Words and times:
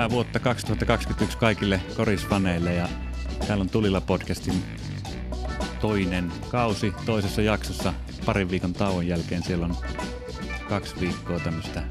hyvää 0.00 0.10
vuotta 0.10 0.38
2021 0.38 1.38
kaikille 1.38 1.80
korisfaneille 1.96 2.74
ja 2.74 2.88
täällä 3.46 3.62
on 3.62 3.70
Tulilla 3.70 4.00
podcastin 4.00 4.62
toinen 5.80 6.32
kausi 6.50 6.92
toisessa 7.06 7.42
jaksossa 7.42 7.94
parin 8.26 8.50
viikon 8.50 8.72
tauon 8.72 9.06
jälkeen. 9.06 9.42
Siellä 9.42 9.66
on 9.66 9.76
kaksi 10.68 11.00
viikkoa 11.00 11.40
tämmöistä 11.40 11.82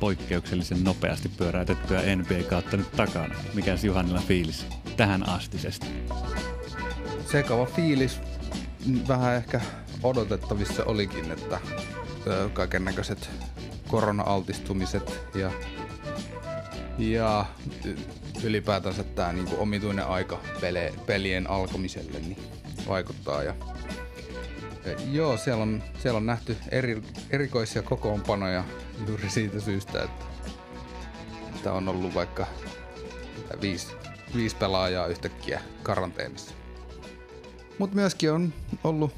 poikkeuksellisen 0.00 0.84
nopeasti 0.84 1.28
pyöräytettyä 1.28 2.02
NBA-kautta 2.16 2.76
nyt 2.76 2.92
takana. 2.92 3.34
Mikäs 3.54 3.84
Juhanilla 3.84 4.20
fiilis 4.20 4.66
tähän 4.96 5.28
astisesta? 5.28 5.86
Sekava 7.32 7.66
fiilis. 7.66 8.20
Vähän 9.08 9.34
ehkä 9.34 9.60
odotettavissa 10.02 10.84
olikin, 10.84 11.32
että 11.32 11.60
kaiken 12.52 12.84
näköiset 12.84 13.30
korona-altistumiset 13.88 15.20
ja, 15.34 15.50
ja 16.98 17.46
ylipäätänsä 18.44 19.04
tämä 19.04 19.32
niinku 19.32 19.56
omituinen 19.58 20.06
aika 20.06 20.40
pele, 20.60 20.92
pelien 21.06 21.50
alkamiselle 21.50 22.20
niin 22.20 22.38
vaikuttaa. 22.88 23.42
Ja, 23.42 23.54
ja, 24.84 24.96
joo, 25.12 25.36
siellä 25.36 25.62
on, 25.62 25.82
siellä 25.98 26.16
on 26.16 26.26
nähty 26.26 26.56
eri, 26.70 27.02
erikoisia 27.30 27.82
kokoonpanoja 27.82 28.64
juuri 29.08 29.30
siitä 29.30 29.60
syystä, 29.60 30.02
että, 30.02 30.24
että 31.54 31.72
on 31.72 31.88
ollut 31.88 32.14
vaikka 32.14 32.46
viisi, 33.60 33.86
viisi 34.34 34.56
pelaajaa 34.56 35.06
yhtäkkiä 35.06 35.60
karanteenissa. 35.82 36.54
Mutta 37.78 37.96
myöskin 37.96 38.32
on 38.32 38.52
ollut, 38.84 39.12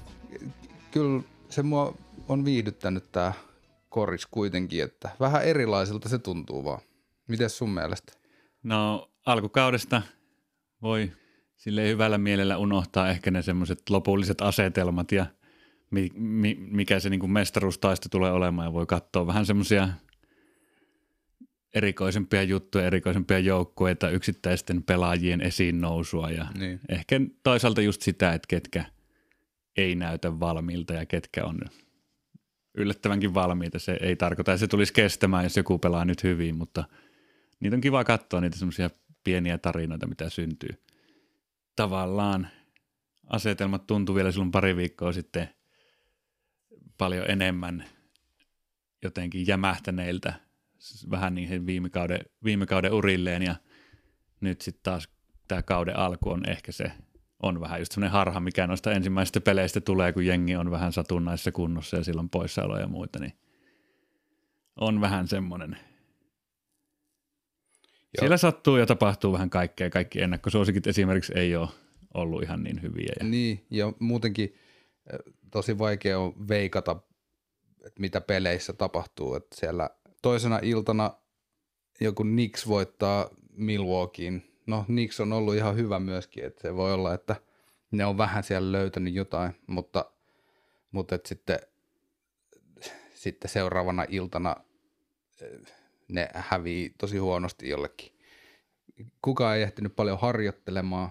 kyllä 0.91 1.23
se 1.49 1.63
mua 1.63 1.95
on 2.29 2.45
viihdyttänyt 2.45 3.13
tämä 3.13 3.33
koris 3.89 4.27
kuitenkin, 4.27 4.85
että 4.85 5.11
vähän 5.21 5.45
erilaiselta 5.45 6.09
se 6.09 6.19
tuntuu 6.19 6.65
vaan. 6.65 6.81
Miten 7.31 7.51
sun 7.51 7.71
mielestä? 7.71 8.13
No 8.63 9.11
alkukaudesta 9.27 10.03
voi 10.83 11.13
sille 11.57 11.89
hyvällä 11.89 12.19
mielellä 12.19 12.57
unohtaa 12.57 13.11
ehkä 13.11 13.31
ne 13.31 13.43
semmoiset 13.43 13.91
lopulliset 13.91 14.41
asetelmat 14.41 15.13
ja 15.13 15.27
mi, 15.91 16.09
mi, 16.15 16.57
mikä 16.71 17.01
se 17.01 17.11
niin 17.11 17.21
kuin 17.21 17.33
mestaruustaisto 17.33 18.09
tulee 18.09 18.33
olemaan 18.33 18.67
ja 18.67 18.73
voi 18.73 18.87
katsoa 18.87 19.27
vähän 19.27 19.47
semmoisia 19.47 19.89
erikoisempia 21.75 22.43
juttuja, 22.43 22.87
erikoisempia 22.87 23.39
joukkueita, 23.39 24.11
yksittäisten 24.11 24.83
pelaajien 24.83 25.41
esiin 25.41 25.81
nousua 25.81 26.31
ja 26.31 26.47
niin. 26.59 26.81
ehkä 26.89 27.21
toisaalta 27.43 27.81
just 27.81 28.03
sitä, 28.03 28.33
että 28.33 28.47
ketkä 28.49 28.85
ei 29.77 29.95
näytä 29.95 30.41
valmiilta 30.41 30.95
ja 30.95 31.07
ketkä 31.07 31.45
on 31.45 31.61
yllättävänkin 32.75 33.35
valmiita. 33.35 33.79
Se 33.79 33.99
ei 34.01 34.17
tarkoita, 34.17 34.53
että 34.53 34.61
se 34.61 34.69
tulisi 34.69 34.93
kestämään, 34.93 35.45
jos 35.45 35.57
joku 35.57 35.79
pelaa 35.79 36.05
nyt 36.05 36.23
hyvin, 36.23 36.57
mutta 36.57 36.85
niitä 37.61 37.77
on 37.77 37.81
kiva 37.81 38.05
katsoa, 38.05 38.41
niitä 38.41 38.59
semmoisia 38.59 38.91
pieniä 39.25 39.59
tarinoita, 39.59 40.07
mitä 40.07 40.31
syntyy. 40.31 40.83
Tavallaan 41.77 42.49
asetelmat 43.27 43.87
tuntui 43.87 44.15
vielä 44.15 44.33
silloin 44.33 44.51
pari 44.51 44.77
viikkoa 44.77 45.13
sitten 45.13 45.49
paljon 46.99 47.31
enemmän 47.31 47.85
jotenkin 49.03 49.47
jämähtäneiltä 49.47 50.33
vähän 51.11 51.35
niihin 51.35 51.67
viime 51.67 51.91
kauden, 51.91 52.21
viime 52.45 52.67
kauden 52.67 52.93
urilleen 52.93 53.43
ja 53.43 53.55
nyt 54.41 54.61
sitten 54.61 54.83
taas 54.83 55.09
tämä 55.49 55.63
kauden 55.63 55.97
alku 55.97 56.31
on 56.31 56.49
ehkä 56.49 56.73
se 56.73 56.93
on 57.43 57.61
vähän 57.61 57.81
just 57.81 57.93
sellainen 57.93 58.13
harha, 58.13 58.41
mikä 58.41 58.67
noista 58.67 58.93
ensimmäisistä 58.93 59.41
peleistä 59.41 59.81
tulee, 59.81 60.13
kun 60.13 60.27
jengi 60.27 60.57
on 60.57 60.71
vähän 60.71 60.93
satunnaisessa 60.93 61.53
kunnossa 61.53 61.97
ja 61.97 62.05
silloin 62.05 62.31
poissaoloja 62.31 62.81
ja 62.81 62.89
muita, 62.89 63.19
niin 63.19 63.33
on 64.77 65.01
vähän 65.01 65.29
semmoinen. 65.29 65.77
Joo. 68.15 68.21
Siellä 68.21 68.37
sattuu 68.37 68.77
ja 68.77 68.87
tapahtuu 68.87 69.33
vähän 69.33 69.51
kaikkea. 69.51 69.91
Kaikki 69.91 70.23
ennakkosuosikit 70.23 70.87
esimerkiksi 70.87 71.33
ei 71.37 71.57
ole 71.57 71.69
ollut 72.15 72.43
ihan 72.43 72.63
niin 72.63 72.83
hyviä. 72.83 73.13
Ja... 73.21 73.27
Niin, 73.27 73.67
ja 73.71 73.93
muutenkin 73.99 74.55
tosi 75.51 75.79
vaikea 75.79 76.19
on 76.19 76.49
veikata, 76.49 76.97
että 77.87 78.01
mitä 78.01 78.21
peleissä 78.21 78.73
tapahtuu. 78.73 79.35
Että 79.35 79.57
siellä 79.57 79.91
toisena 80.23 80.59
iltana 80.63 81.15
joku 82.01 82.23
Knicks 82.23 82.69
voittaa 82.69 83.29
Milwaukeein 83.53 84.51
no 84.71 84.85
Nix 84.89 85.21
on 85.21 85.33
ollut 85.33 85.55
ihan 85.55 85.77
hyvä 85.77 85.99
myöskin, 85.99 86.45
että 86.45 86.63
se 86.63 86.75
voi 86.75 86.93
olla, 86.93 87.15
että 87.15 87.37
ne 87.91 88.05
on 88.05 88.19
vähän 88.19 88.43
siellä 88.43 88.73
löytänyt 88.73 89.15
jotain, 89.15 89.53
mutta, 89.67 90.13
mutta 90.91 91.15
että 91.15 91.29
sitten, 91.29 91.59
sitten 93.15 93.51
seuraavana 93.51 94.07
iltana 94.09 94.57
eh, 95.43 95.75
ne 96.11 96.29
hävii 96.35 96.95
tosi 96.99 97.19
huonosti 97.19 97.69
jollekin. 97.69 98.13
Kukaan 99.23 99.57
ei 99.57 99.63
ehtinyt 99.63 99.97
paljon 99.97 100.19
harjoittelemaan, 100.19 101.11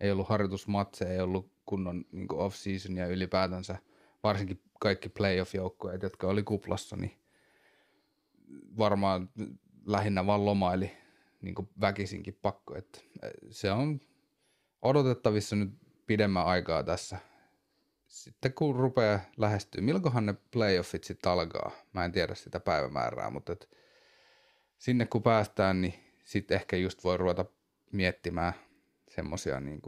ei 0.00 0.10
ollut 0.10 0.28
harjoitusmatseja, 0.28 1.12
ei 1.12 1.20
ollut 1.20 1.52
kunnon 1.66 2.04
niin 2.12 2.34
off-season 2.34 2.96
ja 2.96 3.06
ylipäätänsä 3.06 3.78
varsinkin 4.22 4.62
kaikki 4.80 5.08
playoff-joukkueet, 5.08 6.02
jotka 6.02 6.26
oli 6.26 6.42
kuplassa, 6.42 6.96
niin 6.96 7.18
varmaan 8.78 9.30
lähinnä 9.86 10.26
vaan 10.26 10.44
lomaili 10.44 10.90
niin 11.42 11.54
väkisinkin 11.80 12.38
pakko. 12.42 12.76
Että 12.76 13.00
se 13.50 13.72
on 13.72 14.00
odotettavissa 14.82 15.56
nyt 15.56 15.70
pidemmän 16.06 16.46
aikaa 16.46 16.82
tässä. 16.82 17.18
Sitten 18.06 18.52
kun 18.52 18.76
rupeaa 18.76 19.20
lähestyä, 19.36 19.82
milloinkohan 19.82 20.26
ne 20.26 20.34
playoffit 20.50 21.04
sitten 21.04 21.32
alkaa? 21.32 21.70
Mä 21.92 22.04
en 22.04 22.12
tiedä 22.12 22.34
sitä 22.34 22.60
päivämäärää, 22.60 23.30
mutta 23.30 23.52
et 23.52 23.77
sinne 24.78 25.06
kun 25.06 25.22
päästään, 25.22 25.80
niin 25.80 25.94
sitten 26.24 26.54
ehkä 26.54 26.76
just 26.76 27.04
voi 27.04 27.16
ruveta 27.16 27.44
miettimään 27.92 28.52
semmoisia 29.08 29.60
niin 29.60 29.80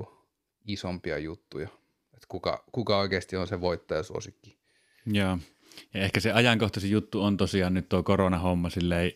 isompia 0.66 1.18
juttuja. 1.18 1.68
Että 2.14 2.26
kuka, 2.28 2.64
kuka 2.72 2.98
oikeasti 2.98 3.36
on 3.36 3.46
se 3.46 3.60
voittajasuosikki. 3.60 4.58
Joo. 5.06 5.38
Ja 5.94 6.00
ehkä 6.00 6.20
se 6.20 6.32
ajankohtaisin 6.32 6.90
juttu 6.90 7.22
on 7.22 7.36
tosiaan 7.36 7.74
nyt 7.74 7.88
tuo 7.88 8.02
koronahomma 8.02 8.70
silleen, 8.70 9.12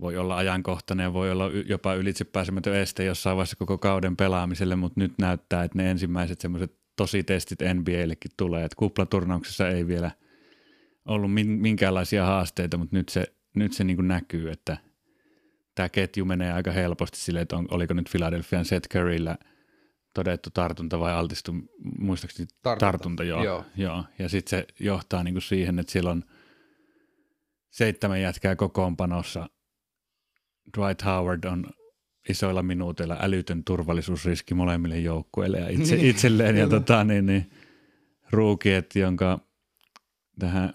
voi 0.00 0.16
olla 0.16 0.36
ajankohtainen 0.36 1.04
ja 1.04 1.12
voi 1.12 1.30
olla 1.30 1.44
jopa 1.66 1.94
ylitsepääsemätön 1.94 2.76
este 2.76 3.04
jossain 3.04 3.36
vaiheessa 3.36 3.56
koko 3.56 3.78
kauden 3.78 4.16
pelaamiselle, 4.16 4.76
mutta 4.76 5.00
nyt 5.00 5.12
näyttää, 5.18 5.64
että 5.64 5.78
ne 5.78 5.90
ensimmäiset 5.90 6.40
semmoiset 6.40 6.72
tositestit 6.96 7.58
NBAillekin 7.74 8.30
tulee, 8.36 8.64
että 8.64 8.76
kuplaturnauksessa 8.76 9.68
ei 9.68 9.86
vielä 9.86 10.10
ollut 11.04 11.30
minkäänlaisia 11.44 12.26
haasteita, 12.26 12.76
mutta 12.76 12.96
nyt 12.96 13.08
se, 13.08 13.26
nyt 13.54 13.72
se 13.72 13.84
niin 13.84 13.96
kuin 13.96 14.08
näkyy, 14.08 14.50
että 14.50 14.76
tämä 15.74 15.88
ketju 15.88 16.24
menee 16.24 16.52
aika 16.52 16.72
helposti 16.72 17.18
silleen, 17.18 17.42
että 17.42 17.56
on, 17.56 17.68
oliko 17.70 17.94
nyt 17.94 18.10
Philadelphian 18.10 18.64
Seth 18.64 18.88
Curryllä 18.88 19.38
todettu 20.14 20.50
tartunta 20.50 21.00
vai 21.00 21.12
altistu, 21.12 21.54
muistaakseni 21.98 22.48
tartunta, 22.62 22.86
tartunta 22.86 23.24
joo, 23.24 23.44
joo. 23.44 23.64
joo. 23.76 24.04
Ja 24.18 24.28
sitten 24.28 24.50
se 24.50 24.66
johtaa 24.80 25.24
niin 25.24 25.34
kuin 25.34 25.42
siihen, 25.42 25.78
että 25.78 25.92
siellä 25.92 26.10
on 26.10 26.24
seitsemän 27.70 28.20
jätkää 28.20 28.56
kokoonpanossa– 28.56 29.48
Dwight 30.78 31.04
Howard 31.04 31.44
on 31.44 31.66
isoilla 32.28 32.62
minuuteilla 32.62 33.16
älytön 33.20 33.64
turvallisuusriski 33.64 34.54
molemmille 34.54 34.98
joukkueille 34.98 35.58
ja 35.58 35.68
itse, 35.68 35.96
niin, 35.96 36.06
itselleen. 36.06 36.56
Ja 36.56 36.68
tota, 36.68 37.04
niin, 37.04 37.26
niin, 37.26 37.50
ruukiet, 38.30 38.96
jonka 38.96 39.40
tähän 40.38 40.72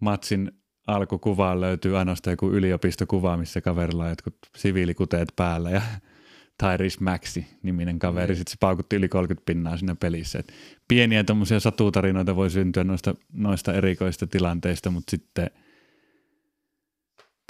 matsin 0.00 0.52
alkukuvaan 0.86 1.60
löytyy 1.60 1.98
ainoastaan 1.98 2.32
joku 2.32 2.50
yliopistokuva, 2.50 3.36
missä 3.36 3.60
kaverilla 3.60 4.04
on 4.04 4.10
jotkut 4.10 4.36
siviilikuteet 4.56 5.28
päällä 5.36 5.70
ja 5.70 5.82
Tyrese 6.60 6.98
Maxi 7.00 7.46
niminen 7.62 7.98
kaveri, 7.98 8.34
mm. 8.34 8.38
sitten 8.38 8.50
se 8.50 8.56
paukutti 8.60 8.96
yli 8.96 9.08
30 9.08 9.46
pinnaa 9.46 9.76
siinä 9.76 9.94
pelissä. 9.94 10.38
Et 10.38 10.52
pieniä 10.88 11.24
tuommoisia 11.24 11.60
satutarinoita 11.60 12.36
voi 12.36 12.50
syntyä 12.50 12.84
noista, 12.84 13.14
noista 13.32 13.74
erikoista 13.74 14.26
tilanteista, 14.26 14.90
mutta 14.90 15.10
sitten– 15.10 15.50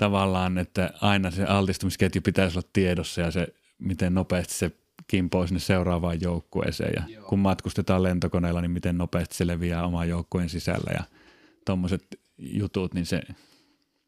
tavallaan, 0.00 0.58
että 0.58 0.90
aina 1.00 1.30
se 1.30 1.44
altistumisketju 1.44 2.22
pitäisi 2.22 2.58
olla 2.58 2.68
tiedossa 2.72 3.20
ja 3.20 3.30
se, 3.30 3.48
miten 3.78 4.14
nopeasti 4.14 4.54
se 4.54 4.70
kimpoo 5.06 5.46
sinne 5.46 5.60
seuraavaan 5.60 6.20
joukkueeseen. 6.20 6.92
Ja 6.96 7.02
Joo. 7.14 7.28
kun 7.28 7.38
matkustetaan 7.38 8.02
lentokoneella, 8.02 8.60
niin 8.60 8.70
miten 8.70 8.98
nopeasti 8.98 9.34
se 9.34 9.46
leviää 9.46 9.86
oman 9.86 10.08
joukkueen 10.08 10.48
sisällä 10.48 10.90
ja 10.94 11.04
tuommoiset 11.66 12.19
jutut, 12.40 12.94
niin 12.94 13.06
se 13.06 13.22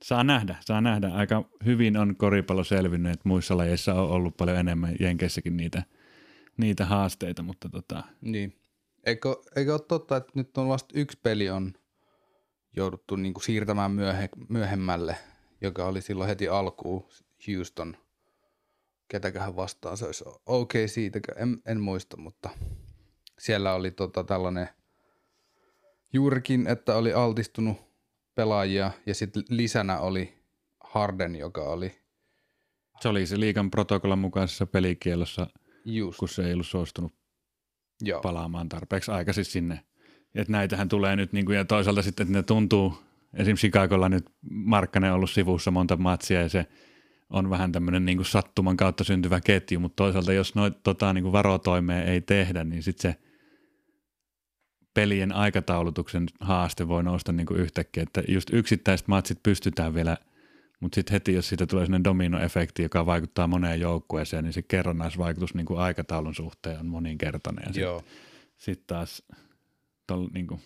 saa 0.03 0.25
nähdä, 0.25 0.57
saa 0.61 0.81
nähdä. 0.81 1.09
Aika 1.09 1.45
hyvin 1.65 1.97
on 1.97 2.17
koripallo 2.17 2.65
selvinnyt, 2.65 3.13
että 3.13 3.29
muissa 3.29 3.57
lajeissa 3.57 3.95
on 3.95 4.11
ollut 4.11 4.37
paljon 4.37 4.59
enemmän, 4.59 4.97
Jenkeissäkin 5.01 5.57
niitä, 5.57 5.83
niitä 6.57 6.87
haasteita, 6.87 7.43
mutta 7.43 7.69
tota... 7.69 8.03
Niin. 8.21 8.59
Eikö, 9.07 9.37
eikö 9.57 9.73
ole 9.73 9.81
totta, 9.89 10.17
että 10.17 10.33
nyt 10.35 10.59
on 10.59 10.69
vasta 10.69 10.99
yksi 10.99 11.19
peli 11.23 11.51
on 11.51 11.73
jouduttu 12.77 13.17
niin 13.17 13.35
kuin 13.35 13.45
siirtämään 13.45 13.91
myöhe, 13.91 14.29
myöhemmälle– 14.49 15.17
joka 15.63 15.87
oli 15.87 16.03
silloin 16.03 16.29
heti 16.29 16.49
alkuun 16.49 17.09
Houston. 17.49 17.97
Ketäköhän 19.09 19.57
vastaan 19.57 19.97
se 19.97 20.07
olisi 20.07 20.25
okei 20.47 20.85
okay 20.85 20.89
siitä, 20.89 21.21
en, 21.37 21.63
en 21.67 21.81
muista, 21.81 22.17
mutta 22.17 22.51
siellä 23.39 23.75
oli 23.75 23.91
tota 23.91 24.25
tällainen 24.25 24.69
juurikin, 26.13 26.67
että 26.67 26.97
oli 26.97 27.13
altistunut 27.13 27.77
pelaajia 28.35 28.91
ja 29.07 29.15
sitten 29.15 29.43
lisänä 29.49 29.99
oli 29.99 30.43
Harden, 30.81 31.37
joka 31.37 31.63
oli 31.63 32.03
Se 33.01 33.09
oli 33.09 33.27
se 33.27 33.41
liikan 33.41 33.71
protokollan 33.71 34.19
mukaisessa 34.19 34.67
pelikielossa, 34.67 35.47
Just, 35.85 36.19
kun 36.19 36.29
se 36.29 36.47
ei 36.47 36.53
ollut 36.53 36.67
suostunut 36.67 37.13
joo. 38.01 38.21
palaamaan 38.21 38.69
tarpeeksi 38.69 39.11
aikaisin 39.11 39.45
sinne. 39.45 39.81
Et 40.35 40.49
näitähän 40.49 40.89
tulee 40.89 41.17
nyt, 41.17 41.33
niin 41.33 41.47
kuin, 41.47 41.57
ja 41.57 41.65
toisaalta 41.65 42.03
sitten, 42.03 42.25
että 42.25 42.39
ne 42.39 42.43
tuntuu, 42.43 42.95
esimerkiksi 43.35 43.67
Chicagolla 43.67 44.09
nyt 44.09 44.25
Markkanen 44.51 45.11
on 45.11 45.17
ollut 45.17 45.31
sivussa 45.31 45.71
monta 45.71 45.97
matsia, 45.97 46.43
ja 46.43 46.49
se 46.49 46.67
on 47.31 47.51
vähän 47.51 47.73
tämmöinen 47.73 48.05
niin 48.05 48.25
sattuman 48.25 48.77
kautta 48.77 49.05
syntyvä 49.05 49.41
ketju, 49.41 49.81
mutta 49.81 49.97
toisaalta 49.97 50.33
jos 50.33 50.55
noita 50.55 50.81
tota, 50.83 51.13
niin 51.13 51.33
varotoimea 51.33 52.05
ei 52.05 52.21
tehdä, 52.21 52.65
niin 52.65 52.83
sitten 52.83 53.13
se 53.13 53.19
pelien 54.95 55.33
aikataulutuksen 55.33 56.27
haaste 56.41 56.89
voi 56.89 57.03
nousta 57.03 57.33
niin 57.33 57.47
kuin 57.47 57.61
yhtäkkiä, 57.61 58.03
että 58.03 58.23
just 58.29 58.51
yksittäiset 58.53 59.09
matsit 59.09 59.43
pystytään 59.43 59.95
vielä, 59.95 60.17
mutta 60.81 60.95
sitten 60.95 61.13
heti 61.13 61.33
jos 61.33 61.49
siitä 61.49 61.67
tulee 61.67 61.87
sellainen 61.87 62.05
dominoefekti, 62.05 62.83
joka 62.83 63.07
vaikuttaa 63.07 63.47
moneen 63.47 63.81
joukkueeseen, 63.81 64.45
niin 64.45 64.53
se 64.53 64.63
kerrannaisvaikutus 64.63 65.55
niin 65.55 65.67
kuin 65.67 65.81
aikataulun 65.81 66.35
suhteen 66.35 66.81
on 66.81 66.87
moninkertainen. 66.87 67.65
Ja 67.75 67.99
sit, 67.99 68.07
sitten 68.57 68.87
taas 68.87 69.23
tol, 70.07 70.29
niin 70.33 70.47
kuin, 70.47 70.61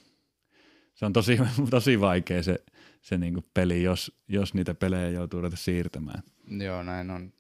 se 0.94 1.06
on 1.06 1.12
tosi, 1.12 1.38
tosi 1.70 2.00
vaikea 2.00 2.42
se, 2.42 2.64
se 3.00 3.18
niin 3.18 3.34
kuin 3.34 3.46
peli, 3.54 3.82
jos, 3.82 4.18
jos 4.28 4.54
niitä 4.54 4.74
pelejä 4.74 5.08
joutuu 5.08 5.40
ruveta 5.40 5.56
siirtämään. 5.56 6.22
Joo, 6.48 6.82
näin 6.82 7.10
on. 7.10 7.32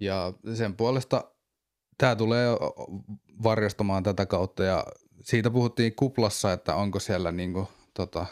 Ja 0.00 0.32
sen 0.54 0.76
puolesta 0.76 1.24
tämä 1.98 2.16
tulee 2.16 2.48
varjostamaan 3.42 4.02
tätä 4.02 4.26
kautta 4.26 4.64
ja 4.64 4.86
siitä 5.22 5.50
puhuttiin 5.50 5.94
kuplassa, 5.94 6.52
että 6.52 6.74
onko 6.74 7.00
siellä 7.00 7.32
niinku, 7.32 7.68
tota, 7.94 8.26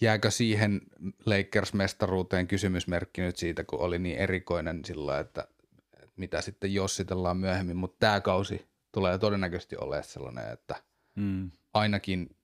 jääkö 0.00 0.30
siihen 0.30 0.80
Lakers-mestaruuteen 1.26 2.46
kysymysmerkki 2.46 3.20
nyt 3.20 3.36
siitä, 3.36 3.64
kun 3.64 3.80
oli 3.80 3.98
niin 3.98 4.18
erikoinen 4.18 4.84
sillä, 4.84 5.18
että, 5.18 5.48
että 5.94 6.14
mitä 6.16 6.40
sitten 6.40 6.74
jossitellaan 6.74 7.36
myöhemmin, 7.36 7.76
mutta 7.76 7.96
tämä 7.98 8.20
kausi 8.20 8.66
tulee 8.92 9.18
todennäköisesti 9.18 9.76
olemaan 9.76 10.04
sellainen, 10.04 10.52
että 10.52 10.76
Mm. 11.16 11.50
ainakin 11.74 12.36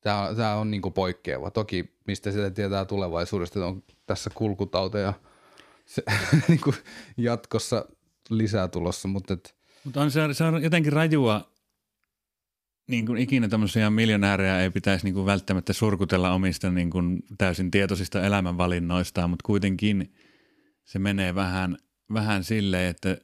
tämä 0.00 0.28
on, 0.28 0.36
tää 0.36 0.56
on 0.56 0.70
niinku 0.70 0.90
poikkeava. 0.90 1.50
Toki 1.50 1.94
mistä 2.06 2.30
sitä 2.30 2.50
tietää 2.50 2.84
tulevaisuudesta, 2.84 3.58
että 3.58 3.66
on 3.66 3.82
tässä 4.06 4.30
kulkutauteja 4.34 5.12
se, 5.86 6.02
niinku 6.48 6.74
jatkossa 7.16 7.88
lisää 8.30 8.68
tulossa, 8.68 9.08
mutta 9.08 9.34
et, 9.34 9.56
Mutta 9.84 10.00
on 10.00 10.10
se, 10.10 10.20
se 10.32 10.44
on 10.44 10.62
jotenkin 10.62 10.92
rajua, 10.92 11.50
niin 12.86 13.06
kuin 13.06 13.18
ikinä 13.18 13.48
tämmöisiä 13.48 13.90
miljonäärejä 13.90 14.60
ei 14.60 14.70
pitäisi 14.70 15.04
niin 15.04 15.14
kuin 15.14 15.26
välttämättä 15.26 15.72
surkutella 15.72 16.32
omista 16.32 16.70
niin 16.70 16.90
kuin 16.90 17.22
täysin 17.38 17.70
tietoisista 17.70 18.22
elämänvalinnoistaan, 18.22 19.30
mutta 19.30 19.46
kuitenkin 19.46 20.14
se 20.84 20.98
menee 20.98 21.34
vähän, 21.34 21.76
vähän 22.12 22.44
silleen, 22.44 22.90
että 22.90 23.16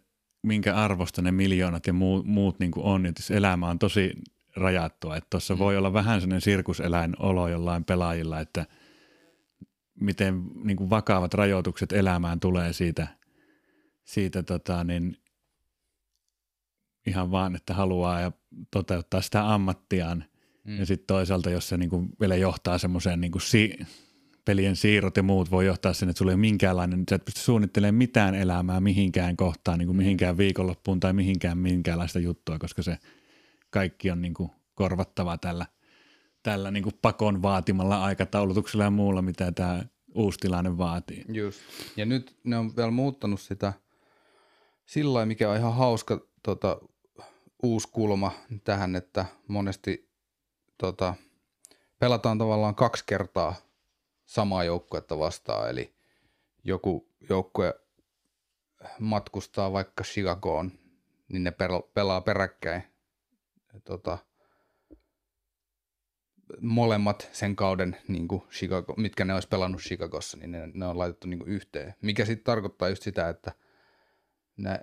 minkä 0.42 0.74
arvosta 0.74 1.22
ne 1.22 1.32
miljoonat 1.32 1.86
ja 1.86 1.92
muu, 1.92 2.22
muut 2.22 2.58
niin 2.58 2.70
kuin 2.70 2.84
on, 2.84 3.06
että 3.06 3.22
se 3.22 3.36
elämä 3.36 3.68
on 3.68 3.78
tosi 3.78 4.12
rajattua, 4.56 5.16
että 5.16 5.26
tuossa 5.30 5.54
mm. 5.54 5.58
voi 5.58 5.76
olla 5.76 5.92
vähän 5.92 6.20
sellainen 6.20 6.40
sirkuseläin 6.40 7.16
olo 7.18 7.48
jollain 7.48 7.84
pelaajilla, 7.84 8.40
että 8.40 8.66
miten 10.00 10.42
niin 10.64 10.76
kuin 10.76 10.90
vakavat 10.90 11.34
rajoitukset 11.34 11.92
elämään 11.92 12.40
tulee 12.40 12.72
siitä, 12.72 13.06
siitä 14.04 14.42
tota, 14.42 14.84
niin 14.84 15.16
ihan 17.06 17.30
vaan, 17.30 17.56
että 17.56 17.74
haluaa 17.74 18.20
ja 18.20 18.32
toteuttaa 18.70 19.22
sitä 19.22 19.54
ammattiaan. 19.54 20.24
Mm. 20.64 20.78
Ja 20.78 20.86
sitten 20.86 21.06
toisaalta, 21.06 21.50
jos 21.50 21.68
se 21.68 21.76
niinku 21.76 22.06
vielä 22.20 22.36
johtaa 22.36 22.78
semmoiseen 22.78 23.20
niinku 23.20 23.38
si- 23.38 23.78
pelien 24.44 24.76
siirrot 24.76 25.16
ja 25.16 25.22
muut 25.22 25.50
voi 25.50 25.66
johtaa 25.66 25.92
sen, 25.92 26.08
että 26.08 26.18
sulla 26.18 26.30
ei 26.30 26.34
ole 26.34 26.40
minkäänlainen, 26.40 27.04
sä 27.10 27.16
et 27.16 27.24
pysty 27.24 27.40
suunnittelemaan 27.40 27.94
mitään 27.94 28.34
elämää 28.34 28.80
mihinkään 28.80 29.36
kohtaan, 29.36 29.78
niinku 29.78 29.94
mihinkään 29.94 30.38
viikonloppuun 30.38 31.00
tai 31.00 31.12
mihinkään 31.12 31.58
minkäänlaista 31.58 32.18
juttua, 32.18 32.58
koska 32.58 32.82
se 32.82 32.98
kaikki 33.70 34.10
on 34.10 34.22
niinku 34.22 34.50
korvattava 34.74 35.38
tällä, 35.38 35.66
tällä 36.42 36.70
niinku 36.70 36.90
pakon 37.02 37.42
vaatimalla 37.42 38.04
aikataulutuksella 38.04 38.84
ja 38.84 38.90
muulla, 38.90 39.22
mitä 39.22 39.52
tämä 39.52 39.82
uusi 40.14 40.38
tilanne 40.38 40.78
vaatii. 40.78 41.24
Just. 41.28 41.60
Ja 41.96 42.06
nyt 42.06 42.36
ne 42.44 42.58
on 42.58 42.76
vielä 42.76 42.90
muuttanut 42.90 43.40
sitä 43.40 43.72
sillä 44.86 45.26
mikä 45.26 45.50
on 45.50 45.56
ihan 45.56 45.74
hauska 45.74 46.20
tota, 46.42 46.80
uusi 47.62 47.88
kulma 47.92 48.32
tähän, 48.64 48.96
että 48.96 49.26
monesti 49.48 50.10
tota, 50.78 51.14
pelataan 51.98 52.38
tavallaan 52.38 52.74
kaksi 52.74 53.04
kertaa 53.06 53.54
samaa 54.24 54.64
joukkuetta 54.64 55.18
vastaan, 55.18 55.70
eli 55.70 55.94
joku 56.64 57.08
joukkue 57.28 57.80
matkustaa 59.00 59.72
vaikka 59.72 60.04
Chicagoon, 60.04 60.72
niin 61.28 61.44
ne 61.44 61.50
pel- 61.50 61.90
pelaa 61.94 62.20
peräkkäin 62.20 62.82
tota, 63.84 64.18
molemmat 66.60 67.28
sen 67.32 67.56
kauden, 67.56 67.96
niin 68.08 68.28
kuin 68.28 68.42
Chicago, 68.50 68.94
mitkä 68.96 69.24
ne 69.24 69.34
olisi 69.34 69.48
pelannut 69.48 69.80
Chicagossa, 69.80 70.36
niin 70.36 70.50
ne, 70.50 70.70
ne 70.74 70.86
on 70.86 70.98
laitettu 70.98 71.28
niin 71.28 71.38
kuin 71.38 71.50
yhteen. 71.50 71.94
Mikä 72.02 72.24
sitten 72.24 72.44
tarkoittaa 72.44 72.88
just 72.88 73.02
sitä, 73.02 73.28
että 73.28 73.52
ne 74.56 74.80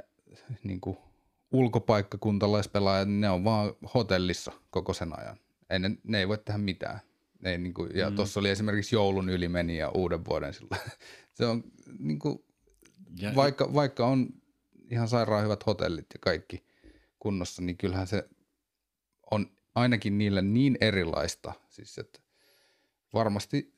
niin 0.63 0.81
kuin 0.81 0.97
ulkopaikkakuntalaispelaajat, 1.53 3.09
ne 3.09 3.29
on 3.29 3.43
vaan 3.43 3.73
hotellissa 3.93 4.51
koko 4.69 4.93
sen 4.93 5.19
ajan. 5.19 5.37
Ei 5.69 5.79
ne, 5.79 5.91
ne 6.03 6.19
ei 6.19 6.27
voi 6.27 6.37
tehdä 6.37 6.57
mitään. 6.57 6.99
Ei, 7.43 7.57
niin 7.57 7.73
kuin, 7.73 7.91
ja 7.95 8.09
mm. 8.09 8.15
tuossa 8.15 8.39
oli 8.39 8.49
esimerkiksi 8.49 8.95
joulun 8.95 9.29
yli 9.29 9.47
meni 9.47 9.77
ja 9.77 9.89
uuden 9.89 10.25
vuoden 10.25 10.53
sillä. 10.53 10.77
Se 11.33 11.45
on 11.45 11.63
niin 11.99 12.19
kuin, 12.19 12.43
Ja- 13.19 13.35
vaikka, 13.35 13.73
vaikka 13.73 14.07
on 14.07 14.29
ihan 14.89 15.07
sairaan 15.07 15.43
hyvät 15.43 15.65
hotellit 15.65 16.05
ja 16.13 16.19
kaikki 16.19 16.65
kunnossa, 17.19 17.61
niin 17.61 17.77
kyllähän 17.77 18.07
se 18.07 18.29
on 19.31 19.51
ainakin 19.75 20.17
niille 20.17 20.41
niin 20.41 20.77
erilaista, 20.81 21.53
siis 21.69 21.97
että 21.97 22.19
varmasti 23.13 23.73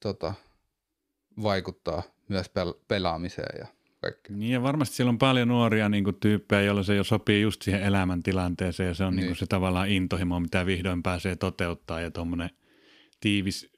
tota, 0.00 0.34
vaikuttaa 1.42 2.02
myös 2.28 2.46
pel- 2.46 2.80
pelaamiseen 2.88 3.58
ja 3.60 3.66
kaikkeen. 4.00 4.38
Niin 4.38 4.52
ja 4.52 4.62
varmasti 4.62 4.96
siellä 4.96 5.10
on 5.10 5.18
paljon 5.18 5.48
nuoria 5.48 5.88
niin 5.88 6.04
kuin, 6.04 6.16
tyyppejä, 6.20 6.62
joilla 6.62 6.82
se 6.82 6.94
jo 6.94 7.04
sopii 7.04 7.42
just 7.42 7.62
siihen 7.62 7.82
elämäntilanteeseen 7.82 8.86
ja 8.86 8.94
se 8.94 9.04
on 9.04 9.12
niin. 9.12 9.16
Niin 9.16 9.28
kuin, 9.28 9.36
se 9.36 9.46
tavallaan 9.46 9.88
intohimo, 9.88 10.40
mitä 10.40 10.66
vihdoin 10.66 11.02
pääsee 11.02 11.36
toteuttaa 11.36 12.00
ja 12.00 12.10
tuommoinen 12.10 12.50
tiivis 13.20 13.72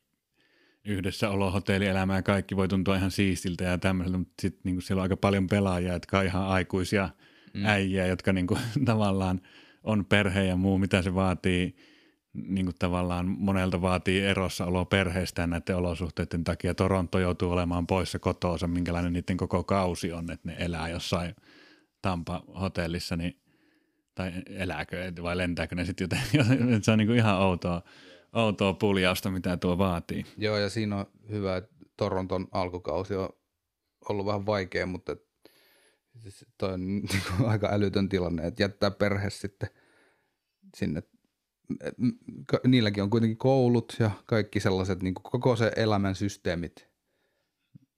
yhdessäolo, 0.85 1.51
hotellielämä 1.51 2.17
ja 2.17 2.23
kaikki 2.23 2.57
voi 2.57 2.69
tuntua 2.69 2.97
ihan 2.97 3.11
siistiltä 3.11 3.65
ja 3.65 3.79
tämmöiseltä, 3.79 4.19
mutta 4.19 4.43
sitten 4.43 4.61
niin 4.65 4.83
siellä 4.83 5.01
on 5.01 5.03
aika 5.03 5.17
paljon 5.17 5.47
pelaajia, 5.47 5.93
jotka 5.93 6.19
on 6.19 6.27
ihan 6.27 6.47
aikuisia 6.47 7.09
mm. 7.55 7.67
äijiä, 7.67 8.07
jotka 8.07 8.33
niin 8.33 8.47
kuin, 8.47 8.61
tavallaan 8.85 9.41
on 9.85 10.05
perhe 10.05 10.45
ja 10.45 10.57
muu, 10.57 10.79
mitä 10.79 11.03
se 11.03 11.15
vaatii, 11.15 11.77
niin 12.33 12.67
kuin 12.67 12.77
tavallaan 12.79 13.27
monelta 13.27 13.83
vaatii 13.83 14.21
erossa 14.21 14.67
olo 14.67 14.85
perheestään 14.85 15.51
näiden 15.51 15.77
olosuhteiden 15.77 16.45
takia. 16.45 16.75
Toronto 16.75 17.19
joutuu 17.19 17.53
olemaan 17.53 17.87
poissa 17.87 18.19
kotoonsa, 18.19 18.67
minkälainen 18.67 19.13
niiden 19.13 19.37
koko 19.37 19.65
kausi 19.65 20.13
on, 20.13 20.31
että 20.31 20.49
ne 20.49 20.57
elää 20.59 20.89
jossain 20.89 21.35
Tampa-hotellissa, 22.03 23.17
niin, 23.17 23.41
tai 24.15 24.33
elääkö 24.47 25.13
vai 25.23 25.37
lentääkö 25.37 25.75
ne 25.75 25.85
sitten 25.85 26.05
joten, 26.05 26.83
se 26.83 26.91
on 26.91 26.99
niin 26.99 27.09
kuin 27.09 27.19
ihan 27.19 27.39
outoa, 27.39 27.83
outoa 28.33 28.73
puljausta, 28.73 29.31
mitä 29.31 29.57
tuo 29.57 29.79
vaatii. 29.79 30.27
Joo, 30.37 30.57
ja 30.57 30.71
siinä 30.71 30.97
on 30.97 31.07
hyvä, 31.31 31.57
että 31.57 31.77
Toronton 31.97 32.49
alkukausi 32.53 33.15
on 33.15 33.29
ollut 34.09 34.27
vähän 34.27 34.47
vaikea, 34.47 34.87
mutta 34.87 35.17
toi 36.59 36.73
on 36.73 37.03
aika 37.51 37.69
älytön 37.73 38.09
tilanne, 38.09 38.47
että 38.47 38.63
jättää 38.63 38.91
perhe 38.91 39.31
sitten 39.31 39.69
sinne. 40.77 41.03
Niilläkin 42.67 43.03
on 43.03 43.11
kuitenkin 43.11 43.39
koulut 43.39 43.97
ja 43.99 44.11
kaikki 44.27 44.61
sellaiset, 44.61 45.03
niin 45.03 45.15
koko 45.15 45.57
se 45.57 45.73
elämän 45.77 46.15
systeemit. 46.15 46.89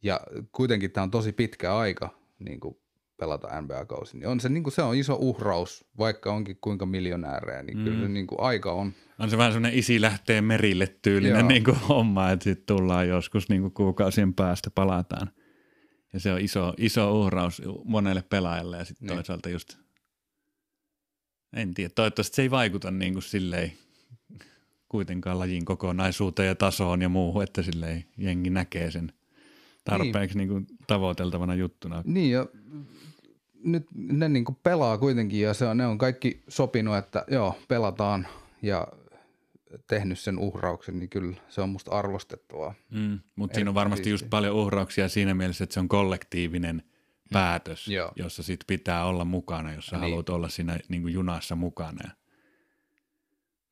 Ja 0.02 0.20
kuitenkin 0.52 0.90
tämä 0.90 1.02
on 1.02 1.10
tosi 1.10 1.32
pitkä 1.32 1.76
aika 1.76 2.10
niin 2.38 2.60
kuin 2.60 2.76
pelata 3.16 3.60
NBA-kausi. 3.60 4.18
Niin 4.18 4.28
on 4.28 4.40
se, 4.40 4.48
niin 4.48 4.62
kuin, 4.62 4.72
se 4.72 4.82
on 4.82 4.96
iso 4.96 5.16
uhraus, 5.20 5.84
vaikka 5.98 6.32
onkin 6.32 6.58
kuinka 6.60 6.86
miljonäärejä, 6.86 7.62
niin 7.62 7.78
mm. 7.78 7.84
kyllä 7.84 8.02
se 8.02 8.08
niin 8.08 8.26
kuin, 8.26 8.40
aika 8.40 8.72
on. 8.72 8.92
On 9.18 9.30
se 9.30 9.38
vähän 9.38 9.52
semmoinen 9.52 9.78
isi 9.78 10.00
lähtee 10.00 10.40
merille 10.40 10.86
tyylinen 11.02 11.38
Joo. 11.38 11.48
niin 11.48 11.64
kuin 11.64 11.76
homma, 11.88 12.30
että 12.30 12.44
sitten 12.44 12.76
tullaan 12.76 13.08
joskus 13.08 13.48
niin 13.48 13.62
kuin 13.62 13.72
kuukausien 13.72 14.34
päästä 14.34 14.70
palataan. 14.70 15.30
Ja 16.12 16.20
se 16.20 16.32
on 16.32 16.40
iso, 16.40 16.74
iso 16.78 17.20
uhraus 17.20 17.62
monelle 17.84 18.22
pelaajalle 18.22 18.76
ja 18.76 18.84
sitten 18.84 19.06
Niin. 19.06 19.16
toisaalta 19.16 19.48
just, 19.48 19.78
en 21.52 21.74
tiedä, 21.74 21.92
toivottavasti 21.94 22.36
se 22.36 22.42
ei 22.42 22.50
vaikuta 22.50 22.90
niin 22.90 23.12
kuin 23.12 23.22
silleen 23.22 23.72
kuitenkaan 24.88 25.38
lajin 25.38 25.64
kokonaisuuteen 25.64 26.48
ja 26.48 26.54
tasoon 26.54 27.02
ja 27.02 27.08
muuhun, 27.08 27.42
että 27.42 27.62
silleen 27.62 28.04
jengi 28.18 28.50
näkee 28.50 28.90
sen 28.90 29.12
tarpeeksi 29.84 30.38
niin. 30.38 30.48
Niin 30.48 30.66
kuin 30.66 30.78
tavoiteltavana 30.86 31.54
juttuna. 31.54 32.02
Niin 32.06 32.30
ja 32.30 32.46
nyt 33.64 33.86
ne 33.94 34.28
niin 34.28 34.44
kuin 34.44 34.58
pelaa 34.62 34.98
kuitenkin 34.98 35.40
ja 35.40 35.54
se 35.54 35.66
on, 35.66 35.76
ne 35.76 35.86
on 35.86 35.98
kaikki 35.98 36.42
sopinut, 36.48 36.96
että 36.96 37.24
joo, 37.28 37.58
pelataan 37.68 38.26
ja 38.62 38.88
tehnyt 39.86 40.18
sen 40.18 40.38
uhrauksen, 40.38 40.98
niin 40.98 41.08
kyllä 41.08 41.36
se 41.48 41.60
on 41.60 41.68
musta 41.68 41.90
arvostettavaa. 41.90 42.74
Mm, 42.90 43.20
mutta 43.36 43.54
siinä 43.54 43.70
on 43.70 43.74
varmasti 43.74 44.10
just 44.10 44.26
paljon 44.30 44.56
uhrauksia 44.56 45.08
siinä 45.08 45.34
mielessä, 45.34 45.64
että 45.64 45.74
se 45.74 45.80
on 45.80 45.88
kollektiivinen 45.88 46.82
päätös, 47.32 47.88
Joo. 47.88 48.12
jossa 48.16 48.42
sit 48.42 48.60
pitää 48.66 49.04
olla 49.04 49.24
mukana, 49.24 49.72
jos 49.72 49.86
sä 49.86 49.96
Niin. 49.96 50.00
haluat 50.00 50.28
olla 50.28 50.48
siinä 50.48 50.78
niin 50.88 51.02
kuin 51.02 51.14
junassa 51.14 51.56
mukana. 51.56 52.00
Ja 52.04 52.10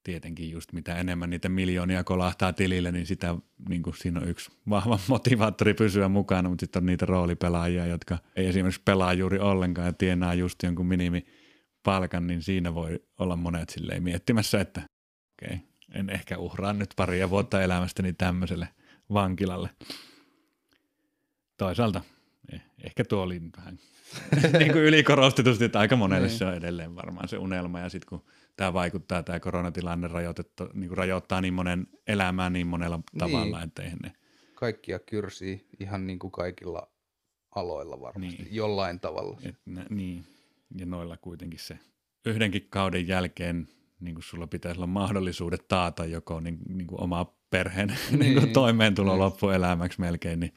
tietenkin 0.05 0.50
just 0.50 0.73
mitä 0.73 0.97
enemmän 0.97 1.31
niitä 1.31 1.49
miljoonia 1.49 2.05
kolahtaa 2.05 2.52
tilille, 2.52 2.93
niin 2.93 3.07
sitä 3.07 3.35
niin 3.69 3.83
kuin 3.83 3.97
siinä 3.97 4.21
on 4.21 4.29
yksi 4.29 4.50
vahva 4.69 4.99
motivaattori 5.09 5.75
pysyä 5.75 6.09
mukana, 6.09 6.49
mutta 6.49 6.62
sitten 6.62 6.83
on 6.83 6.87
niitä 6.87 7.07
roolipelaajia, 7.07 7.87
jotka 7.87 8.19
ei 8.37 8.47
esimerkiksi 8.47 8.83
pelaa 8.85 9.12
juuri 9.12 9.38
ollenkaan 9.38 9.87
ja 9.87 9.93
tienaa 9.93 10.35
just 10.35 10.62
jonkun 10.62 10.87
minimipalkan, 10.87 12.26
niin 12.26 12.43
siinä 12.43 12.75
voi 12.75 13.02
olla 13.19 13.37
monet 13.37 13.69
silleen 13.69 14.02
miettimässä, 14.02 14.61
että 14.61 14.83
okei, 15.33 15.55
okay, 15.57 15.67
en 15.95 16.11
ehkä 16.11 16.38
uhraa 16.38 16.73
nyt 16.73 16.90
paria 16.97 17.31
vuotta 17.31 17.62
elämästäni 17.62 18.12
tämmöiselle 18.12 18.69
vankilalle. 19.12 19.71
Toisaalta 21.57 22.00
ehkä 22.84 23.04
tuo 23.04 23.22
oli 23.22 23.40
vähän 23.56 23.78
niin 24.58 24.72
kuin 24.72 24.84
ylikorostetusti, 24.84 25.64
että 25.64 25.78
aika 25.80 25.96
monelle 25.96 26.26
Niin. 26.28 26.38
se 26.38 26.44
on 26.44 26.54
edelleen 26.54 26.94
varmaan 26.94 27.28
se 27.28 27.38
unelma. 27.38 27.80
Ja 27.80 27.88
sitten 27.88 28.08
kun 28.08 28.25
tämä 28.56 28.72
vaikuttaa, 28.72 29.22
tämä 29.22 29.40
koronatilanne 29.40 30.08
rajoitettu, 30.08 30.68
niin 30.75 30.88
kuin 30.88 30.99
rajoittaa 30.99 31.40
niin 31.40 31.54
monen 31.54 31.87
elämää 32.06 32.50
niin 32.50 32.66
monella 32.66 33.00
tavalla, 33.18 33.56
Niin. 33.58 33.68
että 33.68 33.82
eihän 33.82 33.99
ne. 34.02 34.12
Kaikkia 34.54 34.99
kyrsii 34.99 35.66
ihan 35.80 36.06
niin 36.06 36.18
kuin 36.18 36.30
kaikilla 36.30 36.88
aloilla 37.54 38.00
varmasti, 38.00 38.37
Niin. 38.37 38.44
niin. 38.44 38.54
jollain 38.54 39.00
tavalla. 39.00 39.38
Et, 39.42 39.56
ne 39.66 39.87
niin, 39.90 40.25
ja 40.76 40.87
noilla 40.87 41.16
kuitenkin 41.16 41.58
se 41.60 41.78
yhdenkin 42.26 42.66
kauden 42.70 43.08
jälkeen 43.08 43.68
niin 44.00 44.14
kuin 44.14 44.25
sulla 44.25 44.46
pitäisi 44.46 44.78
olla 44.78 44.87
mahdollisuudet 44.87 45.68
taata 45.68 46.04
joko 46.04 46.40
niin, 46.40 46.58
niin 46.68 46.87
kuin 46.87 47.00
oma 47.00 47.34
perheen 47.50 47.88
niin. 47.88 48.18
niin 48.20 48.34
kuin 48.34 48.44
Niin. 48.44 48.52
toimeentulo 48.52 49.12
Niin. 49.12 49.18
loppuelämäksi 49.18 50.00
melkein, 50.00 50.40
niin 50.40 50.54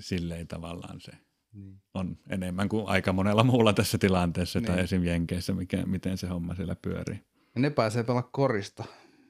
silleen 0.00 0.48
tavallaan 0.48 1.00
se 1.00 1.12
Niin. 1.52 1.80
on 1.94 2.18
enemmän 2.30 2.68
kuin 2.68 2.88
aika 2.88 3.12
monella 3.12 3.44
muulla 3.44 3.72
tässä 3.72 3.98
tilanteessa 3.98 4.60
tai 4.60 4.74
Niin. 4.76 4.84
esim. 4.84 5.04
Jenkeissä, 5.04 5.52
mikä, 5.52 5.86
miten 5.86 6.18
se 6.18 6.26
homma 6.26 6.54
siellä 6.54 6.76
pyörii. 6.76 7.20
Ja 7.54 7.60
ne 7.60 7.70
pääsee 7.70 8.04
pelaa 8.04 8.22
korista. 8.32 8.84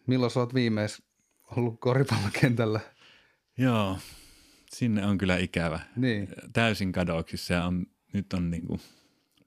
Milloin 0.07 0.31
sä 0.31 0.41
oot 0.41 0.55
viimeis 0.55 1.03
ollut 1.57 1.81
koripallokentällä? 1.81 2.81
Joo, 3.59 3.99
sinne 4.73 5.07
on 5.07 5.19
kyllä 5.19 5.37
ikävä. 5.37 5.81
Niin. 5.97 6.29
Täysin 6.53 6.93
kadoksissa 6.93 7.55
ja 7.55 7.65
on, 7.65 7.87
nyt 8.13 8.33
on 8.33 8.51
niin 8.51 8.67
kuin 8.67 8.81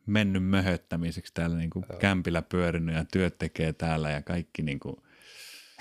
mennyt 0.05 0.43
möhöttämiseksi 0.43 1.33
täällä 1.33 1.57
niin 1.57 1.69
kuin 1.69 1.85
kämpillä 1.99 2.41
pyörinyt 2.41 2.95
ja 2.95 3.05
työt 3.11 3.37
tekee 3.37 3.73
täällä 3.73 4.11
ja 4.11 4.21
kaikki 4.21 4.61
niin 4.61 4.79
kuin, 4.79 4.95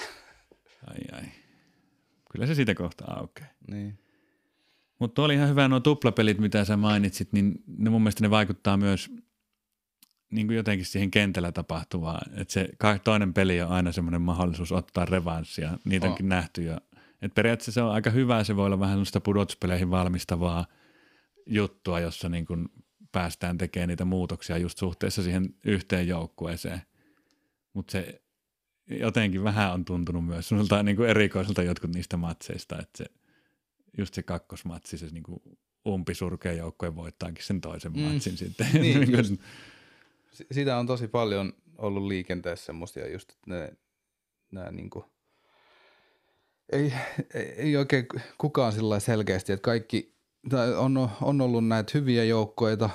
ai 0.91 0.99
ai. 1.21 1.25
Kyllä 2.33 2.47
se 2.47 2.55
siitä 2.55 2.75
kohta 2.75 3.05
aukeaa. 3.05 3.49
niin. 3.71 3.99
Mutta 4.99 5.23
oli 5.23 5.35
ihan 5.35 5.49
hyvä 5.49 5.69
nuo 5.69 5.81
tuplapelit, 5.81 6.39
mitä 6.39 6.65
sä 6.65 6.77
mainitsit, 6.77 7.33
niin 7.33 7.63
ne 7.79 7.91
mun 7.91 8.03
mielestä 8.03 8.25
ne 8.25 8.31
vaikuttaa 8.31 8.77
myös 8.77 9.11
niin 10.33 10.47
kuin 10.47 10.57
jotenkin 10.57 10.87
siihen 10.87 11.11
kentällä 11.11 11.53
tapahtuvaan. 11.53 12.33
Että 12.41 12.53
se 12.53 12.69
toinen 13.05 13.35
peli 13.35 13.63
on 13.63 13.69
aina 13.69 13.93
semmoinen 13.93 14.23
mahdollisuus 14.23 14.73
ottaa 14.73 15.05
revanssia. 15.05 15.79
Niitä 15.85 16.07
On. 16.07 16.11
onkin 16.11 16.29
nähty 16.29 16.63
jo. 16.63 16.77
Et 17.23 17.35
periaatteessa 17.35 17.73
se 17.73 17.83
on 17.83 17.93
aika 17.93 18.11
hyvä, 18.11 18.45
se 18.45 18.57
voi 18.57 18.67
olla 18.67 18.81
vähän 18.81 18.95
sellaista 18.95 19.21
pudotuspeleihin 19.21 19.91
valmistavaa 19.91 20.67
juttua, 21.47 22.01
jossa 22.01 22.29
niin 22.29 22.47
kuin 22.47 22.69
päästään 23.13 23.59
tekemään 23.59 23.89
niitä 23.89 24.05
muutoksia 24.05 24.59
just 24.59 24.79
suhteessa 24.79 25.23
siihen 25.23 25.55
yhteen 25.65 26.09
joukkueeseen. 26.09 26.83
Mutta 27.73 27.93
se 27.93 28.23
jotenkin 28.91 29.45
vähän 29.45 29.73
on 29.73 29.85
tuntunut 29.85 30.27
myös 30.27 30.49
sunilta 30.49 30.83
niin 30.83 30.97
kuin 30.97 31.09
erikoiselta 31.09 31.63
jotkut 31.63 31.95
niistä 31.95 32.17
matseista, 32.17 32.79
että 32.79 32.99
se, 32.99 33.07
just 33.99 34.15
se 34.15 34.23
kakkosmatsi, 34.23 34.99
se 34.99 35.07
niin 35.07 35.23
kuin 35.23 35.41
umpisurkea 35.89 36.53
joukkue 36.53 36.95
voittaakin 36.97 37.45
sen 37.45 37.61
toisen 37.61 37.93
Mm. 37.93 38.01
matsin 38.01 38.37
sitten. 38.47 38.67
Niin, 38.73 38.83
Niin 38.83 39.07
kuin- 39.07 39.17
just. 39.19 39.35
Si- 40.33 40.47
Sitä 40.53 40.79
on 40.79 40.87
tosi 40.87 41.09
paljon 41.09 41.53
ollut 41.79 42.03
liikenteessä 42.07 42.67
semmoisia 42.67 43.09
just, 43.13 43.31
että 43.31 43.43
ne, 43.47 43.73
nämä 44.53 44.71
niinku, 44.71 45.05
ei, 46.73 46.93
ei, 47.35 47.43
ei 47.43 47.77
oikein 47.77 48.07
kukaan 48.39 48.73
sillä 48.73 49.01
selkeästi, 49.01 49.53
että 49.53 49.63
kaikki, 49.65 50.15
tai 50.51 50.75
on, 50.75 51.11
on 51.23 51.41
ollut 51.41 51.67
näitä 51.69 51.91
hyviä 51.95 52.25
joukkoita, 52.25 52.91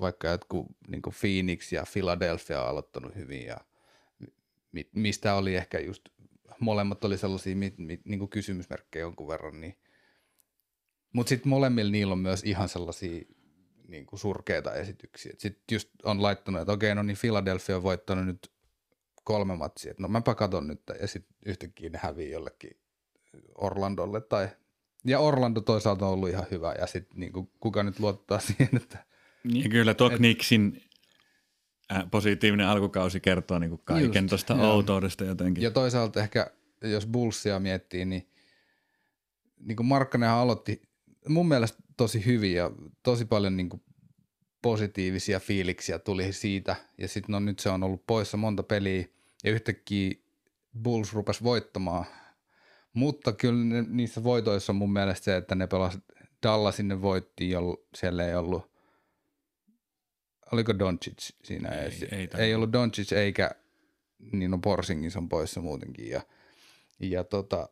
vaikka 0.00 0.28
jotkut 0.28 0.66
niin 0.88 1.02
Phoenix 1.20 1.72
ja 1.72 1.84
Philadelphia 1.92 2.62
on 2.62 2.68
aloittanut 2.68 3.14
hyvin 3.14 3.46
ja 3.46 3.56
mi, 4.72 4.88
mistä 4.94 5.34
oli 5.34 5.54
ehkä 5.56 5.80
just, 5.80 6.02
molemmat 6.60 7.04
oli 7.04 7.18
sellaisia 7.18 7.54
niin 8.04 8.28
kysymysmerkkejä 8.30 9.00
jonkun 9.02 9.28
verran, 9.28 9.60
niin 9.60 9.76
mutta 11.12 11.28
sitten 11.28 11.50
molemmilla 11.50 11.92
niillä 11.92 12.12
on 12.12 12.18
myös 12.18 12.42
ihan 12.44 12.68
sellaisia 12.68 13.24
niin 13.88 14.06
kuin 14.06 14.20
surkeita 14.20 14.74
esityksiä. 14.74 15.32
Sitten 15.38 15.62
just 15.74 15.88
on 16.04 16.22
laittanut, 16.22 16.60
että 16.60 16.72
okei, 16.72 16.94
no 16.94 17.02
niin 17.02 17.16
Philadelphia 17.20 17.76
on 17.76 17.82
voittanut 17.82 18.26
nyt 18.26 18.52
kolme 19.24 19.56
matsia. 19.56 19.90
Et 19.90 19.98
no 19.98 20.08
mäpä 20.08 20.34
katon 20.34 20.66
nyt, 20.66 20.82
ja 21.00 21.06
sitten 21.06 21.36
yhtäkkiä 21.46 21.90
ne 21.90 21.98
hävii 22.02 22.30
jollekin 22.30 22.76
Orlandolle. 23.54 24.20
Tai... 24.20 24.48
Ja 25.04 25.18
Orlando 25.18 25.60
toisaalta 25.60 26.06
on 26.06 26.12
ollut 26.12 26.28
ihan 26.28 26.46
hyvä, 26.50 26.74
ja 26.78 26.86
sitten 26.86 27.20
niin 27.20 27.32
kuin, 27.32 27.50
kuka 27.60 27.82
nyt 27.82 28.00
luottaa 28.00 28.40
siihen, 28.46 28.76
että 28.76 29.04
Ja 29.44 29.68
kyllä 29.68 29.94
tuo 29.94 30.10
Knicksin 30.10 30.82
äh, 31.92 32.10
positiivinen 32.10 32.66
alkukausi 32.66 33.20
kertoo 33.20 33.58
niin 33.58 33.70
kuin 33.70 33.82
kaiken 33.84 34.28
tuosta 34.28 34.54
outoudesta 34.54 35.24
jotenkin. 35.24 35.64
Ja 35.64 35.70
toisaalta 35.70 36.20
ehkä, 36.20 36.50
jos 36.82 37.06
Bullsia 37.06 37.60
miettii, 37.60 38.04
niin, 38.04 38.28
niin 39.60 39.76
kuin 39.76 39.86
Markkanenhan 39.86 40.38
aloitti 40.38 40.82
mun 41.28 41.48
mielestä 41.48 41.82
tosi 41.96 42.26
hyvin 42.26 42.54
ja 42.54 42.70
tosi 43.02 43.24
paljon 43.24 43.56
niin 43.56 43.68
kuin 43.68 43.82
positiivisia 44.62 45.40
fiiliksiä 45.40 45.98
tuli 45.98 46.32
siitä. 46.32 46.76
Ja 46.98 47.08
sitten 47.08 47.32
no, 47.32 47.40
nyt 47.40 47.58
se 47.58 47.68
on 47.68 47.82
ollut 47.82 48.06
poissa 48.06 48.36
monta 48.36 48.62
peliä 48.62 49.04
ja 49.44 49.50
yhtäkkiä 49.50 50.14
Bulls 50.82 51.12
rupesi 51.12 51.44
voittamaan. 51.44 52.04
Mutta 52.92 53.32
kyllä 53.32 53.64
ne, 53.64 53.84
niissä 53.88 54.24
voitoissa 54.24 54.72
on 54.72 54.76
mun 54.76 54.92
mielestä 54.92 55.24
se, 55.24 55.36
että 55.36 55.54
ne 55.54 55.66
pelas 55.66 55.98
Dallasin 56.42 56.88
ne 56.88 57.02
voitti, 57.02 57.50
jolla 57.50 57.76
siellä 57.94 58.26
ei 58.26 58.34
ollut 58.34 58.72
Oliko 60.52 60.78
Doncic 60.78 61.30
siinä 61.44 61.68
Ei, 61.68 61.80
edes? 61.80 62.02
ei 62.02 62.28
ei, 62.38 62.54
ollut 62.54 62.72
Doncic 62.72 63.12
eikä 63.12 63.50
niin 64.32 64.50
no 64.50 64.58
Porzingis 64.58 65.16
on 65.16 65.28
poissa 65.28 65.60
muutenkin 65.60 66.08
ja, 66.10 66.22
ja 67.00 67.24
tota, 67.24 67.68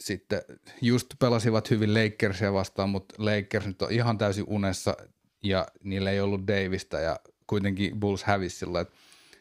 sitten 0.00 0.42
just 0.82 1.06
pelasivat 1.18 1.70
hyvin 1.70 1.94
Lakersia 1.94 2.52
vastaan, 2.52 2.90
mutta 2.90 3.14
Lakers 3.18 3.66
nyt 3.66 3.82
on 3.82 3.92
ihan 3.92 4.18
täysin 4.18 4.44
unessa 4.46 4.96
ja 5.42 5.66
niillä 5.84 6.10
ei 6.10 6.20
ollut 6.20 6.46
Davista 6.46 7.00
ja 7.00 7.20
kuitenkin 7.46 8.00
Bulls 8.00 8.24
hävisi 8.24 8.56
sillä, 8.56 8.80
että, 8.80 8.94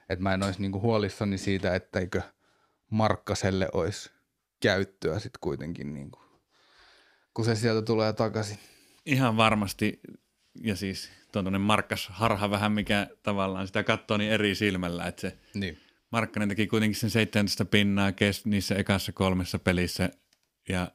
että 0.09 0.23
mä 0.23 0.33
en 0.33 0.43
olisi 0.43 0.61
niinku 0.61 0.81
huolissani 0.81 1.37
siitä, 1.37 1.75
etteikö 1.75 2.21
Markkaselle 2.89 3.69
olisi 3.73 4.09
käyttöä 4.59 5.19
sitten 5.19 5.39
kuitenkin, 5.41 5.93
niinku, 5.93 6.19
kun 7.33 7.45
se 7.45 7.55
sieltä 7.55 7.81
tulee 7.81 8.13
takaisin. 8.13 8.57
Ihan 9.05 9.37
varmasti, 9.37 9.99
ja 10.63 10.75
siis 10.75 11.09
tuo 11.31 11.41
tuonne 11.41 11.59
Markkas 11.59 12.07
harha 12.11 12.49
vähän, 12.49 12.71
mikä 12.71 13.07
tavallaan 13.23 13.67
sitä 13.67 13.83
katsoo 13.83 14.17
niin 14.17 14.31
eri 14.31 14.55
silmällä, 14.55 15.05
että 15.05 15.21
se 15.21 15.37
Niin. 15.53 15.77
Markkanen 16.11 16.49
teki 16.49 16.67
kuitenkin 16.67 16.99
sen 16.99 17.09
17 17.09 17.65
pinnaa 17.65 18.11
kes, 18.11 18.45
niissä 18.45 18.75
ekassa 18.75 19.11
kolmessa 19.11 19.59
pelissä, 19.59 20.09
ja 20.69 20.91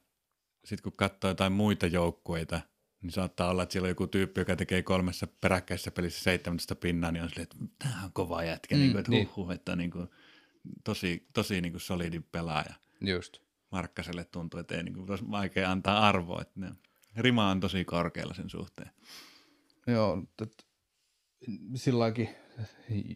sitten 0.64 0.82
kun 0.82 0.92
katsoo 0.96 1.30
jotain 1.30 1.52
muita 1.52 1.86
joukkueita, 1.86 2.60
niin 3.02 3.12
saattaa 3.12 3.50
olla, 3.50 3.62
että 3.62 3.72
siellä 3.72 3.86
on 3.86 3.90
joku 3.90 4.06
tyyppi, 4.06 4.40
joka 4.40 4.56
tekee 4.56 4.82
kolmessa 4.82 5.26
peräkkäisessä 5.40 5.90
pelissä 5.90 6.22
17 6.22 6.74
pinnaa, 6.74 7.12
niin 7.12 7.22
on 7.22 7.28
silleen, 7.28 7.42
että 7.42 7.56
tämä 7.78 8.04
on 8.04 8.12
kova 8.12 8.44
jätkä, 8.44 8.74
Mm, 8.74 8.80
niin 8.80 8.90
kuin, 8.92 9.00
että 9.00 9.10
niin. 9.10 9.26
huh, 9.26 9.36
huh, 9.46 9.50
että 9.50 9.76
niin 9.76 9.90
kuin, 9.90 10.08
tosi, 10.84 11.28
tosi 11.32 11.60
niin 11.60 11.72
kuin 11.72 11.80
solidi 11.80 12.20
pelaaja. 12.20 12.74
Just. 13.00 13.38
Markkaselle 13.70 14.24
tuntuu, 14.24 14.60
että 14.60 14.74
ei 14.76 14.82
niin 14.82 14.94
kuin, 14.94 15.06
tosi 15.06 15.30
vaikea 15.30 15.70
antaa 15.70 16.08
arvoa, 16.08 16.42
että 16.42 16.60
ne, 16.60 16.72
rima 17.16 17.50
on 17.50 17.60
tosi 17.60 17.84
korkealla 17.84 18.34
sen 18.34 18.50
suhteen. 18.50 18.90
Joo, 19.86 20.22
silläkin 21.74 22.28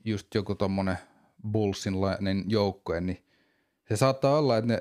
just 0.05 0.35
joku 0.35 0.55
tommonen 0.55 0.99
Bullsinlainen 1.53 2.45
joukkue, 2.47 3.01
niin 3.01 3.25
se 3.89 3.97
saattaa 3.97 4.39
olla, 4.39 4.57
että 4.57 4.73
ne, 4.73 4.81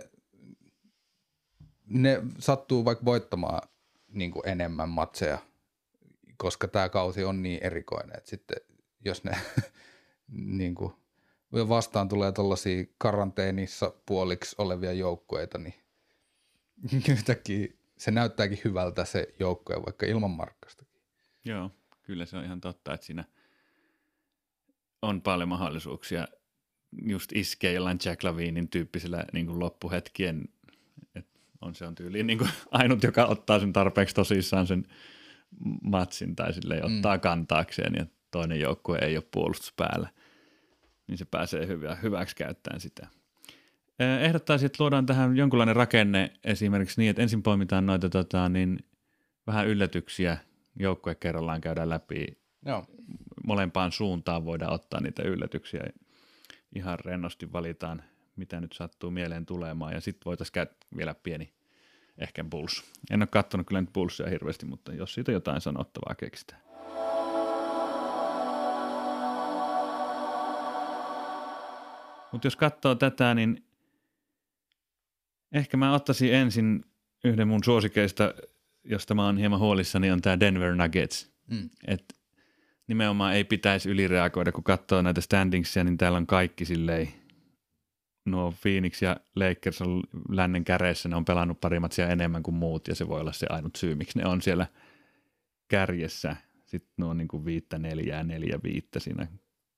ne 1.90 2.22
sattuu 2.40 2.86
vaikka 2.86 3.06
voittamaan 3.06 3.70
niin 4.08 4.32
kuin 4.32 4.50
enemmän 4.50 4.90
matseja, 4.90 5.38
koska 6.38 6.68
tämä 6.68 6.90
kausi 6.90 7.24
on 7.24 7.44
niin 7.44 7.60
erikoinen, 7.64 8.18
että 8.18 8.30
sitten 8.30 8.58
jos 9.06 9.24
ne 9.24 9.38
niin 10.60 10.76
kuin, 10.76 10.94
vastaan 11.54 12.10
tulee 12.10 12.32
tuollaisia 12.32 12.86
karanteenissa 12.98 13.94
puoliksi 14.06 14.56
olevia 14.60 14.94
joukkueita, 14.94 15.58
niin 15.58 15.76
yhtäkkiä 17.10 17.68
se 17.98 18.12
näyttääkin 18.12 18.60
hyvältä 18.64 19.06
se 19.06 19.28
joukkue, 19.40 19.76
vaikka 19.86 20.06
ilman 20.06 20.32
markkastakin. 20.32 21.02
Joo, 21.46 21.72
kyllä 22.02 22.26
se 22.26 22.38
on 22.38 22.44
ihan 22.44 22.62
totta, 22.62 22.94
että 22.94 23.06
siinä 23.06 23.24
on 25.02 25.22
paljon 25.22 25.50
mahdollisuuksia 25.50 26.28
just 27.02 27.32
iskee 27.32 27.74
jollain 27.74 28.00
Jack 28.06 28.24
Lavinin 28.24 28.70
tyyppisellä 28.70 29.26
niin 29.34 29.46
kuin 29.46 29.60
loppuhetkien, 29.60 30.50
on 31.62 31.76
se 31.76 31.86
on 31.86 31.96
tyyliin 31.96 32.28
niin 32.28 32.38
kuin 32.38 32.50
ainut, 32.72 33.04
joka 33.04 33.26
ottaa 33.26 33.60
sen 33.60 33.74
tarpeeksi 33.74 34.16
tosissaan 34.16 34.68
sen 34.68 34.84
matsin 35.84 36.36
tai 36.36 36.54
sille 36.54 36.84
ottaa 36.84 37.18
mm. 37.18 37.22
kantaakseen 37.22 37.94
ja 37.96 38.06
toinen 38.32 38.60
joukkue 38.60 38.98
ei 38.98 39.18
ole 39.18 39.24
puolustus 39.32 39.74
päällä, 39.78 40.10
niin 41.08 41.18
se 41.18 41.26
pääsee 41.26 41.68
hyvä, 41.68 41.96
hyväksi 41.96 42.36
käyttämään 42.36 42.80
sitä. 42.80 43.08
Ehdottaisin, 44.22 44.66
että 44.66 44.84
luodaan 44.84 45.06
tähän 45.06 45.38
jonkunlainen 45.38 45.76
rakenne 45.76 46.34
esimerkiksi 46.44 47.02
niin, 47.02 47.10
että 47.10 47.22
ensin 47.22 47.44
poimitaan 47.44 47.86
noita 47.86 48.10
tota, 48.10 48.50
niin 48.50 48.80
vähän 49.48 49.68
yllätyksiä 49.68 50.38
joukkue 50.80 51.16
kerrallaan 51.16 51.62
käydään 51.62 51.90
läpi. 51.90 52.26
Joo. 52.66 52.86
Molempaan 53.48 53.92
suuntaan 53.92 54.46
voidaan 54.46 54.74
ottaa 54.74 55.02
niitä 55.02 55.24
yllätyksiä. 55.24 55.84
Ihan 56.76 57.00
rennosti 57.00 57.54
valitaan, 57.54 58.04
mitä 58.38 58.62
nyt 58.62 58.74
sattuu 58.74 59.12
mieleen 59.12 59.46
tulemaan 59.46 59.94
ja 59.94 60.02
sitten 60.02 60.26
voitaisiin 60.26 60.54
käydä 60.54 60.72
vielä 60.98 61.16
pieni 61.16 61.54
ehkä 62.18 62.44
Bulls. 62.44 62.84
En 63.12 63.22
ole 63.22 63.28
katsonut 63.28 63.68
kyllä 63.68 63.82
nyt 63.82 63.94
Bullsia 63.94 64.30
hirveästi, 64.30 64.66
mutta 64.66 64.94
jos 64.94 65.14
siitä 65.14 65.32
jotain 65.32 65.62
sanottavaa 65.62 66.16
keksitään. 66.16 66.62
Mutta 72.32 72.48
jos 72.48 72.56
katsoo 72.56 72.96
tätä, 72.96 73.36
niin 73.36 73.66
ehkä 75.52 75.78
mä 75.78 75.94
ottaisin 75.94 76.34
ensin 76.34 76.86
yhden 77.24 77.48
mun 77.48 77.64
suosikeista, 77.64 78.34
josta 78.84 79.16
mä 79.16 79.26
oon 79.26 79.38
hieman 79.38 79.60
huolissani, 79.60 80.12
on 80.12 80.22
tämä 80.22 80.40
Denver 80.40 80.76
Nuggets. 80.76 81.32
Mm. 81.52 81.70
Et 81.88 82.14
nimenomaan 82.88 83.36
ei 83.36 83.44
pitäisi 83.44 83.90
ylireagoida, 83.90 84.52
kun 84.52 84.64
katsoo 84.64 85.02
näitä 85.02 85.22
standingsia, 85.22 85.84
niin 85.84 85.98
täällä 85.98 86.18
on 86.18 86.28
kaikki 86.28 86.66
silleen, 86.66 87.14
nuo 88.32 88.54
Phoenix 88.62 89.02
ja 89.02 89.18
Lakers 89.36 89.82
on 89.82 90.04
lännen 90.30 90.64
käreissä, 90.64 91.10
ne 91.10 91.16
on 91.16 91.26
pelannut 91.26 91.62
parimmat 91.62 91.92
siellä 91.92 92.14
enemmän 92.14 92.44
kuin 92.44 92.56
muut, 92.56 92.88
ja 92.88 92.96
se 92.96 93.08
voi 93.08 93.22
olla 93.22 93.34
se 93.34 93.48
ainut 93.50 93.76
syy, 93.76 93.96
miksi 93.96 94.20
ne 94.20 94.26
on 94.26 94.42
siellä 94.42 94.68
kärjessä. 95.68 96.36
Sitten 96.66 96.94
nuo 96.98 97.10
on 97.10 97.18
niin 97.18 97.28
kuin 97.28 97.46
viittä 97.46 97.78
neljää, 97.78 98.24
neljä 98.24 98.60
viittä 98.64 99.00
siinä 99.00 99.28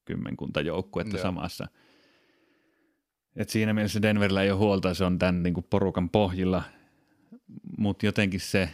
kymmenkunta 0.05 0.61
joukkuetta 0.61 1.17
Joo. 1.17 1.23
samassa– 1.23 1.67
et 3.39 3.49
siinä 3.49 3.73
mielessä 3.73 4.01
Denverillä 4.01 4.43
ei 4.43 4.51
ole 4.51 4.59
huolta, 4.59 4.93
se 4.93 5.05
on 5.05 5.19
tämän 5.19 5.43
niin 5.43 5.53
kuin 5.53 5.65
porukan 5.69 6.09
pohjilla, 6.09 6.63
mutta 7.77 8.05
jotenkin 8.05 8.39
se 8.39 8.69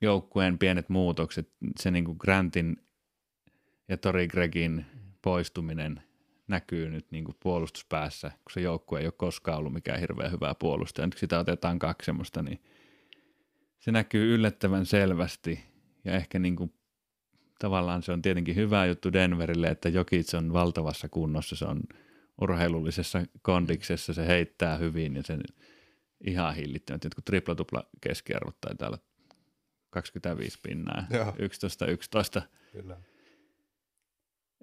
joukkueen 0.00 0.58
pienet 0.58 0.88
muutokset, 0.88 1.48
se 1.80 1.90
niin 1.90 2.04
kuin 2.04 2.16
Grantin 2.20 2.76
ja 3.88 3.96
Tori 3.96 4.28
Gregin 4.28 4.86
poistuminen 5.22 6.02
näkyy 6.48 6.90
nyt 6.90 7.06
niin 7.10 7.24
kuin 7.24 7.36
puolustuspäässä, 7.42 8.28
kun 8.28 8.52
se 8.52 8.60
joukkue 8.60 9.00
ei 9.00 9.06
ole 9.06 9.12
koskaan 9.16 9.58
ollut 9.58 9.72
mikään 9.72 10.00
hirveän 10.00 10.32
hyvää 10.32 10.54
puolustaja. 10.54 11.06
Nyt 11.06 11.18
sitä 11.18 11.38
otetaan 11.38 11.78
kaksi 11.78 12.06
semmoista, 12.06 12.42
niin 12.42 12.62
se 13.78 13.92
näkyy 13.92 14.34
yllättävän 14.34 14.86
selvästi 14.86 15.60
ja 16.04 16.12
ehkä 16.12 16.38
niin 16.38 16.56
kuin 16.56 16.74
tavallaan 17.58 18.02
se 18.02 18.12
on 18.12 18.22
tietenkin 18.22 18.56
hyvä 18.56 18.86
juttu 18.86 19.12
Denverille, 19.12 19.68
että 19.68 19.88
Jokic 19.88 20.34
on 20.34 20.52
valtavassa 20.52 21.08
kunnossa, 21.08 21.56
se 21.56 21.64
on– 21.64 21.82
urheilullisessa 22.40 23.22
kondiksessa 23.42 24.12
se 24.12 24.26
heittää 24.26 24.76
hyvin 24.76 25.16
ja 25.16 25.22
sen 25.22 25.40
ihan 26.26 26.54
hillittömät. 26.54 27.04
Jotkut 27.04 27.24
tripla-tupla 27.24 27.84
keskiarvot 28.00 28.60
taitaa 28.60 28.88
olla 28.88 28.98
25 29.90 30.58
pinnaa, 30.62 31.06
11-11. 32.38 32.42
Kyllä. 32.72 33.00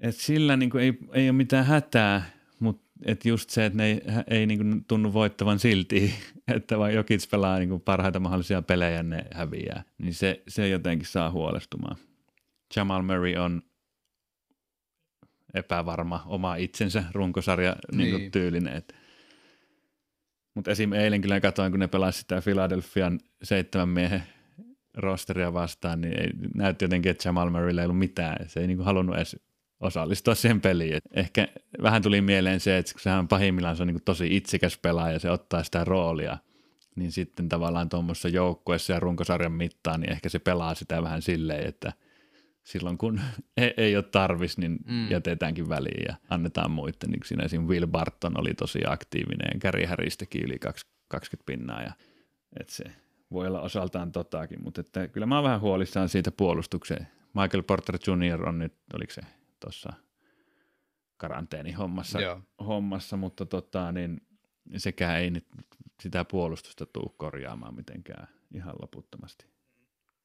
Et 0.02 0.16
sillä 0.16 0.58
niin 0.58 0.70
kuin 0.70 0.84
ei, 0.84 0.94
ei 1.14 1.30
ole 1.30 1.38
mitään 1.38 1.66
hätää, 1.66 2.30
mutta 2.60 2.90
et 3.06 3.26
just 3.26 3.50
se, 3.50 3.66
että 3.66 3.78
ne 3.78 3.86
ei, 3.86 4.02
ei 4.28 4.46
niin 4.46 4.60
kuin 4.60 4.86
tunnu 4.86 5.14
voittavan 5.14 5.60
silti, 5.60 6.14
että 6.56 6.80
vaan 6.80 6.94
Jokic 6.94 7.30
pelaa 7.30 7.60
niin 7.60 7.70
kuin 7.70 7.82
parhaita 7.82 8.20
mahdollisia 8.20 8.62
pelejä 8.62 9.04
ne 9.04 9.26
häviää, 9.34 9.84
niin 9.98 10.14
se, 10.14 10.44
se 10.48 10.70
jotenkin 10.70 11.08
saa 11.08 11.32
huolestumaan. 11.32 11.98
Jamal 12.76 13.02
Murray 13.02 13.36
on 13.36 13.62
epävarma 15.54 16.24
oma 16.26 16.56
itsensä 16.56 17.04
runkosarja 17.12 17.76
niin. 17.92 18.16
Niin 18.16 18.32
tyylinen. 18.32 18.84
Mutta 20.56 20.72
esim. 20.72 20.94
eilen 20.94 21.22
kyllä 21.22 21.40
katsoin, 21.40 21.72
kun 21.72 21.80
ne 21.80 21.88
pelasivat 21.88 22.20
sitä 22.20 22.42
Philadelphian 22.42 23.20
seitsemän 23.44 23.90
miehen 23.90 24.24
rosteria 24.98 25.54
vastaan, 25.54 26.02
niin 26.02 26.22
ei, 26.22 26.30
näytti 26.56 26.86
jotenkin, 26.86 27.10
että 27.10 27.30
Jamal 27.30 27.50
Murraylla 27.50 27.82
ei 27.82 27.86
ollut 27.86 28.00
mitään. 28.00 28.50
Se 28.50 28.60
ei 28.60 28.68
niin 28.68 28.82
halunnut 28.82 29.16
edes 29.16 29.36
osallistua 29.80 30.36
siihen 30.36 30.62
peliin. 30.62 31.00
Ehkä 31.14 31.48
vähän 31.82 32.02
tuli 32.02 32.22
mieleen 32.22 32.60
se, 32.60 32.78
että 32.78 32.94
kun 32.94 33.02
sehän 33.02 33.28
pahimmillaan 33.28 33.76
se 33.76 33.84
on 33.84 33.88
niin 33.88 34.04
tosi 34.06 34.36
itsekäs 34.36 34.78
pelaaja, 34.78 35.20
se 35.20 35.32
ottaa 35.32 35.64
sitä 35.64 35.84
roolia, 35.84 36.38
niin 36.96 37.12
sitten 37.12 37.50
tavallaan 37.50 37.90
tuommoisessa 37.90 38.30
joukkueessa 38.30 38.94
ja 38.94 39.00
runkosarjan 39.00 39.52
mittaan, 39.52 40.02
niin 40.02 40.12
ehkä 40.12 40.30
se 40.30 40.40
pelaa 40.40 40.76
sitä 40.76 41.04
vähän 41.04 41.22
silleen, 41.22 41.68
että– 41.68 41.94
silloin 42.70 42.98
kun 42.98 43.22
ei, 43.58 43.74
ei 43.78 43.96
ole 43.96 44.04
tarvis, 44.04 44.58
niin 44.58 44.80
mm. 44.86 45.12
jätetäänkin 45.12 45.70
väliin 45.70 46.06
ja 46.08 46.16
annetaan 46.30 46.72
muiden. 46.72 47.10
Niin 47.10 47.22
siinä 47.26 47.44
esim. 47.44 47.62
Will 47.62 47.88
Barton 47.88 48.40
oli 48.40 48.54
tosi 48.54 48.80
aktiivinen 48.88 49.52
ja 49.54 49.60
Gary 49.60 49.86
Harris 49.86 50.18
teki 50.18 50.40
yli 50.40 50.60
20 51.08 51.46
pinnaa 51.46 51.82
ja 51.82 51.92
että 52.60 52.74
se 52.74 52.84
voi 53.32 53.48
olla 53.48 53.62
osaltaan 53.62 54.12
totakin, 54.12 54.64
mutta 54.64 54.82
että 54.82 55.08
kyllä 55.08 55.28
mä 55.28 55.36
oon 55.36 55.44
vähän 55.44 55.62
huolissaan 55.62 56.10
siitä 56.10 56.32
puolustukseen. 56.32 57.08
Michael 57.34 57.64
Porter 57.64 57.96
Jr. 58.08 58.50
on 58.50 58.60
nyt, 58.60 58.74
oliko 58.94 59.14
se 59.14 59.22
tuossa 59.60 59.94
karanteenihommassa, 61.18 62.20
hommassa, 62.68 63.18
mutta 63.18 63.46
tota, 63.46 63.92
niin 63.92 64.22
sekään 64.78 65.20
ei 65.20 65.30
nyt 65.30 65.48
sitä 66.02 66.26
puolustusta 66.26 66.86
tule 66.86 67.14
korjaamaan 67.18 67.76
mitenkään 67.76 68.28
ihan 68.54 68.76
loputtomasti. 68.82 69.46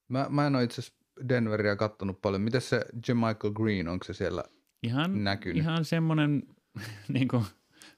Mä, 0.09 0.27
mä 0.31 0.47
en 0.47 0.55
ole 0.55 0.65
itse 0.65 0.81
asiassa 0.81 1.05
Denveria 1.29 1.77
kattonut 1.77 2.23
paljon. 2.23 2.43
Miten 2.43 2.61
se 2.61 2.85
Michael 3.15 3.53
Green, 3.55 3.89
onko 3.89 4.05
se 4.05 4.15
siellä 4.15 4.45
ihan, 4.83 5.25
näkynyt? 5.25 5.57
Ihan 5.57 5.85
semmoinen, 5.85 6.43
niin 7.15 7.29
kuin, 7.29 7.45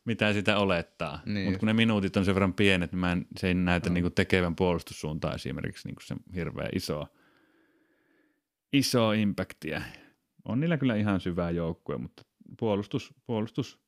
mitä 0.04 0.32
sitä 0.32 0.58
olettaa. 0.58 1.22
Niin. 1.26 1.44
Mutta 1.44 1.58
kun 1.58 1.66
ne 1.66 1.72
minuutit 1.72 2.16
on 2.16 2.24
sen 2.24 2.34
verran 2.34 2.54
pienet, 2.54 2.92
niin 2.92 3.00
mä 3.00 3.12
en, 3.12 3.26
se 3.38 3.48
ei 3.48 3.54
näytä 3.54 3.90
no. 3.90 3.94
niin 3.94 4.04
kuin 4.04 4.14
tekevän 4.14 4.56
puolustussuuntaan 4.56 5.34
esimerkiksi 5.34 5.88
niin 5.88 5.94
kuin 5.94 6.06
se 6.06 6.16
hirveän 6.34 6.70
iso, 6.74 7.06
iso 8.72 9.12
impactia. 9.12 9.82
On 10.46 10.60
niillä 10.60 10.76
kyllä 10.76 10.94
ihan 10.94 11.20
syvää 11.20 11.50
joukkue, 11.50 11.98
mutta 11.98 12.22
puolustus, 12.58 13.14
puolustus 13.26 13.78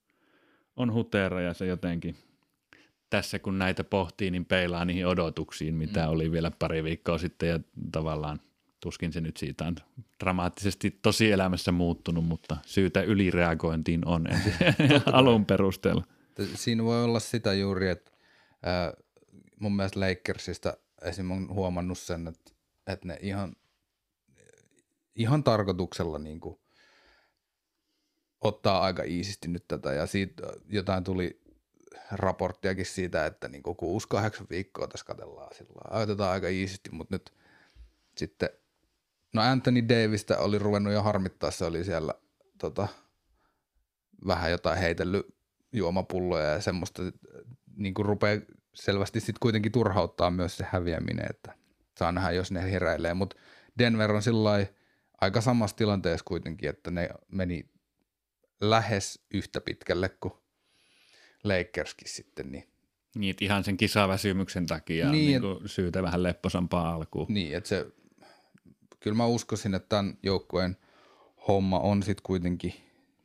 on 0.76 0.92
hutera 0.92 1.40
ja 1.40 1.54
se 1.54 1.66
jotenkin 1.66 2.16
tässä 3.10 3.38
kun 3.38 3.58
näitä 3.58 3.84
pohtii, 3.84 4.30
niin 4.30 4.44
peilaa 4.44 4.84
niihin 4.84 5.06
odotuksiin, 5.06 5.74
mitä 5.74 6.06
mm. 6.06 6.12
oli 6.12 6.32
vielä 6.32 6.52
pari 6.58 6.84
viikkoa 6.84 7.18
sitten 7.18 7.48
ja 7.48 7.60
tavallaan 7.92 8.40
tuskin 8.80 9.12
se 9.12 9.20
nyt 9.20 9.36
siitä 9.36 9.64
on 9.64 9.76
dramaattisesti 10.24 10.98
tosielämässä 11.02 11.72
muuttunut, 11.72 12.24
mutta 12.24 12.56
syytä 12.66 13.02
ylireagointiin 13.02 14.06
on 14.06 14.26
alun 15.12 15.46
perusteella. 15.46 16.04
Siinä 16.54 16.84
voi 16.84 17.04
olla 17.04 17.20
sitä 17.20 17.54
juuri, 17.54 17.88
että 17.88 18.10
ää, 18.62 18.92
mun 19.60 19.76
mielestä 19.76 20.00
Lakersista 20.00 20.76
esim. 21.02 21.30
on 21.30 21.48
huomannut 21.48 21.98
sen, 21.98 22.26
että, 22.26 22.52
että 22.86 23.08
ne 23.08 23.18
ihan, 23.20 23.56
ihan 25.18 25.44
tarkoituksella 25.44 26.18
niin 26.18 26.40
kuin 26.40 26.60
ottaa 28.40 28.80
aika 28.80 29.02
iisisti 29.02 29.48
nyt 29.48 29.64
tätä. 29.68 29.92
Ja 29.92 30.06
siitä 30.06 30.42
jotain 30.68 31.04
tuli 31.04 31.40
raporttiakin 32.10 32.86
siitä, 32.86 33.26
että 33.26 33.48
niin 33.48 33.62
6-8 34.42 34.46
viikkoa 34.50 34.88
tässä 34.88 35.06
katellaan 35.06 35.54
sillä 35.54 36.02
otetaan 36.02 36.32
aika 36.32 36.48
iisisti, 36.48 36.90
mutta 36.90 37.14
nyt 37.14 37.34
sitten 38.16 38.50
No 39.34 39.42
Anthony 39.42 39.88
Davista 39.88 40.38
oli 40.38 40.58
ruvennut 40.58 40.92
jo 40.92 41.02
harmittaa, 41.02 41.50
se 41.50 41.64
oli 41.64 41.84
siellä 41.84 42.14
tota, 42.58 42.88
vähän 44.26 44.50
jotain 44.50 44.78
heitellyt 44.78 45.26
juomapulloja 45.72 46.44
ja 46.44 46.60
semmoista, 46.60 47.02
niin 47.76 47.94
kuin 47.94 48.06
rupeaa 48.06 48.40
selvästi 48.74 49.20
sitten 49.20 49.40
kuitenkin 49.40 49.72
turhauttaa 49.72 50.30
myös 50.30 50.56
se 50.56 50.66
häviäminen, 50.68 51.26
että 51.30 51.54
saa 51.98 52.12
nähdä, 52.12 52.30
jos 52.30 52.52
ne 52.52 52.72
heräilee, 52.72 53.14
mutta 53.14 53.36
Denver 53.78 54.12
on 54.12 54.22
sillä 54.22 54.66
aika 55.20 55.40
samassa 55.40 55.76
tilanteessa 55.76 56.24
kuitenkin, 56.24 56.70
että 56.70 56.90
ne 56.90 57.08
meni 57.28 57.68
lähes 58.60 59.20
yhtä 59.30 59.60
pitkälle 59.60 60.08
kuin 60.08 60.34
Lakerskin 61.44 62.08
sitten, 62.08 62.52
niin 62.52 62.68
niin, 63.14 63.34
ihan 63.40 63.64
sen 63.64 63.76
kisaväsymyksen 63.76 64.66
takia 64.66 65.10
niin, 65.10 65.42
niin 65.42 65.52
et, 65.56 65.70
syytä 65.70 66.02
vähän 66.02 66.22
lepposampaa 66.22 66.94
alkuun. 66.94 67.26
Niin, 67.28 67.56
että 67.56 67.68
se 67.68 67.86
kyllä 69.00 69.16
mä 69.16 69.26
uskoisin, 69.26 69.74
että 69.74 69.88
tämän 69.88 70.18
joukkueen 70.22 70.76
homma 71.48 71.78
on 71.78 72.02
sitten 72.02 72.22
kuitenkin 72.22 72.74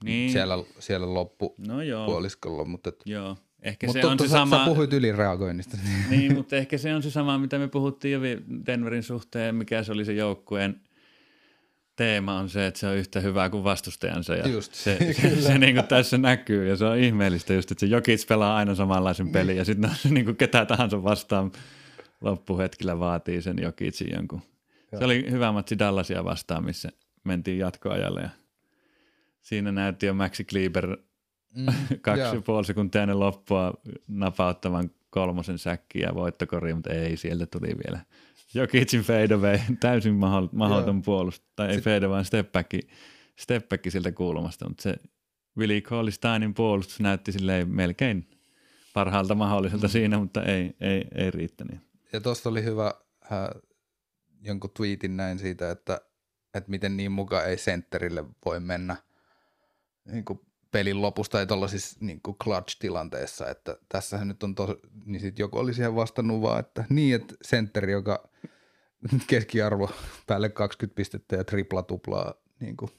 niin. 0.03 0.31
siellä, 0.31 0.55
siellä 0.79 1.13
loppupuoliskolla. 1.13 2.57
No 2.57 2.65
mutta 2.65 2.89
et, 2.89 3.01
joo. 3.05 3.37
Ehkä 3.61 3.87
mutta 3.87 4.01
se 4.01 4.07
on 4.07 4.19
se 4.19 4.27
sama... 4.27 4.57
Sä 4.57 4.65
puhuit 4.65 4.93
ylireagoinnista. 4.93 5.77
Niin, 6.09 6.33
mutta 6.33 6.55
ehkä 6.55 6.77
se 6.77 6.95
on 6.95 7.03
se 7.03 7.11
sama, 7.11 7.37
mitä 7.37 7.59
me 7.59 7.67
puhuttiin 7.67 8.11
jo 8.11 8.19
Denverin 8.65 9.03
suhteen, 9.03 9.55
mikä 9.55 9.83
se 9.83 9.91
oli 9.91 10.05
se 10.05 10.13
joukkueen 10.13 10.81
teema 11.95 12.37
on 12.37 12.49
se, 12.49 12.67
että 12.67 12.79
se 12.79 12.87
on 12.87 12.95
yhtä 12.95 13.19
hyvää 13.19 13.49
kuin 13.49 13.63
vastustajansa. 13.63 14.35
Ja 14.35 14.47
Just, 14.47 14.73
se, 14.73 14.97
se, 15.21 15.41
se 15.41 15.57
niin 15.57 15.75
kuin 15.75 15.87
tässä 15.87 16.17
näkyy 16.17 16.69
ja 16.69 16.75
se 16.75 16.85
on 16.85 16.97
ihmeellistä 16.97 17.53
just, 17.53 17.71
että 17.71 17.79
se 17.79 17.85
Jokic 17.85 18.27
pelaa 18.27 18.55
aina 18.55 18.75
samanlaisen 18.75 19.29
pelin 19.29 19.57
ja 19.57 19.65
sitten 19.65 19.91
niin 20.09 20.25
kuin 20.25 20.37
ketä 20.37 20.65
tahansa 20.65 21.03
vastaan 21.03 21.51
loppuhetkellä 22.21 22.99
vaatii 22.99 23.41
sen 23.41 23.59
Jokicin 23.61 24.11
jonkun. 24.15 24.41
Joo. 24.91 24.99
Se 24.99 25.05
oli 25.05 25.31
hyvä 25.31 25.51
matsi 25.51 25.79
Dallasia 25.79 26.23
vastaan, 26.23 26.65
missä 26.65 26.89
mentiin 27.23 27.59
jatkoajalle 27.59 28.21
ja 28.21 28.29
siinä 29.41 29.71
näytti 29.71 30.05
jo 30.05 30.13
Maxi 30.13 30.43
Kleber 30.43 30.97
mm, 31.55 31.65
kaksi 32.01 32.35
ja 32.35 32.41
puoli 32.45 32.65
sekuntia 32.65 33.01
ennen 33.01 33.19
loppua 33.19 33.73
napauttavan 34.07 34.91
kolmosen 35.13 35.57
säkkiä 35.57 36.07
ja 36.07 36.15
voittokori, 36.15 36.73
mutta 36.73 36.93
ei, 36.93 37.17
sieltä 37.17 37.45
tuli 37.45 37.67
vielä 37.87 37.99
Jokicin 38.53 39.01
fadeaway, 39.01 39.59
täysin 39.79 40.15
mahdoton 40.51 41.01
puolustus, 41.01 41.51
tai 41.55 41.69
ei 41.69 41.81
fade 41.81 42.09
vaan 42.09 42.25
step 42.25 42.51
back, 42.51 42.71
step 43.39 43.69
back 43.69 43.91
siltä 43.91 44.11
kuulumasta, 44.11 44.67
mutta 44.67 44.83
se 44.83 44.95
Willi 45.57 45.81
Cauley-Steinin 45.81 46.53
puolustus 46.55 46.99
näytti 46.99 47.31
silleen 47.31 47.69
melkein 47.69 48.29
parhaalta 48.93 49.35
mahdolliselta 49.35 49.87
mm. 49.87 49.91
siinä, 49.91 50.17
mutta 50.17 50.43
ei, 50.43 50.75
ei, 50.81 51.05
ei 51.15 51.31
riittänyt. 51.31 51.79
Ja 52.13 52.21
tuosta 52.21 52.49
oli 52.49 52.63
hyvä 52.63 52.93
äh, 53.31 53.61
jonkun 54.41 54.71
tweetin 54.77 55.17
näin 55.17 55.39
siitä, 55.39 55.71
että, 55.71 56.01
että 56.53 56.69
miten 56.69 56.97
niin 56.97 57.11
mukaan 57.11 57.49
ei 57.49 57.57
sentterille 57.57 58.23
voi 58.45 58.59
mennä 58.59 58.95
niin 60.11 60.25
kuin 60.25 60.39
pelin 60.73 61.01
lopusta 61.01 61.37
tai 61.37 61.47
tuollaisissa 61.47 61.97
niin 61.99 62.21
clutch-tilanteessa, 62.43 63.49
että 63.49 63.77
tässähän 63.89 64.27
nyt 64.27 64.43
on 64.43 64.55
tos, 64.55 64.69
niin 65.05 65.19
sitten 65.19 65.43
joku 65.43 65.57
oli 65.57 65.73
siihen 65.73 65.95
vastannut 65.95 66.41
vaan, 66.41 66.59
että 66.59 66.85
niin, 66.89 67.15
että 67.15 67.35
sentteri, 67.41 67.91
joka 67.91 68.29
keskiarvo 69.27 69.91
päälle 70.27 70.49
20 70.49 70.95
pistettä 70.95 71.35
ja 71.35 71.43
tripla 71.43 71.83
tuplaa 71.83 72.33
niin 72.59 72.77
kuin, 72.77 72.91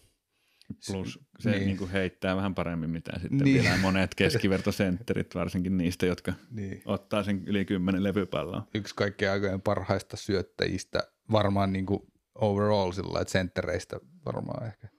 Plus 0.93 1.21
se 1.39 1.51
niin. 1.51 1.67
Niin 1.67 1.77
kuin 1.77 1.91
heittää 1.91 2.37
vähän 2.37 2.55
paremmin 2.55 2.91
mitä 2.91 3.13
sitten 3.13 3.39
niin. 3.39 3.63
vielä 3.63 3.77
monet 3.77 4.15
keskivertosentterit, 4.15 5.35
varsinkin 5.35 5.77
niistä, 5.77 6.07
jotka 6.07 6.33
niin. 6.51 6.83
ottaa 6.85 7.23
sen 7.23 7.43
yli 7.47 7.65
kymmenen 7.65 8.03
levypalloa. 8.03 8.67
Yksi 8.75 8.95
kaikkein 8.95 9.33
aikojen 9.33 9.63
parhaista 9.63 10.17
syöttäjistä, 10.17 11.03
varmaan 11.33 11.73
niin 11.73 11.87
kuin 11.87 12.01
overall 12.35 12.93
sillä 12.93 13.21
että 13.21 13.33
senttereistä 13.33 14.01
varmaan 14.27 14.67
ehkä. 14.67 14.94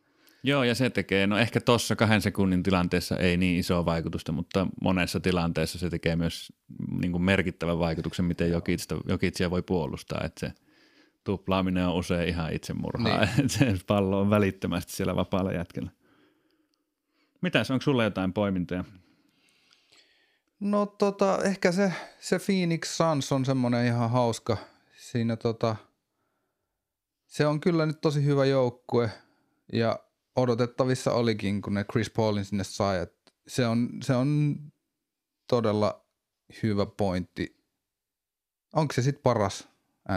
Joo, 0.45 0.63
ja 0.63 0.75
se 0.75 0.89
tekee, 0.89 1.27
no 1.27 1.37
ehkä 1.37 1.61
tuossa 1.61 1.95
kahden 1.95 2.21
sekunnin 2.21 2.63
tilanteessa 2.63 3.17
ei 3.17 3.37
niin 3.37 3.59
isoa 3.59 3.85
vaikutusta, 3.85 4.31
mutta 4.31 4.67
monessa 4.81 5.19
tilanteessa 5.19 5.79
se 5.79 5.89
tekee 5.89 6.15
myös 6.15 6.53
niin 7.01 7.11
kuin 7.11 7.23
merkittävän 7.23 7.79
vaikutuksen, 7.79 8.25
miten 8.25 8.51
Jokitsia, 8.51 8.97
Jokitsia 9.07 9.51
voi 9.51 9.61
puolustaa, 9.61 10.21
että 10.23 10.39
se 10.39 10.53
tuplaaminen 11.23 11.87
on 11.87 11.95
usein 11.95 12.29
ihan 12.29 12.53
itsemurhaa, 12.53 13.27
niin. 13.37 13.49
se 13.49 13.75
pallo 13.87 14.19
on 14.21 14.29
välittömästi 14.29 14.91
siellä 14.91 15.15
vapaalla 15.15 15.51
jätkellä. 15.51 15.91
Mitäs, 17.41 17.71
onko 17.71 17.81
sulla 17.81 18.03
jotain 18.03 18.33
poimintoja? 18.33 18.83
No 20.59 20.85
tota, 20.85 21.39
ehkä 21.43 21.71
se, 21.71 21.93
se 22.19 22.39
Phoenix 22.39 22.97
Suns 22.97 23.31
on 23.31 23.45
semmoinen 23.45 23.85
ihan 23.85 24.11
hauska. 24.11 24.57
Siinä 24.97 25.35
tota, 25.35 25.75
se 27.27 27.47
on 27.47 27.59
kyllä 27.59 27.85
nyt 27.85 28.01
tosi 28.01 28.25
hyvä 28.25 28.45
joukkue 28.45 29.09
ja 29.73 29.99
odotettavissa 30.35 31.11
olikin, 31.11 31.61
kun 31.61 31.73
ne 31.73 31.83
Chris 31.83 32.09
Paulin 32.09 32.45
sinne 32.45 32.63
sai. 32.63 33.07
Se, 33.47 33.67
on, 33.67 33.89
se 34.03 34.15
on 34.15 34.57
todella 35.49 36.05
hyvä 36.63 36.85
pointti. 36.85 37.57
Onko 38.73 38.93
se 38.93 39.01
sitten 39.01 39.23
paras 39.23 39.67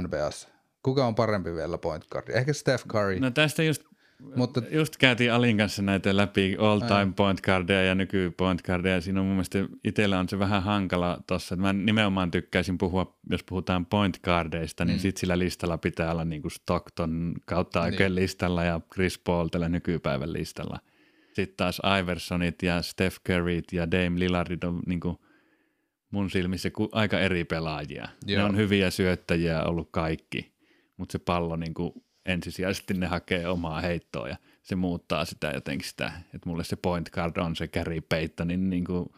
NBS? 0.00 0.48
Kuka 0.82 1.06
on 1.06 1.14
parempi 1.14 1.54
vielä 1.54 1.78
point 1.78 2.04
guard? 2.10 2.28
Ehkä 2.28 2.52
Steph 2.52 2.86
Curry. 2.86 3.20
No 3.20 3.30
tästä 3.30 3.62
just, 3.62 3.82
Mutta, 4.22 4.62
just 4.70 4.96
käytiin 4.96 5.32
Alin 5.32 5.56
kanssa 5.56 5.82
näitä 5.82 6.16
läpi 6.16 6.56
all 6.58 6.80
time 6.80 7.12
point 7.16 7.40
guardia 7.40 7.82
ja 7.82 7.94
nyky 7.94 8.34
point 8.36 8.62
guardia. 8.62 9.00
Siinä 9.00 9.20
on 9.20 9.26
mun 9.26 9.34
mielestä 9.34 9.58
itsellä 9.84 10.18
on 10.18 10.28
se 10.28 10.38
vähän 10.38 10.62
hankala 10.62 11.18
tossa. 11.26 11.56
Mä 11.56 11.72
nimenomaan 11.72 12.30
tykkäisin 12.30 12.78
puhua, 12.78 13.18
jos 13.30 13.44
puhutaan 13.44 13.86
point 13.86 14.18
guardeista, 14.22 14.84
niin 14.84 14.96
mm. 14.96 15.00
sit 15.00 15.16
sillä 15.16 15.38
listalla 15.38 15.78
pitää 15.78 16.12
olla 16.12 16.24
niinku 16.24 16.50
Stockton 16.50 17.34
kautta 17.44 17.82
oikein 17.82 18.14
niin. 18.14 18.22
listalla 18.22 18.64
ja 18.64 18.80
Chris 18.94 19.18
Paul 19.18 19.48
tällä 19.48 19.68
nykypäivän 19.68 20.32
listalla. 20.32 20.78
Sitten 21.32 21.56
taas 21.56 21.80
Iversonit 22.00 22.62
ja 22.62 22.82
Steph 22.82 23.16
Curryt 23.26 23.72
ja 23.72 23.90
Dame 23.90 24.18
Lillardit 24.18 24.64
on 24.64 24.80
niinku 24.86 25.24
mun 26.10 26.30
silmissä 26.30 26.70
aika 26.92 27.20
eri 27.20 27.44
pelaajia. 27.44 28.08
Joo. 28.26 28.38
Ne 28.38 28.44
on 28.44 28.56
hyviä 28.56 28.90
syöttäjiä 28.90 29.62
ollut 29.62 29.88
kaikki 29.90 30.58
mutta 30.98 31.12
se 31.12 31.18
pallo 31.18 31.56
niin 31.56 31.74
kuin 31.74 31.92
ensisijaisesti 32.28 32.94
ne 32.94 33.06
hakee 33.06 33.48
omaa 33.48 33.80
heittoa 33.80 34.28
ja 34.28 34.36
se 34.62 34.76
muuttaa 34.76 35.24
sitä 35.24 35.50
jotenkin 35.54 35.88
sitä, 35.88 36.12
että 36.34 36.48
mulle 36.48 36.64
se 36.64 36.76
point 36.76 37.10
guard 37.10 37.36
on 37.36 37.56
se 37.56 37.68
Gary 37.68 38.00
Paytonin 38.00 38.70
niin 38.70 38.84
kuin 38.84 39.08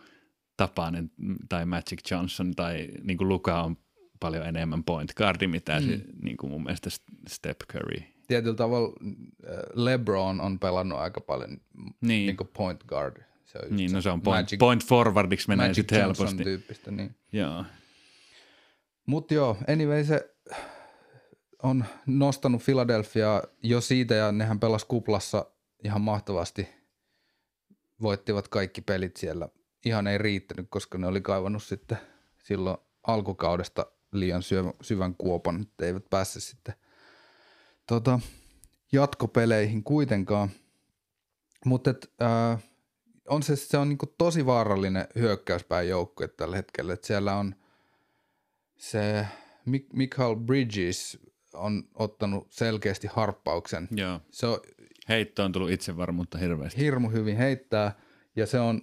Tapanen 0.57 1.11
tai 1.49 1.67
Magic 1.67 2.11
Johnson 2.11 2.55
tai 2.55 2.89
niin 3.03 3.19
kuin 3.19 3.29
Luka 3.29 3.63
on 3.63 3.77
paljon 4.21 4.47
enemmän 4.47 4.85
point 4.85 5.15
guardi, 5.15 5.47
mitä 5.47 5.81
mm. 5.81 5.87
se, 5.87 6.01
niin 6.23 6.37
kuin 6.37 6.51
mun 6.51 6.63
mielestä 6.63 6.91
Steph 7.29 7.67
Curry. 7.73 8.03
Tietyllä 8.29 8.57
tavalla 8.57 8.93
äh, 8.99 9.57
LeBron 9.75 10.41
on 10.41 10.59
pelannut 10.59 10.99
aika 10.99 11.21
paljon 11.21 11.51
niin. 12.01 12.27
Niin 12.27 12.37
kuin 12.37 12.51
point 12.57 12.85
guard. 12.85 13.17
Se 13.45 13.59
on 13.59 13.77
niin, 13.77 13.93
no 13.93 14.01
se 14.01 14.11
on 14.11 14.21
point, 14.21 14.47
Magic, 14.47 14.59
point 14.59 14.85
forwardiksi 14.87 15.49
menee 15.49 15.75
sitten 15.75 16.01
helposti. 16.01 16.45
tyyppistä, 16.45 16.91
niin. 16.91 17.15
Joo. 17.33 17.65
Mutta 19.07 19.35
joo, 19.35 19.57
anyway 19.69 20.05
se 20.05 20.35
on 21.63 21.85
nostanut 22.07 22.65
Philadelphia 22.65 23.43
jo 23.63 23.81
siitä 23.81 24.15
ja 24.15 24.33
nehän 24.33 24.61
pelas 24.61 24.85
kuplassa 24.85 25.47
ihan 25.85 26.01
mahtavasti. 26.01 26.69
Voittivat 28.03 28.49
kaikki 28.49 28.81
pelit 28.81 29.17
siellä. 29.17 29.49
Ihan 29.85 30.07
ei 30.07 30.19
riittänyt, 30.19 30.67
koska 30.71 30.99
ne 30.99 31.07
oli 31.07 31.21
kaivannut 31.21 31.63
sitten 31.63 31.99
silloin 32.39 32.77
alkukaudesta 33.03 33.87
liian 34.13 34.43
syvän 34.83 35.15
kuopan, 35.15 35.63
että 35.63 35.87
eivät 35.87 36.11
pääse 36.11 36.41
sitten 36.41 36.75
tota, 37.87 38.21
jatkopeleihin 38.93 39.85
kuitenkaan. 39.85 40.51
Mutta 41.65 41.95
äh, 42.23 42.63
on 43.29 43.43
se, 43.43 43.57
se 43.57 43.79
on 43.79 43.89
niinku 43.89 44.15
tosi 44.19 44.47
vaarallinen 44.47 45.07
hyökkäyspäin 45.15 45.89
joukkue 45.89 46.29
tällä 46.29 46.57
hetkellä. 46.57 46.93
Et 46.93 47.05
siellä 47.05 47.37
on 47.37 47.55
se 48.77 49.27
Michael 49.93 50.37
Bridges 50.37 51.30
on 51.55 51.83
ottanut 51.95 52.47
selkeästi 52.51 53.09
harppauksen. 53.13 53.89
Joo. 53.91 54.21
Se 54.31 54.47
on, 54.47 54.61
Heitto 55.09 55.45
on 55.45 55.53
tullut 55.53 55.71
itsevarmuutta 55.71 56.39
hirveästi. 56.39 56.81
Hirmu 56.81 57.09
hyvin 57.09 57.37
heittää 57.37 57.93
ja 58.37 58.47
se 58.47 58.61
on 58.61 58.83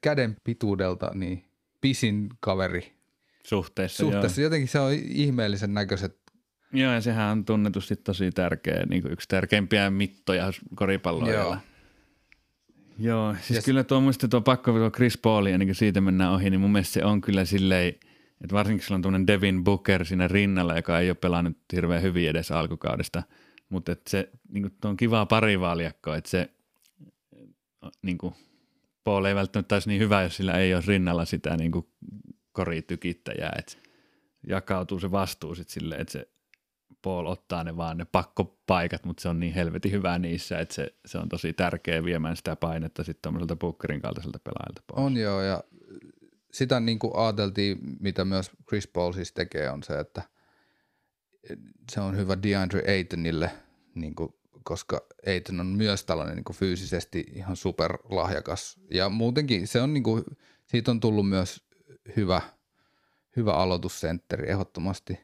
käden 0.00 0.36
pituudelta 0.44 1.10
niin 1.14 1.44
pisin 1.80 2.28
kaveri. 2.40 2.96
Suhteessa, 3.44 3.96
Suhteessa. 3.96 4.40
Joo. 4.40 4.46
Jotenkin 4.46 4.68
se 4.68 4.78
on 4.78 4.92
ihmeellisen 4.92 5.74
näköiset. 5.74 6.18
Joo, 6.72 6.92
ja 6.92 7.00
sehän 7.00 7.32
on 7.32 7.44
tunnetusti 7.44 7.96
tosi 7.96 8.30
tärkeä, 8.30 8.86
niin 8.86 9.02
kuin 9.02 9.12
yksi 9.12 9.28
tärkeimpiä 9.28 9.90
mittoja 9.90 10.52
koripalloilla. 10.74 11.32
Joo. 11.32 11.56
Joo, 12.98 13.34
siis 13.34 13.50
yes. 13.50 13.64
kyllä 13.64 13.84
tuo 13.84 14.00
muista 14.00 14.28
tuo 14.28 14.40
pakko 14.40 14.72
tuo 14.72 14.90
Chris 14.90 15.18
Paul, 15.18 15.46
ja 15.46 15.58
niin 15.58 15.74
siitä 15.74 16.00
mennään 16.00 16.32
ohi, 16.32 16.50
niin 16.50 16.60
mun 16.60 16.72
mielestä 16.72 16.92
se 16.92 17.04
on 17.04 17.20
kyllä 17.20 17.44
silleen– 17.44 17.94
et 18.44 18.52
varsinkin 18.52 18.84
sillä 18.84 18.94
on 18.94 19.02
tuommoinen 19.02 19.26
Devin 19.26 19.64
Booker 19.64 20.04
siinä 20.04 20.28
rinnalla, 20.28 20.76
joka 20.76 20.98
ei 20.98 21.10
ole 21.10 21.16
pelannut 21.20 21.56
hirveän 21.72 22.02
hyvin 22.02 22.28
edes 22.28 22.50
alkukaudesta. 22.50 23.22
Mutta 23.68 23.96
se 24.08 24.30
niin 24.48 24.76
on 24.84 24.96
kivaa 24.96 25.26
parivaaliakkoa, 25.26 26.16
että 26.16 26.30
se 26.30 26.50
niin 28.02 28.18
kuin, 28.18 28.34
Paul 29.04 29.24
ei 29.24 29.34
välttämättä 29.34 29.74
olisi 29.74 29.88
niin 29.88 30.00
hyvä, 30.00 30.22
jos 30.22 30.36
sillä 30.36 30.52
ei 30.52 30.74
ole 30.74 30.82
rinnalla 30.86 31.24
sitä 31.24 31.56
niin 31.56 31.72
kuin 31.72 31.86
koritykittäjää. 32.52 33.52
Että 33.58 33.76
jakautuu 34.46 35.00
se 35.00 35.10
vastuu 35.10 35.54
sitten 35.54 35.74
silleen, 35.74 36.00
että 36.00 36.12
se 36.12 36.28
Paul 37.02 37.26
ottaa 37.26 37.64
ne 37.64 37.76
vaan 37.76 37.98
ne 37.98 38.04
pakkopaikat, 38.04 39.04
mutta 39.04 39.20
se 39.20 39.28
on 39.28 39.40
niin 39.40 39.54
helvetin 39.54 39.92
hyvä 39.92 40.18
niissä, 40.18 40.58
että 40.58 40.74
se, 40.74 40.94
se 41.06 41.18
on 41.18 41.28
tosi 41.28 41.52
tärkeä 41.52 42.04
viemään 42.04 42.36
sitä 42.36 42.56
painetta 42.56 43.04
sitten 43.04 43.22
tuommoiselta 43.22 43.56
Bookerin 43.56 44.00
kaltaiselta 44.00 44.38
pelaajalta 44.38 44.82
pois. 44.86 45.06
On 45.06 45.16
joo, 45.16 45.42
ja 45.42 45.64
sitä 46.56 46.80
niin 46.80 46.98
kuin 46.98 47.12
ajateltiin, 47.16 47.78
mitä 48.00 48.24
myös 48.24 48.50
Chris 48.68 48.88
Paul 48.88 49.12
siis 49.12 49.32
tekee, 49.32 49.70
on 49.70 49.82
se, 49.82 49.98
että 49.98 50.22
se 51.92 52.00
on 52.00 52.16
hyvä 52.16 52.42
DeAndre 52.42 52.82
Aytonille, 52.88 53.50
niin 53.94 54.14
kuin, 54.14 54.34
koska 54.62 55.06
Ayton 55.26 55.60
on 55.60 55.66
myös 55.66 56.04
tällainen 56.04 56.36
niin 56.36 56.44
kuin 56.44 56.56
fyysisesti 56.56 57.26
ihan 57.34 57.56
superlahjakas. 57.56 58.80
Ja 58.90 59.08
muutenkin 59.08 59.66
se 59.66 59.80
on, 59.80 59.94
niin 59.94 60.02
kuin, 60.02 60.24
siitä 60.66 60.90
on 60.90 61.00
tullut 61.00 61.28
myös 61.28 61.68
hyvä, 62.16 62.40
hyvä 63.36 63.52
aloitussentteri 63.52 64.50
ehdottomasti. 64.50 65.20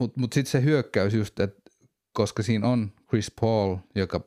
Mutta 0.00 0.20
mut 0.20 0.32
sitten 0.32 0.50
se 0.52 0.62
hyökkäys 0.62 1.14
just, 1.14 1.40
että 1.40 1.70
koska 2.12 2.42
siinä 2.42 2.68
on 2.68 2.92
Chris 3.08 3.32
Paul, 3.40 3.76
joka 3.94 4.20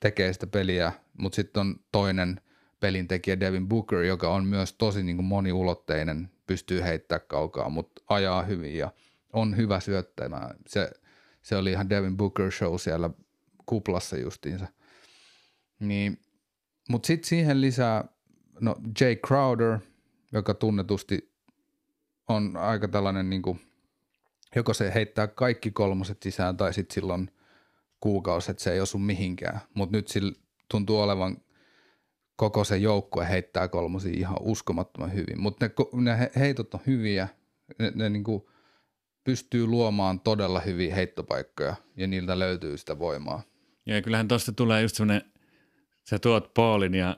tekee 0.00 0.32
sitä 0.32 0.46
peliä, 0.46 0.92
mutta 1.18 1.36
sitten 1.36 1.60
on 1.60 1.76
toinen– 1.92 2.40
pelintekijä 2.80 3.40
Devin 3.40 3.68
Booker, 3.68 4.02
joka 4.02 4.30
on 4.30 4.46
myös 4.46 4.72
tosi 4.72 5.02
niin 5.02 5.16
kuin 5.16 5.26
moniulotteinen, 5.26 6.30
pystyy 6.46 6.82
heittämään 6.82 7.26
kaukaa, 7.28 7.68
mutta 7.68 8.02
ajaa 8.08 8.42
hyvin 8.42 8.76
ja 8.76 8.92
on 9.32 9.56
hyvä 9.56 9.80
syöttämään. 9.80 10.56
Se, 10.66 10.90
se 11.42 11.56
oli 11.56 11.70
ihan 11.70 11.90
Devin 11.90 12.16
Booker 12.16 12.52
show 12.52 12.74
siellä 12.78 13.10
kuplassa 13.66 14.16
justiinsa. 14.16 14.66
Niin, 15.80 16.20
mutta 16.88 17.06
sitten 17.06 17.28
siihen 17.28 17.60
lisää, 17.60 18.04
no 18.60 18.76
Jay 19.00 19.16
Crowder, 19.16 19.78
joka 20.32 20.54
tunnetusti 20.54 21.32
on 22.28 22.56
aika 22.56 22.88
tällainen 22.88 23.30
niin 23.30 23.42
kuin, 23.42 23.60
joko 24.56 24.74
se 24.74 24.94
heittää 24.94 25.26
kaikki 25.26 25.70
kolmoset 25.70 26.22
sisään 26.22 26.56
tai 26.56 26.74
sitten 26.74 26.94
silloin 26.94 27.30
kuukausi, 28.00 28.50
että 28.50 28.62
se 28.62 28.72
ei 28.72 28.80
osu 28.80 28.98
mihinkään. 28.98 29.60
Mutta 29.74 29.96
nyt 29.96 30.08
sillä 30.08 30.32
tuntuu 30.70 31.00
olevan 31.00 31.36
koko 32.40 32.64
se 32.64 32.76
joukkue 32.76 33.28
heittää 33.28 33.68
kolmosia 33.68 34.12
ihan 34.16 34.36
uskomattoman 34.40 35.14
hyvin. 35.14 35.40
Mutta 35.40 35.66
ne, 35.66 35.72
ne 36.00 36.30
heitot 36.36 36.74
on 36.74 36.80
hyviä, 36.86 37.28
ne, 37.78 37.92
ne 37.94 38.08
niin 38.08 38.24
kuin 38.24 38.42
pystyy 39.24 39.66
luomaan 39.66 40.20
todella 40.20 40.60
hyviä 40.60 40.94
heittopaikkoja 40.94 41.76
ja 41.96 42.06
niiltä 42.06 42.38
löytyy 42.38 42.76
sitä 42.76 42.98
voimaa. 42.98 43.42
Ja 43.86 44.02
kyllähän 44.02 44.28
tuosta 44.28 44.52
tulee 44.52 44.82
just 44.82 44.96
semmoinen, 44.96 45.22
sä 46.04 46.18
tuot 46.18 46.54
Paulin 46.54 46.94
ja 46.94 47.16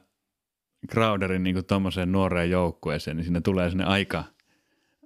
Crowderin 0.91 1.43
niin 1.43 1.65
tuommoiseen 1.65 2.13
nuoreen 2.13 2.51
joukkueeseen, 2.51 3.17
niin 3.17 3.25
siinä 3.25 3.41
tulee 3.41 3.71
sinne 3.71 3.85
aika, 3.85 4.25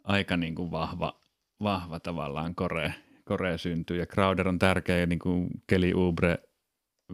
aika 0.05 0.37
niin 0.37 0.55
kuin 0.55 0.71
vahva, 0.71 1.21
vahva 1.63 2.01
tavallaan 2.01 2.55
kore, 2.55 2.95
kore 3.25 3.59
syntyy. 3.59 3.99
Ja 3.99 4.07
Crowder 4.07 4.49
on 4.49 4.59
tärkeä 4.59 5.07
niin 5.07 5.19
kuin 5.19 5.49
Keli 5.67 5.95
Ubre 5.95 6.39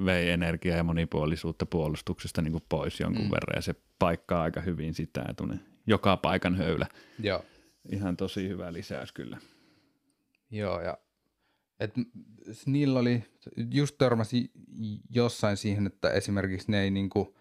vei 0.05 0.31
energiaa 0.31 0.77
ja 0.77 0.85
monipuolisuutta 0.85 1.67
puolustuksesta 1.67 2.43
niin 2.43 2.53
kuin 2.53 2.65
pois 2.69 3.01
jonkun 3.01 3.25
mm. 3.25 3.31
verran 3.31 3.57
ja 3.57 3.63
se 3.63 3.75
paikkaa 3.99 4.43
aika 4.43 4.61
hyvin 4.61 4.95
sitä, 4.95 5.25
että 5.31 5.45
joka 5.87 6.17
paikan 6.17 6.57
höylä. 6.57 6.87
Joo. 7.19 7.45
Ihan 7.93 8.17
tosi 8.17 8.49
hyvä 8.49 8.73
lisäys 8.73 9.13
kyllä. 9.13 9.39
Joo, 10.51 10.81
ja 10.81 10.99
et 11.81 11.95
niillä 12.67 12.99
oli, 12.99 13.25
just 13.71 13.99
törmäsi 13.99 14.51
jossain 15.11 15.57
siihen, 15.57 15.87
että 15.87 16.11
esimerkiksi 16.11 16.71
ne 16.71 16.83
ei 16.83 16.91
niinku, 16.91 17.39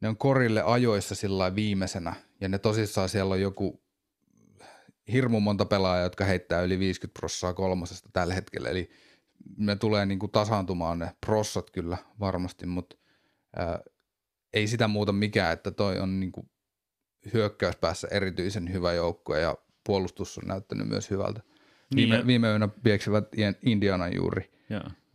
ne 0.00 0.08
on 0.08 0.16
korille 0.16 0.62
ajoissa 0.62 1.14
sillä 1.14 1.54
viimeisenä, 1.54 2.14
ja 2.40 2.48
ne 2.48 2.58
tosissaan 2.58 3.08
siellä 3.08 3.34
on 3.34 3.40
joku 3.40 3.82
hirmu 5.12 5.40
monta 5.40 5.64
pelaajaa, 5.64 6.02
jotka 6.04 6.24
heittää 6.24 6.62
yli 6.62 6.78
50 6.78 7.18
prossaa 7.18 7.54
kolmosesta 7.54 8.08
tällä 8.12 8.34
hetkellä, 8.34 8.68
eli 8.68 8.90
ne 9.56 9.76
tulee 9.76 10.06
niinku 10.06 10.28
tasaantumaan 10.28 10.98
ne 10.98 11.16
prossat 11.26 11.70
kyllä 11.70 11.98
varmasti, 12.20 12.66
mutta 12.66 12.96
ää, 13.56 13.80
ei 14.52 14.66
sitä 14.66 14.88
muuta 14.88 15.12
mikään, 15.12 15.52
että 15.52 15.70
toi 15.70 15.98
on 15.98 16.20
niinku 16.20 16.48
hyökkäyspäässä 17.34 18.08
erityisen 18.10 18.72
hyvä 18.72 18.92
joukkue 18.92 19.40
ja 19.40 19.56
puolustus 19.86 20.38
on 20.38 20.48
näyttänyt 20.48 20.88
myös 20.88 21.10
hyvältä. 21.10 21.40
Viime, 21.96 22.16
niin, 22.16 22.26
viime 22.26 22.48
yönä 22.48 22.68
pieksivät 22.68 23.24
Indianan 23.62 24.14
juuri. 24.14 24.50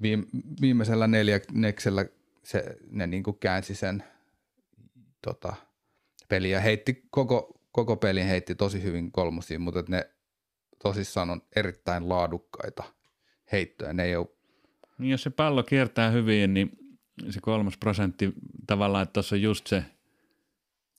Viime, 0.01 0.23
viimeisellä 0.61 1.07
neljänneksellä 1.07 2.05
se, 2.43 2.77
ne 2.91 3.07
niin 3.07 3.23
kuin 3.23 3.37
käänsi 3.39 3.75
sen 3.75 4.03
tota, 5.21 5.53
peliä. 6.29 6.59
Heitti 6.59 7.07
koko, 7.09 7.61
koko 7.71 7.95
pelin 7.95 8.25
heitti 8.25 8.55
tosi 8.55 8.83
hyvin 8.83 9.11
kolmosia, 9.11 9.59
mutta 9.59 9.83
ne 9.87 10.09
tosissaan 10.83 11.29
on 11.29 11.41
erittäin 11.55 12.09
laadukkaita 12.09 12.83
heittoja. 13.51 13.93
Ne 13.93 14.03
ei 14.03 14.15
ole... 14.15 14.27
Niin 14.97 15.11
jos 15.11 15.23
se 15.23 15.29
pallo 15.29 15.63
kiertää 15.63 16.09
hyvin, 16.09 16.53
niin 16.53 16.71
se 17.29 17.39
kolmas 17.41 17.77
prosentti 17.77 18.33
tavallaan, 18.67 19.03
että 19.03 19.13
tuossa 19.13 19.35
on 19.35 19.41
just 19.41 19.67
se... 19.67 19.85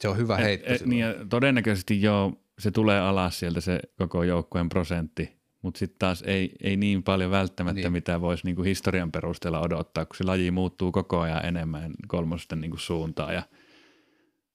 Se 0.01 0.09
on 0.09 0.17
hyvä 0.17 0.37
heitto. 0.37 0.71
Et, 0.73 0.81
et, 0.81 0.87
niin 0.87 1.07
todennäköisesti 1.29 2.03
joo, 2.03 2.43
se 2.59 2.71
tulee 2.71 3.01
alas 3.01 3.38
sieltä 3.38 3.61
se 3.61 3.81
koko 3.99 4.23
joukkueen 4.23 4.69
prosentti, 4.69 5.37
mutta 5.62 5.79
sitten 5.79 5.99
taas 5.99 6.23
ei, 6.27 6.53
ei 6.62 6.77
niin 6.77 7.03
paljon 7.03 7.31
välttämättä, 7.31 7.81
niin. 7.81 7.93
mitä 7.93 8.21
voisi 8.21 8.45
niinku 8.45 8.62
historian 8.62 9.12
perusteella 9.12 9.61
odottaa, 9.61 10.05
kun 10.05 10.17
se 10.17 10.25
laji 10.25 10.51
muuttuu 10.51 10.93
koko 10.93 11.21
ajan 11.21 11.45
enemmän 11.45 11.93
kolmosten 12.09 12.61
niinku 12.61 12.77
suuntaan 12.77 13.35
ja 13.35 13.43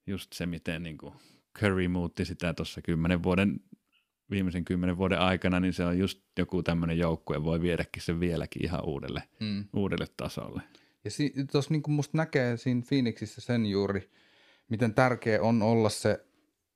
just 0.07 0.33
se, 0.33 0.45
miten 0.45 0.83
niinku 0.83 1.13
Curry 1.59 1.87
muutti 1.87 2.25
sitä 2.25 2.53
tuossa 2.53 2.81
kymmenen 2.81 3.23
vuoden, 3.23 3.59
viimeisen 4.29 4.65
kymmenen 4.65 4.97
vuoden 4.97 5.19
aikana, 5.19 5.59
niin 5.59 5.73
se 5.73 5.85
on 5.85 5.99
just 5.99 6.21
joku 6.37 6.63
tämmöinen 6.63 6.97
joukkue, 6.97 7.43
voi 7.43 7.61
viedäkin 7.61 8.03
sen 8.03 8.19
vieläkin 8.19 8.65
ihan 8.65 8.85
uudelle, 8.85 9.23
hmm. 9.39 9.65
uudelle 9.75 10.05
tasolle. 10.17 10.61
Ja 11.03 11.11
si- 11.11 11.33
tuossa 11.51 11.71
niinku 11.71 11.91
musta 11.91 12.17
näkee 12.17 12.57
siinä 12.57 12.81
Phoenixissä 12.89 13.41
sen 13.41 13.65
juuri, 13.65 14.09
miten 14.69 14.93
tärkeä 14.93 15.41
on 15.41 15.61
olla 15.61 15.89
se 15.89 16.25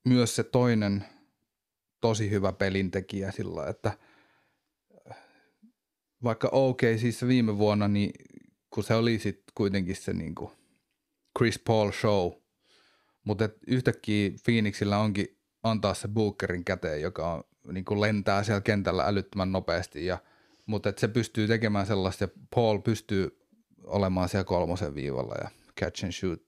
myös 0.06 0.36
se 0.36 0.44
toinen 0.44 1.06
tosi 2.02 2.30
hyvä 2.30 2.52
pelintekijä 2.52 3.32
sillä, 3.32 3.68
että 3.68 3.98
vaikka 6.24 6.50
OK 6.52 6.82
siis 6.98 7.28
viime 7.28 7.58
vuonna, 7.58 7.88
niin 7.88 8.12
kun 8.70 8.84
se 8.84 8.94
oli 8.94 9.20
sitten 9.20 9.54
kuitenkin 9.56 9.96
se 9.96 10.14
niin 10.14 10.36
kuin 10.36 10.52
Chris 11.38 11.60
Paul 11.60 11.92
show, 11.92 12.32
mutta 13.24 13.50
yhtäkkiä 13.68 14.32
Phoenixillä 14.46 14.98
onkin 14.98 15.41
antaa 15.64 15.94
se 15.94 16.08
Bookerin 16.08 16.66
käteen, 16.66 17.02
joka 17.02 17.34
on, 17.34 17.44
niin 17.74 17.86
kuin 17.86 18.02
lentää 18.02 18.44
siellä 18.44 18.62
kentällä 18.62 19.04
älyttömän 19.04 19.52
nopeasti, 19.52 20.06
ja, 20.06 20.18
mutta 20.66 20.90
et 20.90 20.98
se 20.98 21.08
pystyy 21.08 21.48
tekemään 21.48 21.86
sellaista, 21.86 22.24
ja 22.24 22.28
Paul 22.56 22.80
pystyy 22.80 23.48
olemaan 23.84 24.30
siellä 24.30 24.44
kolmosen 24.44 24.96
viivalla 24.96 25.36
ja 25.42 25.50
catch 25.80 26.04
and 26.04 26.12
shoot. 26.12 26.42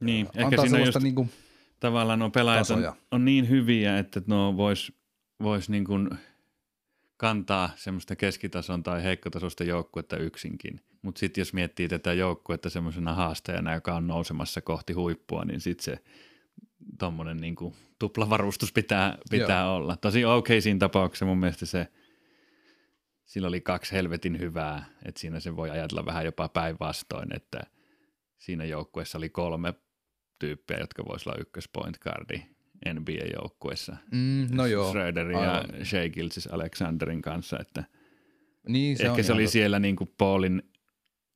Niin, 0.00 0.28
ehkä 0.34 0.60
siinä 0.60 0.78
just, 0.78 1.02
niin 1.02 1.14
kuin, 1.14 1.30
tavallaan 1.80 2.18
nuo 2.18 2.30
pelaajat 2.30 2.70
on, 2.70 2.92
on, 3.10 3.24
niin 3.24 3.48
hyviä, 3.48 3.98
että 3.98 4.22
nuo 4.26 4.56
vois, 4.56 4.92
vois 5.42 5.68
niin 5.68 5.84
kuin 5.84 6.10
kantaa 7.16 7.70
semmoista 7.76 8.16
keskitason 8.16 8.82
tai 8.82 9.02
heikkotasosta 9.02 9.64
joukkuetta 9.64 10.16
yksinkin. 10.16 10.80
Mutta 11.02 11.18
sitten 11.18 11.40
jos 11.40 11.52
miettii 11.52 11.88
tätä 11.88 12.12
joukkuetta 12.12 12.70
semmoisena 12.70 13.14
haasteena, 13.14 13.74
joka 13.74 13.94
on 13.94 14.06
nousemassa 14.06 14.60
kohti 14.60 14.92
huippua, 14.92 15.44
niin 15.44 15.60
sitten 15.60 15.84
se 15.84 16.04
tuommoinen 16.98 17.36
niin 17.36 17.56
tuplavarustus 17.98 18.72
pitää, 18.72 19.18
pitää 19.30 19.70
olla. 19.70 19.96
Tosi 19.96 20.24
okei 20.24 20.38
okay 20.38 20.60
siinä 20.60 20.78
tapauksessa 20.78 21.26
mun 21.26 21.38
mielestä 21.38 21.66
se, 21.66 21.88
sillä 23.24 23.48
oli 23.48 23.60
kaksi 23.60 23.92
helvetin 23.92 24.38
hyvää, 24.38 24.84
että 25.04 25.20
siinä 25.20 25.40
se 25.40 25.56
voi 25.56 25.70
ajatella 25.70 26.06
vähän 26.06 26.24
jopa 26.24 26.48
päinvastoin, 26.48 27.36
että 27.36 27.60
siinä 28.38 28.64
joukkueessa 28.64 29.18
oli 29.18 29.28
kolme 29.28 29.74
tyyppejä, 30.38 30.80
jotka 30.80 31.04
voisi 31.04 31.28
olla 31.28 31.38
ykköspoint 31.40 31.98
guardi 31.98 32.42
NBA-joukkueessa. 32.92 33.96
Mm, 34.12 34.46
no 34.50 34.66
joo. 34.66 34.88
Schröderin 34.88 35.38
ja 35.38 35.64
Shea 35.84 36.08
Gilsis 36.08 36.46
Alexanderin 36.46 37.22
kanssa, 37.22 37.58
että 37.60 37.84
niin, 38.68 38.96
se 38.96 39.06
ehkä 39.06 39.22
se 39.22 39.32
oli 39.32 39.42
totta. 39.42 39.52
siellä 39.52 39.78
niin 39.78 39.96
kuin 39.96 40.10
Paulin, 40.18 40.62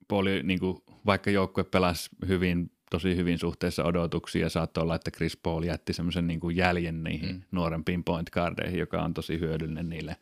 Pauli, 0.09 0.43
niin 0.43 0.61
kuin, 0.61 0.79
vaikka 1.07 1.31
joukkue 1.31 1.65
pelasi 1.65 2.11
hyvin, 2.29 2.71
tosi 2.91 3.17
hyvin 3.17 3.39
suhteessa 3.39 3.85
odotuksia 3.85 4.43
ja 4.43 4.49
saattoi 4.49 4.83
olla, 4.83 4.95
että 4.95 5.11
Chris 5.11 5.37
Paul 5.37 5.63
jätti 5.63 5.93
semmoisen 5.93 6.27
niin 6.27 6.41
kuin 6.41 6.57
jäljen 6.57 7.05
niihin 7.05 7.37
mm. 7.37 7.43
nuorempiin 7.51 8.05
point 8.05 8.31
guardeihin, 8.31 8.79
joka 8.79 9.03
on 9.03 9.15
tosi 9.15 9.41
hyödyllinen 9.41 9.89
niille 9.89 10.17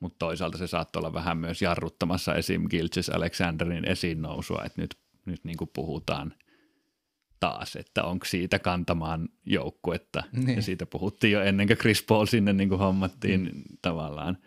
mutta 0.00 0.16
toisaalta 0.18 0.58
se 0.58 0.66
saattoi 0.66 1.00
olla 1.00 1.12
vähän 1.12 1.38
myös 1.38 1.62
jarruttamassa 1.62 2.34
esim. 2.34 2.68
Gilches 2.68 3.08
Alexanderin 3.08 3.84
esiin 3.84 4.22
nousua, 4.22 4.62
että 4.64 4.80
nyt, 4.80 4.96
nyt 5.26 5.44
niin 5.44 5.56
kuin 5.56 5.70
puhutaan– 5.74 6.34
taas, 7.40 7.76
että 7.76 8.04
onko 8.04 8.24
siitä 8.24 8.58
kantamaan 8.58 9.28
joukkuetta. 9.44 10.22
Niin. 10.32 10.56
Ja 10.56 10.62
siitä 10.62 10.86
puhuttiin 10.86 11.32
jo 11.32 11.42
ennen 11.42 11.66
kuin 11.66 11.76
Chris 11.76 12.02
Paul 12.02 12.26
sinne 12.26 12.52
niin 12.52 12.68
kuin 12.68 12.78
hommattiin 12.78 13.40
mm. 13.54 13.62
tavallaan 13.82 14.38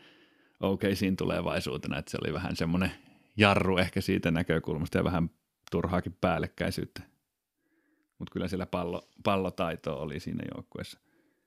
siinä 0.94 1.16
tulevaisuutena, 1.16 1.98
että 1.98 2.12
se 2.12 2.18
oli 2.24 2.34
vähän 2.34 2.56
semmoinen 2.56 2.92
jarru 3.38 3.78
ehkä 3.78 4.02
siitä 4.02 4.32
näkökulmasta 4.32 4.98
ja 4.98 5.04
vähän 5.04 5.30
turhaakin 5.72 6.18
päällekkäisyyttä. 6.22 7.02
Mutta 8.20 8.34
kyllä 8.34 8.48
siellä 8.48 8.66
pallo, 8.66 9.10
pallotaito 9.24 10.02
oli 10.02 10.20
siinä 10.20 10.44
joukkueessa. 10.56 11.00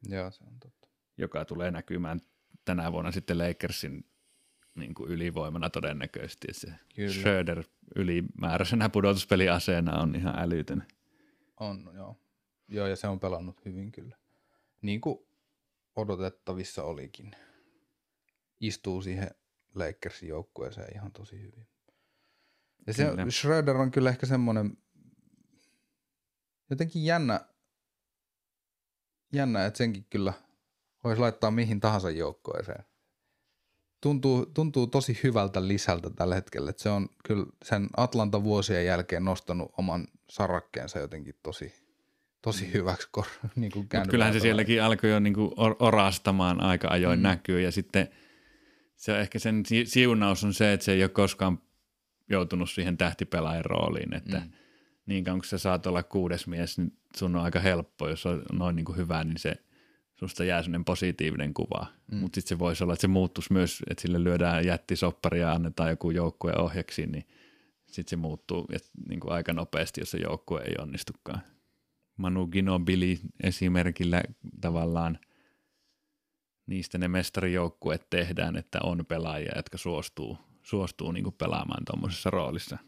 Joo, 0.09 0.31
se 0.31 0.45
on 0.45 0.59
totta. 0.61 0.89
Joka 1.19 1.45
tulee 1.45 1.71
näkymään 1.71 2.21
tänä 2.65 2.93
vuonna 2.93 3.13
sitten 3.13 3.39
Lakersin 3.39 4.05
niin 4.75 4.95
kuin 4.95 5.11
ylivoimana 5.11 5.71
todennäköisesti. 5.71 6.47
Se 6.51 6.73
Kyllä. 6.95 7.13
Schröder 7.13 7.65
ylimääräisenä 7.97 8.89
pudotuspeliaseena 8.89 9.99
on 10.01 10.17
ihan 10.17 10.39
älytön. 10.39 10.87
On, 11.61 11.91
joo. 11.95 12.17
Joo, 12.69 12.87
ja 12.87 12.97
se 12.97 13.09
on 13.09 13.21
pelannut 13.21 13.65
hyvin 13.65 13.93
kyllä. 13.93 14.17
Niin 14.83 15.01
kuin 15.01 15.19
odotettavissa 15.97 16.83
olikin. 16.85 17.31
Istuu 18.61 19.03
siihen 19.03 19.31
Lakersin 19.75 20.29
joukkueeseen 20.29 20.95
ihan 20.95 21.13
tosi 21.13 21.43
hyvin. 21.43 21.67
Ja 22.87 22.95
se 22.95 23.05
kyllä. 23.05 23.31
Schröder 23.31 23.77
on 23.77 23.91
kyllä 23.91 24.11
ehkä 24.11 24.27
semmoinen 24.27 24.79
jotenkin 26.73 27.05
jännä, 27.05 27.41
jännä, 29.33 29.67
että 29.67 29.79
senkin 29.79 30.07
kyllä 30.11 30.33
voisi 31.05 31.21
laittaa 31.21 31.51
mihin 31.51 31.81
tahansa 31.81 32.11
joukkueeseen. 32.11 32.85
Tuntuu, 34.01 34.47
tuntuu 34.47 34.87
tosi 34.87 35.21
hyvältä 35.23 35.69
lisältä 35.69 36.11
tällä 36.11 36.35
hetkellä. 36.35 36.71
Että 36.71 36.83
se 36.83 36.89
on 36.89 37.09
kyllä 37.25 37.47
sen 37.65 37.89
Atlanta 37.97 38.45
vuosien 38.45 38.87
jälkeen 38.87 39.25
nostanut 39.25 39.73
oman 39.79 40.07
sarakkeensa 40.31 40.99
jotenkin 40.99 41.35
tosi, 41.43 41.73
tosi 42.43 42.65
mm. 42.65 42.73
hyväksi. 42.73 43.09
Kor, 43.11 43.27
niin 43.57 43.73
kuin 43.73 43.89
kyllähän 44.11 44.35
se 44.35 44.41
sielläkin 44.41 44.83
alkoi 44.83 45.11
jo 45.11 45.21
niin 45.21 45.35
kuin 45.35 45.53
orastamaan 45.79 46.61
aika 46.61 46.89
ajoin 46.89 47.19
mm. 47.19 47.23
näkyy 47.23 47.61
ja 47.61 47.73
sitten 47.73 48.09
se 48.97 49.21
ehkä 49.21 49.39
sen 49.39 49.63
siunaus 49.85 50.45
on 50.45 50.55
se, 50.55 50.73
että 50.73 50.85
se 50.85 50.93
ei 50.93 51.03
ole 51.03 51.09
koskaan 51.09 51.59
joutunut 52.31 52.71
siihen 52.71 52.97
tähtipelaajan 52.97 53.65
rooliin, 53.65 54.15
että 54.15 54.39
mm. 54.39 54.51
Niin 55.07 55.25
kauan 55.25 55.41
kun 55.41 55.45
sä 55.45 55.59
saat 55.59 55.87
olla 55.87 56.03
kuudes 56.03 56.47
mies, 56.47 56.79
niin 56.79 56.99
sun 57.17 57.37
on 57.37 57.43
aika 57.43 57.61
helppo, 57.61 58.09
jos 58.09 58.27
on 58.27 58.43
noin 58.53 58.77
niin 58.77 58.85
kuin 58.85 58.97
hyvä, 58.97 59.25
niin 59.25 59.39
se 59.39 59.55
susta 60.15 60.45
jää 60.45 60.63
sellainen 60.63 60.85
positiivinen 60.85 61.55
kuva. 61.55 61.87
Mm. 62.13 62.19
Mutta 62.19 62.35
sitten 62.37 62.49
se 62.49 62.59
voisi 62.59 62.85
olla, 62.85 62.93
että 62.93 63.01
se 63.01 63.09
muuttuisi 63.09 63.53
myös, 63.53 63.83
että 63.91 64.03
sille 64.03 64.25
lyödään 64.25 64.67
jättisoppari 64.67 65.41
ja 65.41 65.53
annetaan 65.53 65.91
joku 65.91 66.11
joukkue 66.11 66.53
ohjaksi, 66.59 67.07
niin 67.07 67.27
sitten 67.87 68.11
se 68.11 68.17
muuttuu 68.17 68.67
että 68.73 68.89
niin 69.09 69.21
kuin 69.21 69.33
aika 69.33 69.53
nopeasti, 69.53 70.01
jos 70.01 70.11
se 70.11 70.19
joukkue 70.19 70.61
ei 70.61 70.75
onnistukaan. 70.79 71.41
Manu 72.17 72.47
Ginobili 72.47 73.21
esimerkillä 73.43 74.23
tavallaan 74.61 75.19
niistä 76.67 76.99
ne 76.99 77.09
mestarijoukkueet 77.09 78.07
tehdään, 78.11 78.57
että 78.57 78.79
on 78.83 79.07
pelaajia, 79.07 79.53
jotka 79.57 79.79
suostuu, 79.79 80.39
suostuu 80.63 81.13
niin 81.13 81.25
kuin 81.25 81.35
pelaamaan 81.39 81.85
tuommoisessa 81.85 82.31
roolissa, 82.31 82.79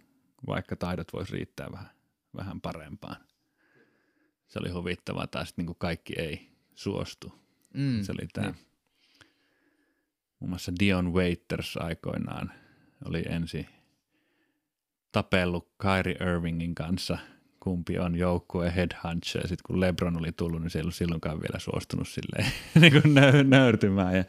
vaikka 0.46 0.77
taidot 0.77 1.12
voisi 1.12 1.33
riittää 1.33 1.72
vähän, 1.72 1.90
vähän 2.36 2.60
parempaan. 2.60 3.16
Se 4.48 4.58
oli 4.58 4.70
huvittavaa, 4.70 5.26
tai 5.26 5.46
sitten 5.46 5.66
niin 5.66 5.76
kaikki 5.78 6.12
ei 6.16 6.48
suostu. 6.74 7.32
Mm, 7.74 8.02
se 8.02 8.12
oli 8.12 8.28
tämä, 8.32 8.46
niin. 8.46 8.66
muun 10.40 10.50
muassa 10.50 10.72
Dion 10.78 11.12
Waiters 11.12 11.76
aikoinaan 11.76 12.52
oli 13.04 13.22
ensin 13.28 13.66
tapellut 15.12 15.72
Kyrie 15.78 16.16
Irvingin 16.32 16.74
kanssa– 16.74 17.18
kumpi 17.64 17.98
on 17.98 18.16
joukkue 18.16 18.72
head 18.76 18.90
hunch, 19.04 19.36
ja 19.36 19.40
sitten 19.40 19.64
kun 19.66 19.80
Lebron 19.80 20.18
oli 20.18 20.32
tullut, 20.32 20.62
niin 20.62 20.70
se 20.70 20.78
ei 20.78 20.82
ollut 20.82 20.94
silloinkaan 20.94 21.40
vielä 21.40 21.58
suostunut 21.58 22.08
silleen 22.08 22.52
niin 22.80 22.92
kuin 22.92 23.14
nö- 23.14 23.44
nöyrtymään, 23.44 24.16
ja 24.16 24.24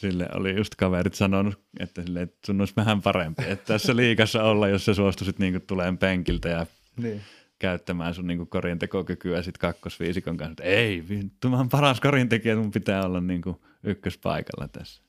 sille 0.00 0.28
oli 0.34 0.56
just 0.56 0.74
kaverit 0.74 1.14
sanonut, 1.14 1.60
että, 1.80 2.02
sille, 2.02 2.22
että 2.22 2.38
sun 2.46 2.60
olisi 2.60 2.74
vähän 2.76 3.02
parempi, 3.02 3.42
että 3.46 3.64
tässä 3.66 3.96
liikassa 3.96 4.42
olla, 4.42 4.68
jos 4.68 4.84
sä 4.84 4.94
suostuisit 4.94 5.38
niin 5.38 5.52
kuin 5.52 5.66
tuleen 5.66 5.98
penkiltä 5.98 6.48
ja 6.48 6.66
niin. 6.96 7.22
käyttämään 7.58 8.14
sun 8.14 8.26
niin 8.26 8.48
korien 8.48 8.78
tekokykyä 8.78 9.42
sitten 9.42 9.60
kakkosviisikon 9.60 10.36
kanssa, 10.36 10.52
että 10.52 10.62
ei, 10.62 11.08
vittu, 11.08 11.48
mä 11.48 11.56
oon 11.56 11.68
paras 11.68 12.00
korintekijä, 12.00 12.56
mun 12.56 12.70
pitää 12.70 13.06
olla 13.06 13.20
niin 13.20 13.42
kuin 13.42 13.56
ykköspaikalla 13.84 14.68
tässä. 14.68 15.02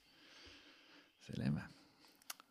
Selvä. 1.20 1.62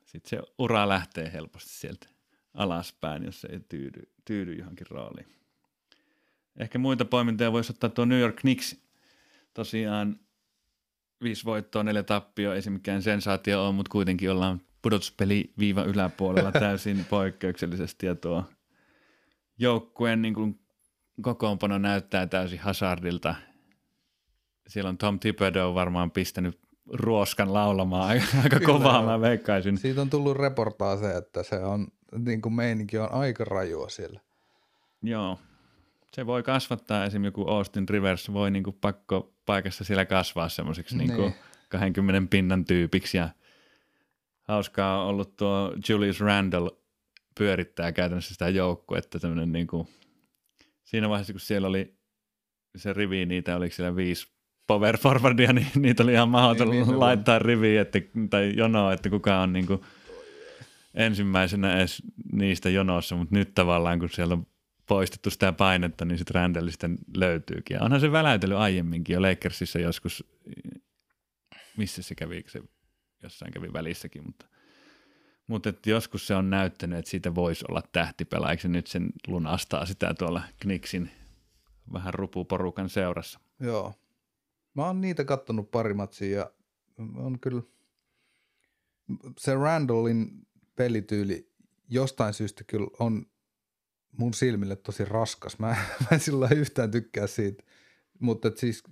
Sitten 0.05 0.31
se 0.31 0.47
ura 0.59 0.89
lähtee 0.89 1.33
helposti 1.33 1.71
sieltä 1.71 2.09
alaspäin, 2.55 3.25
jos 3.25 3.41
se 3.41 3.49
ei 3.53 3.61
tyydy, 3.69 4.03
tyydy 4.25 4.55
johonkin 4.55 4.87
rooliin. 4.91 5.27
Ehkä 6.57 6.79
muita 6.79 7.05
poimintoja 7.05 7.53
voisi 7.53 7.73
ottaa 7.73 7.91
tuo 7.91 8.05
New 8.05 8.21
York 8.21 8.37
Knicks. 8.37 8.77
Tosiaan 9.55 10.21
viisi 11.23 11.45
voittoa, 11.45 11.83
neljä 11.83 12.03
tappio, 12.03 12.53
ei 12.53 12.63
se 12.63 12.71
mikään 12.71 13.03
sensaatio 13.03 13.67
ole, 13.67 13.75
mutta 13.75 13.91
kuitenkin 13.93 14.31
ollaan 14.31 14.61
pudotuspeli 14.83 15.53
viiva 15.59 15.83
yläpuolella 15.83 16.53
täysin 16.53 17.05
poikkeuksellisesti 17.11 18.07
ja 18.07 18.15
tuo 18.15 18.45
joukkueen 19.63 20.23
niin 20.23 20.35
kuin 20.35 20.61
kokoonpano 21.23 21.79
näyttää 21.79 22.27
täysin 22.27 22.59
hazardilta. 22.59 23.35
Siellä 24.67 24.89
on 24.89 24.99
Tom 24.99 25.19
Thibodeau 25.19 25.75
varmaan 25.75 26.11
pistänyt 26.11 26.61
ruoskan 26.93 27.55
laulamaan 27.55 28.09
aika, 28.09 28.27
aika 28.43 28.61
kovaa, 28.61 29.03
mä 29.03 29.21
veikkaisin. 29.21 29.79
Siitä 29.79 30.01
on 30.01 30.11
tullut 30.11 30.37
se, 31.01 31.17
että 31.17 31.43
se 31.43 31.57
on 31.57 31.89
niin 32.19 32.43
kuin 32.43 32.53
meininki 32.53 32.99
on 32.99 33.13
aika 33.13 33.45
rajua 33.45 33.89
siellä. 33.89 34.21
Joo. 35.03 35.39
Se 36.13 36.27
voi 36.27 36.43
kasvattaa 36.43 37.05
esimerkiksi 37.05 37.41
joku 37.41 37.51
Austin 37.51 37.89
Rivers, 37.89 38.33
voi 38.33 38.51
niin 38.51 38.63
kuin 38.63 38.77
pakko 38.81 39.33
paikassa 39.47 39.85
siellä 39.85 40.05
kasvaa 40.05 40.49
semmoiseksi 40.49 40.97
niin. 40.97 41.17
niin 41.17 41.35
20 41.69 42.31
pinnan 42.31 42.65
tyypiksi 42.65 43.17
ja 43.17 43.29
hauskaa 44.43 45.03
on 45.03 45.09
ollut 45.09 45.37
tuo 45.37 45.73
Julius 45.89 46.21
Randall 46.21 46.69
pyörittää 47.39 47.93
käytännössä 47.93 48.35
sitä 48.35 48.49
joukkuetta 48.49 49.21
tämmöinen 49.21 49.53
niin 49.53 49.67
kuin, 49.67 49.89
siinä 50.85 51.09
vaiheessa 51.09 51.33
kun 51.33 51.41
siellä 51.41 51.69
oli 51.69 51.97
se 52.77 52.93
rivi, 52.93 53.27
niitä 53.27 53.57
oli 53.57 53.71
siellä 53.71 53.97
viisi 53.97 54.27
power 54.67 54.99
forwardia, 54.99 55.53
niin 55.53 55.67
niitä 55.75 56.03
oli 56.03 56.13
ihan 56.13 56.29
mahdoton 56.29 56.71
niin, 56.71 57.01
laittaa 57.01 57.39
riviin 57.39 57.81
että, 57.81 57.99
tai 58.31 58.53
jonoa, 58.57 58.93
että 58.93 59.11
kuka 59.11 59.41
on 59.41 59.53
niin 59.53 59.67
kuin 59.67 59.81
ensimmäisenä 60.95 61.77
edes 61.77 62.03
niistä 62.33 62.71
jonossa, 62.71 63.17
mutta 63.17 63.35
nyt 63.35 63.55
tavallaan 63.55 63.99
kun 63.99 64.11
siellä 64.11 64.33
on 64.33 64.47
poistettu 64.87 65.31
sitä 65.31 65.53
painetta, 65.53 66.05
niin 66.05 66.19
sitten 66.19 66.35
Randall 66.35 66.69
sitten 66.69 66.99
löytyykin. 67.17 67.75
Ja 67.75 67.83
onhan 67.83 68.01
se 68.01 68.13
väläytellyt 68.13 68.57
aiemminkin 68.57 69.15
jo 69.15 69.23
Lakersissa 69.23 69.79
joskus, 69.79 70.25
missä 71.77 72.03
se 72.03 72.15
kävi, 72.15 72.45
se 72.49 72.63
jossain 73.23 73.53
kävi 73.53 73.73
välissäkin, 73.73 74.25
mutta, 74.27 74.47
mutta 75.47 75.69
että 75.69 75.91
joskus 75.91 76.27
se 76.27 76.35
on 76.35 76.51
näyttänyt, 76.51 76.99
että 76.99 77.11
siitä 77.11 77.35
voisi 77.35 77.65
olla 77.69 77.83
tähtipelaajaksi, 77.93 78.69
nyt 78.69 78.87
sen 78.87 79.11
lunastaa 79.27 79.87
sitä 79.87 80.15
tuolla 80.15 80.43
Kniksin 80.61 81.11
vähän 81.93 82.15
rupuporukan 82.15 82.89
seurassa. 82.89 83.41
Joo. 83.61 83.95
Mä 84.75 84.87
oon 84.87 85.01
niitä 85.01 85.25
kattonut 85.25 85.71
pari 85.71 85.95
matsia 85.95 86.39
ja 86.39 86.51
on 87.17 87.39
kyllä 87.41 87.63
se 89.39 89.55
Randallin 89.55 90.47
pelityyli 90.77 91.53
jostain 91.89 92.35
syystä 92.35 92.65
kyllä 92.65 92.89
on 92.99 93.27
mun 94.13 94.35
silmille 94.35 94.77
tosi 94.77 95.05
raskas. 95.05 95.59
Mä, 95.59 95.67
mä 96.01 96.07
en 96.13 96.21
sillä 96.21 96.49
yhtään 96.57 96.91
tykkää 96.91 97.27
siitä, 97.27 97.65
mutta 98.19 98.51
siis 98.57 98.83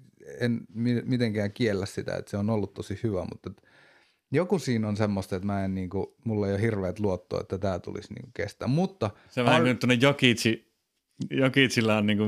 en 0.41 0.67
mitenkään 1.05 1.53
kiellä 1.53 1.87
sitä, 1.87 2.17
että 2.17 2.31
se 2.31 2.37
on 2.37 2.51
ollut 2.51 2.75
tosi 2.75 3.01
hyvä, 3.03 3.27
mutta 3.33 3.51
joku 4.31 4.59
siinä 4.59 4.89
on 4.89 4.97
semmoista, 4.97 5.37
että 5.37 5.47
mä 5.47 5.65
en 5.65 5.75
niinku, 5.75 6.17
mulla 6.25 6.47
ei 6.47 6.53
ole 6.53 6.63
hirveät 6.63 7.01
luottoa, 7.01 7.41
että 7.41 7.59
tämä 7.59 7.79
tulisi 7.79 8.15
niinku 8.15 8.31
kestää, 8.35 8.69
mutta... 8.69 9.11
Se 9.29 9.45
vähän 9.45 9.63
kuin 9.63 9.79
tuonne 9.79 9.95
Jokitsi, 9.95 10.71
Jokitsilla 11.31 11.97
on, 11.97 12.07
niinku, 12.07 12.25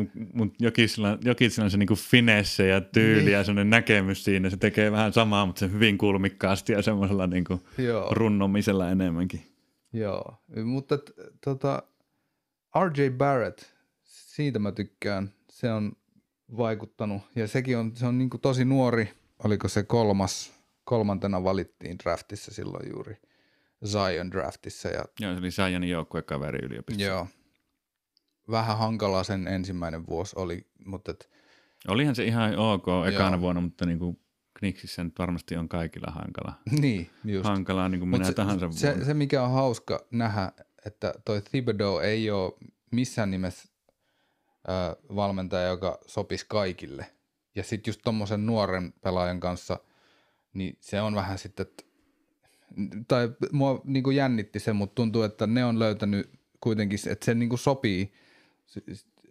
Jokitsilla, 0.60 1.18
Jokitsilla 1.24 1.64
on 1.64 1.70
se 1.70 1.76
niinku 1.76 1.94
finesse 1.94 2.66
ja 2.66 2.80
tyyli 2.80 3.22
niin. 3.22 3.32
ja 3.32 3.44
semmoinen 3.44 3.70
näkemys 3.70 4.24
siinä. 4.24 4.50
Se 4.50 4.56
tekee 4.56 4.92
vähän 4.92 5.12
samaa, 5.12 5.46
mutta 5.46 5.60
se 5.60 5.70
hyvin 5.70 5.98
kulmikkaasti 5.98 6.72
ja 6.72 6.82
semmoisella 6.82 7.26
niinku 7.26 7.60
runnomisella 8.10 8.90
enemmänkin. 8.90 9.42
Joo, 9.92 10.34
mutta 10.64 10.98
tota, 11.44 11.82
RJ 12.84 13.10
Barrett, 13.10 13.62
siitä 14.04 14.58
mä 14.58 14.72
tykkään. 14.72 15.32
Se 15.50 15.72
on 15.72 15.92
vaikuttanut 16.56 17.22
ja 17.36 17.48
sekin 17.48 17.78
on, 17.78 17.96
se 17.96 18.06
on 18.06 18.18
niin 18.18 18.30
tosi 18.42 18.64
nuori. 18.64 19.08
Oliko 19.44 19.68
se 19.68 19.82
kolmas, 19.82 20.52
kolmantena 20.84 21.44
valittiin 21.44 21.98
draftissa 21.98 22.54
silloin 22.54 22.90
juuri 22.90 23.16
Zion 23.86 24.30
draftissa. 24.30 24.88
Ja, 24.88 25.04
Joo, 25.20 25.32
se 25.34 25.38
oli 25.38 25.50
Zionin 25.50 25.90
joukkuekaveri 25.90 26.58
yliopistossa. 26.62 27.08
Joo. 27.08 27.26
Vähän 28.50 28.78
hankalaa 28.78 29.24
sen 29.24 29.48
ensimmäinen 29.48 30.06
vuosi 30.06 30.36
oli, 30.38 30.66
mutta 30.84 31.10
et, 31.10 31.30
Olihan 31.88 32.14
se 32.14 32.24
ihan 32.24 32.58
ok 32.58 32.86
ekana 33.08 33.36
Joo. 33.36 33.40
vuonna, 33.40 33.60
mutta 33.60 33.86
niin 33.86 33.98
kuin 33.98 34.20
Kniksissä 34.54 35.04
nyt 35.04 35.18
varmasti 35.18 35.56
on 35.56 35.68
kaikilla 35.68 36.12
hankala. 36.12 36.52
Niin, 36.80 37.10
just. 37.24 37.44
Hankalaa 37.44 37.88
niin 37.88 37.98
kuin 37.98 38.08
minä 38.08 38.24
se, 38.24 38.32
tahansa 38.32 38.70
se, 38.70 39.04
se, 39.04 39.14
mikä 39.14 39.42
on 39.42 39.50
hauska 39.50 40.06
nähdä, 40.10 40.52
että 40.86 41.14
toi 41.24 41.42
Thibodeau 41.42 41.98
ei 41.98 42.30
ole 42.30 42.52
missään 42.90 43.30
nimessä 43.30 43.68
äh, 44.68 45.14
valmentaja, 45.16 45.68
joka 45.68 45.98
sopisi 46.06 46.46
kaikille. 46.48 47.06
Ja 47.54 47.62
sitten 47.62 47.90
just 47.90 48.00
tommosen 48.04 48.46
nuoren 48.46 48.92
pelaajan 49.00 49.40
kanssa, 49.40 49.80
niin 50.54 50.76
se 50.80 51.00
on 51.00 51.14
vähän 51.14 51.38
sitten, 51.38 51.66
että, 51.66 51.84
tai 53.08 53.32
mua 53.52 53.80
niin 53.84 54.02
kuin 54.02 54.16
jännitti 54.16 54.58
se, 54.58 54.72
mutta 54.72 54.94
tuntuu, 54.94 55.22
että 55.22 55.46
ne 55.46 55.64
on 55.64 55.78
löytänyt 55.78 56.30
kuitenkin, 56.60 56.98
että 57.10 57.24
se 57.24 57.34
niin 57.34 57.48
kuin 57.48 57.58
sopii 57.58 58.12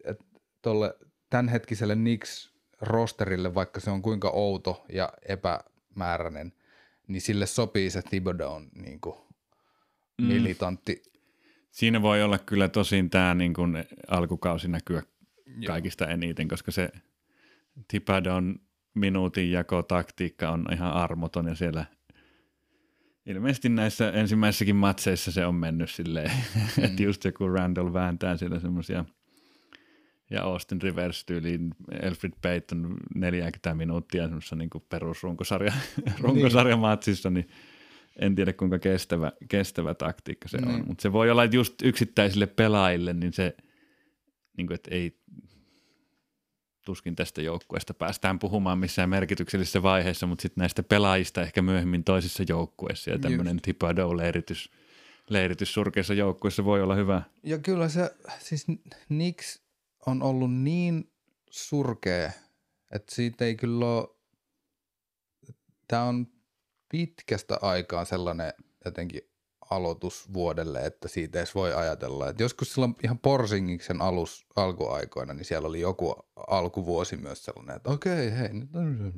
että 0.04 0.24
tolle 0.62 0.96
tämänhetkiselle 1.30 1.96
Knicks 1.96 2.52
rosterille, 2.82 3.54
vaikka 3.54 3.80
se 3.80 3.92
on 3.92 4.02
kuinka 4.02 4.30
outo 4.30 4.86
ja 4.94 5.14
epämääräinen, 5.28 6.54
niin 7.08 7.22
sille 7.22 7.46
sopii 7.46 7.90
se 7.90 8.02
Thibodeau 8.02 8.60
niin 8.60 9.02
kuin 9.02 9.16
mm. 10.18 10.26
militantti. 10.26 11.04
Siinä 11.72 12.02
voi 12.02 12.24
olla 12.24 12.38
kyllä 12.38 12.68
tosin 12.68 13.10
tämä 13.10 13.34
niin 13.36 13.54
kuin 13.54 13.78
alkukausi 14.08 14.68
näkyä 14.68 15.04
kaikista 15.68 16.04
Joo. 16.04 16.14
eniten, 16.14 16.48
koska 16.48 16.72
se 16.72 16.90
Thibodeau'n 17.94 18.60
minuutin 18.94 19.52
taktiikka 19.88 20.50
on 20.50 20.66
ihan 20.74 20.94
armoton 20.94 21.48
ja 21.48 21.56
siellä 21.56 21.86
ilmeisesti 23.26 23.70
näissä 23.70 24.12
ensimmäisissäkin 24.12 24.76
matseissa 24.76 25.32
se 25.32 25.46
on 25.46 25.56
mennyt 25.56 25.90
silleen, 25.90 26.32
mm. 26.56 26.84
että 26.84 27.04
just 27.04 27.26
joku 27.26 27.48
Randall 27.48 27.94
vääntää 27.94 28.38
siellä 28.38 28.60
semmoisia– 28.60 29.06
ja 30.32 30.44
Austin 30.44 30.82
Rivers 30.82 31.26
tyyliin 31.26 31.72
Elfrid 32.02 32.34
Payton 32.42 32.98
40 33.16 33.74
minuuttia 33.74 34.24
semmoisessa 34.24 34.56
niin 34.62 34.70
perusrunkosarja 34.90 35.74
runkosarja 36.20 36.78
matsissa, 36.78 37.30
niin 37.30 37.48
en 38.20 38.36
tiedä 38.36 38.54
kuinka 38.54 38.80
kestävä, 38.80 39.32
kestävä 39.50 39.94
taktiikka 39.94 40.48
se 40.48 40.58
niin. 40.58 40.76
on. 40.76 40.88
Mutta 40.88 41.02
se 41.02 41.14
voi 41.14 41.32
olla, 41.32 41.44
että 41.44 41.56
just 41.56 41.82
yksittäisille 41.84 42.48
pelaajille, 42.48 43.14
niin 43.14 43.34
se, 43.34 43.56
niin 44.58 44.68
kuin, 44.68 44.76
että 44.76 44.96
ei 44.96 45.18
tuskin 46.86 47.16
tästä 47.16 47.42
joukkueesta 47.42 47.94
päästään 47.94 48.40
puhumaan 48.40 48.80
missään 48.80 49.10
merkityksellisessä 49.10 49.84
vaiheessa, 49.84 50.28
mutta 50.28 50.42
sitten 50.42 50.62
näistä 50.62 50.84
pelaajista 50.84 51.42
ehkä 51.42 51.62
myöhemmin 51.62 52.04
toisissa 52.04 52.44
joukkueissa 52.50 53.10
ja 53.10 53.20
tämmöinen 53.20 53.62
Thibodeau-leiritys 53.62 54.70
leiritys 55.30 55.74
surkeissa 55.74 56.14
joukkueissa 56.14 56.66
voi 56.66 56.82
olla 56.82 56.96
hyvä. 56.96 57.22
Ja 57.44 57.58
kyllä 57.58 57.90
se, 57.90 58.16
siis 58.40 58.66
Nix 59.10 59.60
on 60.06 60.24
ollut 60.24 60.54
niin 60.54 61.12
surkea, 61.50 62.32
että 62.92 63.16
siitä 63.16 63.46
ei 63.46 63.56
kyllä 63.56 63.86
ole, 63.86 64.08
tämä 65.88 66.04
on 66.04 66.28
pitkästä 66.90 67.60
aikaa 67.62 68.06
sellainen 68.06 68.54
jotenkin 68.86 69.22
aloitus 69.72 70.34
vuodelle, 70.34 70.80
että 70.86 71.08
siitä 71.08 71.40
edes 71.40 71.56
voi 71.56 71.74
ajatella. 71.74 72.30
Et 72.30 72.40
joskus 72.40 72.74
silloin 72.74 72.96
ihan 73.04 73.20
Porsingiksen 73.20 74.02
alus, 74.02 74.46
alkuaikoina, 74.56 75.34
niin 75.34 75.46
siellä 75.46 75.68
oli 75.68 75.80
joku 75.80 76.16
alkuvuosi 76.48 77.18
myös 77.18 77.46
sellainen, 77.46 77.76
että 77.76 77.90
okei, 77.90 78.32
hei. 78.38 78.54
Nyt 78.54 78.76
on... 78.76 79.14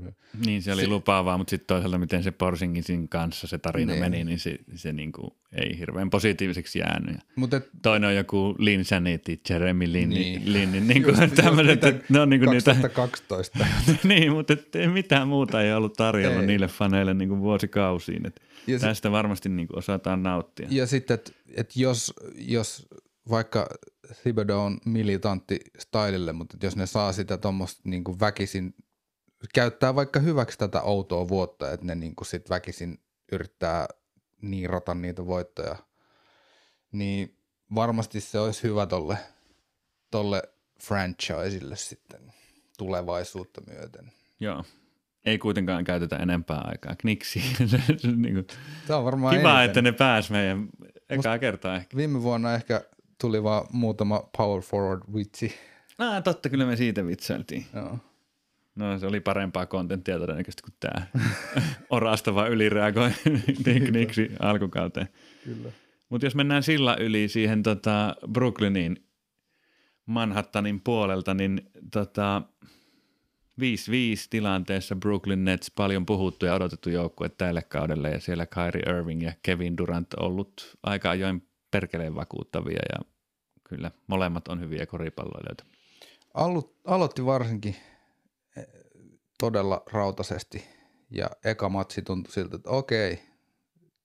Niin, 0.46 0.62
se 0.62 0.74
oli 0.74 0.82
si- 0.82 0.88
lupaavaa, 0.88 1.38
mutta 1.38 1.50
sitten 1.50 1.68
toisaalta 1.68 1.98
miten 1.98 2.24
se 2.24 2.32
Porsingisin 2.32 3.10
kanssa 3.10 3.48
se 3.48 3.58
tarina 3.58 3.92
niin. 3.92 4.04
meni, 4.04 4.24
niin 4.24 4.40
se, 4.40 4.58
se 4.76 4.94
niinku 4.94 5.36
ei 5.52 5.80
hirveän 5.80 6.10
positiiviseksi 6.10 6.80
jäänyt. 6.80 7.18
Mut 7.36 7.54
et, 7.54 7.70
Toinen 7.82 8.10
on 8.10 8.16
joku 8.16 8.56
Lin 8.58 8.86
Sanity, 8.86 9.40
Jeremy 9.50 9.92
Lin, 9.92 10.10
niin. 10.10 10.54
Lin, 10.54 10.72
niin, 10.72 10.88
niin 10.88 11.04
kuin 11.04 11.16
tämmöiset, 11.36 11.84
että 11.84 12.06
ne 12.10 12.20
on 12.20 12.30
niinku 12.30 12.46
2012. 12.46 13.60
niitä. 13.60 14.08
niin, 14.08 14.32
mutta 14.32 14.54
et, 14.54 14.68
mitään 14.94 15.28
muuta 15.28 15.62
ei 15.62 15.74
ollut 15.74 15.94
tarjolla 15.94 16.40
ei. 16.40 16.48
niille 16.48 16.68
faneille 16.68 17.14
niin 17.14 17.30
kuin 17.30 17.42
vuosikausiin. 17.42 18.26
Et 18.26 18.42
ja 18.68 18.80
tästä 18.80 19.08
sit, 19.08 19.12
varmasti 19.12 19.50
niin 19.50 19.68
kuin 19.68 19.78
osataan 19.78 20.24
nauttia. 20.24 20.68
Ja 20.72 20.88
sitten, 20.88 21.16
että 21.16 21.32
et 21.56 21.76
jos, 21.76 22.14
jos 22.36 22.88
vaikka 23.30 23.70
Thibodeau 24.22 24.60
on 24.60 24.80
militantti 24.86 25.60
stylille, 25.80 26.34
mutta 26.34 26.58
jos 26.64 26.76
ne 26.76 26.86
saa 26.86 27.14
sitä 27.14 27.38
tuommoista 27.38 27.82
niin 27.84 28.04
väkisin, 28.20 28.76
käyttää 29.54 29.96
vaikka 29.96 30.20
hyväksi 30.20 30.58
tätä 30.58 30.82
outoa 30.82 31.28
vuotta, 31.28 31.72
että 31.72 31.86
ne 31.86 31.96
niin 31.96 32.14
sit 32.24 32.50
väkisin 32.50 32.98
yrittää 33.32 33.88
niirata 34.42 34.94
niitä 34.94 35.26
voittoja, 35.26 35.76
niin 36.92 37.38
varmasti 37.76 38.22
se 38.22 38.40
olisi 38.40 38.64
hyvä 38.64 38.86
tolle, 38.86 39.18
tolle 40.12 40.44
franchiselle 40.82 41.76
sitten 41.76 42.34
tulevaisuutta 42.78 43.62
myöten. 43.68 44.12
Joo. 44.40 44.64
Ei 45.26 45.38
kuitenkaan 45.38 45.84
käytetä 45.84 46.16
enempää 46.16 46.62
aikaa 46.64 46.96
kniksi. 46.98 47.42
niin 48.16 48.34
kuin, 48.34 48.48
Tämä 48.88 49.00
on 49.00 49.06
varmaan 49.06 49.38
kiva, 49.38 49.50
eniten. 49.50 49.66
että 49.66 49.82
ne 49.82 49.92
pääs 49.92 50.30
meidän 50.32 50.68
ekaa 51.10 51.40
kertaa 51.40 51.76
ehkä. 51.76 51.98
Viime 51.98 52.22
vuonna 52.22 52.54
ehkä 52.56 52.82
tuli 53.22 53.44
vaan 53.44 53.66
muutama 53.72 54.30
power 54.38 54.62
forward 54.62 55.02
vitsi. 55.16 55.56
Ah, 55.98 56.24
totta, 56.24 56.50
kyllä 56.50 56.66
me 56.66 56.76
siitä 56.76 57.06
vitsailtiin. 57.06 57.66
Joo. 57.76 57.98
No 58.76 59.00
se 59.00 59.08
oli 59.08 59.20
parempaa 59.20 59.66
kontenttia 59.66 60.20
todennäköisesti 60.20 60.64
kuin 60.64 60.76
tämä 60.80 61.08
orastava 61.90 62.48
ylireagoi 62.48 63.12
kniksi 63.88 64.32
alkukauteen. 64.40 65.10
Kyllä. 65.44 65.72
Mutta 66.10 66.26
jos 66.26 66.36
mennään 66.36 66.64
sillä 66.64 66.98
yli 67.00 67.28
siihen 67.28 67.64
tota 67.64 68.16
Brooklyniin 68.32 68.98
Manhattanin 70.06 70.82
puolelta, 70.82 71.34
niin 71.34 71.62
tota, 71.92 72.42
5-5 72.66 72.76
tilanteessa 74.30 74.96
Brooklyn 74.96 75.46
Nets 75.46 75.72
paljon 75.72 76.06
puhuttu 76.06 76.46
ja 76.46 76.54
odotettu 76.54 76.90
joukkue 76.90 77.30
tälle 77.30 77.62
kaudelle 77.62 78.10
ja 78.10 78.20
siellä 78.20 78.46
Kyrie 78.46 78.98
Irving 78.98 79.24
ja 79.24 79.34
Kevin 79.44 79.78
Durant 79.78 80.14
ollut 80.14 80.78
aika 80.84 81.10
ajoin 81.10 81.48
perkeleen 81.72 82.16
vakuuttavia 82.16 82.80
ja 82.92 83.06
kyllä 83.64 83.92
molemmat 84.08 84.48
on 84.48 84.60
hyviä 84.60 84.86
koripalloilijoita. 84.86 85.66
Alo- 86.34 86.76
aloitti 86.88 87.26
varsinkin 87.26 87.76
eh, 88.58 88.68
todella 89.40 89.84
rautaisesti 89.92 90.66
ja 91.10 91.30
eka 91.44 91.70
matsi 91.70 92.02
tuntui 92.02 92.34
siltä, 92.34 92.56
että 92.56 92.70
okei, 92.70 93.20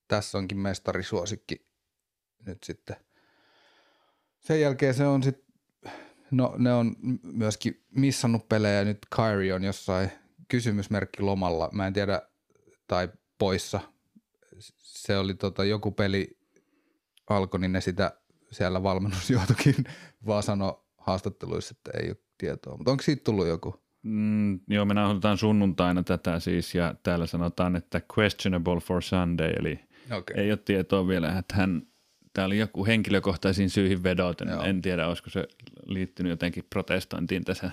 tässä 0.08 0.38
onkin 0.38 0.58
mestarisuosikki 0.58 1.68
nyt 2.46 2.58
sitten. 2.62 2.96
Sen 4.40 4.60
jälkeen 4.60 4.94
se 4.94 5.06
on 5.06 5.22
sitten 5.22 5.47
No 6.30 6.54
ne 6.58 6.72
on 6.72 6.96
myöskin 7.22 7.84
missannut 7.90 8.48
pelejä. 8.48 8.84
Nyt 8.84 8.98
Kyrie 9.16 9.54
on 9.54 9.64
jossain 9.64 10.10
kysymysmerkki 10.48 11.22
lomalla. 11.22 11.68
Mä 11.72 11.86
en 11.86 11.92
tiedä, 11.92 12.22
tai 12.86 13.08
poissa. 13.38 13.80
Se 14.78 15.18
oli 15.18 15.34
tota, 15.34 15.64
joku 15.64 15.90
peli 15.90 16.38
alkoi, 17.30 17.60
niin 17.60 17.72
ne 17.72 17.80
sitä 17.80 18.12
siellä 18.50 18.82
valmennusjohtokin 18.82 19.74
vaan 20.26 20.42
sanoi 20.42 20.80
haastatteluissa, 20.98 21.74
että 21.78 21.98
ei 22.02 22.08
ole 22.08 22.16
tietoa. 22.38 22.76
Mutta 22.76 22.90
onko 22.90 23.02
siitä 23.02 23.24
tullut 23.24 23.46
joku? 23.46 23.74
Mm, 24.02 24.60
joo, 24.68 24.84
me 24.84 24.94
nauhoitetaan 24.94 25.38
sunnuntaina 25.38 26.02
tätä 26.02 26.40
siis 26.40 26.74
ja 26.74 26.94
täällä 27.02 27.26
sanotaan, 27.26 27.76
että 27.76 28.00
questionable 28.18 28.80
for 28.80 29.02
Sunday, 29.02 29.50
eli 29.58 29.80
okay. 30.12 30.36
ei 30.36 30.50
ole 30.50 30.58
tietoa 30.64 31.08
vielä, 31.08 31.38
että 31.38 31.56
hän 31.56 31.82
Tämä 32.32 32.46
oli 32.46 32.58
joku 32.58 32.86
henkilökohtaisiin 32.86 33.70
syihin 33.70 34.02
vedoten. 34.02 34.48
Joo. 34.48 34.62
En 34.62 34.82
tiedä, 34.82 35.08
olisiko 35.08 35.30
se 35.30 35.48
liittynyt 35.86 36.30
jotenkin 36.30 36.64
protestointiin 36.70 37.44
tässä 37.44 37.70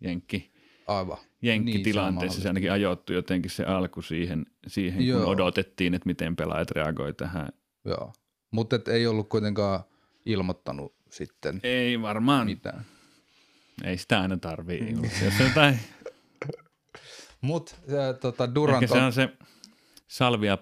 jenkki, 0.00 0.52
Aivan. 0.86 1.18
jenkkitilanteessa. 1.42 2.36
Niin, 2.36 2.42
se 2.42 2.48
ainakin 2.48 2.72
ajoittu 2.72 3.12
jotenkin 3.12 3.50
se 3.50 3.64
alku 3.64 4.02
siihen, 4.02 4.46
siihen 4.66 5.12
kun 5.12 5.24
odotettiin, 5.24 5.94
että 5.94 6.06
miten 6.06 6.36
pelaajat 6.36 6.70
reagoi 6.70 7.12
tähän. 7.12 7.48
Joo, 7.84 8.12
mutta 8.50 8.80
ei 8.88 9.06
ollut 9.06 9.28
kuitenkaan 9.28 9.80
ilmoittanut 10.26 10.94
sitten 11.10 11.60
Ei 11.62 12.02
varmaan. 12.02 12.46
Mitään. 12.46 12.84
Ei 13.84 13.98
sitä 13.98 14.20
aina 14.20 14.36
tarvii 14.36 14.94
jos 15.02 15.40
jotain... 15.40 15.78
Mutta 17.40 17.74
tota, 18.20 18.54
Durant 18.54 18.82
Ehkä 18.82 18.94
se 18.94 19.02
on 19.02 19.12
se 19.12 19.28
salvia 20.08 20.58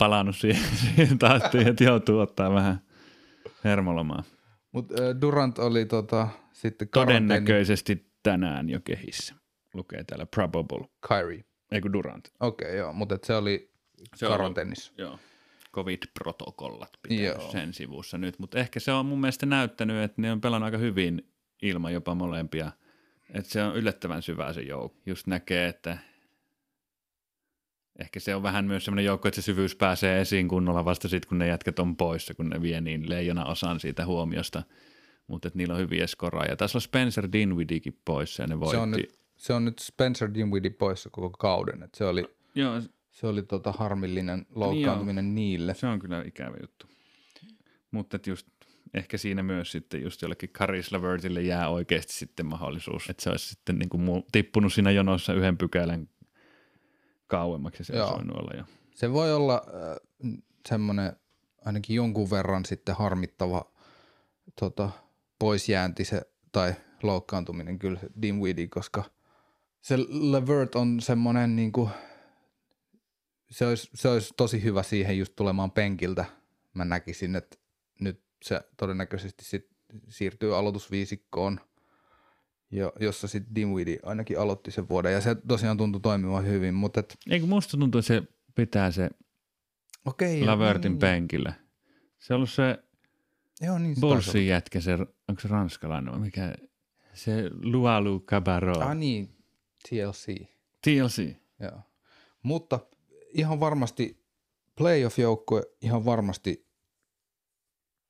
palannut 0.00 0.36
siihen, 0.36 0.62
siihen 0.84 1.18
tahtiin, 1.18 1.68
että 1.68 1.84
joutuu 1.84 2.18
ottaa 2.18 2.54
vähän 2.54 2.80
hermolomaa. 3.64 4.22
Mutta 4.72 5.20
Durant 5.20 5.58
oli 5.58 5.84
tota, 5.84 6.28
sitten 6.52 6.88
Todennäköisesti 6.88 8.10
tänään 8.22 8.70
jo 8.70 8.80
kehissä. 8.84 9.34
Lukee 9.74 10.04
täällä 10.04 10.26
probable. 10.26 10.88
Kyrie. 11.08 11.44
Ei 11.72 11.80
kun 11.80 11.92
Durant. 11.92 12.28
Okei, 12.40 12.68
okay, 12.68 12.78
joo, 12.78 12.92
mutta 12.92 13.18
se 13.22 13.34
oli 13.34 13.72
se 14.16 14.26
karanteenissa. 14.26 14.92
Joo. 14.98 15.18
Covid-protokollat 15.74 16.90
pitää 17.02 17.24
joo. 17.24 17.50
sen 17.52 17.74
sivussa 17.74 18.18
nyt, 18.18 18.38
mutta 18.38 18.58
ehkä 18.58 18.80
se 18.80 18.92
on 18.92 19.06
mun 19.06 19.20
mielestä 19.20 19.46
näyttänyt, 19.46 20.04
että 20.04 20.22
ne 20.22 20.32
on 20.32 20.40
pelannut 20.40 20.64
aika 20.64 20.78
hyvin 20.78 21.32
ilman 21.62 21.92
jopa 21.92 22.14
molempia. 22.14 22.72
Että 23.34 23.50
se 23.50 23.62
on 23.62 23.76
yllättävän 23.76 24.22
syvä 24.22 24.52
se 24.52 24.60
joukko. 24.60 25.00
Just 25.06 25.26
näkee, 25.26 25.68
että 25.68 25.98
ehkä 28.00 28.20
se 28.20 28.34
on 28.34 28.42
vähän 28.42 28.64
myös 28.64 28.84
semmoinen 28.84 29.04
joukko, 29.04 29.28
että 29.28 29.40
se 29.40 29.44
syvyys 29.44 29.76
pääsee 29.76 30.20
esiin 30.20 30.48
kunnolla 30.48 30.84
vasta 30.84 31.08
sitten, 31.08 31.28
kun 31.28 31.38
ne 31.38 31.46
jätkät 31.46 31.78
on 31.78 31.96
poissa, 31.96 32.34
kun 32.34 32.50
ne 32.50 32.62
vie 32.62 32.80
niin 32.80 33.10
leijona 33.10 33.44
osan 33.44 33.80
siitä 33.80 34.06
huomiosta. 34.06 34.62
Mutta 35.26 35.50
niillä 35.54 35.74
on 35.74 35.80
hyviä 35.80 36.06
skoraajia. 36.06 36.56
Tässä 36.56 36.78
on 36.78 36.82
Spencer 36.82 37.28
Dinwiddiekin 37.32 37.98
poissa 38.04 38.42
ja 38.42 38.46
ne 38.46 38.60
voitti. 38.60 38.76
Se 38.76 38.82
on 38.82 38.90
nyt, 38.90 39.18
se 39.36 39.52
on 39.52 39.64
nyt 39.64 39.78
Spencer 39.78 40.34
Dinwiddie 40.34 40.70
poissa 40.70 41.10
koko 41.12 41.30
kauden. 41.30 41.82
Et 41.82 41.94
se 41.94 42.04
oli, 42.04 42.24
Joo. 42.54 42.80
Se 43.10 43.26
oli 43.26 43.42
tota 43.42 43.72
harmillinen 43.72 44.46
loukkaantuminen 44.54 45.24
niin 45.24 45.34
niille. 45.34 45.74
Se 45.74 45.86
on 45.86 45.98
kyllä 45.98 46.22
ikävä 46.26 46.56
juttu. 46.60 46.86
Mutta 47.90 48.18
just 48.26 48.46
ehkä 48.94 49.18
siinä 49.18 49.42
myös 49.42 49.72
sitten 49.72 50.02
just 50.02 50.22
jollekin 50.22 50.50
Caris 50.50 50.92
Lavertille 50.92 51.42
jää 51.42 51.68
oikeasti 51.68 52.12
sitten 52.12 52.46
mahdollisuus, 52.46 53.10
että 53.10 53.22
se 53.22 53.30
olisi 53.30 53.48
sitten 53.48 53.78
niin 53.78 53.88
kuin 53.88 54.24
tippunut 54.32 54.72
siinä 54.72 54.90
jonossa 54.90 55.34
yhden 55.34 55.58
pykälän 55.58 56.08
kauemmaksi 57.30 57.84
se 57.84 57.96
Joo. 57.96 58.10
voinut 58.10 58.36
olla 58.36 58.56
jo. 58.56 58.64
Se 58.94 59.12
voi 59.12 59.34
olla 59.34 59.62
äh, 59.66 60.30
semmoinen 60.68 61.12
ainakin 61.64 61.96
jonkun 61.96 62.30
verran 62.30 62.64
sitten 62.64 62.94
harmittava 62.94 63.72
tota, 64.60 64.90
poisjäänti 65.38 66.04
se, 66.04 66.22
tai 66.52 66.74
loukkaantuminen 67.02 67.78
kyllä 67.78 68.00
Dinwiddie, 68.22 68.68
koska 68.68 69.04
se 69.80 69.98
Levert 70.08 70.74
on 70.74 71.00
semmoinen 71.00 71.56
niin 71.56 71.72
kuin, 71.72 71.90
se 73.50 73.66
olisi, 73.66 73.90
se 73.94 74.08
olisi 74.08 74.34
tosi 74.36 74.62
hyvä 74.62 74.82
siihen 74.82 75.18
just 75.18 75.32
tulemaan 75.36 75.70
penkiltä. 75.70 76.24
Mä 76.74 76.84
näkisin, 76.84 77.36
että 77.36 77.56
nyt 78.00 78.22
se 78.42 78.60
todennäköisesti 78.76 79.44
sit 79.44 79.68
siirtyy 80.08 80.56
aloitusviisikkoon– 80.56 81.60
jo, 82.70 82.92
jossa 83.00 83.28
sitten 83.28 83.54
Dinwiddie 83.54 83.98
ainakin 84.02 84.38
aloitti 84.38 84.70
sen 84.70 84.88
vuoden, 84.88 85.12
ja 85.12 85.20
se 85.20 85.34
tosiaan 85.34 85.76
tuntui 85.76 86.00
toimimaan 86.00 86.46
hyvin, 86.46 86.74
mutta... 86.74 87.00
Et... 87.00 87.16
Eikö 87.30 87.46
musta 87.46 87.76
tuntuu, 87.76 87.98
että 87.98 88.06
se 88.06 88.22
pitää 88.54 88.90
se 88.90 89.10
Okei, 90.04 90.44
Lavertin 90.44 90.92
niin, 90.92 90.98
penkillä. 90.98 91.52
Se 92.18 92.34
on 92.34 92.36
ollut 92.36 92.50
se 92.50 92.78
Joo, 93.60 93.78
niin 93.78 93.96
se 94.20 94.42
jätkä, 94.42 94.80
se, 94.80 94.92
onko 95.28 95.40
se 95.40 95.48
ranskalainen 95.48 96.12
vai 96.12 96.20
mikä? 96.20 96.54
Se 97.14 97.50
Lualu 97.62 98.20
Cabarro. 98.20 98.80
Ah 98.80 98.96
niin, 98.96 99.36
TLC. 99.88 100.46
TLC. 100.84 101.34
Joo. 101.60 101.80
Mutta 102.42 102.80
ihan 103.28 103.60
varmasti 103.60 104.24
playoff-joukkue, 104.76 105.62
ihan 105.80 106.04
varmasti 106.04 106.68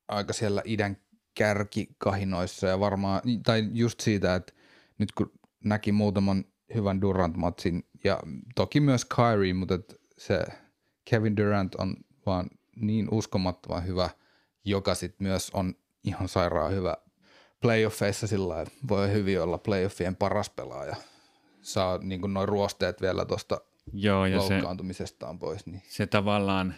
aika 0.08 0.32
siellä 0.32 0.62
idän 0.64 0.96
kärkikahinoissa 1.34 2.66
ja 2.66 2.80
varmaan, 2.80 3.22
tai 3.44 3.68
just 3.72 4.00
siitä, 4.00 4.34
että 4.34 4.52
nyt 4.98 5.12
kun 5.12 5.32
näki 5.64 5.92
muutaman 5.92 6.44
hyvän 6.74 7.00
Durant-matsin 7.00 7.82
ja 8.04 8.20
toki 8.54 8.80
myös 8.80 9.04
Kyrie, 9.04 9.54
mutta 9.54 9.74
että 9.74 9.94
se 10.18 10.44
Kevin 11.10 11.36
Durant 11.36 11.74
on 11.74 11.96
vaan 12.26 12.50
niin 12.76 13.08
uskomattoman 13.10 13.86
hyvä, 13.86 14.10
joka 14.64 14.94
sitten 14.94 15.26
myös 15.26 15.50
on 15.54 15.74
ihan 16.04 16.28
sairaan 16.28 16.72
hyvä 16.72 16.96
playoffeissa 17.60 18.26
sillä 18.26 18.66
voi 18.88 19.12
hyvin 19.12 19.42
olla 19.42 19.58
playoffien 19.58 20.16
paras 20.16 20.50
pelaaja. 20.50 20.96
Saa 21.62 21.98
niin 21.98 22.20
noin 22.20 22.48
ruosteet 22.48 23.00
vielä 23.00 23.24
tuosta 23.24 23.60
Joo, 23.92 24.26
ja 24.26 24.38
loukkaantumisestaan 24.38 25.34
se, 25.34 25.38
pois. 25.38 25.66
Niin. 25.66 25.82
Se 25.88 26.06
tavallaan 26.06 26.74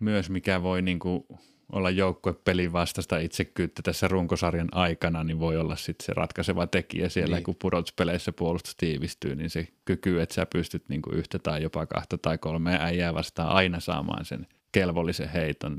myös, 0.00 0.30
mikä 0.30 0.62
voi 0.62 0.82
niin 0.82 0.98
kuin 0.98 1.24
olla 1.72 1.90
joukkuepelin 1.90 2.72
vastaista 2.72 3.18
itsekyyttä 3.18 3.82
tässä 3.82 4.08
runkosarjan 4.08 4.68
aikana, 4.72 5.24
niin 5.24 5.38
voi 5.38 5.56
olla 5.56 5.76
sitten 5.76 6.06
se 6.06 6.12
ratkaiseva 6.12 6.66
tekijä 6.66 7.08
siellä, 7.08 7.36
niin. 7.36 7.44
kun 7.44 7.56
pudotuspeleissä 7.62 8.32
puolustus 8.32 8.76
tiivistyy, 8.76 9.34
niin 9.36 9.50
se 9.50 9.68
kyky, 9.84 10.20
että 10.20 10.34
sä 10.34 10.46
pystyt 10.46 10.88
niin 10.88 11.02
kuin 11.02 11.16
yhtä 11.16 11.38
tai 11.38 11.62
jopa 11.62 11.86
kahta 11.86 12.18
tai 12.18 12.38
kolmea 12.38 12.80
äijää 12.80 13.14
vastaan 13.14 13.48
aina 13.48 13.80
saamaan 13.80 14.24
sen 14.24 14.46
kelvollisen 14.72 15.28
heiton. 15.28 15.78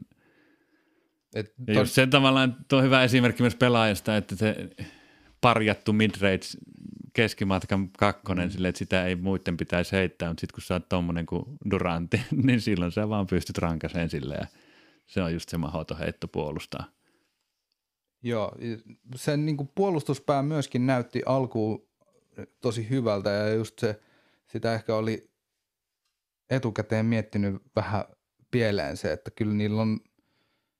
Et 1.36 1.54
ja 1.68 1.74
just 1.74 1.94
sen 1.94 2.10
tavallaan, 2.10 2.58
tuo 2.68 2.80
on 2.80 2.86
hyvä 2.86 3.04
esimerkki 3.04 3.44
myös 3.44 3.56
pelaajasta, 3.56 4.18
että 4.18 4.36
se 4.36 4.70
parjattu 5.42 5.94
midrange 5.94 6.46
keskimatkan 7.14 7.90
kakkonen, 7.90 8.48
mm. 8.48 8.52
sille, 8.52 8.68
että 8.68 8.80
sitä 8.80 9.06
ei 9.06 9.16
muiden 9.16 9.58
pitäisi 9.58 9.92
heittää, 9.92 10.30
mutta 10.30 10.42
sitten 10.42 10.54
kun 10.54 10.62
sä 10.62 10.74
oot 10.74 10.90
tommonen 10.90 11.26
kuin 11.26 11.44
Duranti, 11.72 12.22
niin 12.44 12.62
silloin 12.62 12.92
sä 12.92 13.10
vaan 13.10 13.28
pystyt 13.28 13.58
rankaseen 13.58 14.10
sille 14.10 14.36
ja 14.36 14.48
se 15.06 15.22
on 15.22 15.34
just 15.34 15.50
se 15.50 15.58
mahdoton 15.58 15.98
heitto 15.98 16.28
puolustaa. 16.28 16.86
Joo, 18.22 18.56
sen 19.16 19.46
niin 19.46 19.58
kuin 19.58 19.70
puolustuspää 19.76 20.44
myöskin 20.44 20.88
näytti 20.88 21.22
alkuun 21.26 21.88
tosi 22.62 22.90
hyvältä 22.90 23.30
ja 23.30 23.54
just 23.54 23.80
se, 23.80 24.02
sitä 24.48 24.74
ehkä 24.74 24.96
oli 24.96 25.32
etukäteen 26.50 27.06
miettinyt 27.06 27.62
vähän 27.76 28.06
pieleen 28.52 28.98
se, 28.98 29.12
että 29.12 29.32
kyllä 29.32 29.54
niillä 29.54 29.82
on 29.82 30.00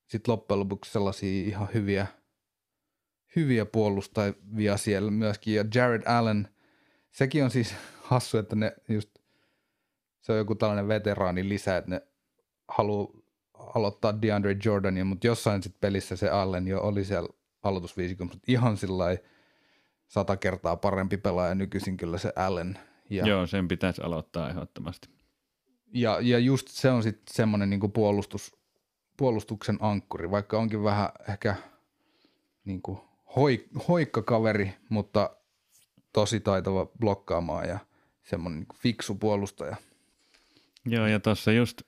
sitten 0.08 0.32
loppujen 0.32 0.60
lopuksi 0.60 0.92
sellaisia 0.92 1.48
ihan 1.48 1.68
hyviä, 1.74 2.08
hyviä 3.36 3.66
puolustajia 3.66 4.78
siellä 4.78 5.12
myöskin. 5.12 5.56
Ja 5.56 5.66
Jared 5.76 6.04
Allen, 6.06 6.48
sekin 7.12 7.44
on 7.44 7.52
siis 7.52 7.76
hassu, 8.10 8.38
että 8.38 8.56
ne 8.56 8.76
just, 8.90 9.10
se 10.22 10.32
on 10.32 10.38
joku 10.38 10.56
tällainen 10.56 10.88
veteraani 10.88 11.50
lisä, 11.50 11.78
että 11.78 11.90
ne 11.90 12.02
haluaa 12.68 13.23
aloittaa 13.76 14.22
DeAndre 14.22 14.58
Jordania, 14.66 15.06
mutta 15.06 15.28
jossain 15.28 15.64
sitten 15.64 15.80
pelissä 15.80 16.16
se 16.16 16.30
Allen 16.30 16.68
jo 16.68 16.82
oli 16.82 17.06
siellä 17.06 17.30
aloitusviisikon, 17.64 18.28
mutta 18.28 18.44
ihan 18.48 18.78
sillä 18.78 19.06
sata 20.08 20.38
kertaa 20.38 20.76
parempi 20.76 21.18
pelaaja 21.18 21.56
nykyisin 21.56 21.98
kyllä 21.98 22.18
se 22.18 22.34
Allen. 22.36 22.80
Ja, 23.10 23.28
Joo, 23.28 23.48
sen 23.48 23.68
pitäisi 23.68 24.02
aloittaa 24.02 24.50
ehdottomasti. 24.50 25.10
Ja, 25.94 26.18
ja 26.22 26.40
just 26.40 26.68
se 26.68 26.90
on 26.90 27.04
sitten 27.04 27.36
semmoinen 27.36 27.70
niinku 27.70 27.90
puolustus, 27.90 28.56
puolustuksen 29.18 29.78
ankkuri, 29.80 30.32
vaikka 30.32 30.58
onkin 30.58 30.84
vähän 30.84 31.10
ehkä 31.30 31.56
niinku 32.66 33.04
hoi, 33.36 33.66
hoikka 33.88 34.22
kaveri, 34.22 34.74
mutta 34.90 35.30
tosi 36.14 36.40
taitava 36.40 36.88
blokkaamaan 37.00 37.70
ja 37.70 37.80
semmoinen 38.24 38.60
niinku 38.60 38.76
fiksu 38.80 39.16
puolustaja. 39.16 39.76
Joo, 40.86 41.08
ja 41.08 41.20
tuossa 41.20 41.52
just 41.52 41.82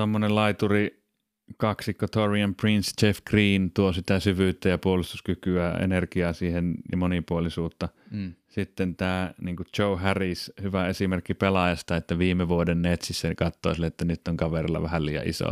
tuommoinen 0.00 0.34
laituri 0.34 1.02
kaksikko 1.56 2.06
Torian 2.08 2.54
Prince, 2.54 3.06
Jeff 3.06 3.20
Green 3.30 3.70
tuo 3.70 3.92
sitä 3.92 4.20
syvyyttä 4.20 4.68
ja 4.68 4.78
puolustuskykyä, 4.78 5.70
energiaa 5.70 6.32
siihen 6.32 6.74
ja 6.90 6.96
monipuolisuutta. 6.96 7.88
Mm. 8.10 8.34
Sitten 8.48 8.96
tämä 8.96 9.34
niin 9.40 9.56
Joe 9.78 9.96
Harris, 9.96 10.52
hyvä 10.62 10.86
esimerkki 10.86 11.34
pelaajasta, 11.34 11.96
että 11.96 12.18
viime 12.18 12.48
vuoden 12.48 12.82
Netsissä 12.82 13.34
katsoi 13.34 13.74
sille, 13.74 13.86
että 13.86 14.04
nyt 14.04 14.28
on 14.28 14.36
kaverilla 14.36 14.82
vähän 14.82 15.06
liian 15.06 15.28
iso 15.28 15.50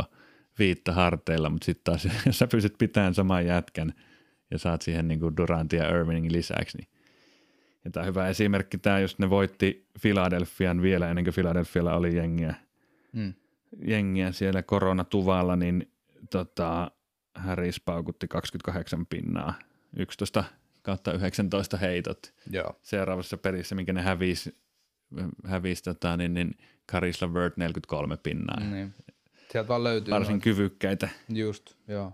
viitta 0.59 0.91
harteilla, 0.91 1.49
mutta 1.49 1.65
sitten 1.65 1.83
taas 1.83 2.07
jos 2.25 2.37
sä 2.39 2.47
pystyt 2.47 2.77
pitämään 2.77 3.13
saman 3.13 3.45
jätkän 3.45 3.93
ja 4.51 4.57
saat 4.57 4.81
siihen 4.81 5.07
niin 5.07 5.19
kuin 5.19 5.37
Durant 5.37 5.73
ja 5.73 5.89
Irvingin 5.89 6.33
lisäksi, 6.33 6.77
niin 6.77 6.87
ja 7.85 7.91
tämä 7.91 8.05
hyvä 8.05 8.27
esimerkki, 8.27 8.77
tämä 8.77 8.99
just 8.99 9.19
ne 9.19 9.29
voitti 9.29 9.87
Philadelphian 10.01 10.81
vielä 10.81 11.09
ennen 11.09 11.23
kuin 11.23 11.33
Philadelphialla 11.33 11.95
oli 11.95 12.15
jengiä. 12.15 12.55
Mm 13.13 13.33
jengiä 13.77 14.31
siellä 14.31 14.63
koronatuvalla, 14.63 15.55
niin 15.55 15.91
tota, 16.29 16.91
Harris 17.35 17.79
paukutti 17.79 18.27
28 18.27 19.05
pinnaa, 19.05 19.53
11 19.97 20.43
kautta 20.81 21.13
19 21.13 21.77
heitot. 21.77 22.33
Joo. 22.49 22.79
Seuraavassa 22.81 23.37
pelissä, 23.37 23.75
minkä 23.75 23.93
ne 23.93 24.01
hävisi, 24.01 24.57
hävisi 25.45 25.83
tota, 25.83 26.17
niin, 26.17 26.33
niin 26.33 26.51
Karis 26.91 27.21
LeVert 27.21 27.57
43 27.57 28.17
pinnaa. 28.17 28.59
Niin. 28.59 28.93
Sieltä 29.51 29.67
vaan 29.67 29.83
löytyy. 29.83 30.11
Varsin 30.11 30.31
noin. 30.31 30.41
kyvykkäitä. 30.41 31.09
Just, 31.29 31.75
joo. 31.87 32.13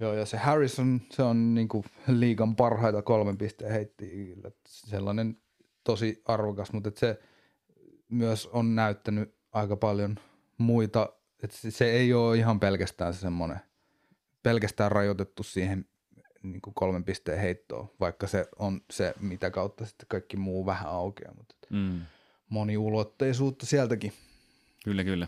Joo, 0.00 0.14
ja 0.14 0.26
se 0.26 0.36
Harrison, 0.36 1.00
se 1.10 1.22
on 1.22 1.54
niinku 1.54 1.84
liigan 2.08 2.56
parhaita 2.56 3.02
kolmen 3.02 3.38
pisteen 3.38 3.72
heitti. 3.72 4.34
Sellainen 4.66 5.36
tosi 5.84 6.22
arvokas, 6.24 6.72
mutta 6.72 6.90
se 6.96 7.20
myös 8.08 8.46
on 8.46 8.74
näyttänyt 8.74 9.34
aika 9.52 9.76
paljon– 9.76 10.16
muita, 10.62 11.12
että 11.42 11.56
se 11.70 11.90
ei 11.90 12.14
ole 12.14 12.36
ihan 12.36 12.60
pelkästään 12.60 13.14
semmoinen, 13.14 13.60
pelkästään 14.42 14.92
rajoitettu 14.92 15.42
siihen 15.42 15.84
niin 16.42 16.62
kuin 16.62 16.74
kolmen 16.74 17.04
pisteen 17.04 17.40
heittoon, 17.40 17.90
vaikka 18.00 18.26
se 18.26 18.48
on 18.58 18.80
se, 18.90 19.14
mitä 19.20 19.50
kautta 19.50 19.86
sitten 19.86 20.06
kaikki 20.08 20.36
muu 20.36 20.66
vähän 20.66 20.90
aukeaa, 20.90 21.34
mutta 21.34 21.54
mm. 21.70 22.00
moniulotteisuutta 22.48 23.66
sieltäkin. 23.66 24.12
Kyllä, 24.84 25.04
kyllä. 25.04 25.26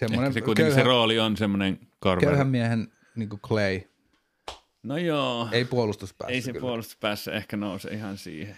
Semmoinen 0.00 0.32
se 0.32 0.40
kuitenkin 0.40 0.74
köyhä, 0.74 0.80
se 0.80 0.88
rooli 0.88 1.18
on 1.18 1.36
semmoinen 1.36 1.78
korva. 2.00 2.20
Köyhän 2.20 2.48
miehen 2.48 2.92
niin 3.16 3.28
kuin 3.28 3.40
Clay. 3.40 3.80
No 4.82 4.96
joo. 4.96 5.48
Ei 5.52 5.64
puolustuspäässä. 5.64 6.34
Ei 6.34 6.42
se 6.42 6.52
kyllä. 6.52 6.60
puolustuspäässä 6.60 7.32
ehkä 7.32 7.56
nouse 7.56 7.90
ihan 7.90 8.18
siihen. 8.18 8.56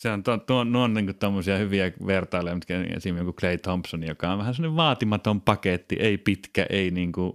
Se 0.00 0.10
on, 0.10 0.22
tuo, 0.22 0.38
tuo, 0.38 0.64
nuo 0.64 0.82
on 0.82 0.94
niin 0.94 1.16
tämmöisiä 1.16 1.58
hyviä 1.58 1.92
vertailuja, 2.06 2.54
mitkä 2.54 2.74
esimerkiksi 2.74 3.08
joku 3.08 3.32
Clay 3.32 3.58
Thompson, 3.58 4.02
joka 4.02 4.32
on 4.32 4.38
vähän 4.38 4.54
sellainen 4.54 4.76
vaatimaton 4.76 5.40
paketti, 5.40 5.96
ei 5.98 6.18
pitkä, 6.18 6.66
ei 6.70 6.90
niin 6.90 7.12
kuin, 7.12 7.32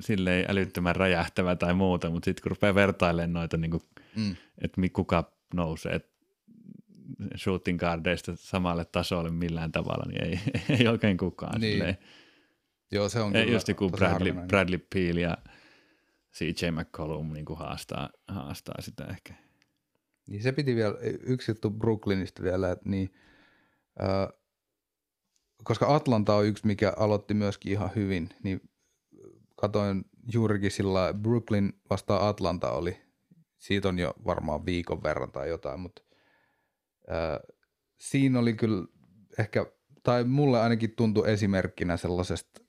silleen 0.00 0.44
älyttömän 0.48 0.96
räjähtävä 0.96 1.56
tai 1.56 1.74
muuta, 1.74 2.10
mutta 2.10 2.24
sitten 2.24 2.42
kun 2.42 2.50
rupeaa 2.50 2.74
vertailemaan 2.74 3.32
noita, 3.32 3.56
niin 3.56 3.70
kuin, 3.70 3.82
mm. 4.16 4.36
että 4.58 4.80
kuka 4.92 5.32
nousee 5.54 6.00
shooting 7.36 7.78
guardeista 7.78 8.32
samalle 8.36 8.84
tasolle 8.84 9.30
millään 9.30 9.72
tavalla, 9.72 10.04
niin 10.08 10.24
ei, 10.24 10.40
ei 10.78 10.88
oikein 10.88 11.16
kukaan. 11.16 11.60
Niin. 11.60 11.72
Silleen. 11.72 11.98
Joo, 12.92 13.08
se 13.08 13.20
on 13.20 13.32
kyllä 13.32 13.52
Just 13.52 13.68
joku 13.68 13.90
Bradley, 13.90 14.32
Bradley 14.32 14.86
Peel 14.94 15.16
ja 15.16 15.38
CJ 16.34 16.70
McCollum 16.70 17.32
niin 17.32 17.44
kuin 17.44 17.58
haastaa, 17.58 18.10
haastaa 18.28 18.80
sitä 18.80 19.04
ehkä. 19.04 19.34
Niin 20.26 20.42
se 20.42 20.52
piti 20.52 20.76
vielä, 20.76 20.96
yksi 21.22 21.50
juttu 21.50 21.70
Brooklynista 21.70 22.42
vielä, 22.42 22.70
että 22.70 22.88
niin, 22.88 23.14
äh, 24.02 24.28
koska 25.64 25.94
Atlanta 25.94 26.34
on 26.34 26.46
yksi, 26.46 26.66
mikä 26.66 26.92
aloitti 26.96 27.34
myöskin 27.34 27.72
ihan 27.72 27.90
hyvin, 27.96 28.28
niin 28.42 28.60
katoin 29.56 30.04
juurikin 30.32 30.70
sillä 30.70 31.14
Brooklyn 31.14 31.72
vastaan 31.90 32.28
Atlanta 32.28 32.72
oli, 32.72 32.96
siitä 33.58 33.88
on 33.88 33.98
jo 33.98 34.14
varmaan 34.24 34.66
viikon 34.66 35.02
verran 35.02 35.32
tai 35.32 35.48
jotain, 35.48 35.80
mutta 35.80 36.02
äh, 37.10 37.56
siinä 38.00 38.38
oli 38.38 38.54
kyllä 38.54 38.86
ehkä, 39.38 39.66
tai 40.02 40.24
mulle 40.24 40.60
ainakin 40.60 40.96
tuntui 40.96 41.30
esimerkkinä 41.30 41.96
sellaisesta, 41.96 42.60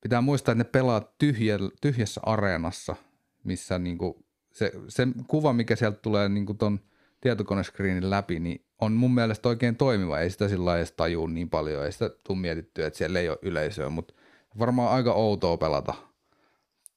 pitää 0.00 0.20
muistaa, 0.20 0.52
että 0.52 0.64
ne 0.64 0.70
pelaa 0.70 1.14
tyhjä, 1.18 1.58
tyhjässä 1.80 2.20
areenassa, 2.24 2.96
missä 3.44 3.78
niinku 3.78 4.27
se, 4.52 4.72
se 4.88 5.06
kuva, 5.28 5.52
mikä 5.52 5.76
sieltä 5.76 5.98
tulee 6.02 6.28
niin 6.28 6.58
ton 6.58 6.80
tietokoneskriinin 7.20 8.10
läpi, 8.10 8.40
niin 8.40 8.64
on 8.80 8.92
mun 8.92 9.14
mielestä 9.14 9.48
oikein 9.48 9.76
toimiva. 9.76 10.20
Ei 10.20 10.30
sitä 10.30 10.48
sillä 10.48 10.76
edes 10.76 10.92
tajuu 10.92 11.26
niin 11.26 11.50
paljon, 11.50 11.84
ei 11.84 11.92
sitä 11.92 12.10
tule 12.26 12.38
mietittyä, 12.38 12.86
että 12.86 12.98
siellä 12.98 13.20
ei 13.20 13.28
ole 13.28 13.38
yleisöä, 13.42 13.88
mutta 13.88 14.14
varmaan 14.58 14.92
aika 14.92 15.12
outoa 15.12 15.56
pelata 15.56 15.94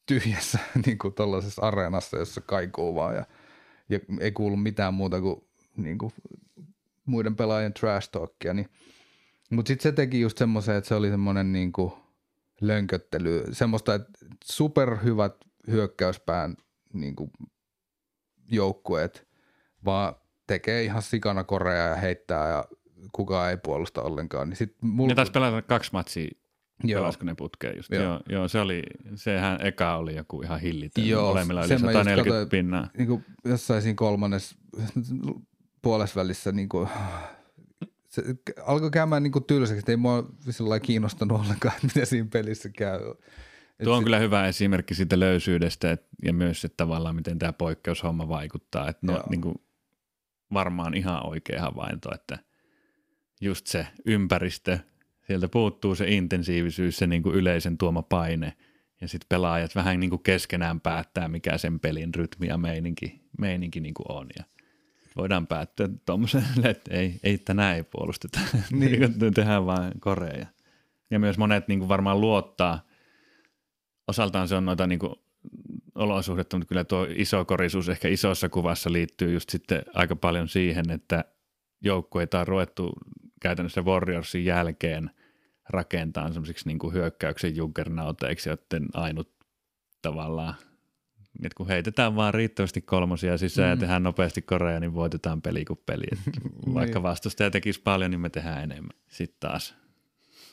tyhjässä 0.05 0.59
niin 0.85 0.97
kuin 0.97 1.13
tuollaisessa 1.13 1.61
areenassa, 1.61 2.17
jossa 2.17 2.41
kaikuu 2.41 2.95
vaan 2.95 3.15
ja, 3.15 3.25
ja 3.89 3.99
ei 4.19 4.31
kuulu 4.31 4.55
mitään 4.57 4.93
muuta 4.93 5.21
kuin, 5.21 5.43
niin 5.77 5.97
kuin 5.97 6.13
muiden 7.05 7.35
pelaajien 7.35 7.73
trash 7.73 8.09
talkia. 8.11 8.53
Niin. 8.53 8.69
Mutta 9.49 9.67
sitten 9.67 9.83
se 9.83 9.91
teki 9.91 10.21
just 10.21 10.37
semmoisen, 10.37 10.75
että 10.75 10.87
se 10.87 10.95
oli 10.95 11.09
semmoinen 11.09 11.53
niin 11.53 11.71
lönköttely, 12.61 13.43
semmoista, 13.51 13.93
että 13.93 14.11
superhyvät 14.43 15.35
hyökkäyspään 15.67 16.57
niin 16.93 17.15
kuin 17.15 17.31
joukkueet, 18.51 19.27
vaan 19.85 20.15
tekee 20.47 20.83
ihan 20.83 21.01
sikana 21.01 21.43
korea 21.43 21.87
ja 21.87 21.95
heittää 21.95 22.49
ja 22.49 22.65
kukaan 23.11 23.49
ei 23.49 23.57
puolusta 23.57 24.01
ollenkaan. 24.01 24.49
Niin 24.49 24.57
sit 24.57 24.75
mulla... 24.81 25.07
Ne 25.07 25.15
taisi 25.15 25.31
pelata 25.31 25.61
kaksi 25.61 25.89
matsia 25.93 26.29
Joo. 26.83 27.01
Pelasko 27.01 27.25
ne 27.25 27.35
putkeen 27.35 27.77
just. 27.77 27.91
Joo. 27.91 28.03
Joo, 28.03 28.19
joo, 28.29 28.47
se 28.47 28.59
oli, 28.59 28.83
sehän 29.15 29.65
eka 29.65 29.95
oli 29.95 30.15
joku 30.15 30.41
ihan 30.41 30.59
hillitön. 30.59 31.07
Joo, 31.07 31.27
Molemmilla 31.27 31.61
oli 31.61 31.67
140 31.67 32.23
katsoin, 32.23 32.49
pinnaa. 32.49 32.87
Niin 32.97 33.07
kuin 33.07 33.25
jossain 33.45 33.81
siinä 33.81 33.95
kolmannes 33.95 34.57
puolesvälissä 35.81 36.51
niin 36.51 36.69
kuin, 36.69 36.89
se 38.07 38.23
alkoi 38.65 38.91
käymään 38.91 39.23
niin 39.23 39.31
kuin 39.31 39.45
tylsäksi, 39.45 39.91
ei 39.91 39.97
mua 39.97 40.29
sillä 40.49 40.79
kiinnostanut 40.79 41.39
ollenkaan, 41.39 41.75
että 41.75 41.87
mitä 41.87 42.05
siinä 42.05 42.27
pelissä 42.33 42.69
käy. 42.69 42.99
Et 43.82 43.86
Tuo 43.86 43.93
on 43.93 44.01
se... 44.01 44.03
kyllä 44.03 44.19
hyvä 44.19 44.47
esimerkki 44.47 44.95
siitä 44.95 45.19
löysyydestä 45.19 45.91
et, 45.91 46.05
ja 46.23 46.34
myös 46.34 46.61
se 46.61 46.69
tavallaan, 46.69 47.15
miten 47.15 47.39
tämä 47.39 47.53
poikkeushomma 47.53 48.27
vaikuttaa. 48.27 48.89
Että 48.89 49.07
no, 49.07 49.23
niin 49.29 49.41
kuin, 49.41 49.55
varmaan 50.53 50.93
ihan 50.93 51.27
oikea 51.27 51.61
havainto, 51.61 52.09
että 52.15 52.38
just 53.41 53.67
se 53.67 53.88
ympäristö, 54.05 54.79
sieltä 55.27 55.47
puuttuu 55.47 55.95
se 55.95 56.07
intensiivisyys, 56.07 56.97
se 56.97 57.07
niin 57.07 57.23
kuin 57.23 57.36
yleisen 57.36 57.77
tuoma 57.77 58.01
paine 58.01 58.53
ja 59.01 59.07
sitten 59.07 59.27
pelaajat 59.29 59.75
vähän 59.75 59.99
niin 59.99 60.09
kuin 60.09 60.23
keskenään 60.23 60.82
päättää, 60.82 61.27
mikä 61.27 61.57
sen 61.57 61.79
pelin 61.79 62.15
rytmi 62.15 62.47
ja 62.47 62.57
meininki, 62.57 63.21
meininki 63.39 63.79
niin 63.79 63.93
kuin 63.93 64.11
on. 64.11 64.27
Ja 64.38 64.43
voidaan 65.15 65.47
päättyä 65.47 65.89
tuommoiselle, 66.05 66.69
että 66.69 66.93
ei, 66.93 67.19
ei 67.23 67.38
tänään 67.38 67.75
ei 67.75 67.84
puolusteta, 67.84 68.39
niin. 68.71 68.99
niin 69.19 69.34
tehdään 69.34 69.65
vain 69.65 69.91
koreja. 69.99 70.45
Ja 71.09 71.19
myös 71.19 71.38
monet 71.38 71.67
niin 71.67 71.79
kuin 71.79 71.89
varmaan 71.89 72.21
luottaa, 72.21 72.88
osaltaan 74.07 74.47
se 74.47 74.55
on 74.55 74.65
noita 74.65 74.87
niin 74.87 74.99
kuin 74.99 75.13
olosuhdetta, 75.95 76.57
mutta 76.57 76.67
kyllä 76.67 76.83
tuo 76.83 77.07
iso 77.15 77.45
korisuus 77.45 77.89
ehkä 77.89 78.07
isossa 78.07 78.49
kuvassa 78.49 78.91
liittyy 78.91 79.33
just 79.33 79.49
sitten 79.49 79.81
aika 79.93 80.15
paljon 80.15 80.47
siihen, 80.47 80.91
että 80.91 81.25
joukkueita 81.81 82.39
on 82.39 82.47
ruvettu 82.47 82.91
käytännössä 83.41 83.81
Warriorsin 83.81 84.45
jälkeen 84.45 85.11
rakentaa 85.69 86.31
semmoisiksi 86.31 86.67
niin 86.67 86.79
kuin 86.79 86.93
hyökkäyksen 86.93 87.55
juggernauteiksi, 87.55 88.49
joten 88.49 88.87
ainut 88.93 89.31
tavallaan– 90.01 90.55
että 91.35 91.55
kun 91.57 91.67
heitetään 91.67 92.15
vaan 92.15 92.33
riittävästi 92.33 92.81
kolmosia 92.81 93.37
sisään 93.37 93.67
mm. 93.67 93.71
ja 93.71 93.77
tehdään 93.77 94.03
nopeasti 94.03 94.41
koreja, 94.41 94.79
niin 94.79 94.93
voitetaan 94.93 95.41
peli 95.41 95.65
kuin 95.65 95.79
peli. 95.85 96.05
Niin. 96.65 96.73
vaikka 96.73 97.03
vastustaja 97.03 97.51
tekisi 97.51 97.81
paljon, 97.81 98.11
niin 98.11 98.21
me 98.21 98.29
tehdään 98.29 98.63
enemmän. 98.63 98.97
Sitten 99.07 99.37
taas, 99.39 99.75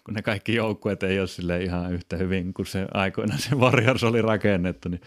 kun 0.08 0.14
ne 0.14 0.22
kaikki 0.22 0.54
joukkueet 0.54 1.02
ei 1.02 1.18
ole 1.18 1.26
sille 1.26 1.62
ihan 1.62 1.92
yhtä 1.92 2.16
hyvin 2.16 2.54
kuin 2.54 2.66
se 2.66 2.86
aikoina 2.94 3.38
se 3.38 3.54
Warriors 3.54 4.04
oli 4.04 4.22
rakennettu, 4.22 4.88
niin 4.88 5.00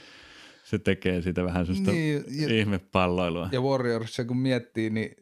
se 0.63 0.79
tekee 0.79 1.21
sitä 1.21 1.43
vähän 1.43 1.65
sellaista 1.65 1.91
niin, 1.91 2.23
ja, 2.27 2.59
ihmepalloilua. 2.59 3.49
Ja 3.51 3.61
Warriors, 3.61 4.17
kun 4.27 4.37
miettii, 4.37 4.89
niin 4.89 5.15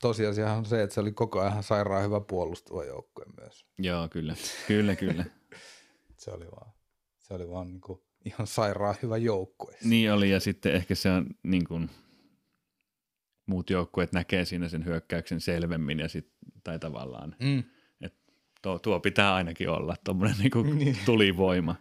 tosiasiahan 0.00 0.58
on 0.58 0.64
se, 0.64 0.82
että 0.82 0.94
se 0.94 1.00
oli 1.00 1.12
koko 1.12 1.40
ajan 1.40 1.62
sairaan 1.62 2.04
hyvä 2.04 2.20
puolustava 2.20 2.84
joukkue 2.84 3.24
myös. 3.40 3.66
Joo, 3.78 4.08
kyllä. 4.08 4.34
Kyllä, 4.66 4.96
kyllä. 4.96 5.24
se 6.22 6.30
oli 6.30 6.46
vaan, 6.46 6.72
se 7.18 7.34
oli 7.34 7.48
vaan 7.50 7.68
niin 7.68 7.80
kuin 7.80 8.00
ihan 8.24 8.46
sairaan 8.46 8.94
hyvä 9.02 9.16
joukkue. 9.16 9.74
Niin 9.84 10.12
oli, 10.12 10.30
ja 10.30 10.40
sitten 10.40 10.74
ehkä 10.74 10.94
se 10.94 11.10
on 11.10 11.26
niin 11.42 11.64
kuin, 11.68 11.90
muut 13.46 13.70
joukkueet 13.70 14.12
näkee 14.12 14.44
siinä 14.44 14.68
sen 14.68 14.84
hyökkäyksen 14.84 15.40
selvemmin, 15.40 15.98
ja 15.98 16.08
sit, 16.08 16.28
tai 16.64 16.78
tavallaan, 16.78 17.36
mm. 17.40 17.62
Tuo, 18.62 18.78
tuo 18.78 19.00
pitää 19.00 19.34
ainakin 19.34 19.70
olla 19.70 19.94
tuommoinen 20.04 20.36
niin 20.42 20.78
niin. 20.78 20.96
tulivoima. 21.04 21.74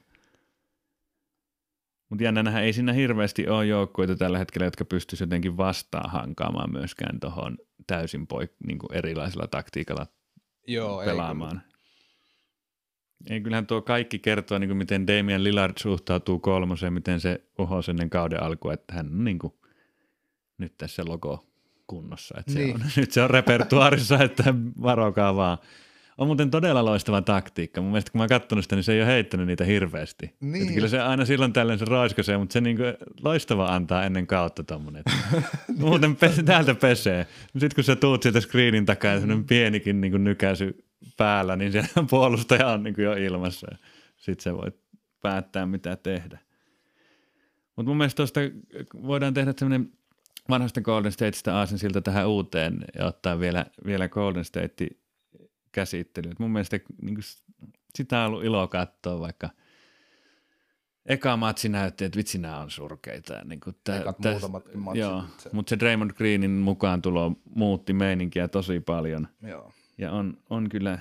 Mutta 2.09 2.23
jännänähän 2.23 2.63
ei 2.63 2.73
siinä 2.73 2.93
hirveästi 2.93 3.47
ole 3.47 3.65
joukkueita 3.65 4.15
tällä 4.15 4.38
hetkellä, 4.38 4.67
jotka 4.67 4.86
pystyisivät 4.86 5.28
jotenkin 5.28 5.57
vastaan 5.57 6.11
hankaamaan 6.11 6.71
myöskään 6.71 7.19
tuohon 7.19 7.57
täysin 7.88 8.21
poik- 8.21 8.67
niin 8.67 8.80
kuin 8.80 8.93
erilaisella 8.93 9.47
taktiikalla 9.47 10.07
Joo, 10.67 11.05
pelaamaan. 11.05 11.61
Ei 11.65 11.78
ei, 13.30 13.41
kyllähän 13.41 13.67
tuo 13.67 13.82
kaikki 13.82 14.19
kertoo, 14.19 14.57
niin 14.57 14.69
kuin 14.69 14.78
miten 14.78 15.07
Damian 15.07 15.43
Lillard 15.43 15.73
suhtautuu 15.78 16.39
kolmoseen, 16.39 16.93
miten 16.93 17.19
se 17.19 17.41
uhos 17.59 17.89
ennen 17.89 18.09
kauden 18.09 18.43
alkua, 18.43 18.73
että 18.73 18.93
hän 18.93 19.07
on 19.07 19.23
niin 19.23 19.39
kuin, 19.39 19.53
nyt 20.57 20.78
tässä 20.78 21.03
logo 21.05 21.45
kunnossa. 21.88 22.36
Että 22.39 22.53
niin. 22.53 22.80
se 22.80 22.84
on, 22.86 22.91
nyt 23.01 23.11
se 23.11 23.21
on 23.21 23.30
repertuarissa, 23.30 24.23
että 24.23 24.53
varokaa 24.82 25.36
vaan. 25.36 25.57
On 26.18 26.28
muuten 26.28 26.51
todella 26.51 26.86
loistava 26.86 27.22
taktiikka. 27.22 27.82
Mun 27.82 27.91
mielestä 27.91 28.11
kun 28.11 28.20
mä 28.20 28.24
oon 28.24 28.30
katsonut 28.30 28.65
sitä, 28.65 28.76
niin 28.76 28.84
se 28.84 28.93
ei 28.93 29.01
ole 29.01 29.07
heittänyt 29.07 29.47
niitä 29.47 29.63
hirveästi. 29.63 30.36
Niin. 30.39 30.61
Että 30.61 30.74
kyllä 30.74 30.88
se 30.88 31.01
aina 31.01 31.26
silloin 31.26 31.53
tällöin 31.53 31.80
se 31.80 31.86
roiskasee, 31.86 32.38
mutta 32.38 32.53
se 32.53 32.61
niinku 32.61 32.84
loistava 33.24 33.65
antaa 33.65 34.03
ennen 34.03 34.28
kautta 34.28 34.63
tommonen. 34.63 35.03
muuten 35.78 36.15
pe- 36.15 36.43
täältä 36.45 36.76
pesee. 36.76 37.28
Sitten 37.43 37.76
kun 37.76 37.84
sä 37.84 37.95
tuut 37.95 38.24
sieltä 38.24 38.41
screenin 38.41 38.86
takaa 38.86 39.13
ja 39.13 39.22
pienikin 39.47 40.01
niinku 40.01 40.18
nykäisy 40.18 40.86
päällä, 41.18 41.55
niin 41.55 41.72
se 41.72 41.84
puolustaja 42.09 42.68
on 42.68 42.84
niin 42.84 42.95
kuin 42.95 43.05
jo 43.05 43.13
ilmassa. 43.13 43.68
Sitten 44.18 44.43
se 44.43 44.53
voi 44.53 44.72
päättää, 45.22 45.65
mitä 45.65 45.95
tehdä. 45.95 46.39
Mutta 47.76 47.89
mun 47.89 47.97
mielestä 47.97 48.18
tuosta 48.18 48.39
voidaan 49.07 49.34
tehdä 49.34 49.53
sellainen 49.57 49.91
vanhasta 50.49 50.82
Golden 50.82 51.11
Stateista 51.11 51.65
siltä 51.65 52.01
tähän 52.01 52.28
uuteen 52.28 52.86
ja 52.97 53.05
ottaa 53.05 53.39
vielä, 53.39 53.65
vielä 53.86 54.09
Golden 54.09 54.45
State 54.45 54.88
käsittelyyn. 55.72 56.36
mun 56.39 56.51
mielestä 56.51 56.80
niin 57.01 57.15
kuin, 57.15 57.26
sitä 57.95 58.20
on 58.20 58.28
ollut 58.28 58.43
ilo 58.43 58.68
katsoa, 58.68 59.20
vaikka 59.20 59.49
eka 61.07 61.38
matsi 61.38 61.70
näytti, 61.70 62.05
että 62.05 62.18
vitsi 62.18 62.38
nämä 62.38 62.59
on 62.59 62.72
surkeita. 62.72 63.41
Niin 63.45 63.59
kuin 63.59 63.76
tä, 63.84 63.99
Ekat 63.99 64.20
muutamatkin 64.20 64.80
matsit. 64.80 65.01
Joo, 65.01 65.24
mutta 65.51 65.70
se 65.70 65.80
Draymond 65.80 66.11
Greenin 66.11 66.51
mukaan 66.51 67.01
tulo 67.01 67.32
muutti 67.55 67.93
meininkiä 67.93 68.47
tosi 68.47 68.80
paljon. 68.80 69.28
Joo. 69.41 69.72
Ja 69.97 70.11
on, 70.11 70.38
on 70.49 70.70
kyllä, 70.70 70.99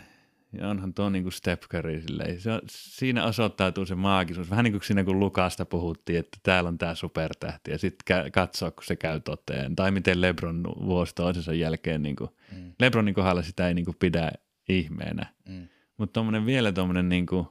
ja 0.53 0.69
onhan 0.69 0.95
tuo 0.95 1.11
niin 1.11 1.23
kuin 1.23 1.33
Steph 1.33 1.69
Curry 1.69 2.01
silleen. 2.01 2.41
Se 2.41 2.53
on, 2.53 2.61
siinä 2.69 3.25
osoittautuu 3.25 3.87
se 3.87 3.95
maagisuus. 3.95 4.51
Vähän 4.51 4.65
niin 4.65 4.73
kuin 4.73 4.83
siinä 4.85 5.05
kun 5.05 5.21
Lukasta 5.21 5.65
puhuttiin, 5.65 6.19
että 6.19 6.39
täällä 6.43 6.69
on 6.69 6.79
tämä 6.79 6.95
supertähti 6.95 7.71
ja 7.71 7.79
sitten 7.79 8.33
katsoa, 8.33 8.71
kun 8.71 8.85
se 8.85 8.97
käy 8.97 9.21
toteen. 9.21 9.77
Tai 9.77 9.91
miten 9.91 10.21
Lebron 10.21 10.65
vuosi 10.65 11.15
toisensa 11.15 11.53
jälkeen, 11.53 12.03
niin 12.03 12.17
kuin, 12.17 12.31
mm. 12.53 12.73
Lebronin 12.81 13.15
kohdalla 13.15 13.43
sitä 13.43 13.69
ei 13.69 13.75
niin 13.75 13.85
kuin 13.85 13.97
pidä 14.01 14.33
ihmeenä. 14.69 15.27
Mm. 15.49 15.69
Mutta 15.97 16.21
vielä 16.47 16.73
tuommoinen 16.73 17.09
niin 17.09 17.27
kuin 17.27 17.47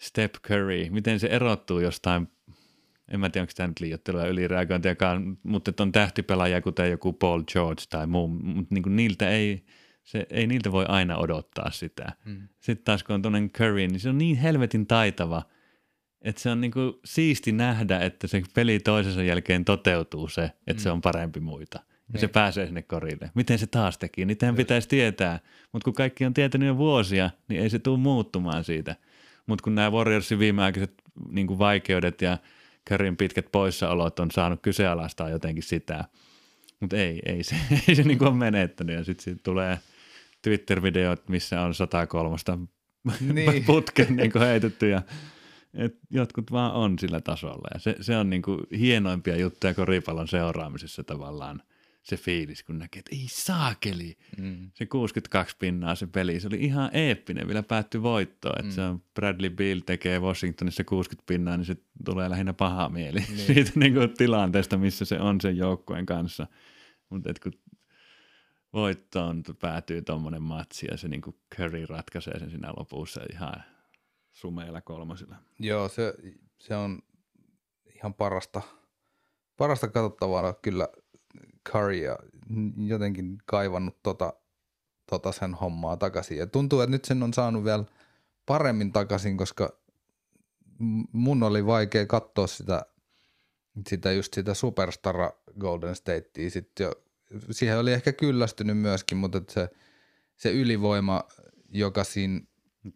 Steph 0.00 0.40
Curry, 0.40 0.90
miten 0.90 1.20
se 1.20 1.26
erottuu 1.26 1.80
jostain 1.80 2.28
en 3.10 3.20
mä 3.20 3.30
tiedä, 3.30 3.42
onko 3.42 3.52
tämä 3.56 3.66
nyt 3.66 3.80
liiottelua 3.80 4.26
ylireagointiakaan, 4.26 5.38
mutta 5.42 5.82
on 5.82 5.92
tähtipelaaja, 5.92 6.60
kuten 6.60 6.90
joku 6.90 7.12
Paul 7.12 7.42
George 7.52 7.82
tai 7.90 8.06
muu, 8.06 8.28
mutta 8.28 8.74
niin 8.74 8.96
niiltä 8.96 9.30
ei, 9.30 9.64
se, 10.04 10.26
ei 10.30 10.46
niiltä 10.46 10.72
voi 10.72 10.84
aina 10.88 11.16
odottaa 11.16 11.70
sitä. 11.70 12.12
Mm. 12.24 12.48
Sitten 12.60 12.84
taas 12.84 13.04
kun 13.04 13.14
on 13.14 13.22
tuollainen 13.22 13.50
Curry, 13.50 13.86
niin 13.86 14.00
se 14.00 14.08
on 14.08 14.18
niin 14.18 14.36
helvetin 14.36 14.86
taitava, 14.86 15.42
että 16.22 16.42
se 16.42 16.50
on 16.50 16.60
niinku 16.60 17.00
siisti 17.04 17.52
nähdä, 17.52 18.00
että 18.00 18.26
se 18.26 18.42
peli 18.54 18.78
toisensa 18.78 19.22
jälkeen 19.22 19.64
toteutuu 19.64 20.28
se, 20.28 20.42
että 20.44 20.72
mm. 20.72 20.78
se 20.78 20.90
on 20.90 21.00
parempi 21.00 21.40
muita. 21.40 21.80
Ja 22.10 22.12
niin. 22.12 22.20
se 22.20 22.28
pääsee 22.28 22.66
sinne 22.66 22.82
korille. 22.82 23.30
Miten 23.34 23.58
se 23.58 23.66
taas 23.66 23.98
teki? 23.98 24.24
Niitähän 24.24 24.54
pitäisi 24.54 24.88
tietää. 24.88 25.40
Mutta 25.72 25.84
kun 25.84 25.94
kaikki 25.94 26.24
on 26.24 26.34
tietänyt 26.34 26.66
jo 26.66 26.76
vuosia, 26.76 27.30
niin 27.48 27.62
ei 27.62 27.70
se 27.70 27.78
tule 27.78 27.98
muuttumaan 27.98 28.64
siitä. 28.64 28.96
Mutta 29.46 29.62
kun 29.62 29.74
nämä 29.74 29.90
Warriorsin 29.90 30.38
viimeaikaiset 30.38 30.94
niin 31.28 31.58
vaikeudet 31.58 32.22
ja 32.22 32.38
Curryn 32.88 33.16
pitkät 33.16 33.46
poissaolot 33.52 34.18
on 34.18 34.30
saanut 34.30 34.62
kyseenalaistaa 34.62 35.28
jotenkin 35.28 35.62
sitä. 35.62 36.04
Mutta 36.80 36.96
ei, 36.96 37.20
ei 37.26 37.42
se, 37.42 37.56
ei 37.88 37.94
se 37.94 38.02
niin 38.02 38.24
ole 38.24 38.34
menettänyt. 38.34 38.96
Ja 38.96 39.04
sitten 39.04 39.40
tulee– 39.42 39.78
Twitter-videot, 40.42 41.28
missä 41.28 41.60
on 41.60 41.74
103 41.74 42.36
niin. 43.32 43.64
putken 43.66 44.16
niin 44.16 44.32
heitetty 44.40 44.88
ja 44.88 45.02
et 45.74 45.96
jotkut 46.10 46.52
vaan 46.52 46.72
on 46.72 46.98
sillä 46.98 47.20
tasolla. 47.20 47.68
Ja 47.74 47.80
se, 47.80 47.96
se 48.00 48.16
on 48.16 48.30
niin 48.30 48.42
kuin 48.42 48.60
hienoimpia 48.78 49.36
juttuja 49.36 49.74
koripallon 49.74 50.28
seuraamisessa 50.28 51.04
tavallaan 51.04 51.62
se 52.10 52.16
fiilis, 52.16 52.62
kun 52.62 52.78
näkee, 52.78 52.98
että 52.98 53.16
ei 53.16 53.26
saakeli. 53.30 54.16
Mm. 54.38 54.70
Se 54.74 54.86
62 54.86 55.56
pinnaa 55.58 55.94
se 55.94 56.06
peli, 56.06 56.40
se 56.40 56.46
oli 56.46 56.56
ihan 56.56 56.90
eeppinen, 56.92 57.46
vielä 57.46 57.62
päättyi 57.62 58.02
voittoon. 58.02 58.54
Että 58.58 58.70
mm. 58.70 58.74
se 58.74 58.82
on 58.82 59.02
Bradley 59.14 59.50
Bill 59.50 59.80
tekee 59.80 60.18
Washingtonissa 60.18 60.84
60 60.84 61.26
pinnaa, 61.26 61.56
niin 61.56 61.64
se 61.64 61.76
tulee 62.04 62.30
lähinnä 62.30 62.52
paha 62.52 62.88
mieli 62.88 63.20
niin. 63.28 63.38
siitä 63.46 63.72
niin 63.74 63.94
kuin 63.94 64.14
tilanteesta, 64.16 64.78
missä 64.78 65.04
se 65.04 65.20
on 65.20 65.40
sen 65.40 65.56
joukkueen 65.56 66.06
kanssa. 66.06 66.46
Mutta 67.10 67.30
kun 67.42 67.52
voittoon 68.72 69.42
päätyy 69.60 70.02
tuommoinen 70.02 70.42
matsi 70.42 70.86
ja 70.90 70.96
se 70.96 71.08
niin 71.08 71.22
kuin 71.22 71.36
Curry 71.56 71.86
ratkaisee 71.86 72.38
sen 72.38 72.50
siinä 72.50 72.72
lopussa 72.76 73.20
ihan 73.32 73.64
sumeilla 74.32 74.80
kolmosilla. 74.80 75.36
Joo, 75.58 75.88
se, 75.88 76.14
se 76.58 76.76
on 76.76 76.98
ihan 77.94 78.14
parasta, 78.14 78.62
parasta 79.56 79.88
katsottavaa 79.88 80.52
kyllä 80.52 80.88
Curry 81.68 81.94
ja 81.94 82.18
jotenkin 82.76 83.38
kaivannut 83.46 84.02
tota, 84.02 84.32
tota 85.10 85.32
sen 85.32 85.54
hommaa 85.54 85.96
takaisin. 85.96 86.38
Ja 86.38 86.46
tuntuu, 86.46 86.80
että 86.80 86.90
nyt 86.90 87.04
sen 87.04 87.22
on 87.22 87.34
saanut 87.34 87.64
vielä 87.64 87.84
paremmin 88.46 88.92
takaisin, 88.92 89.36
koska 89.36 89.80
mun 91.12 91.42
oli 91.42 91.66
vaikea 91.66 92.06
katsoa 92.06 92.46
sitä, 92.46 92.86
sitä 93.88 94.12
just 94.12 94.34
sitä 94.34 94.54
Superstar 94.54 95.16
Golden 95.60 95.94
Statea 95.94 96.50
sitten 96.50 96.84
jo 96.84 96.92
siihen 97.50 97.78
oli 97.78 97.92
ehkä 97.92 98.12
kyllästynyt 98.12 98.78
myöskin, 98.78 99.18
mutta 99.18 99.42
se, 99.48 99.68
se 100.36 100.52
ylivoima, 100.52 101.24
joka 101.68 102.04
siinä 102.04 102.40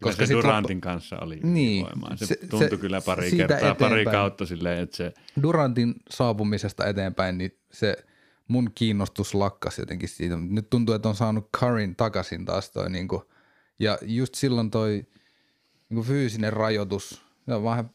koska 0.01 0.25
se 0.25 0.33
Durantin 0.33 0.77
loppu... 0.77 0.87
kanssa 0.87 1.19
oli 1.19 1.39
niin, 1.43 1.87
Se, 2.15 2.25
se 2.25 2.35
tuntui 2.35 2.69
se, 2.69 2.77
kyllä 2.77 3.01
pari 3.01 3.31
kertaa, 3.31 3.57
eteenpäin. 3.57 3.91
pari 3.91 4.05
kautta 4.05 4.45
silleen, 4.45 4.79
että 4.79 4.97
se... 4.97 5.13
Durantin 5.41 5.95
saapumisesta 6.09 6.85
eteenpäin, 6.85 7.37
niin 7.37 7.59
se 7.71 8.05
mun 8.47 8.71
kiinnostus 8.75 9.33
lakkas 9.33 9.79
jotenkin 9.79 10.09
siitä. 10.09 10.35
Nyt 10.37 10.69
tuntuu, 10.69 10.95
että 10.95 11.09
on 11.09 11.15
saanut 11.15 11.49
Curryn 11.57 11.95
takaisin 11.95 12.45
taas 12.45 12.69
toi 12.69 12.89
niinku, 12.89 13.31
ja 13.79 13.97
just 14.01 14.35
silloin 14.35 14.71
toi 14.71 15.07
niinku 15.89 16.03
fyysinen 16.03 16.53
rajoitus, 16.53 17.21
se 17.45 17.53
on 17.53 17.63
vähän 17.63 17.89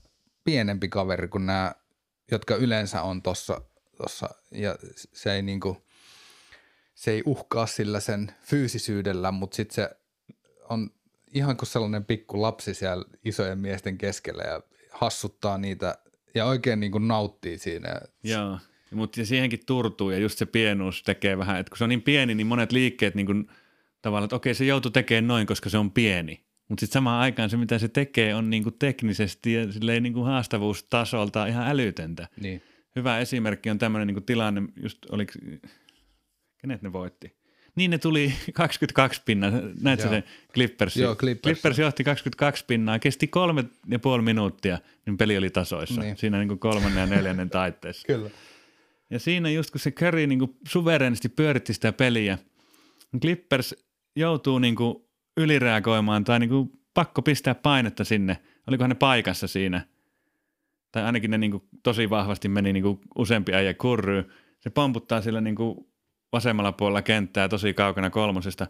pienempi 0.44 0.88
kaveri 0.88 1.28
kuin 1.28 1.46
nämä, 1.46 1.72
jotka 2.30 2.57
yleensä 2.57 3.03
on 3.03 3.22
tossa, 3.22 3.61
tossa 3.96 4.28
ja 4.51 4.76
se 5.12 5.32
ei 5.32 5.42
niinku, 5.42 5.76
se 6.94 7.11
ei 7.11 7.22
uhkaa 7.26 7.66
sillä 7.66 8.01
sen 8.01 8.32
fyysisyydellä, 8.42 9.32
mutta 9.32 9.57
sitten 9.57 9.74
se 9.74 9.90
on 10.68 10.90
ihan 11.34 11.57
kuin 11.57 11.68
sellainen 11.68 12.05
pikku 12.05 12.42
lapsi 12.42 12.74
siellä 12.74 13.05
isojen 13.24 13.59
miesten 13.59 13.98
keskellä 13.98 14.42
ja 14.42 14.62
hassuttaa 14.90 15.59
niitä 15.59 15.98
ja 16.34 16.46
oikein 16.46 16.80
niin 16.80 16.92
kuin 16.92 17.09
nauttii 17.09 17.59
siinä. 17.59 18.01
Joo, 18.22 18.59
mutta 18.95 19.24
siihenkin 19.24 19.61
turtuu 19.66 20.11
ja 20.11 20.18
just 20.18 20.38
se 20.38 20.47
pienuus 20.47 21.03
tekee 21.03 21.38
vähän, 21.38 21.61
että 21.61 21.70
kun 21.70 21.78
se 21.78 21.84
on 21.84 21.91
niin 21.91 22.03
pieni, 22.03 22.34
niin 22.34 22.47
monet 22.47 22.72
liikkeet 22.72 23.14
niin 23.14 23.26
kuin, 23.26 23.49
tavallaan, 24.03 24.24
että 24.24 24.36
okei 24.36 24.55
se 24.55 24.64
joutuu 24.64 24.91
tekemään 24.91 25.26
noin, 25.26 25.47
koska 25.47 25.70
se 25.70 25.78
on 25.78 25.91
pieni. 25.91 26.41
Mutta 26.68 26.80
sitten 26.80 26.95
samaan 26.95 27.22
aikaan 27.22 27.51
se, 27.51 27.57
mitä 27.57 27.78
se 27.78 27.88
tekee, 27.88 28.34
on 28.34 28.51
niinku 28.51 28.70
teknisesti 28.70 29.53
ja 29.53 29.72
silleen 29.72 30.03
niinku 30.03 30.22
haastavuustasolta 30.22 31.47
ihan 31.47 31.68
älytöntä. 31.68 32.28
Niin. 32.41 32.62
Hyvä 32.97 33.18
esimerkki 33.18 33.70
on 33.70 33.78
tämmöinen 33.78 34.07
niinku 34.07 34.20
tilanne, 34.20 34.62
just 34.82 34.99
oliko, 35.11 35.32
kenet 36.59 36.82
ne 36.82 36.93
voitti? 36.93 37.41
Niin 37.74 37.91
ne 37.91 37.99
tuli 37.99 38.34
22 38.53 39.22
pinnaa, 39.24 39.51
näetkö 39.80 40.09
se 40.09 40.24
Clippers? 40.55 40.97
Joo, 40.97 41.16
Clippers. 41.16 41.53
Clippers 41.53 41.78
johti 41.78 42.05
22 42.05 42.64
pinnaa, 42.66 42.99
kesti 42.99 43.28
kolme 43.28 43.64
ja 43.88 43.99
puoli 43.99 44.22
minuuttia, 44.22 44.78
niin 45.07 45.16
peli 45.16 45.38
oli 45.38 45.51
tasoissa. 45.51 46.01
Niin. 46.01 46.16
Siinä 46.16 46.38
niinku 46.38 46.57
kolmannen 46.57 47.01
ja 47.01 47.07
neljännen 47.07 47.51
taitteessa. 47.51 48.07
Kyllä. 48.12 48.30
Ja 49.11 49.18
siinä 49.18 49.50
just 49.50 49.70
kun 49.70 49.80
se 49.80 49.90
Curry 49.90 50.26
niinku 50.26 50.56
suverenisti 50.68 51.28
pyöritti 51.28 51.74
sitä 51.74 51.92
peliä, 51.92 52.38
niin 53.12 53.20
Clippers 53.20 53.74
joutuu 54.16 54.58
niinku 54.58 55.11
ylireagoimaan 55.36 56.24
tai 56.24 56.38
niinku 56.38 56.72
pakko 56.94 57.22
pistää 57.22 57.54
painetta 57.54 58.04
sinne. 58.04 58.38
Olikohan 58.66 58.88
ne 58.88 58.94
paikassa 58.94 59.48
siinä? 59.48 59.86
Tai 60.92 61.02
ainakin 61.02 61.30
ne 61.30 61.38
niinku 61.38 61.68
tosi 61.82 62.11
vahvasti 62.11 62.48
meni 62.48 62.72
niinku 62.72 63.00
useampi 63.18 63.54
äijä 63.54 63.74
kurryy. 63.74 64.30
Se 64.61 64.70
pomputtaa 64.70 65.20
sillä 65.22 65.40
niinku 65.40 65.90
vasemmalla 66.32 66.72
puolella 66.72 67.02
kenttää 67.02 67.48
tosi 67.48 67.74
kaukana 67.74 68.11
kolmosesta. 68.11 68.66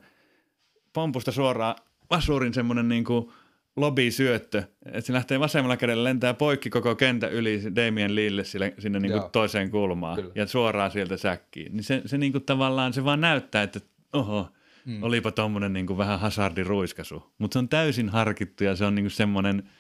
Pompusta 0.93 1.33
suoraan 1.33 1.75
vasurin 2.11 2.55
semmoinen 2.55 2.89
niinku 2.89 3.33
lobisyöttö, 3.77 4.63
että 4.87 5.01
se 5.01 5.13
lähtee 5.13 5.41
vasemmalla 5.41 5.77
kädellä, 5.77 6.05
lentää 6.05 6.35
poikki 6.35 6.71
koko 6.71 6.95
kentä 6.95 7.29
yli 7.29 7.63
Damien 7.77 8.15
Lille 8.15 8.45
sille, 8.45 8.75
sinne 8.79 9.01
niinku 9.01 9.29
toiseen 9.33 9.71
kulmaan 9.71 10.17
Kyllä. 10.17 10.33
ja 10.35 10.47
suoraan 10.47 10.91
sieltä 10.91 11.17
säkkiin. 11.17 11.73
Niin 11.73 11.85
se, 11.85 12.03
se 12.07 12.19
niinku 12.19 12.41
tavallaan, 12.41 12.93
se 12.93 13.05
vaan 13.05 13.21
näyttää, 13.21 13.63
että 13.63 13.81
oho, 14.13 14.49
mm. 14.85 15.03
olipa 15.03 15.31
tuommoinen 15.31 15.73
niinku 15.73 15.99
vähän 15.99 16.21
hazardiruiskasu. 16.21 17.33
Mutta 17.39 17.53
se 17.53 17.59
on 17.59 17.69
täysin 17.69 18.09
harkittu 18.09 18.65
ja 18.65 18.77
se 18.77 18.85
on 18.85 18.95
niinku 18.95 19.11
semmoinen– 19.11 19.63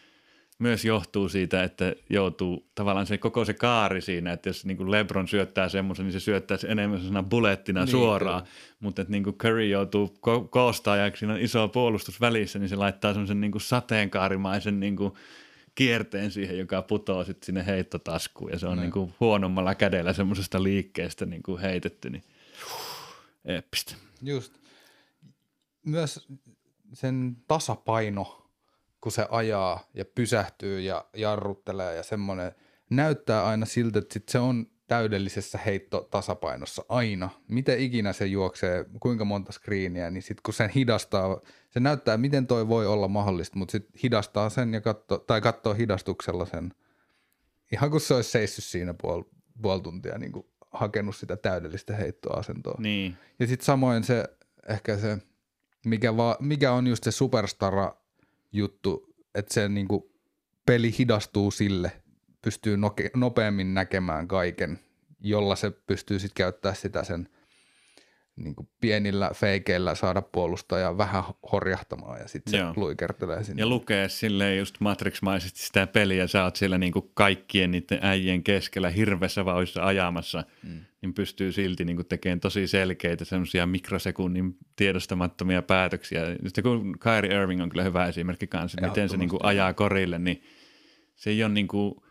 myös 0.60 0.84
johtuu 0.84 1.28
siitä, 1.28 1.62
että 1.62 1.94
joutuu 2.10 2.70
tavallaan 2.74 3.06
se 3.06 3.18
koko 3.18 3.44
se 3.44 3.54
kaari 3.54 4.00
siinä, 4.00 4.32
että 4.32 4.48
jos 4.48 4.66
niin 4.66 4.76
kuin 4.76 4.90
LeBron 4.90 5.28
syöttää 5.28 5.68
semmoisen, 5.68 6.06
niin 6.06 6.12
se 6.12 6.20
syöttää 6.20 6.56
se 6.56 6.68
enemmän 6.68 6.98
sellaisena 6.98 7.22
bullettina 7.22 7.80
niin, 7.80 7.90
suoraan, 7.90 8.42
kyllä. 8.42 8.54
mutta 8.80 9.02
että 9.02 9.12
niin 9.12 9.24
kuin 9.24 9.36
Curry 9.38 9.66
joutuu 9.66 10.06
ko- 10.06 10.48
koostaa 10.50 10.96
ja 10.96 11.16
siinä 11.16 11.34
on 11.34 11.40
iso 11.40 11.68
puolustus 11.68 12.20
välissä, 12.20 12.58
niin 12.58 12.68
se 12.68 12.76
laittaa 12.76 13.12
semmoisen 13.12 13.40
niin 13.40 13.52
sateenkaarimaisen 13.60 14.80
niin 14.80 14.96
kuin 14.96 15.12
kierteen 15.74 16.30
siihen, 16.30 16.58
joka 16.58 16.82
putoo 16.82 17.24
sitten 17.24 17.46
sinne 17.46 17.66
heittotaskuun 17.66 18.50
ja 18.50 18.58
se 18.58 18.66
on. 18.66 18.78
Niin 18.78 18.92
kuin 18.92 19.14
huonommalla 19.20 19.74
kädellä 19.74 20.12
semmoisesta 20.12 20.62
liikkeestä 20.62 21.26
niin 21.26 21.42
kuin 21.42 21.60
heitetty, 21.60 22.10
niin 22.10 22.24
eeppistä. 23.44 23.94
Just. 24.22 24.52
Myös 25.86 26.28
sen 26.92 27.36
tasapaino 27.48 28.39
kun 29.00 29.12
se 29.12 29.26
ajaa 29.30 29.90
ja 29.94 30.04
pysähtyy 30.04 30.80
ja 30.80 31.04
jarruttelee 31.14 31.96
ja 31.96 32.02
semmoinen 32.02 32.52
näyttää 32.90 33.46
aina 33.46 33.66
siltä, 33.66 33.98
että 33.98 34.12
sit 34.12 34.28
se 34.28 34.38
on 34.38 34.66
täydellisessä 34.86 35.58
heittotasapainossa 35.58 36.84
aina. 36.88 37.30
Miten 37.48 37.78
ikinä 37.78 38.12
se 38.12 38.26
juoksee, 38.26 38.84
kuinka 39.00 39.24
monta 39.24 39.52
screeniä, 39.52 40.10
niin 40.10 40.22
sitten 40.22 40.42
kun 40.42 40.54
sen 40.54 40.70
hidastaa, 40.70 41.40
se 41.70 41.80
näyttää, 41.80 42.16
miten 42.16 42.46
toi 42.46 42.68
voi 42.68 42.86
olla 42.86 43.08
mahdollista, 43.08 43.58
mutta 43.58 43.72
sitten 43.72 44.00
hidastaa 44.02 44.50
sen 44.50 44.74
ja 44.74 44.80
katso, 44.80 45.18
tai 45.18 45.40
katsoo 45.40 45.74
hidastuksella 45.74 46.46
sen, 46.46 46.74
ihan 47.72 47.90
kun 47.90 48.00
se 48.00 48.14
olisi 48.14 48.30
seissyt 48.30 48.64
siinä 48.64 48.94
puoli, 48.94 49.24
puoli 49.62 49.82
tuntia 49.82 50.18
niin 50.18 50.32
kuin 50.32 50.46
hakenut 50.70 51.16
sitä 51.16 51.36
täydellistä 51.36 51.96
heittoasentoa. 51.96 52.76
Niin. 52.78 53.16
Ja 53.38 53.46
sitten 53.46 53.66
samoin 53.66 54.04
se, 54.04 54.24
ehkä 54.68 54.96
se, 54.96 55.18
mikä, 55.84 56.16
va, 56.16 56.36
mikä 56.40 56.72
on 56.72 56.86
just 56.86 57.04
se 57.04 57.10
superstara 57.10 57.99
juttu, 58.52 59.14
että 59.34 59.54
se 59.54 59.68
niin 59.68 59.88
kuin 59.88 60.02
peli 60.66 60.94
hidastuu 60.98 61.50
sille, 61.50 61.92
pystyy 62.42 62.76
noke, 62.76 63.10
nopeammin 63.16 63.74
näkemään 63.74 64.28
kaiken, 64.28 64.78
jolla 65.20 65.56
se 65.56 65.70
pystyy 65.70 66.18
sitten 66.18 66.34
käyttää 66.34 66.74
sitä 66.74 67.04
sen 67.04 67.28
niin 68.36 68.54
kuin 68.54 68.68
pienillä 68.80 69.30
feikeillä 69.34 69.94
saada 69.94 70.22
puolustaja 70.22 70.98
vähän 70.98 71.22
horjahtamaan 71.52 72.20
ja 72.20 72.28
sitten 72.28 72.52
se 72.52 72.80
luikertelee 72.80 73.44
sinne. 73.44 73.62
Ja 73.62 73.66
lukee 73.66 74.08
silleen 74.08 74.58
just 74.58 74.74
Matrix-maisesti 74.80 75.62
sitä 75.62 75.86
peliä, 75.86 76.26
sä 76.26 76.44
oot 76.44 76.56
siellä 76.56 76.78
niin 76.78 76.92
kuin 76.92 77.10
kaikkien 77.14 77.70
niiden 77.70 77.98
äijien 78.02 78.42
keskellä 78.42 78.90
hirveässä 78.90 79.44
vauhdissa 79.44 79.86
ajamassa, 79.86 80.44
mm. 80.62 80.80
niin 81.02 81.14
pystyy 81.14 81.52
silti 81.52 81.84
niin 81.84 81.96
kuin 81.96 82.06
tekemään 82.06 82.40
tosi 82.40 82.66
selkeitä 82.66 83.24
semmoisia 83.24 83.66
mikrosekunnin 83.66 84.56
tiedostamattomia 84.76 85.62
päätöksiä. 85.62 86.22
Just 86.42 86.58
kun 86.62 86.98
Kyrie 86.98 87.42
Irving 87.42 87.62
on 87.62 87.68
kyllä 87.68 87.84
hyvä 87.84 88.06
esimerkki 88.06 88.46
kanssa, 88.46 88.88
miten 88.88 89.08
se 89.08 89.16
niin 89.16 89.30
kuin 89.30 89.44
ajaa 89.44 89.72
korille, 89.72 90.18
niin 90.18 90.42
se 91.16 91.30
ei 91.30 91.44
ole 91.44 91.52
niin 91.52 91.68
kuin– 91.68 91.94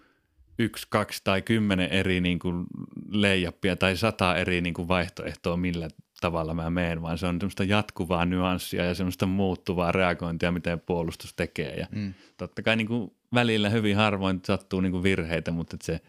yksi, 0.59 0.87
kaksi 0.89 1.21
tai 1.23 1.41
kymmenen 1.41 1.89
eri 1.89 2.21
niin 2.21 2.39
kuin 2.39 2.65
leijappia 3.09 3.75
tai 3.75 3.97
sata 3.97 4.35
eri 4.35 4.61
niin 4.61 4.73
kuin 4.73 4.87
vaihtoehtoa, 4.87 5.57
millä 5.57 5.87
tavalla 6.21 6.53
mä 6.53 6.69
meen, 6.69 7.01
vaan 7.01 7.17
se 7.17 7.27
on 7.27 7.35
semmoista 7.39 7.63
jatkuvaa 7.63 8.25
nyanssia 8.25 8.85
ja 8.85 8.93
semmoista 8.93 9.25
muuttuvaa 9.25 9.91
reagointia, 9.91 10.51
miten 10.51 10.79
puolustus 10.79 11.33
tekee. 11.33 11.73
Ja 11.73 11.87
mm. 11.91 12.13
Totta 12.37 12.61
kai 12.61 12.75
niin 12.75 12.87
kuin 12.87 13.11
välillä 13.33 13.69
hyvin 13.69 13.95
harvoin 13.95 14.39
sattuu 14.45 14.81
niin 14.81 14.91
kuin 14.91 15.03
virheitä, 15.03 15.51
mutta 15.51 15.77
se, 15.83 15.99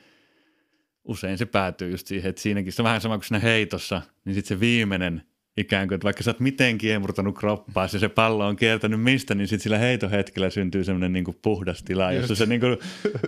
usein 1.04 1.38
se 1.38 1.46
päätyy 1.46 1.90
just 1.90 2.06
siihen, 2.06 2.30
että 2.30 2.42
siinäkin 2.42 2.72
se 2.72 2.82
on 2.82 2.84
vähän 2.84 3.00
sama 3.00 3.16
kuin 3.18 3.24
siinä 3.24 3.38
heitossa, 3.38 4.02
niin 4.24 4.34
sitten 4.34 4.56
se 4.56 4.60
viimeinen 4.60 5.22
ikään 5.56 5.88
kuin, 5.88 5.96
että 5.96 6.04
vaikka 6.04 6.22
sä 6.22 6.30
oot 6.30 6.40
miten 6.40 6.78
kiemurtanut 6.78 7.38
kroppaa, 7.38 7.88
ja 7.92 7.98
se 7.98 8.08
pallo 8.08 8.46
on 8.46 8.56
kiertänyt 8.56 9.02
mistä, 9.02 9.34
niin 9.34 9.48
sitten 9.48 9.62
sillä 9.62 9.78
heitohetkellä 9.78 10.50
syntyy 10.50 10.84
semmoinen 10.84 11.12
niin 11.12 11.24
puhdas 11.42 11.82
tila, 11.82 12.12
jossa 12.12 12.34
se 12.34 12.46
niin 12.46 12.60
kuin 12.60 12.78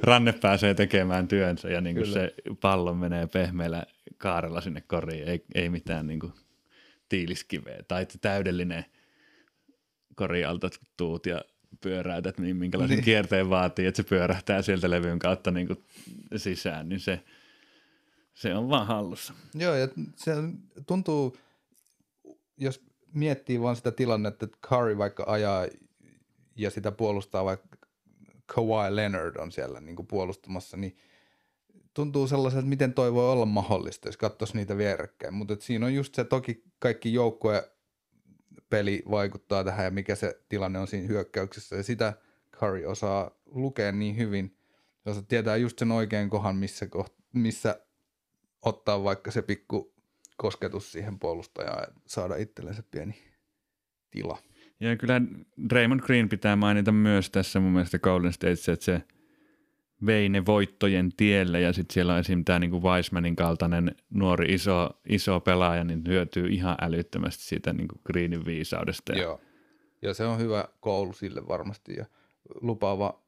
ranne 0.03 0.33
pääsee 0.33 0.75
tekemään 0.75 1.29
työnsä 1.29 1.69
ja 1.69 1.81
niin 1.81 1.97
kuin 1.97 2.07
se 2.07 2.35
pallo 2.61 2.95
menee 2.95 3.27
pehmeällä 3.27 3.87
kaarella 4.19 4.61
sinne 4.61 4.81
koriin, 4.81 5.29
ei, 5.29 5.45
ei 5.55 5.71
mitään 5.71 6.07
niin 6.07 6.21
kuin 6.21 6.33
tiiliskiveä 7.13 7.83
tai 7.89 8.07
täydellinen 8.21 8.85
korialta 10.15 10.71
tuut 10.97 11.27
ja 11.27 11.45
pyöräytät, 11.81 12.39
niin 12.39 12.57
minkälaisen 12.57 12.97
niin. 12.97 13.05
kierteen 13.05 13.51
vaatii, 13.51 13.87
että 13.87 13.97
se 13.97 14.09
pyörähtää 14.09 14.63
sieltä 14.63 14.91
levyyn 14.91 15.19
kautta 15.19 15.51
niin 15.51 15.67
kuin 15.67 15.85
sisään, 16.37 16.89
niin 16.89 17.01
se, 17.01 17.21
se 18.35 18.55
on 18.55 18.69
vaan 18.69 18.87
hallussa. 18.87 19.35
Joo, 19.55 19.75
ja 19.75 19.89
se 20.17 20.33
tuntuu, 20.87 21.37
jos 22.57 22.85
miettii 23.15 23.61
vaan 23.61 23.77
sitä 23.77 23.91
tilannetta, 23.91 24.45
että 24.45 24.59
Curry 24.67 24.99
vaikka 24.99 25.25
ajaa 25.27 25.67
ja 26.57 26.71
sitä 26.71 26.93
puolustaa 26.93 27.45
vaikka 27.45 27.77
Kawhi 28.47 28.97
Leonard 28.97 29.37
on 29.37 29.53
siellä 29.53 29.81
niin 29.81 29.97
kuin 29.97 30.07
puolustamassa, 30.07 30.77
niin 30.77 30.97
tuntuu 31.95 32.27
sellaiselta, 32.27 32.61
että 32.61 32.69
miten 32.69 32.95
toi 32.95 33.13
voi 33.15 33.33
olla 33.33 33.47
mahdollista, 33.47 34.09
jos 34.09 34.17
katsoisi 34.17 34.57
niitä 34.57 34.77
vierekkäin. 34.77 35.35
Mutta 35.35 35.57
siinä 35.61 35.87
on 35.87 35.95
just 35.95 36.15
se, 36.15 36.25
toki 36.25 36.65
kaikki 36.79 37.15
joukkue 37.15 37.73
peli 38.71 39.03
vaikuttaa 39.11 39.65
tähän 39.65 39.85
ja 39.85 39.91
mikä 39.91 40.15
se 40.15 40.41
tilanne 40.49 40.79
on 40.79 40.87
siinä 40.87 41.09
hyökkäyksessä. 41.09 41.77
Ja 41.77 41.83
sitä 41.83 42.13
Curry 42.57 42.85
osaa 42.85 43.31
lukea 43.47 43.93
niin 43.93 44.17
hyvin, 44.17 44.57
jos 45.07 45.25
tietää 45.29 45.57
just 45.57 45.79
sen 45.79 45.93
oikean 45.93 46.31
kohan, 46.31 46.57
missä, 46.57 46.87
koht- 46.87 47.23
missä 47.33 47.81
ottaa 48.63 49.05
vaikka 49.05 49.31
se 49.31 49.43
pikku 49.43 49.95
kosketus 50.37 50.93
siihen 50.93 51.19
puolustajaan 51.19 51.79
ja 51.79 52.01
saada 52.07 52.37
itsellensä 52.37 52.83
pieni 52.91 53.15
tila. 54.11 54.39
Ja 54.81 54.97
kyllä 54.97 55.21
Raymond 55.73 56.01
Green 56.01 56.29
pitää 56.29 56.57
mainita 56.57 56.93
myös 56.93 57.31
tässä 57.31 57.61
mun 57.61 57.73
mielestä 57.73 57.99
Golden 57.99 58.33
State, 58.33 58.73
että 58.73 58.85
se 58.85 59.03
vei 60.07 60.29
ne 60.29 60.47
voittojen 60.47 61.13
tielle 61.17 61.61
ja 61.61 61.73
sitten 61.73 61.95
siellä 61.95 62.13
on 62.13 62.21
esim. 62.21 62.45
tämä 62.45 62.59
niinku 62.59 62.83
Weissmanin 62.83 63.37
kaltainen 63.37 63.97
nuori 64.11 64.55
iso, 64.55 64.91
iso 65.09 65.41
pelaaja, 65.41 65.85
niin 65.85 66.03
hyötyy 66.07 66.47
ihan 66.47 66.77
älyttömästi 66.81 67.45
siitä 67.45 67.73
niinku 67.73 68.01
Greenin 68.05 68.45
viisaudesta. 68.45 69.13
Joo, 69.13 69.41
ja 70.03 70.15
se 70.15 70.25
on 70.25 70.39
hyvä 70.39 70.65
koulu 70.81 71.13
sille 71.13 71.49
varmasti 71.49 71.95
ja 71.95 72.07
lupaava 72.61 73.23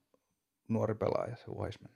nuori 0.68 0.94
pelaaja 0.94 1.36
se 1.36 1.44
Weissman. 1.58 1.92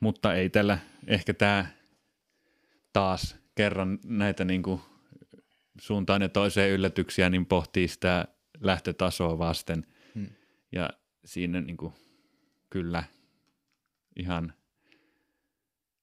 Mutta 0.00 0.34
ei 0.34 0.50
tällä, 0.50 0.78
ehkä 1.06 1.34
tämä 1.34 1.66
taas 2.92 3.36
kerran 3.54 3.98
näitä 4.04 4.44
niin 4.44 4.62
kuin 4.62 4.80
suuntaan 5.80 6.22
ja 6.22 6.28
toiseen 6.28 6.70
yllätyksiä, 6.70 7.30
niin 7.30 7.46
pohtii 7.46 7.88
sitä 7.88 8.24
lähtötasoa 8.60 9.38
vasten. 9.38 9.86
Hmm. 10.14 10.28
Ja 10.72 10.90
siinä 11.24 11.60
niin 11.60 11.76
kuin, 11.76 11.92
kyllä 12.70 13.04
ihan 14.16 14.52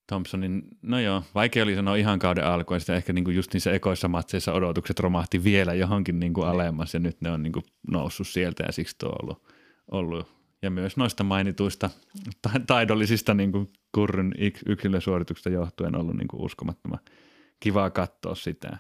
Thompsonin, 0.08 0.64
no 0.82 1.00
joo, 1.00 1.24
vaikea 1.36 1.64
oli 1.64 1.76
sanoa 1.76 1.96
ihan 1.96 2.20
kauden 2.20 2.46
alkuun, 2.46 2.80
sitä 2.80 2.96
ehkä 2.96 3.14
niin 3.14 3.26
kuin 3.26 3.36
just 3.36 3.54
niissä 3.54 3.72
ekoissa 3.72 4.08
matseissa 4.08 4.54
odotukset 4.54 5.00
romahti 5.00 5.44
vielä 5.44 5.74
johonkin 5.74 6.20
niin 6.20 6.34
kuin 6.34 6.48
alemmas 6.48 6.94
ja 6.94 7.00
nyt 7.00 7.22
ne 7.22 7.32
on 7.32 7.44
niin 7.44 7.54
kuin 7.54 7.66
noussut 7.92 8.28
sieltä 8.28 8.64
ja 8.64 8.72
siksi 8.72 8.96
tuo 8.98 9.10
on 9.10 9.16
ollut, 9.22 9.44
ollut. 9.92 10.36
Ja 10.62 10.70
myös 10.70 10.98
noista 10.98 11.24
mainituista 11.24 11.90
taidollisista 12.68 13.34
niin 13.34 13.52
kuin 13.52 13.74
kurryn 13.92 14.34
yksilösuorituksista 14.66 15.50
johtuen 15.50 15.96
ollut 15.96 16.16
niin 16.16 16.28
kuin 16.28 16.42
uskomattoman 16.42 17.00
kivaa 17.60 17.90
katsoa 17.90 18.36
sitä. 18.36 18.78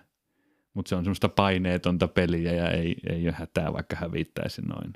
Mutta 0.73 0.89
se 0.89 0.95
on 0.95 1.03
semmoista 1.03 1.29
paineetonta 1.29 2.07
peliä 2.07 2.53
ja 2.53 2.71
ei, 2.71 2.95
ei 3.09 3.27
ole 3.27 3.35
hätää, 3.39 3.73
vaikka 3.73 3.95
hävittäisi 3.95 4.61
noin. 4.61 4.93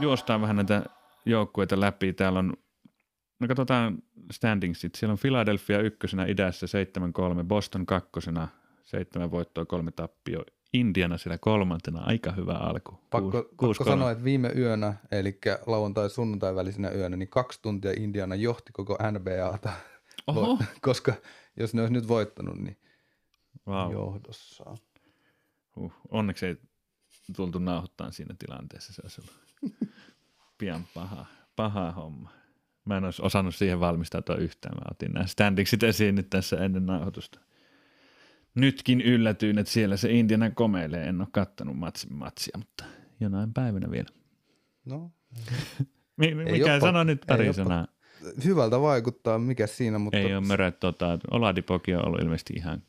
Juostaan 0.00 0.40
vähän 0.40 0.56
näitä 0.56 0.84
joukkueita 1.26 1.80
läpi. 1.80 2.12
Täällä 2.12 2.38
on, 2.38 2.56
no 3.40 3.48
katsotaan 3.48 3.98
standingsit. 4.32 4.94
Siellä 4.94 5.12
on 5.12 5.18
Philadelphia 5.18 5.80
ykkösenä 5.80 6.26
idässä 6.26 6.66
7-3, 7.40 7.44
Boston 7.44 7.86
kakkosena, 7.86 8.48
seitsemän 8.82 9.30
voittoa, 9.30 9.64
kolme 9.64 9.90
tappio. 9.90 10.44
Indiana 10.72 11.18
siellä 11.18 11.38
kolmantena, 11.38 12.00
aika 12.00 12.32
hyvä 12.32 12.52
alku. 12.52 12.98
Pakko, 13.10 13.42
pakko 13.60 13.84
sanoa, 13.84 14.10
että 14.10 14.24
viime 14.24 14.52
yönä, 14.56 14.94
eli 15.10 15.38
lauantai-sunnuntai 15.66 16.54
välisenä 16.54 16.90
yönä, 16.90 17.16
niin 17.16 17.28
kaksi 17.28 17.58
tuntia 17.62 17.92
Indiana 17.96 18.34
johti 18.34 18.72
koko 18.72 18.98
NBAta. 19.10 19.72
Oho. 20.26 20.58
koska 20.80 21.14
jos 21.56 21.74
ne 21.74 21.80
olisi 21.80 21.92
nyt 21.92 22.08
voittanut, 22.08 22.58
niin 22.58 22.76
wow. 23.66 23.92
johdossaan. 23.92 24.76
Uh, 25.76 25.92
onneksi 26.08 26.46
ei 26.46 26.56
tultu 27.36 27.58
nauhoittamaan 27.58 28.12
siinä 28.12 28.34
tilanteessa, 28.38 28.92
se 28.92 29.02
olisi 29.04 29.20
ollut 29.20 29.49
pian 30.58 30.84
paha, 30.94 31.26
paha 31.56 31.92
homma. 31.92 32.32
Mä 32.84 32.96
en 32.96 33.04
olisi 33.04 33.22
osannut 33.22 33.54
siihen 33.54 33.80
valmistautua 33.80 34.36
yhtään. 34.36 34.74
Mä 34.74 34.82
otin 34.90 35.12
nämä 35.12 35.26
standingsit 35.26 35.82
esiin 35.82 36.14
nyt 36.14 36.30
tässä 36.30 36.56
ennen 36.56 36.86
nauhoitusta. 36.86 37.40
Nytkin 38.54 39.00
yllätyin, 39.00 39.58
että 39.58 39.72
siellä 39.72 39.96
se 39.96 40.10
Indiana 40.12 40.50
komeilee. 40.50 41.08
En 41.08 41.20
ole 41.20 41.28
kattanut 41.32 41.78
matsin 41.78 42.14
matsia, 42.14 42.58
mutta 42.58 42.84
jonain 43.20 43.54
päivänä 43.54 43.90
vielä. 43.90 44.08
No. 44.84 45.12
Mikä 46.52 46.80
sano 46.80 47.04
nyt 47.04 47.24
pari 47.26 47.54
sanaa? 47.54 47.86
hyvältä 48.44 48.80
vaikuttaa, 48.80 49.38
mikä 49.38 49.66
siinä, 49.66 49.98
mutta... 49.98 50.18
Ei 50.18 50.34
ole 50.34 50.46
möröt, 50.46 50.80
tota, 50.80 51.18
Oladipoki 51.30 51.94
on 51.94 52.06
ollut 52.06 52.20
ilmeisesti 52.20 52.54
ihan 52.56 52.82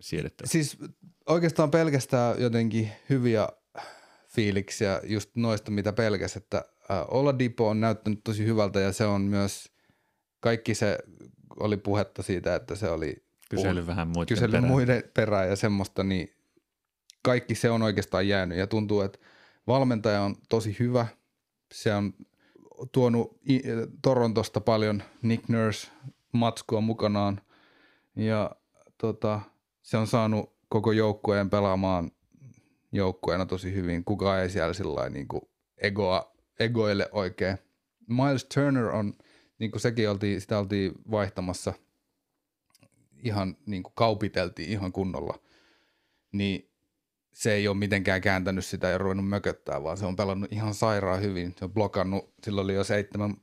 siedettävä. 0.00 0.48
Siis 0.48 0.78
oikeastaan 1.26 1.70
pelkästään 1.70 2.42
jotenkin 2.42 2.90
hyviä 3.10 3.48
fiiliksiä 4.34 5.00
just 5.04 5.30
noista, 5.34 5.70
mitä 5.70 5.92
pelkäs, 5.92 6.36
että 6.36 6.64
Oladipo 7.08 7.68
on 7.68 7.80
näyttänyt 7.80 8.20
tosi 8.24 8.46
hyvältä 8.46 8.80
ja 8.80 8.92
se 8.92 9.06
on 9.06 9.20
myös, 9.20 9.72
kaikki 10.40 10.74
se 10.74 10.98
oli 11.60 11.76
puhetta 11.76 12.22
siitä, 12.22 12.54
että 12.54 12.74
se 12.74 12.90
oli 12.90 13.24
kysely 13.50 13.82
puh- 13.82 13.86
vähän 13.86 14.08
muiden 14.08 14.28
kysely 14.28 14.52
perään. 14.52 14.70
muiden 14.70 15.02
perään 15.14 15.48
ja 15.48 15.56
semmoista, 15.56 16.04
niin 16.04 16.36
kaikki 17.22 17.54
se 17.54 17.70
on 17.70 17.82
oikeastaan 17.82 18.28
jäänyt 18.28 18.58
ja 18.58 18.66
tuntuu, 18.66 19.00
että 19.00 19.18
valmentaja 19.66 20.22
on 20.22 20.36
tosi 20.48 20.76
hyvä, 20.78 21.06
se 21.74 21.94
on 21.94 22.14
tuonut 22.92 23.40
Torontosta 24.02 24.60
paljon 24.60 25.02
Nick 25.22 25.48
Nurse 25.48 25.88
matskua 26.32 26.80
mukanaan 26.80 27.40
ja 28.16 28.50
tota, 28.98 29.40
se 29.82 29.96
on 29.96 30.06
saanut 30.06 30.54
koko 30.68 30.92
joukkueen 30.92 31.50
pelaamaan 31.50 32.10
joukkueena 32.96 33.46
tosi 33.46 33.74
hyvin. 33.74 34.04
Kuka 34.04 34.40
ei 34.40 34.50
siellä 34.50 34.74
sillä 34.74 35.08
niin 35.08 35.28
egoa, 35.78 36.34
egoille 36.60 37.08
oikein. 37.12 37.58
Miles 38.08 38.44
Turner 38.44 38.86
on, 38.86 39.14
niin 39.58 39.70
kuin 39.70 39.80
sekin 39.80 40.10
oltiin, 40.10 40.40
sitä 40.40 40.58
oltiin 40.58 40.92
vaihtamassa 41.10 41.72
ihan 43.24 43.56
niin 43.66 43.82
kuin 43.82 43.92
kaupiteltiin 43.96 44.68
ihan 44.68 44.92
kunnolla, 44.92 45.38
niin 46.32 46.70
se 47.32 47.52
ei 47.52 47.68
ole 47.68 47.76
mitenkään 47.76 48.20
kääntänyt 48.20 48.64
sitä 48.64 48.88
ja 48.88 48.98
ruvennut 48.98 49.28
mököttää, 49.28 49.82
vaan 49.82 49.96
se 49.96 50.06
on 50.06 50.16
pelannut 50.16 50.52
ihan 50.52 50.74
sairaan 50.74 51.22
hyvin. 51.22 51.54
Se 51.58 51.64
on 51.64 51.72
blokannut, 51.72 52.34
sillä 52.42 52.60
oli 52.60 52.74
jo 52.74 52.84
seitsemän 52.84 53.36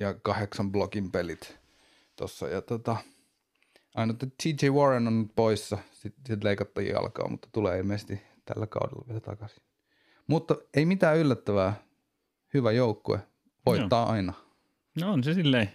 ja 0.00 0.14
kahdeksan 0.14 0.72
blokin 0.72 1.12
pelit 1.12 1.58
tuossa. 2.16 2.48
Ja 2.48 2.62
tota, 2.62 2.96
ainoa, 3.94 4.12
että 4.12 4.26
TJ 4.42 4.68
Warren 4.68 5.06
on 5.06 5.22
nyt 5.22 5.32
poissa, 5.36 5.78
sitten 5.92 6.26
sit 6.26 6.44
leikattiin 6.44 6.88
jalkaa, 6.88 7.28
mutta 7.28 7.48
tulee 7.52 7.78
ilmeisesti 7.78 8.22
tällä 8.44 8.66
kaudella 8.66 9.04
vielä 9.08 9.20
takaisin. 9.20 9.62
Mutta 10.26 10.56
ei 10.74 10.86
mitään 10.86 11.18
yllättävää. 11.18 11.74
Hyvä 12.54 12.72
joukkue. 12.72 13.20
Voittaa 13.66 14.02
Joo. 14.02 14.12
aina. 14.12 14.32
No 15.00 15.12
on 15.12 15.24
se 15.24 15.34
silleen. 15.34 15.72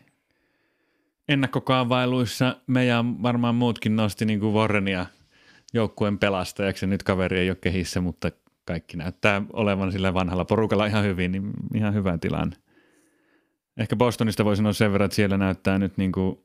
Ennakkokaavailuissa 1.27 2.55
meidän 2.67 3.23
varmaan 3.23 3.55
muutkin 3.55 3.95
nosti 3.95 4.25
niin 4.25 4.39
kuin 4.39 4.53
Warrenia– 4.53 5.05
joukkueen 5.73 6.19
pelastajaksi. 6.19 6.87
Nyt 6.87 7.03
kaveri 7.03 7.39
ei 7.39 7.49
ole 7.49 7.57
kehissä, 7.61 8.01
mutta 8.01 8.31
kaikki 8.65 8.97
näyttää 8.97 9.41
olevan 9.53 9.91
sillä 9.91 10.13
vanhalla 10.13 10.45
porukalla 10.45 10.85
ihan 10.85 11.03
hyvin, 11.03 11.31
niin 11.31 11.51
ihan 11.75 11.93
hyvä 11.93 12.17
tilanne. 12.17 12.55
Ehkä 13.77 13.95
Bostonista 13.95 14.45
voi 14.45 14.55
sanoa 14.55 14.73
sen 14.73 14.91
verran, 14.91 15.05
että 15.05 15.15
siellä 15.15 15.37
näyttää 15.37 15.79
nyt 15.79 15.97
niin 15.97 16.11
kuin 16.11 16.37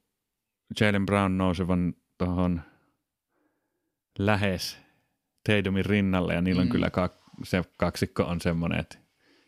Jalen 0.81 1.07
Brown 1.07 1.39
nousevan 1.39 1.95
tuohon 2.18 2.62
lähes 4.18 4.84
Teidumin 5.45 5.85
rinnalle 5.85 6.35
ja 6.35 6.41
niillä 6.41 6.61
on 6.61 6.67
mm. 6.67 6.73
kyllä 6.73 6.89
kak- 6.89 7.25
se 7.43 7.63
kaksikko 7.77 8.23
on 8.23 8.41
semmoinen, 8.41 8.81
että 8.81 8.99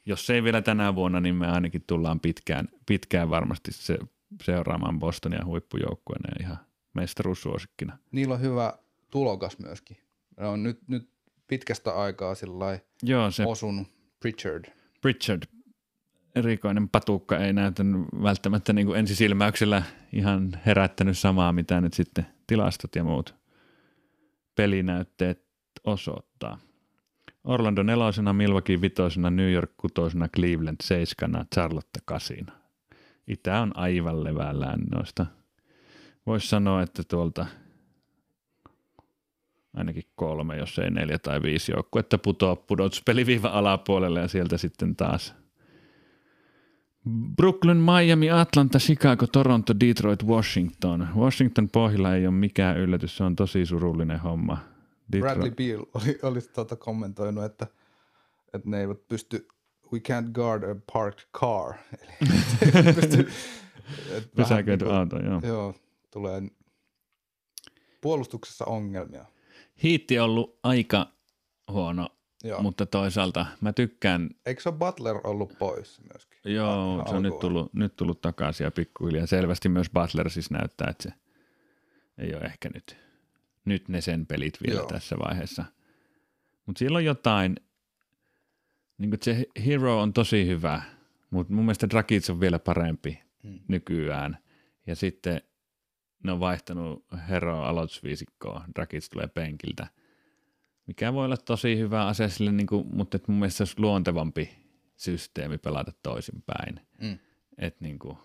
jos 0.06 0.30
ei 0.30 0.42
vielä 0.42 0.62
tänä 0.62 0.94
vuonna, 0.94 1.20
niin 1.20 1.34
me 1.34 1.46
ainakin 1.46 1.84
tullaan 1.86 2.20
pitkään, 2.20 2.68
pitkään 2.86 3.30
varmasti 3.30 3.72
se, 3.72 3.98
seuraamaan 4.42 4.98
Bostonia 4.98 5.44
huippujoukkueena 5.44 6.28
ja 6.28 6.46
ihan 6.46 6.58
mestaruussuosikkina. 6.94 7.98
Niillä 8.12 8.34
on 8.34 8.40
hyvä 8.40 8.74
tulokas 9.10 9.58
myöskin. 9.58 9.96
Ne 10.40 10.46
on 10.46 10.62
nyt, 10.62 10.88
nyt 10.88 11.08
pitkästä 11.46 11.96
aikaa 11.96 12.34
sillä 12.34 12.78
Joo, 13.02 13.30
se 13.30 13.44
osunut 13.46 13.88
Pritchard. 14.20 14.64
Pritchard, 15.00 15.42
erikoinen 16.34 16.88
patukka, 16.88 17.38
ei 17.38 17.52
näytänyt 17.52 18.06
välttämättä 18.22 18.72
niin 18.72 18.86
kuin 18.86 18.98
ensisilmäyksellä 18.98 19.82
ihan 20.12 20.60
herättänyt 20.66 21.18
samaa, 21.18 21.52
mitä 21.52 21.80
nyt 21.80 21.94
sitten 21.94 22.26
tilastot 22.46 22.96
ja 22.96 23.04
muut 23.04 23.34
pelinäytteet 24.54 25.45
osoittaa. 25.86 26.58
Orlando 27.44 27.82
nelosena, 27.82 28.32
Milwaukee 28.32 28.80
vitosena, 28.80 29.30
New 29.30 29.52
York 29.52 29.70
kutosena, 29.76 30.28
Cleveland 30.28 30.76
seiskana, 30.82 31.44
Charlotte 31.54 32.00
kasina. 32.04 32.52
Itä 33.28 33.60
on 33.60 33.76
aivan 33.76 34.24
levällään 34.24 34.80
noista. 34.94 35.26
Voisi 36.26 36.48
sanoa, 36.48 36.82
että 36.82 37.02
tuolta– 37.08 37.46
ainakin 39.76 40.04
kolme, 40.14 40.56
jos 40.56 40.78
ei 40.78 40.90
neljä 40.90 41.18
tai 41.18 41.42
viisi 41.42 41.72
joukkuetta 41.72 42.18
putoa 42.18 42.56
pudotuspeliviiva 42.56 43.48
alapuolelle 43.48 44.20
ja 44.20 44.28
sieltä 44.28 44.56
sitten 44.56 44.96
taas 44.96 45.34
Brooklyn, 47.36 47.76
Miami, 47.76 48.30
Atlanta, 48.30 48.78
Chicago, 48.78 49.26
Toronto, 49.26 49.74
Detroit, 49.80 50.24
Washington. 50.24 51.08
Washington 51.16 51.68
pohjalla 51.68 52.14
ei 52.14 52.26
ole 52.26 52.34
mikään 52.34 52.78
yllätys, 52.78 53.16
se 53.16 53.24
on 53.24 53.36
tosi 53.36 53.66
surullinen 53.66 54.20
homma. 54.20 54.58
Detroit. 55.12 55.34
Bradley 55.34 55.50
Beal 55.50 55.86
oli, 55.94 56.18
oli 56.22 56.40
tuota 56.40 56.76
kommentoinut, 56.76 57.44
että, 57.44 57.66
että 58.54 58.70
ne 58.70 58.80
eivät 58.80 59.08
pysty, 59.08 59.48
we 59.92 59.98
can't 59.98 60.30
guard 60.32 60.62
a 60.62 60.76
parked 60.92 61.24
car. 61.40 61.74
Eli 62.74 62.92
pysty, 62.92 63.28
Pysäköity 64.36 64.84
niin 64.84 64.94
auto, 64.94 65.16
joo. 65.18 65.40
Joo, 65.44 65.74
tulee 66.10 66.42
puolustuksessa 68.00 68.64
ongelmia. 68.64 69.24
Hiitti 69.82 70.18
on 70.18 70.24
ollut 70.24 70.58
aika 70.62 71.12
huono, 71.70 72.08
Joo. 72.44 72.62
mutta 72.62 72.86
toisaalta 72.86 73.46
mä 73.60 73.72
tykkään. 73.72 74.30
Eikö 74.46 74.62
se 74.62 74.72
Butler 74.72 75.16
ollut 75.24 75.58
pois 75.58 76.00
myöskin? 76.12 76.54
Joo, 76.54 77.04
se 77.08 77.14
on 77.14 77.22
nyt 77.22 77.38
tullut, 77.38 77.74
nyt 77.74 77.96
tullut 77.96 78.20
takaisin 78.20 78.64
ja 78.64 78.70
pikkuhiljaa. 78.70 79.26
Selvästi 79.26 79.68
myös 79.68 79.90
Butler 79.90 80.30
siis 80.30 80.50
näyttää, 80.50 80.90
että 80.90 81.02
se 81.02 81.14
ei 82.18 82.34
ole 82.34 82.44
ehkä 82.44 82.70
nyt, 82.74 82.96
nyt 83.66 83.88
ne 83.88 84.00
sen 84.00 84.26
pelit 84.26 84.58
vielä 84.66 84.78
Joo. 84.80 84.88
tässä 84.88 85.16
vaiheessa. 85.18 85.64
Mutta 86.66 86.78
siellä 86.78 86.96
on 86.96 87.04
jotain, 87.04 87.56
niin 88.98 89.18
se 89.22 89.46
Hero 89.66 90.00
on 90.00 90.12
tosi 90.12 90.46
hyvä, 90.46 90.82
mutta 91.30 91.52
mun 91.52 91.64
mielestä 91.64 91.88
Dragic 91.90 92.30
on 92.30 92.40
vielä 92.40 92.58
parempi 92.58 93.22
hmm. 93.42 93.60
nykyään. 93.68 94.38
Ja 94.86 94.96
sitten 94.96 95.42
ne 96.24 96.32
on 96.32 96.40
vaihtanut 96.40 97.04
Hero 97.28 97.62
aloitusviisikkoa, 97.62 98.64
Dragic 98.74 99.08
tulee 99.12 99.26
penkiltä, 99.26 99.86
mikä 100.86 101.12
voi 101.12 101.24
olla 101.24 101.36
tosi 101.36 101.78
hyvä 101.78 102.06
ase 102.06 102.28
sille, 102.28 102.52
niin 102.52 102.66
kuin, 102.66 102.86
mutta 102.92 103.16
et 103.16 103.28
mun 103.28 103.38
mielestä 103.38 103.56
se 103.56 103.62
olisi 103.62 103.80
luontevampi 103.80 104.50
systeemi 104.96 105.58
pelata 105.58 105.92
toisinpäin. 106.02 106.80
Mm. 107.02 107.18
Että 107.58 107.84
niin 107.84 107.98
kuin, 107.98 108.18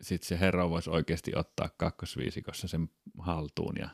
sitten 0.00 0.28
se 0.28 0.40
Hero 0.40 0.70
voisi 0.70 0.90
oikeasti 0.90 1.32
ottaa 1.36 1.68
kakkosviisikossa 1.76 2.68
sen 2.68 2.90
haltuun 3.18 3.74
ja 3.78 3.88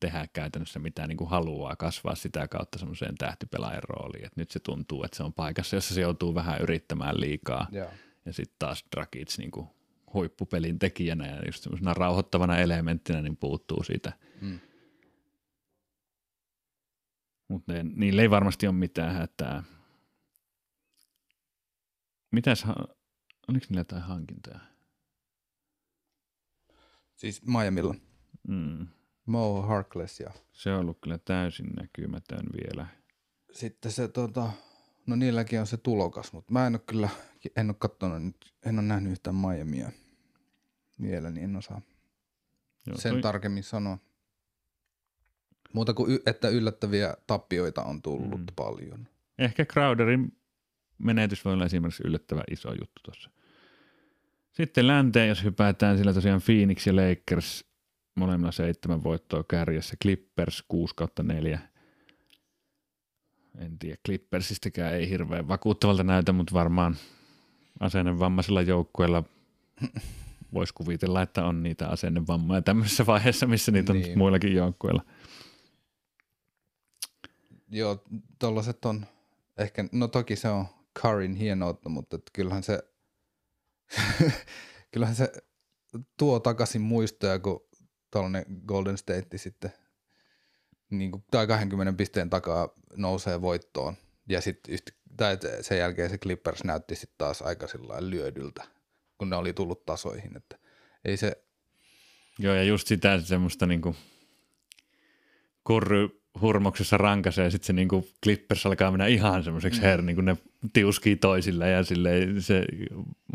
tehdä 0.00 0.28
käytännössä 0.32 0.78
mitä 0.78 1.06
niin 1.06 1.16
kuin 1.18 1.30
haluaa, 1.30 1.76
kasvaa 1.76 2.14
sitä 2.14 2.48
kautta 2.48 2.78
semmoiseen 2.78 3.14
tähtipelaajan 3.14 3.82
rooliin. 3.82 4.26
Et 4.26 4.36
nyt 4.36 4.50
se 4.50 4.60
tuntuu, 4.60 5.04
että 5.04 5.16
se 5.16 5.22
on 5.22 5.32
paikassa, 5.32 5.76
jossa 5.76 5.94
se 5.94 6.00
joutuu 6.00 6.34
vähän 6.34 6.60
yrittämään 6.60 7.20
liikaa. 7.20 7.66
Joo. 7.72 7.90
Ja 8.24 8.32
sitten 8.32 8.56
taas 8.58 8.84
Dragic 8.96 9.38
niin 9.38 9.50
kuin 9.50 9.68
huippupelin 10.14 10.78
tekijänä 10.78 11.26
ja 11.26 11.42
just 11.46 11.62
semmoisena 11.62 11.94
rauhoittavana 11.94 12.58
elementtinä 12.58 13.22
niin 13.22 13.36
puuttuu 13.36 13.82
siitä. 13.82 14.12
Mm. 14.40 14.60
Mutta 17.48 17.72
niillä 17.82 18.22
ei 18.22 18.30
varmasti 18.30 18.66
ole 18.66 18.74
mitään 18.74 19.14
hätää. 19.14 19.62
Mitäs, 22.30 22.64
oliko 23.48 23.66
niillä 23.68 23.80
jotain 23.80 24.02
hankintoja? 24.02 24.60
Siis 27.18 27.42
Miamilla. 27.46 27.94
Mm. 28.48 28.86
Mo 29.26 29.62
Harkless 29.62 30.20
ja 30.20 30.30
Se 30.52 30.72
on 30.72 30.80
ollut 30.80 30.98
kyllä 31.00 31.18
täysin 31.18 31.66
näkymätön 31.80 32.46
vielä. 32.52 32.86
sitten 33.52 33.92
se 33.92 34.08
tota, 34.08 34.50
no 35.06 35.16
niilläkin 35.16 35.60
on 35.60 35.66
se 35.66 35.76
tulokas, 35.76 36.32
mutta 36.32 36.52
mä 36.52 36.66
en 36.66 36.72
ole 36.74 36.80
kyllä, 36.86 37.08
en 37.56 37.70
ole 37.70 37.76
katsonut 37.78 38.22
nyt, 38.22 38.54
en 38.66 38.78
ole 38.78 38.86
nähnyt 38.86 39.12
yhtään 39.12 39.36
Miamia 39.36 39.90
vielä, 41.02 41.30
niin 41.30 41.44
en 41.44 41.56
osaa 41.56 41.80
Joo, 42.86 42.96
sen 42.96 43.12
toi- 43.12 43.22
tarkemmin 43.22 43.62
sanoa. 43.64 43.98
Muuta 45.72 45.94
kuin, 45.94 46.12
y- 46.12 46.22
että 46.26 46.48
yllättäviä 46.48 47.14
tappioita 47.26 47.82
on 47.82 48.02
tullut 48.02 48.40
Mm. 48.40 48.46
paljon. 48.56 49.08
Ehkä 49.38 49.64
Crowderin 49.64 50.36
menetys 50.98 51.44
voi 51.44 51.52
olla 51.54 51.64
esimerkiksi 51.64 52.02
yllättävän 52.06 52.44
iso 52.50 52.68
juttu 52.72 53.00
tuossa. 53.04 53.30
Sitten 54.52 54.86
länteen, 54.86 55.28
jos 55.28 55.44
hypätään, 55.44 55.98
sillä 55.98 56.12
tosiaan 56.12 56.40
Phoenix 56.46 56.86
ja 56.86 56.92
Lakers 56.96 57.64
molemmilla 58.14 58.52
seitsemän 58.52 59.04
voittoa 59.04 59.44
kärjessä, 59.44 59.96
Clippers 60.02 60.64
6 60.68 60.94
kautta 60.94 61.22
4. 61.22 61.58
En 63.58 63.78
tiedä, 63.78 63.96
Clippersistäkään 64.06 64.94
ei 64.94 65.08
hirveän 65.10 65.48
vakuuttavalta 65.48 66.04
näytä, 66.04 66.32
mutta 66.32 66.54
varmaan 66.54 66.96
asennevammaisilla 67.80 68.62
joukkueilla 68.62 69.24
voisi 70.54 70.74
kuvitella, 70.74 71.22
että 71.22 71.44
on 71.44 71.62
niitä 71.62 71.88
asennevammoja 71.88 72.62
tämmöisessä 72.62 73.06
vaiheessa, 73.06 73.46
missä 73.46 73.72
niitä 73.72 73.92
on 73.92 74.00
Niin. 74.00 74.18
muillakin 74.18 74.54
joukkueilla. 74.54 75.04
Joo, 77.70 78.04
tollaset 78.38 78.84
on 78.84 79.06
ehkä, 79.58 79.84
no 79.92 80.08
toki 80.08 80.36
se 80.36 80.48
on 80.48 80.66
Karin 81.02 81.34
hienoutta, 81.34 81.88
mutta 81.88 82.18
kyllähän 82.32 82.62
se, 82.62 82.82
kyllähän 84.92 85.16
se 85.16 85.32
tuo 86.16 86.40
takaisin 86.40 86.80
muistoja, 86.80 87.38
kun 87.38 87.68
tuollainen 88.10 88.44
Golden 88.66 88.98
State 88.98 89.38
sitten 89.38 89.72
niin 90.90 91.10
kuin, 91.10 91.24
tai 91.30 91.46
20 91.46 91.92
pisteen 91.92 92.30
takaa 92.30 92.68
nousee 92.96 93.40
voittoon. 93.40 93.94
Ja 94.28 94.40
sitten 94.40 94.74
tai 95.16 95.38
sen 95.60 95.78
jälkeen 95.78 96.10
se 96.10 96.18
Clippers 96.18 96.64
näytti 96.64 96.96
sitten 96.96 97.18
taas 97.18 97.42
aika 97.42 97.66
lyödyltä, 98.00 98.64
kun 99.18 99.30
ne 99.30 99.36
oli 99.36 99.52
tullut 99.52 99.86
tasoihin. 99.86 100.36
Että 100.36 100.58
ei 101.04 101.16
se, 101.16 101.44
Joo, 102.38 102.54
ja 102.54 102.62
just 102.62 102.88
sitä 102.88 103.20
semmoista 103.20 103.66
niinku 103.66 103.96
kurry 105.64 106.17
hurmoksessa 106.40 106.96
rankasee, 106.96 107.44
ja 107.44 107.50
sitten 107.50 107.66
se 107.66 107.72
niinku 107.72 108.08
Clippers 108.24 108.66
alkaa 108.66 108.90
mennä 108.90 109.06
ihan 109.06 109.44
semmoiseksi 109.44 109.80
mm. 109.80 109.86
her, 109.86 110.02
niin 110.02 110.24
ne 110.24 110.36
tiuskii 110.72 111.16
toisille, 111.16 111.70
ja 111.70 111.84
sille 111.84 112.10
se 112.38 112.64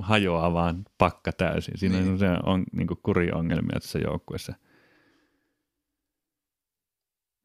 hajoaa 0.02 0.54
vaan 0.54 0.86
pakka 0.98 1.32
täysin. 1.32 1.78
Siinä 1.78 1.96
Niin. 1.96 2.08
niin. 2.08 2.20
se 2.20 2.28
on 2.44 2.64
niinku 2.72 2.96
kuriongelmia 2.96 3.80
tässä 3.80 4.00
joukkueessa. 4.00 4.54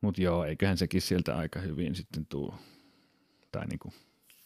Mutta 0.01 0.22
joo, 0.22 0.44
eiköhän 0.44 0.78
sekin 0.78 1.03
sieltä 1.03 1.36
aika 1.36 1.61
hyvin 1.61 1.94
sitten 1.94 2.26
tuu, 2.26 2.55
tai 3.53 3.66
niinku 3.66 3.92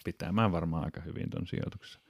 pitämään 0.05 0.53
varmaan 0.53 0.85
aika 0.85 1.01
hyvin 1.01 1.31
ton 1.31 1.47
sijoituksessa. 1.47 2.01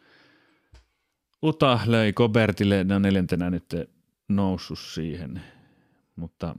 Uta 1.43 1.81
löi 1.87 2.13
Kobertille, 2.13 2.85
ne 2.85 2.95
on 2.95 3.03
neljäntenä 3.03 3.51
nyt 3.51 3.75
noussut 4.29 4.79
siihen, 4.79 5.43
mutta 6.17 6.57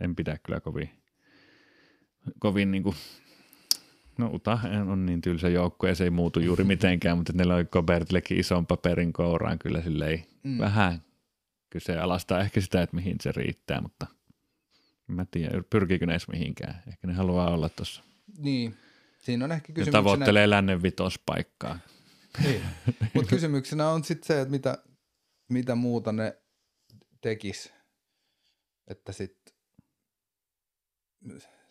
en 0.00 0.16
pidä 0.16 0.38
kyllä 0.42 0.60
kovin, 0.60 0.90
kovin 2.38 2.70
niin 2.70 2.82
kuin, 2.82 2.96
no 4.18 4.30
Uta 4.34 4.58
on 4.90 5.06
niin 5.06 5.20
tylsä 5.20 5.48
joukko 5.48 5.86
ja 5.86 5.94
se 5.94 6.04
ei 6.04 6.10
muutu 6.10 6.40
juuri 6.40 6.64
mitenkään, 6.74 7.16
mutta 7.18 7.32
ne 7.36 7.48
löi 7.48 7.64
Kobertillekin 7.64 8.38
ison 8.40 8.66
paperin 8.66 9.12
kouraan 9.12 9.58
kyllä 9.58 9.82
silleen 9.82 10.24
Mm. 10.44 10.58
vähän 10.58 11.02
kyseenalaistaa 11.70 12.40
ehkä 12.40 12.60
sitä, 12.60 12.82
että 12.82 12.96
mihin 12.96 13.16
se 13.22 13.32
riittää, 13.32 13.80
mutta 13.80 14.06
en 15.08 15.14
mä 15.16 15.24
tiedä, 15.30 15.62
pyrkiikö 15.70 16.06
ne 16.06 16.12
edes 16.12 16.28
mihinkään. 16.28 16.82
Ehkä 16.88 17.06
ne 17.06 17.12
haluaa 17.12 17.50
olla 17.50 17.68
tuossa. 17.68 18.02
niin, 18.38 18.76
siinä 19.18 19.44
on 19.44 19.52
ehkä 19.52 19.68
Ne 19.68 19.74
kysymyksenä. 19.74 19.92
tavoittelee 20.02 20.50
lännen 20.50 20.82
vitospaikkaa. 20.82 21.78
Niin. 22.44 22.60
Mutta 23.14 23.30
kysymyksenä 23.30 23.88
on 23.88 24.04
sitten 24.04 24.26
se, 24.26 24.40
että 24.40 24.50
mitä, 24.50 24.78
mitä 25.48 25.74
muuta 25.74 26.12
ne 26.12 26.38
tekis. 27.20 27.72
Että 28.88 29.12
sit 29.12 29.38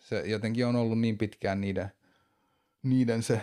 se 0.04 0.22
jotenkin 0.26 0.66
on 0.66 0.76
ollut 0.76 1.00
niin 1.00 1.18
pitkään 1.18 1.60
niiden, 1.60 1.92
niiden 2.82 3.22
se 3.22 3.40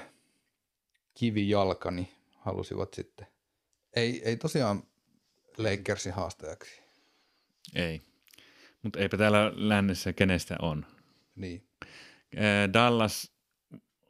kivijalka, 1.14 1.92
niin 1.92 2.08
halusivat 2.36 2.94
sitten. 2.94 3.28
Ei, 3.96 4.22
ei 4.26 4.38
tosiaan 4.38 4.84
Lakersin 5.58 6.14
haastajaksi. 6.14 6.82
Ei. 7.76 8.02
Mutta 8.84 9.00
eipä 9.00 9.18
täällä 9.18 9.52
lännessä 9.56 10.14
kenestä 10.14 10.56
on. 10.62 10.86
Niin. 11.36 11.64
Dallas 12.74 13.32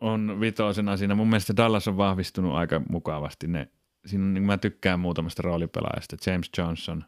on 0.01 0.37
vitosena 0.41 0.97
siinä. 0.97 1.15
Mun 1.15 1.29
mielestä 1.29 1.55
Dallas 1.57 1.87
on 1.87 1.97
vahvistunut 1.97 2.55
aika 2.55 2.81
mukavasti. 2.89 3.47
Ne, 3.47 3.67
siinä 4.05 4.23
on, 4.23 4.33
niin 4.33 4.43
mä 4.43 4.57
tykkään 4.57 4.99
muutamasta 4.99 5.41
roolipelaajasta. 5.41 6.31
James 6.31 6.49
Johnson, 6.57 7.03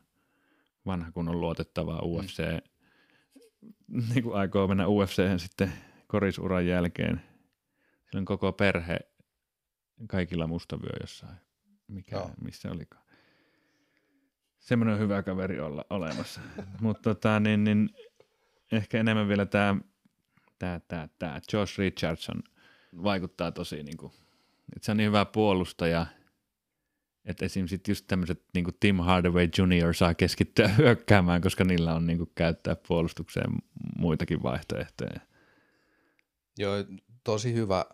vanha 0.85 1.11
kun 1.11 1.29
on 1.29 1.41
luotettava 1.41 1.99
UFC, 2.03 2.39
mm. 2.39 2.72
Niin 3.87 4.23
kuin 4.23 4.35
aikoo 4.35 4.67
mennä 4.67 4.87
UFC 4.87 5.21
sitten 5.37 5.73
korisuran 6.07 6.67
jälkeen. 6.67 7.21
Sillä 8.05 8.19
on 8.19 8.25
koko 8.25 8.51
perhe, 8.51 8.99
kaikilla 10.07 10.47
mustavyö 10.47 10.97
jossain. 11.01 11.35
Mikä, 11.87 12.15
Joo. 12.15 12.31
missä 12.41 12.71
olikaan. 12.71 13.03
Semmoinen 14.59 14.99
hyvä 14.99 15.23
kaveri 15.23 15.59
olla 15.59 15.85
olemassa. 15.89 16.41
Mutta 16.81 17.01
tota, 17.01 17.39
niin, 17.39 17.63
niin, 17.63 17.89
ehkä 18.71 18.99
enemmän 18.99 19.27
vielä 19.27 19.45
tämä 19.45 19.75
tää, 20.59 20.79
tää, 20.79 21.09
tää. 21.19 21.41
Josh 21.53 21.79
Richardson 21.79 22.43
vaikuttaa 23.03 23.51
tosi, 23.51 23.83
niin 23.83 23.97
kuin, 23.97 24.13
että 24.75 24.85
se 24.85 24.91
on 24.91 24.97
niin 24.97 25.07
hyvä 25.07 25.25
puolustaja, 25.25 26.05
että 27.25 27.45
esim. 27.45 27.67
sit 27.67 27.87
just 27.87 28.05
tämmöiset 28.07 28.43
niin 28.53 28.65
Tim 28.79 28.97
Hardaway 28.97 29.49
Jr. 29.57 29.93
saa 29.93 30.13
keskittyä 30.13 30.67
hyökkäämään, 30.77 31.41
koska 31.41 31.63
niillä 31.63 31.93
on 31.93 32.07
niin 32.07 32.17
kuin, 32.17 32.31
käyttää 32.35 32.75
puolustukseen 32.87 33.51
muitakin 33.97 34.43
vaihtoehtoja. 34.43 35.19
Joo, 36.57 36.75
tosi 37.23 37.53
hyvä 37.53 37.85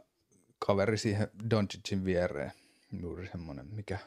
kaveri 0.60 0.98
siihen 0.98 1.28
Doncicin 1.50 2.06
viereen. 2.06 2.52
Juuri 3.02 3.28
semmoinen, 3.28 3.68
mikä, 3.72 3.98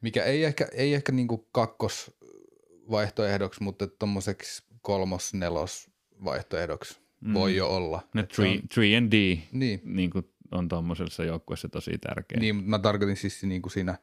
mikä 0.00 0.24
ei 0.24 0.44
ehkä, 0.44 0.68
ei 0.72 0.94
ehkä 0.94 1.12
niinku 1.12 1.48
kakkosvaihtoehdoksi, 1.52 3.62
mutta 3.62 3.86
tommoseksi 3.86 4.62
kolmos, 4.82 5.34
nelos 5.34 5.90
vaihtoehdoksi 6.24 7.00
mm. 7.20 7.34
voi 7.34 7.56
jo 7.56 7.68
olla. 7.68 8.08
Ne 8.14 8.20
Et 8.20 8.30
se 8.30 8.42
on- 8.42 8.62
3 8.74 8.96
and 8.96 9.12
D 9.12 9.38
Niin, 9.52 9.80
niin 9.84 10.10
kuin, 10.10 10.28
on 10.52 10.68
tuommoisessa 10.68 11.24
joukkueessa 11.24 11.68
tosi 11.68 11.98
tärkeä. 11.98 12.40
niin, 12.40 12.56
mutta 12.56 12.70
mä 12.70 12.78
tarkoitin 12.78 13.16
siis 13.16 13.42
niinku 13.44 13.68
siinä, 13.68 13.98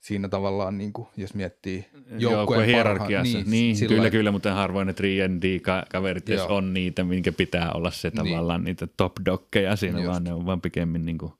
siinä 0.00 0.28
tavallaan, 0.28 0.78
niinku, 0.78 1.08
jos 1.16 1.34
miettii 1.34 1.84
joukkueen 2.18 2.66
hierarkiassa. 2.68 3.38
Niin, 3.38 3.50
niin 3.50 3.76
sillä 3.76 3.88
kyllä, 3.88 4.02
lailla- 4.02 4.10
kyllä, 4.10 4.30
mutta 4.30 4.54
harvoin 4.54 4.86
ne 4.86 4.92
3D-kaverit 4.92 6.28
edes 6.28 6.38
Joo. 6.38 6.56
on 6.56 6.74
niitä, 6.74 7.04
minkä 7.04 7.32
pitää 7.32 7.72
olla 7.72 7.90
se 7.90 8.08
Niin. 8.08 8.16
tavallaan 8.16 8.64
niitä 8.64 8.86
top 8.96 9.12
dokkeja 9.24 9.76
siinä, 9.76 9.98
Just. 9.98 10.08
vaan 10.10 10.24
ne 10.24 10.32
on 10.32 10.46
vaan 10.46 10.60
pikemmin 10.60 11.06
niin 11.06 11.18
kuin 11.18 11.32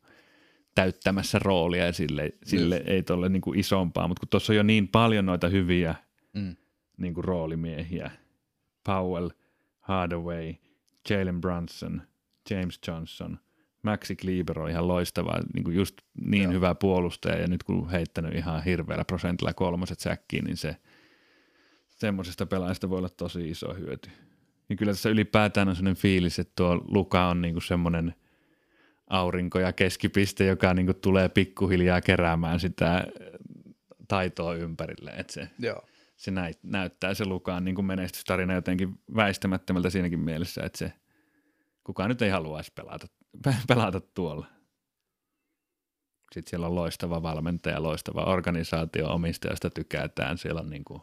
täyttämässä 0.75 1.39
roolia 1.39 1.87
ja 1.87 1.93
sille, 1.93 2.33
sille 2.45 2.83
ei 2.87 3.03
tolle 3.03 3.29
niin 3.29 3.41
kuin 3.41 3.59
isompaa, 3.59 4.09
mutta 4.09 4.21
kun 4.21 4.29
tuossa 4.29 4.53
on 4.53 4.57
jo 4.57 4.63
niin 4.63 4.89
paljon 4.89 5.27
noita 5.27 5.49
hyviä 5.49 5.95
Mm. 6.35 6.57
niin 6.97 7.15
kuin 7.15 7.25
roolimiehiä, 7.25 8.11
Powell, 8.85 9.29
Hardaway, 9.81 10.55
Jalen 11.11 11.41
Brunson, 11.41 12.03
James 12.51 12.79
Johnson, 12.89 13.39
Maxi 13.83 14.17
Kleber 14.17 14.59
on 14.59 14.71
ihan 14.71 14.89
loistava, 14.89 15.41
niin 15.55 15.65
kuin 15.65 15.77
just 15.77 15.97
niin 16.25 16.43
Joo. 16.43 16.53
hyvä 16.53 16.75
puolustaja 16.75 17.41
ja 17.41 17.47
nyt 17.47 17.63
kun 17.63 17.91
heittänyt 17.91 18.35
ihan 18.35 18.65
hirveällä 18.65 19.05
prosentilla 19.05 19.55
kolmoset 19.55 20.01
säkkiin, 20.01 20.45
niin 20.45 20.57
se 20.57 20.77
semmoisesta 21.89 22.47
pelaajasta 22.47 22.91
voi 22.91 22.99
olla 22.99 23.09
tosi 23.09 23.51
iso 23.51 23.75
hyöty. 23.75 24.11
Ja 24.69 24.77
kyllä 24.77 24.93
tässä 24.93 25.11
ylipäätään 25.11 25.69
on 25.69 25.77
sellainen 25.77 26.03
fiilis, 26.03 26.39
että 26.39 26.53
tuo 26.57 26.85
Luka 26.89 27.29
on 27.29 27.43
niinku 27.43 27.61
semmoinen 27.61 28.15
aurinko 29.07 29.59
ja 29.61 29.73
keskipiste, 29.73 30.47
joka 30.47 30.75
niinku 30.75 30.95
tulee 30.95 31.29
pikkuhiljaa 31.29 32.01
keräämään 32.01 32.61
sitä 32.61 33.07
taitoa 34.09 34.55
ympärille, 34.55 35.11
että 35.11 35.33
se, 35.33 35.49
Joo. 35.59 35.83
se 36.17 36.31
näy, 36.31 36.53
näyttää 36.63 37.15
se 37.15 37.25
Lukaan 37.25 37.65
niin 37.65 37.75
kuin 37.75 37.85
menestystarina 37.85 38.55
jotenkin 38.55 39.01
väistämättömältä 39.17 39.91
siinäkin 39.91 40.21
mielessä, 40.21 40.63
että 40.65 40.79
se 40.79 40.93
kukaan 41.85 42.09
nyt 42.09 42.23
ei 42.23 42.31
haluaisi 42.31 42.73
pelata, 42.75 43.07
pelata 43.69 44.01
tuolla. 44.01 44.47
Sitten 46.35 46.51
siellä 46.51 46.67
on 46.67 46.75
loistava 46.75 47.23
valmentaja, 47.23 47.83
loistava 47.83 48.25
organisaatio, 48.25 49.09
omistajasta 49.09 49.71
tykätään. 49.71 50.39
Siellä 50.39 50.61
on 50.61 50.71
niin 50.71 50.85
kuin 50.85 51.03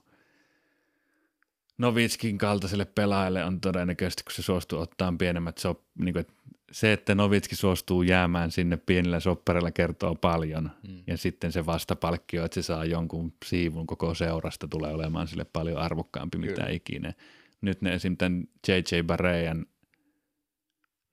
Novitskin 1.78 2.38
kaltaiselle 2.38 2.86
pelaajalle 2.86 3.46
on 3.46 3.62
todennäköisesti, 3.62 4.24
kun 4.24 4.34
se 4.34 4.42
suostuu 4.42 4.80
ottaa 4.80 5.14
pienemmät 5.18 5.58
sop, 5.58 5.80
niin 6.00 6.14
kuin, 6.14 6.26
se, 6.72 6.94
että 6.94 7.16
Novitski 7.16 7.56
suostuu 7.56 8.04
jäämään 8.04 8.52
sinne 8.52 8.78
pienillä 8.78 9.20
soppareilla 9.20 9.72
kertoo 9.72 10.16
paljon. 10.16 10.72
Mm. 10.88 11.04
Ja 11.08 11.18
sitten 11.18 11.52
se 11.52 11.66
vastapalkkio, 11.66 12.46
että 12.46 12.56
se 12.56 12.62
saa 12.62 12.86
jonkun 12.86 13.34
siivun 13.46 13.88
koko 13.88 14.14
seurasta, 14.14 14.68
tulee 14.68 14.94
olemaan 14.94 15.28
sille 15.28 15.46
paljon 15.46 15.78
arvokkaampi 15.78 16.38
Kyllä. 16.38 16.52
mitä 16.52 16.70
ikinä. 16.70 17.14
Nyt 17.62 17.82
ne 17.82 17.94
esim. 17.94 18.18
tämän 18.18 18.44
J.J. 18.68 19.02
Barreyan 19.04 19.66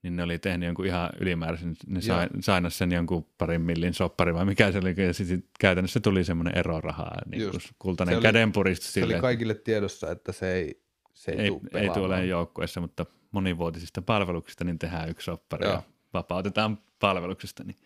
niin 0.03 0.17
ne 0.17 0.23
oli 0.23 0.39
tehnyt 0.39 0.67
jonkun 0.67 0.87
ihan 0.87 1.11
ylimääräisen, 1.21 1.77
ne 1.87 2.01
sai, 2.01 2.29
sainas 2.41 2.79
sen 2.79 2.93
jonkun 2.93 3.27
parin 3.39 3.61
millin 3.61 3.95
soppari 3.95 4.35
vai 4.35 4.45
mikä 4.45 4.73
se 4.73 4.79
oli, 4.79 4.95
ja 5.07 5.15
sitten 5.15 5.45
käytännössä 5.61 6.01
tuli 6.01 6.25
semmoinen 6.25 6.59
eroraha, 6.59 7.11
niin 7.31 7.51
kuin 7.51 7.63
kultainen 7.79 8.17
oli, 8.17 8.23
kädenpuristus. 8.23 8.93
Se 8.93 9.05
oli 9.05 9.15
kaikille 9.15 9.55
tiedossa, 9.55 10.11
että 10.11 10.33
se 10.33 10.53
ei, 10.53 10.83
se 11.15 11.33
ei, 11.33 11.39
ei, 11.39 11.49
tule 11.49 11.81
ei 11.81 11.91
tule 11.91 12.27
joukkueessa, 12.27 12.81
mutta 12.81 13.07
monivuotisista 13.33 14.03
palveluksista 14.03 14.65
niin 14.65 14.79
tehdään 14.79 15.09
yksi 15.09 15.25
soppari 15.25 15.67
Joo. 15.67 15.75
ja 15.75 15.83
vapautetaan 16.15 16.79
palveluksesta. 17.01 17.65
Niin 17.65 17.77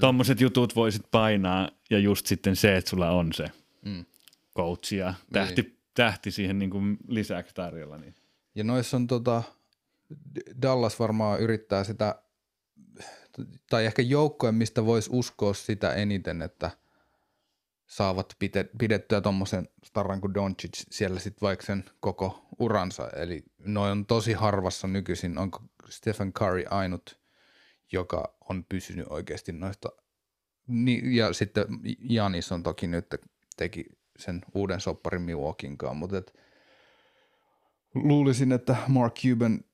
Tuommoiset 0.00 0.40
jutut 0.40 0.76
voisit 0.76 1.02
painaa 1.10 1.68
ja 1.90 1.98
just 1.98 2.26
sitten 2.26 2.56
se, 2.56 2.76
että 2.76 2.90
sulla 2.90 3.10
on 3.10 3.32
se 3.32 3.46
mm. 3.84 4.04
coach 4.56 4.92
ja 4.92 5.14
tähti, 5.32 5.62
niin. 5.62 5.78
tähti 5.94 6.30
siihen 6.30 6.58
niin 6.58 6.70
kuin 6.70 6.96
lisäksi 7.08 7.54
tarjolla. 7.54 7.98
Niin. 7.98 8.14
Ja 8.54 8.64
noissa 8.64 8.96
on 8.96 9.06
tota, 9.06 9.42
Dallas 10.62 10.98
varmaan 10.98 11.40
yrittää 11.40 11.84
sitä, 11.84 12.22
tai 13.70 13.86
ehkä 13.86 14.02
joukkojen, 14.02 14.54
mistä 14.54 14.86
voisi 14.86 15.10
uskoa 15.12 15.54
sitä 15.54 15.94
eniten, 15.94 16.42
että 16.42 16.70
saavat 17.86 18.36
pidettyä 18.78 19.20
tuommoisen 19.20 19.68
starran 19.84 20.20
kuin 20.20 20.34
Doncic 20.34 20.84
siellä 20.90 21.20
sitten 21.20 21.40
vaikka 21.40 21.66
sen 21.66 21.84
koko 22.00 22.46
uransa. 22.58 23.08
Eli 23.16 23.44
noin 23.58 23.92
on 23.92 24.06
tosi 24.06 24.32
harvassa 24.32 24.88
nykyisin. 24.88 25.38
Onko 25.38 25.60
Stephen 25.88 26.32
Curry 26.32 26.64
ainut, 26.70 27.20
joka 27.92 28.36
on 28.48 28.64
pysynyt 28.68 29.06
oikeasti 29.10 29.52
noista. 29.52 29.88
Ja 31.02 31.32
sitten 31.32 31.66
Janis 31.98 32.52
on 32.52 32.62
toki 32.62 32.86
nyt 32.86 33.06
teki 33.56 33.84
sen 34.18 34.40
uuden 34.54 34.80
sopparin 34.80 35.22
Milwaukeeinkaan, 35.22 35.96
mutta 35.96 36.22
luulisin, 37.94 38.52
että 38.52 38.76
Mark 38.88 39.14
Cuban 39.14 39.64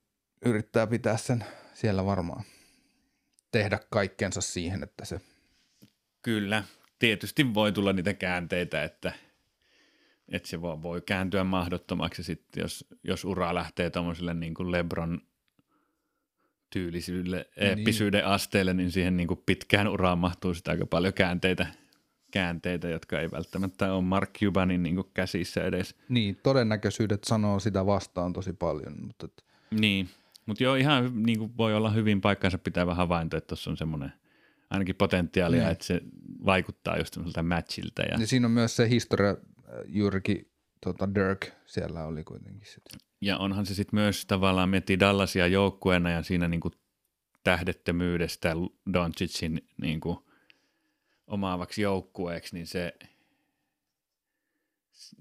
yrittää 0.44 0.86
pitää 0.86 1.16
sen 1.16 1.44
siellä 1.74 2.04
varmaan. 2.04 2.44
Tehdä 3.52 3.80
kaikkensa 3.90 4.40
siihen, 4.40 4.82
että 4.82 5.04
se... 5.04 5.20
Kyllä. 6.22 6.64
Tietysti 6.98 7.54
voi 7.54 7.72
tulla 7.72 7.92
niitä 7.92 8.14
käänteitä, 8.14 8.84
että, 8.84 9.12
että 10.28 10.48
se 10.48 10.60
voi, 10.60 10.82
voi 10.82 11.00
kääntyä 11.00 11.44
mahdottomaksi 11.44 12.22
sitten, 12.22 12.60
jos, 12.60 12.86
jos 13.04 13.24
ura 13.24 13.54
lähtee 13.54 13.90
tuommoiselle 13.90 14.34
niin 14.34 14.54
kuin 14.54 14.72
Lebron 14.72 15.20
tyylisyydelle, 16.70 17.36
niin. 17.36 17.68
eeppisyyden 17.68 18.26
asteelle, 18.26 18.74
niin 18.74 18.90
siihen 18.90 19.16
niin 19.16 19.28
kuin 19.28 19.42
pitkään 19.46 19.88
uraan 19.88 20.18
mahtuu 20.18 20.54
sitä 20.54 20.70
aika 20.70 20.86
paljon 20.86 21.14
käänteitä, 21.14 21.66
käänteitä, 22.30 22.88
jotka 22.88 23.20
ei 23.20 23.30
välttämättä 23.30 23.92
ole 23.92 24.02
Mark 24.02 24.30
Cubanin 24.38 24.82
niin 24.82 24.94
kuin 24.94 25.10
käsissä 25.14 25.64
edes. 25.64 25.94
Niin, 26.08 26.38
todennäköisyydet 26.42 27.24
sanoo 27.24 27.60
sitä 27.60 27.86
vastaan 27.86 28.32
tosi 28.32 28.52
paljon. 28.52 28.94
Mutta... 29.06 29.28
Niin, 29.70 30.08
mutta 30.48 30.64
joo, 30.64 30.74
ihan 30.74 31.22
niin 31.22 31.38
kuin 31.38 31.56
voi 31.56 31.74
olla 31.74 31.90
hyvin 31.90 32.20
paikkansa 32.20 32.58
pitävä 32.58 32.94
havainto, 32.94 33.36
että 33.36 33.48
tuossa 33.48 33.70
on 33.70 33.76
semmoinen 33.76 34.12
ainakin 34.70 34.96
potentiaalia, 34.96 35.64
mm. 35.64 35.70
että 35.70 35.84
se 35.84 36.00
vaikuttaa 36.44 36.98
just 36.98 37.14
semmoiselta 37.14 37.42
matchilta. 37.42 38.02
Ja... 38.02 38.20
ja 38.20 38.26
siinä 38.26 38.46
on 38.46 38.50
myös 38.50 38.76
se 38.76 38.88
historia, 38.88 39.36
juurikin 39.86 40.50
tota 40.80 41.14
Dirk 41.14 41.46
siellä 41.66 42.04
oli 42.04 42.24
kuitenkin 42.24 42.66
sitten. 42.66 42.98
Ja 43.20 43.38
onhan 43.38 43.66
se 43.66 43.74
sitten 43.74 44.00
myös 44.00 44.26
tavallaan 44.26 44.68
miettii 44.68 45.00
Dallasia 45.00 45.46
joukkueena 45.46 46.10
ja 46.10 46.22
siinä 46.22 46.48
niin 46.48 46.60
kuin 46.60 46.74
tähdettömyydestä 47.44 48.56
Doncicin 48.92 49.68
niin 49.82 50.00
kuin 50.00 50.18
omaavaksi 51.26 51.82
joukkueeksi, 51.82 52.54
niin 52.54 52.66
se– 52.66 52.94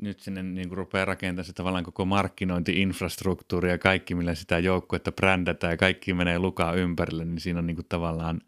nyt 0.01 0.19
sinne 0.19 0.43
niin 0.43 0.67
kuin 0.67 0.77
rupeaa 0.77 1.05
rakentamaan 1.05 1.45
se 1.45 1.53
tavallaan 1.53 1.83
koko 1.83 2.05
markkinointi-infrastruktuuri 2.05 3.69
ja 3.69 3.77
kaikki, 3.77 4.15
millä 4.15 4.35
sitä 4.35 4.59
joukkuetta 4.59 5.11
brändätään 5.11 5.73
ja 5.73 5.77
kaikki 5.77 6.13
menee 6.13 6.39
lukaa 6.39 6.73
ympärille, 6.73 7.25
niin 7.25 7.39
siinä 7.39 7.59
on 7.59 7.67
niin 7.67 7.75
kuin 7.75 7.85
tavallaan 7.89 8.41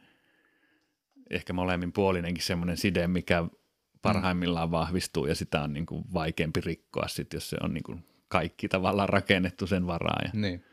ehkä 1.29 1.53
molemmin 1.53 1.91
puolinenkin 1.91 2.43
semmoinen 2.43 2.77
side, 2.77 3.07
mikä 3.07 3.45
parhaimmillaan 4.01 4.71
vahvistuu 4.71 5.25
ja 5.25 5.35
sitä 5.35 5.61
on 5.61 5.73
niin 5.73 5.85
kuin 5.85 6.05
vaikeampi 6.13 6.61
rikkoa 6.61 7.07
sit, 7.07 7.33
jos 7.33 7.49
se 7.49 7.57
on 7.63 7.73
niin 7.73 7.83
kuin 7.83 8.05
kaikki 8.27 8.67
tavallaan 8.67 9.09
rakennettu 9.09 9.67
sen 9.67 9.87
varaan. 9.87 10.25
Ja 10.25 10.31
niin. 10.33 10.63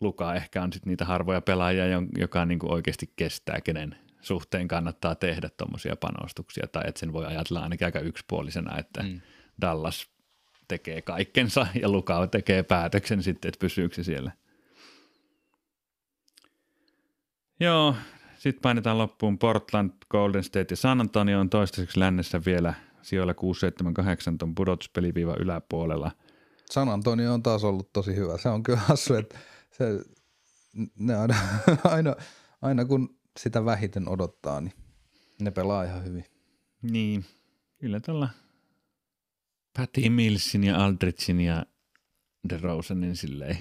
Luka 0.00 0.34
ehkä 0.34 0.62
on 0.62 0.72
sitten 0.72 0.90
niitä 0.90 1.04
harvoja 1.04 1.40
pelaajia, 1.40 1.84
joka 2.18 2.44
niin 2.44 2.58
kuin 2.58 2.72
oikeasti 2.72 3.12
kestää, 3.16 3.60
kenen 3.60 3.96
suhteen 4.20 4.68
kannattaa 4.68 5.14
tehdä 5.14 5.48
tuommoisia 5.56 5.96
panostuksia, 5.96 6.66
tai 6.72 6.82
että 6.86 6.98
sen 6.98 7.12
voi 7.12 7.26
ajatella 7.26 7.60
ainakin 7.60 7.84
aika 7.84 8.00
yksipuolisena, 8.00 8.78
että 8.78 9.02
mm 9.02 9.20
Dallas 9.60 10.10
tekee 10.68 11.02
kaikkensa 11.02 11.66
ja 11.82 11.88
Lukao 11.88 12.26
tekee 12.26 12.62
päätöksen 12.62 13.22
sitten, 13.22 13.48
että 13.48 13.60
pysyykö 13.60 13.94
se 13.94 14.04
siellä. 14.04 14.32
Joo, 17.60 17.94
sitten 18.38 18.62
painetaan 18.62 18.98
loppuun 18.98 19.38
Portland, 19.38 19.90
Golden 20.10 20.44
State 20.44 20.66
ja 20.70 20.76
San 20.76 21.00
Antonio 21.00 21.40
on 21.40 21.50
toistaiseksi 21.50 22.00
lännessä 22.00 22.40
vielä 22.46 22.74
sijoilla 23.02 23.34
6, 23.34 23.60
7, 23.60 23.94
8 23.94 24.38
ton 24.38 24.54
pudotuspeliviiva 24.54 25.36
yläpuolella. 25.40 26.10
San 26.70 26.88
Antonio 26.88 27.34
on 27.34 27.42
taas 27.42 27.64
ollut 27.64 27.92
tosi 27.92 28.16
hyvä. 28.16 28.38
Se 28.38 28.48
on 28.48 28.62
kyllä 28.62 28.78
hassu, 28.78 29.14
että 29.14 29.38
se, 29.70 29.84
ne 30.98 31.14
aina, 31.16 31.34
aina, 31.84 32.16
aina 32.62 32.84
kun 32.84 33.18
sitä 33.38 33.64
vähiten 33.64 34.08
odottaa, 34.08 34.60
niin 34.60 34.72
ne 35.40 35.50
pelaa 35.50 35.84
ihan 35.84 36.04
hyvin. 36.04 36.24
Niin, 36.82 37.24
kyllä 37.78 38.00
tällä 38.00 38.28
Patty 39.76 40.08
Millsin 40.08 40.64
ja 40.64 40.84
Aldrichin 40.84 41.40
ja 41.40 41.66
DeRosanin 42.48 43.16
silleen. 43.16 43.58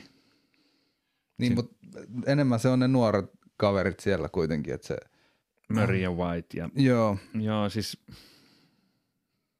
Niin, 1.38 1.56
mutta 1.56 1.76
enemmän 2.26 2.60
se 2.60 2.70
on 2.70 2.80
ne 2.80 2.88
nuoret 2.88 3.26
kaverit 3.58 4.00
siellä 4.00 4.30
kuitenkin, 4.30 4.74
että 4.74 4.88
se... 4.88 4.98
Murray 5.70 5.98
ja 5.98 6.12
White 6.12 6.58
ja... 6.58 6.70
Joo. 6.76 7.18
Joo, 7.42 7.70
siis... 7.70 7.98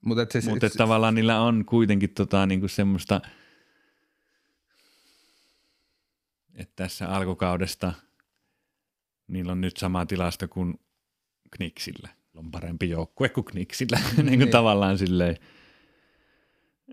Mutta 0.06 0.26
se, 0.30 0.50
Mut 0.50 0.64
et 0.64 0.74
tavallaan 0.74 1.16
niillä 1.16 1.42
on 1.42 1.66
kuitenkin 1.66 2.10
tota, 2.10 2.46
niinku 2.46 2.68
semmoista, 2.68 3.22
että 6.56 6.74
tässä 6.76 7.10
alkukaudesta 7.10 7.94
niillä 9.28 9.52
on 9.52 9.62
nyt 9.62 9.78
sama 9.78 10.06
tilasta 10.06 10.48
kuin 10.48 10.80
Knicksillä. 11.52 12.10
On 12.36 12.52
parempi 12.52 12.90
joukkue 12.90 13.30
kuin 13.30 13.46
Knicksillä, 13.46 14.00
niin 14.18 14.26
kuin 14.26 14.40
niin. 14.40 14.50
tavallaan 14.50 14.98
silleen. 14.98 15.38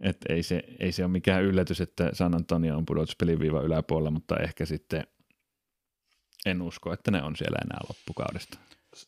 Et 0.03 0.17
ei, 0.29 0.43
se, 0.43 0.63
ei 0.79 0.93
se 0.93 1.05
ole 1.05 1.13
mikään 1.13 1.43
yllätys, 1.43 1.81
että 1.81 2.11
San 2.13 2.35
Antonio 2.35 2.77
on 2.77 2.87
pudotuspeliviiva 2.87 3.61
yläpuolella, 3.61 4.11
mutta 4.11 4.37
ehkä 4.37 4.67
sitten 4.67 5.07
en 6.47 6.63
usko, 6.63 6.93
että 6.93 7.11
ne 7.11 7.23
on 7.23 7.37
siellä 7.37 7.59
enää 7.65 7.79
loppukaudesta. 7.89 8.59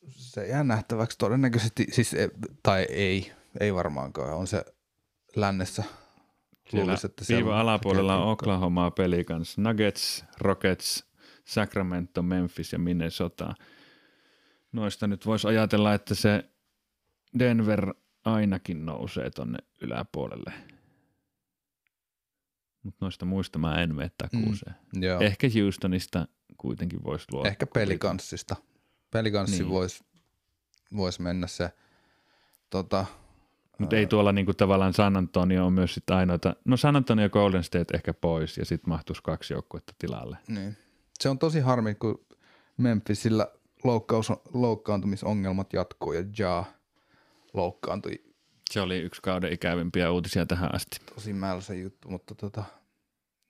Se 0.09 0.47
jää 0.47 0.65
nähtäväksi 0.65 1.19
todennäköisesti, 1.19 1.87
siis, 1.93 2.15
e, 2.15 2.29
tai 2.63 2.87
ei, 2.91 3.33
ei 3.61 3.75
varmaankaan, 3.75 4.35
on 4.35 4.47
se 4.47 4.65
lännessä. 5.37 5.85
Luulisi, 6.73 7.07
että 7.07 7.25
viiva 7.29 7.61
alapuolella 7.61 8.17
on 8.17 8.33
Oklahoma 8.33 8.91
Pelicans, 8.91 9.59
Nuggets, 9.59 10.25
Rockets, 10.39 11.05
Sacramento, 11.45 12.23
Memphis 12.23 12.73
ja 12.73 12.79
Minnesota. 12.79 13.55
Noista 14.73 15.07
nyt 15.07 15.27
voisi 15.27 15.49
ajatella, 15.49 15.95
että 15.95 16.15
se 16.15 16.45
Denver 17.39 17.95
ainakin 18.25 18.87
nousee 18.87 19.31
tonne 19.31 19.59
yläpuolelle 19.83 20.53
mutta 22.87 23.05
noista 23.05 23.25
muista 23.25 23.59
mä 23.59 23.83
en 23.83 23.95
mene 23.95 24.11
takuuseen. 24.19 24.75
Mm, 24.97 25.03
joo. 25.03 25.21
Ehkä 25.21 25.47
Houstonista 25.61 26.29
kuitenkin 26.57 27.05
voisi 27.05 27.27
luoda. 27.33 27.49
Ehkä 27.49 27.67
pelikanssista. 27.67 28.57
Pelikanssi 29.11 29.59
niin. 29.63 29.69
voisi 29.69 30.05
vois 30.97 31.21
mennä 31.21 31.47
se 31.47 31.71
tota, 32.71 33.07
mutta 33.79 33.97
ei 33.97 34.07
tuolla 34.07 34.33
niinku 34.33 34.55
tavallaan 34.55 34.93
San 34.93 35.17
Antonio 35.17 35.67
on 35.67 35.73
myös 35.73 35.95
sit 35.95 36.11
ainoita, 36.11 36.57
no 36.65 36.77
San 36.77 36.97
Antonio 36.97 37.29
Golden 37.29 37.65
State 37.65 37.97
ehkä 37.97 38.15
pois 38.15 38.59
ja 38.59 38.65
sitten 38.65 38.89
mahtuisi 38.89 39.23
kaksi 39.23 39.55
joukkuetta 39.55 39.93
tilalle. 39.99 40.37
Niin. 40.49 40.77
Se 41.21 41.29
on 41.29 41.39
tosi 41.39 41.61
harmi, 41.61 41.95
kun 41.95 42.27
Memphisillä 42.77 43.49
loukkaus, 43.85 44.33
loukkaantumisongelmat 44.55 45.73
jatkuu 45.73 46.13
ja 46.13 46.25
Ja 46.39 46.65
loukkaantui 47.55 48.25
Se 48.71 48.81
oli 48.81 48.99
yksi 48.99 49.23
kauden 49.23 49.53
ikävimpiä 49.53 50.11
uutisia 50.11 50.47
tähän 50.47 50.75
asti. 50.75 51.01
Tosi 51.15 51.33
mälsä 51.33 51.75
juttu, 51.75 52.09
mutta 52.11 52.35
tota, 52.35 52.65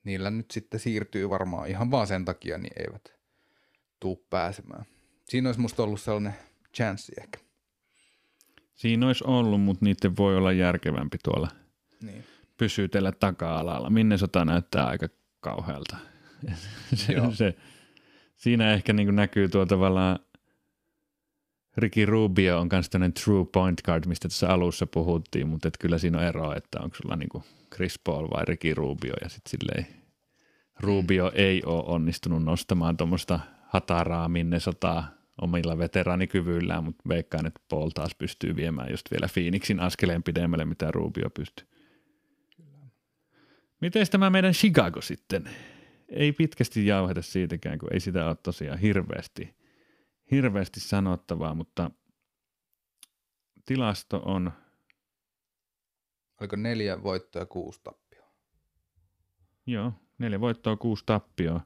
niillä 0.04 0.30
nyt 0.30 0.50
sitten 0.50 0.80
siirtyy 0.80 1.30
varmaan 1.30 1.68
ihan 1.68 1.90
vaan 1.90 2.06
sen 2.06 2.24
takia, 2.24 2.58
niin 2.58 2.72
eivät 2.76 3.14
tuu 4.00 4.26
pääsemään. 4.30 4.84
Siinä 5.24 5.48
olisi 5.48 5.60
musta 5.60 5.82
ollut 5.82 6.00
sellainen 6.00 6.34
chanssi 6.76 7.12
ehkä. 7.20 7.38
Siinä 8.74 9.06
olisi 9.06 9.24
ollut, 9.26 9.60
mutta 9.60 9.84
niiden 9.84 10.16
voi 10.16 10.36
olla 10.36 10.52
järkevämpi 10.52 11.18
tuolla 11.24 11.48
Niin. 12.02 12.24
pysytellä 12.56 13.12
taka-alalla. 13.12 13.90
Minne 13.90 14.18
sota 14.18 14.44
näyttää 14.44 14.86
aika 14.86 15.08
kauhealta. 15.40 15.96
se, 16.94 17.12
Joo. 17.12 17.30
se, 17.32 17.54
siinä 18.36 18.72
ehkä 18.72 18.92
niin 18.92 19.16
näkyy 19.16 19.48
tuo 19.48 19.66
tavallaan 19.66 20.18
Ricky 21.76 22.06
Rubio 22.06 22.60
on 22.60 22.68
myös 22.72 22.90
tämmöinen 22.90 23.12
true 23.12 23.46
point 23.52 23.82
guard, 23.82 24.04
mistä 24.06 24.28
tässä 24.28 24.48
alussa 24.48 24.86
puhuttiin, 24.86 25.48
mutta 25.48 25.68
et 25.68 25.78
kyllä 25.80 25.98
siinä 25.98 26.18
on 26.18 26.24
eroa, 26.24 26.56
että 26.56 26.80
onko 26.80 26.96
sulla 26.96 27.16
niin 27.16 27.44
Chris 27.74 27.98
Paul 28.04 28.28
vai 28.30 28.44
Ricky 28.44 28.74
Rubio 28.74 29.14
ja 29.22 29.28
sitten 29.28 29.50
silleen 29.50 29.86
Rubio 30.80 31.32
ei 31.34 31.62
ole 31.64 31.84
onnistunut 31.86 32.44
nostamaan 32.44 32.96
tuommoista 32.96 33.40
hataraa 33.68 34.28
minne 34.28 34.60
sotaa 34.60 35.08
omilla 35.40 35.78
veteraanikyvyillään, 35.78 36.84
mutta 36.84 37.08
veikkaan, 37.08 37.46
että 37.46 37.60
Paul 37.68 37.90
taas 37.90 38.14
pystyy 38.14 38.56
viemään 38.56 38.90
just 38.90 39.10
vielä 39.10 39.28
Phoenixin 39.34 39.80
askeleen 39.80 40.22
pidemmälle, 40.22 40.64
mitä 40.64 40.90
Rubio 40.90 41.30
pystyy. 41.30 41.66
Miten 43.80 44.06
tämä 44.10 44.30
meidän 44.30 44.52
Chicago 44.52 45.00
sitten? 45.00 45.50
Ei 46.08 46.32
pitkästi 46.32 46.86
jauheta 46.86 47.22
siitäkään, 47.22 47.78
kun 47.78 47.92
ei 47.92 48.00
sitä 48.00 48.26
ole 48.26 48.36
tosiaan 48.42 48.78
hirveästi, 48.78 49.54
hirveästi 50.30 50.80
sanottavaa, 50.80 51.54
mutta 51.54 51.90
tilasto 53.64 54.22
on, 54.24 54.52
Oliko 56.40 56.56
neljä 56.56 57.02
voittoa 57.02 57.42
ja 57.42 57.46
kuusi 57.46 57.80
tappioa? 57.84 58.26
joo, 59.66 59.92
neljä 60.18 60.40
voittoa, 60.40 60.76
kuusi 60.76 61.02
tappioa. 61.06 61.60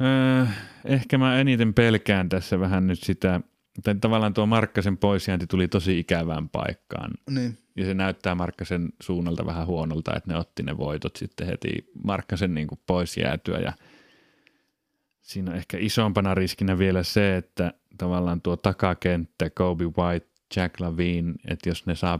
Öö, 0.00 0.46
ehkä 0.84 1.18
mä 1.18 1.40
eniten 1.40 1.74
pelkään 1.74 2.28
tässä 2.28 2.60
vähän 2.60 2.86
nyt 2.86 3.02
sitä, 3.02 3.40
tai 3.82 3.94
tavallaan 3.94 4.34
tuo 4.34 4.46
Markkasen 4.46 4.96
poisjäänti 4.98 5.46
tuli 5.46 5.68
tosi 5.68 5.98
ikävään 5.98 6.48
paikkaan. 6.48 7.10
Niin. 7.30 7.58
Ja 7.76 7.84
se 7.84 7.94
näyttää 7.94 8.34
Markkasen 8.34 8.88
suunnalta 9.02 9.46
vähän 9.46 9.66
huonolta, 9.66 10.16
että 10.16 10.32
ne 10.32 10.38
otti 10.38 10.62
ne 10.62 10.76
voitot 10.76 11.16
sitten 11.16 11.46
heti 11.46 11.90
Markkasen 12.04 12.54
niin 12.54 12.66
kuin 12.66 12.80
pois 12.86 13.16
jäätyä. 13.16 13.58
Ja 13.58 13.72
siinä 15.28 15.50
on 15.50 15.56
ehkä 15.56 15.76
isompana 15.80 16.34
riskinä 16.34 16.78
vielä 16.78 17.02
se, 17.02 17.36
että 17.36 17.72
tavallaan 17.98 18.40
tuo 18.40 18.56
takakenttä, 18.56 19.50
Kobe 19.50 19.84
White, 19.84 20.26
Jack 20.56 20.80
Lavine, 20.80 21.34
että 21.48 21.68
jos 21.68 21.86
ne 21.86 21.94
saa 21.94 22.18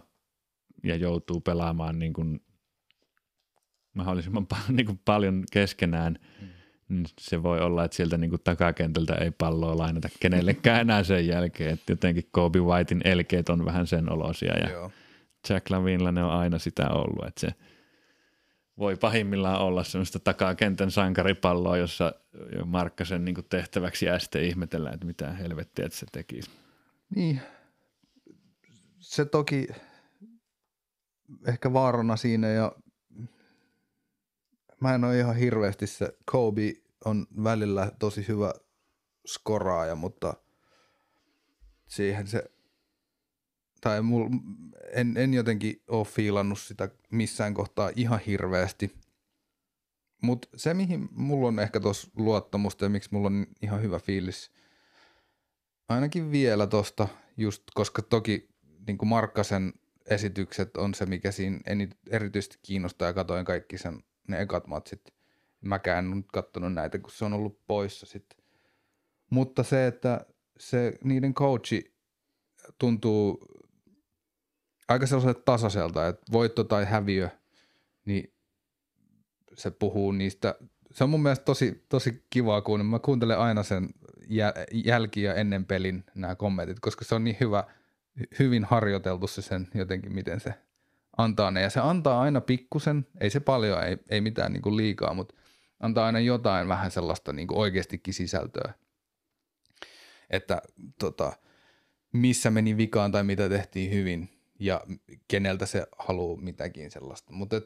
ja 0.84 0.96
joutuu 0.96 1.40
pelaamaan 1.40 1.98
niin 1.98 2.12
kuin 2.12 2.40
mahdollisimman 3.94 4.46
paljon, 4.46 4.66
niin 4.76 4.86
kuin 4.86 5.00
paljon 5.04 5.44
keskenään, 5.52 6.18
Mm. 6.40 6.48
niin 6.88 7.06
se 7.20 7.42
voi 7.42 7.60
olla, 7.60 7.84
että 7.84 7.96
sieltä 7.96 8.18
niin 8.18 8.30
kuin 8.30 8.42
takakentältä 8.44 9.14
ei 9.14 9.30
palloa 9.30 9.78
lainata 9.78 10.08
kenellekään 10.20 10.80
enää 10.80 11.04
sen 11.04 11.26
jälkeen, 11.26 11.70
että 11.72 11.92
jotenkin 11.92 12.28
Kobe 12.30 12.60
Whitein 12.60 13.00
elkeet 13.04 13.48
on 13.48 13.64
vähän 13.64 13.86
sen 13.86 14.12
olosia 14.12 14.58
ja 14.58 14.70
Joo. 14.70 14.90
Jack 15.48 15.70
Lavinella 15.70 16.12
ne 16.12 16.24
on 16.24 16.30
aina 16.30 16.58
sitä 16.58 16.88
ollut, 16.90 17.26
että 17.26 17.40
se 17.40 17.48
voi 18.78 18.96
pahimmillaan 18.96 19.60
olla 19.60 19.84
semmoista 19.84 20.18
takakentän 20.18 20.90
sankaripalloa, 20.90 21.76
jossa 21.76 22.12
Markkasen 22.64 23.24
niin 23.24 23.34
tehtäväksi 23.48 24.06
jää 24.06 24.18
sitten 24.18 24.44
ihmetellä, 24.44 24.90
että 24.90 25.06
mitä 25.06 25.32
helvettiä 25.32 25.86
että 25.86 25.98
se 25.98 26.06
tekisi. 26.12 26.50
Niin. 27.14 27.40
Se 28.98 29.24
toki 29.24 29.68
ehkä 31.46 31.72
vaarana 31.72 32.16
siinä 32.16 32.48
ja 32.48 32.72
mä 34.80 34.94
en 34.94 35.04
ole 35.04 35.18
ihan 35.18 35.36
hirveästi 35.36 35.86
se, 35.86 36.18
Kobe 36.32 36.72
on 37.04 37.26
välillä 37.44 37.92
tosi 37.98 38.28
hyvä 38.28 38.52
skoraaja, 39.26 39.94
mutta 39.94 40.34
siihen 41.86 42.26
se, 42.26 42.44
tai 43.80 44.02
mul, 44.02 44.28
en, 44.92 45.16
en 45.16 45.34
jotenkin 45.34 45.82
ole 45.88 46.04
fiilannut 46.04 46.58
sitä 46.58 46.88
missään 47.10 47.54
kohtaa 47.54 47.90
ihan 47.96 48.18
hirveästi. 48.18 48.94
Mutta 50.22 50.48
se, 50.56 50.74
mihin 50.74 51.08
mulla 51.10 51.48
on 51.48 51.58
ehkä 51.58 51.80
tuossa 51.80 52.10
luottamusta 52.16 52.84
ja 52.84 52.88
miksi 52.88 53.08
mulla 53.12 53.26
on 53.26 53.46
ihan 53.62 53.82
hyvä 53.82 53.98
fiilis, 53.98 54.50
ainakin 55.88 56.30
vielä 56.30 56.66
tosta, 56.66 57.08
just 57.36 57.62
koska 57.74 58.02
toki 58.02 58.48
niin 58.86 58.98
Markkasen 59.04 59.72
esitykset 60.06 60.76
on 60.76 60.94
se, 60.94 61.06
mikä 61.06 61.32
siinä 61.32 61.60
eni- 61.66 61.96
erityisesti 62.10 62.58
kiinnostaa 62.62 63.08
ja 63.08 63.12
katoin 63.12 63.44
kaikki 63.44 63.78
sen, 63.78 64.02
ne 64.28 64.40
ekat 64.40 64.66
matsit. 64.66 65.14
Mäkään 65.60 66.04
en 66.04 66.16
nyt 66.16 66.32
kattonut 66.32 66.72
näitä, 66.72 66.98
kun 66.98 67.10
se 67.10 67.24
on 67.24 67.32
ollut 67.32 67.66
poissa 67.66 68.06
sitten. 68.06 68.38
Mutta 69.30 69.62
se, 69.62 69.86
että 69.86 70.26
se 70.58 70.98
niiden 71.04 71.34
coachi 71.34 71.94
tuntuu 72.78 73.46
aika 74.88 75.06
sellaiselta 75.06 75.40
tasaiselta, 75.44 76.08
että 76.08 76.32
voitto 76.32 76.64
tai 76.64 76.84
häviö, 76.84 77.28
niin 78.04 78.34
se 79.54 79.70
puhuu 79.70 80.12
niistä. 80.12 80.54
Se 80.90 81.04
on 81.04 81.10
mun 81.10 81.22
mielestä 81.22 81.44
tosi, 81.44 81.84
tosi 81.88 82.26
kivaa, 82.30 82.60
kun 82.60 82.86
mä 82.86 82.98
kuuntelen 82.98 83.38
aina 83.38 83.62
sen 83.62 83.88
jäl- 84.22 84.66
jälkiä 84.84 85.34
ennen 85.34 85.64
pelin 85.64 86.04
nämä 86.14 86.34
kommentit, 86.34 86.80
koska 86.80 87.04
se 87.04 87.14
on 87.14 87.24
niin 87.24 87.36
hyvä, 87.40 87.64
hy- 88.20 88.36
hyvin 88.38 88.64
harjoiteltu 88.64 89.26
se 89.26 89.42
sen 89.42 89.68
jotenkin, 89.74 90.14
miten 90.14 90.40
se 90.40 90.54
antaa 91.18 91.50
ne. 91.50 91.62
Ja 91.62 91.70
se 91.70 91.80
antaa 91.80 92.20
aina 92.20 92.40
pikkusen, 92.40 93.06
ei 93.20 93.30
se 93.30 93.40
paljon, 93.40 93.84
ei, 93.84 93.98
ei 94.10 94.20
mitään 94.20 94.52
niin 94.52 94.62
kuin 94.62 94.76
liikaa, 94.76 95.14
mutta 95.14 95.34
antaa 95.80 96.06
aina 96.06 96.20
jotain 96.20 96.68
vähän 96.68 96.90
sellaista 96.90 97.32
niin 97.32 97.48
kuin 97.48 97.58
oikeastikin 97.58 98.14
sisältöä. 98.14 98.72
Että 100.30 100.62
tota, 100.98 101.32
missä 102.12 102.50
meni 102.50 102.76
vikaan 102.76 103.12
tai 103.12 103.24
mitä 103.24 103.48
tehtiin 103.48 103.90
hyvin 103.90 104.37
ja 104.58 104.84
keneltä 105.28 105.66
se 105.66 105.86
haluaa 105.98 106.40
mitäkin 106.40 106.90
sellaista. 106.90 107.32
Mutta 107.32 107.60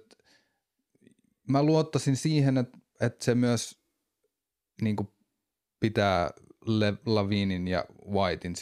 mä 1.49 1.63
luottaisin 1.63 2.17
siihen, 2.17 2.59
että, 2.59 2.79
että 3.01 3.25
se 3.25 3.35
myös 3.35 3.83
niin 4.83 4.97
kuin 4.97 5.09
pitää 5.81 6.31
Le- 6.67 6.99
Lavinin 7.07 7.69
ja 7.69 7.85
Whitein 8.11 8.55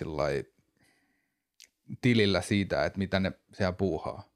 tilillä 2.00 2.40
siitä, 2.40 2.84
että 2.84 2.98
mitä 2.98 3.20
ne 3.20 3.32
siellä 3.52 3.72
puuhaa. 3.72 4.30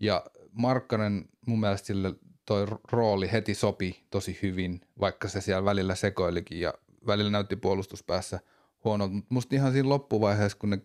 Ja 0.00 0.26
Markkanen 0.52 1.28
mun 1.46 1.60
mielestä 1.60 1.86
sille 1.86 2.14
toi 2.46 2.66
rooli 2.92 3.32
heti 3.32 3.54
sopi 3.54 4.06
tosi 4.10 4.38
hyvin, 4.42 4.80
vaikka 5.00 5.28
se 5.28 5.40
siellä 5.40 5.64
välillä 5.64 5.94
sekoilikin 5.94 6.60
ja 6.60 6.74
välillä 7.06 7.30
näytti 7.30 7.56
puolustuspäässä 7.56 8.40
huonolta. 8.84 9.14
Mutta 9.14 9.34
musta 9.34 9.54
ihan 9.54 9.72
siinä 9.72 9.88
loppuvaiheessa, 9.88 10.58
kun 10.58 10.70
ne 10.70 10.78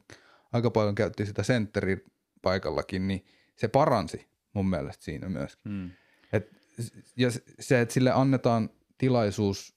aika 0.53 0.71
paljon 0.71 0.95
käytti 0.95 1.25
sitä 1.25 1.43
sentterin 1.43 2.03
paikallakin, 2.47 3.07
niin 3.07 3.25
se 3.55 3.67
paransi 3.67 4.27
mun 4.53 4.69
mielestä 4.69 5.03
siinä 5.03 5.29
myöskin. 5.29 5.71
Hmm. 5.71 5.91
Et, 6.33 6.51
ja 7.17 7.29
se, 7.59 7.81
että 7.81 7.93
sille 7.93 8.11
annetaan 8.11 8.69
tilaisuus 8.97 9.75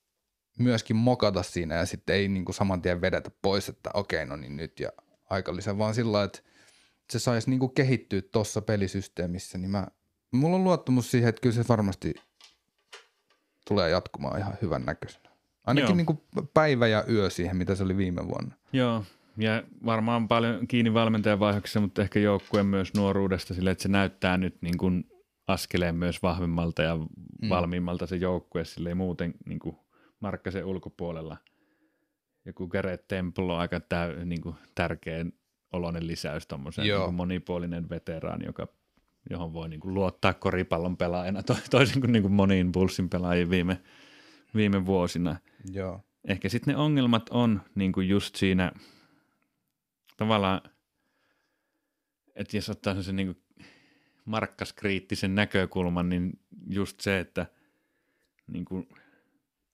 myöskin 0.58 0.96
mokata 0.96 1.42
siinä 1.42 1.74
ja 1.74 1.86
sitten 1.86 2.16
ei 2.16 2.28
niin 2.28 2.44
kuin 2.44 2.54
saman 2.54 2.82
tien 2.82 3.00
vedetä 3.00 3.30
pois, 3.42 3.68
että 3.68 3.90
okei, 3.94 4.26
no 4.26 4.36
niin 4.36 4.56
nyt 4.56 4.80
ja 4.80 4.90
aika 5.30 5.56
lisää, 5.56 5.78
vaan 5.78 5.94
sillä 5.94 6.22
että 6.22 6.40
se 7.10 7.18
saisi 7.18 7.50
niin 7.50 7.60
kuin 7.60 7.74
kehittyä 7.74 8.22
tuossa 8.22 8.62
pelisysteemissä, 8.62 9.58
niin 9.58 9.70
mä, 9.70 9.86
mulla 10.30 10.56
on 10.56 10.64
luottamus 10.64 11.10
siihen, 11.10 11.28
että 11.28 11.40
kyllä 11.40 11.54
se 11.54 11.64
varmasti 11.68 12.14
tulee 13.68 13.90
jatkumaan 13.90 14.38
ihan 14.38 14.54
hyvän 14.62 14.84
näköisenä. 14.86 15.30
Ainakin 15.66 15.88
Joo. 15.88 15.96
niin 15.96 16.06
kuin 16.06 16.20
päivä 16.54 16.86
ja 16.86 17.04
yö 17.08 17.30
siihen, 17.30 17.56
mitä 17.56 17.74
se 17.74 17.82
oli 17.82 17.96
viime 17.96 18.28
vuonna. 18.28 18.54
Joo, 18.72 19.04
ja 19.42 19.62
varmaan 19.84 20.28
paljon 20.28 20.66
kiinni 20.66 20.94
valmentajan 20.94 21.40
vaihdoksessa, 21.40 21.80
mutta 21.80 22.02
ehkä 22.02 22.20
joukkueen 22.20 22.66
myös 22.66 22.94
nuoruudesta 22.94 23.54
sille, 23.54 23.70
että 23.70 23.82
se 23.82 23.88
näyttää 23.88 24.36
nyt 24.36 24.62
niin 24.62 24.78
kuin 24.78 25.04
askeleen 25.46 25.94
myös 25.94 26.22
vahvemmalta 26.22 26.82
ja 26.82 26.98
Mm. 27.42 27.48
valmiimmalta 27.48 28.06
se 28.06 28.16
joukkue 28.16 28.64
silleen 28.64 28.96
muuten 28.96 29.34
niin 29.46 29.58
kuin 29.58 29.76
Markkasen 30.20 30.64
ulkopuolella. 30.64 31.36
Joku 32.46 32.68
Garrett 32.68 33.08
Temple 33.08 33.44
on 33.44 33.58
aika 33.58 33.80
tä, 33.80 34.08
niin 34.24 34.40
kuin 34.40 34.54
tärkeä 34.74 35.26
oloinen 35.72 36.06
lisäys 36.06 36.46
tuommoiseen 36.46 36.88
niin 36.88 37.00
kuin 37.04 37.14
monipuolinen 37.14 37.88
veteraani, 37.90 38.46
joka, 38.46 38.68
johon 39.30 39.52
voi 39.52 39.68
niin 39.68 39.80
kuin 39.80 39.94
luottaa 39.94 40.34
koripallon 40.34 40.96
pelaajana 40.96 41.42
to, 41.42 41.56
toisin 41.70 42.00
kuin, 42.00 42.12
niin 42.12 42.22
kuin 42.22 42.32
moniin 42.32 42.72
Bullsin 42.72 43.08
pelaajiin 43.08 43.50
viime, 43.50 43.80
viime 44.54 44.86
vuosina 44.86 45.36
Joo. 45.72 46.00
ehkä 46.28 46.48
sitten 46.48 46.74
ne 46.74 46.80
ongelmat 46.80 47.28
on 47.30 47.60
niin 47.74 47.92
kuin 47.92 48.08
just 48.08 48.36
siinä 48.36 48.72
tavallaan, 50.20 50.60
että 52.34 52.56
jos 52.56 52.68
ottaa 52.68 53.02
sen 53.02 53.16
niin 53.16 53.42
markkaskriittisen 54.24 55.34
näkökulman, 55.34 56.08
niin 56.08 56.40
just 56.66 57.00
se, 57.00 57.20
että 57.20 57.46
niin 58.46 58.64
kuin, 58.64 58.88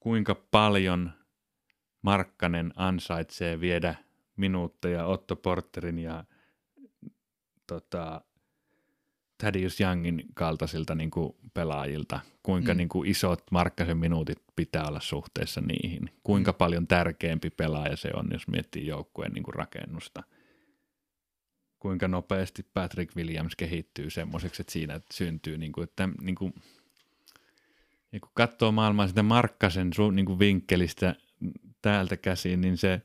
kuinka 0.01 0.35
paljon 0.35 1.13
Markkanen 2.03 2.73
ansaitsee 2.77 3.61
viedä 3.61 3.95
minuutteja 4.37 5.07
Otto 5.07 5.37
Porterin 5.37 5.99
ja 5.99 6.25
tota, 7.67 8.21
Thaddeus 9.39 9.81
Youngin 9.81 10.25
kaltaisilta 10.35 10.95
niin 10.95 11.11
kuin 11.11 11.37
pelaajilta, 11.55 12.21
kuinka 12.43 12.75
mm. 12.75 12.79
niin 12.79 12.89
kuin 12.89 13.11
isot 13.11 13.43
Markkasen 13.51 13.99
minuutit 13.99 14.43
pitää 14.57 14.89
olla 14.89 15.01
suhteessa 15.01 15.61
niihin, 15.61 16.11
kuinka 16.23 16.53
mm. 16.53 16.57
paljon 16.57 16.87
tärkeämpi 16.87 17.51
pelaaja 17.51 17.97
se 17.97 18.11
on, 18.15 18.29
jos 18.33 18.49
miettii 18.49 18.87
joukkueen 18.87 19.33
niin 19.33 19.45
kuin 19.45 19.55
rakennusta. 19.55 20.23
Kuinka 21.87 22.09
nopeasti 22.09 22.67
Patrick 22.75 23.17
Williams 23.17 23.57
kehittyy 23.57 24.11
semmoiseksi, 24.11 24.63
että 24.63 24.73
siinä 24.73 25.01
syntyy, 25.13 25.59
niin 25.59 25.73
kuin, 25.73 25.85
että 25.85 26.09
niin 26.21 26.35
kuin, 26.35 26.55
ja 28.13 28.21
kun 28.21 28.31
katsoo 28.35 28.73
maailmaa 28.73 29.09
sitä 29.09 29.23
Markkasen 29.23 29.91
niin 30.13 30.27
kuin 30.27 30.39
vinkkelistä 30.39 31.15
täältä 31.83 32.17
käsin, 32.17 32.61
niin 32.61 32.77
se 32.77 33.03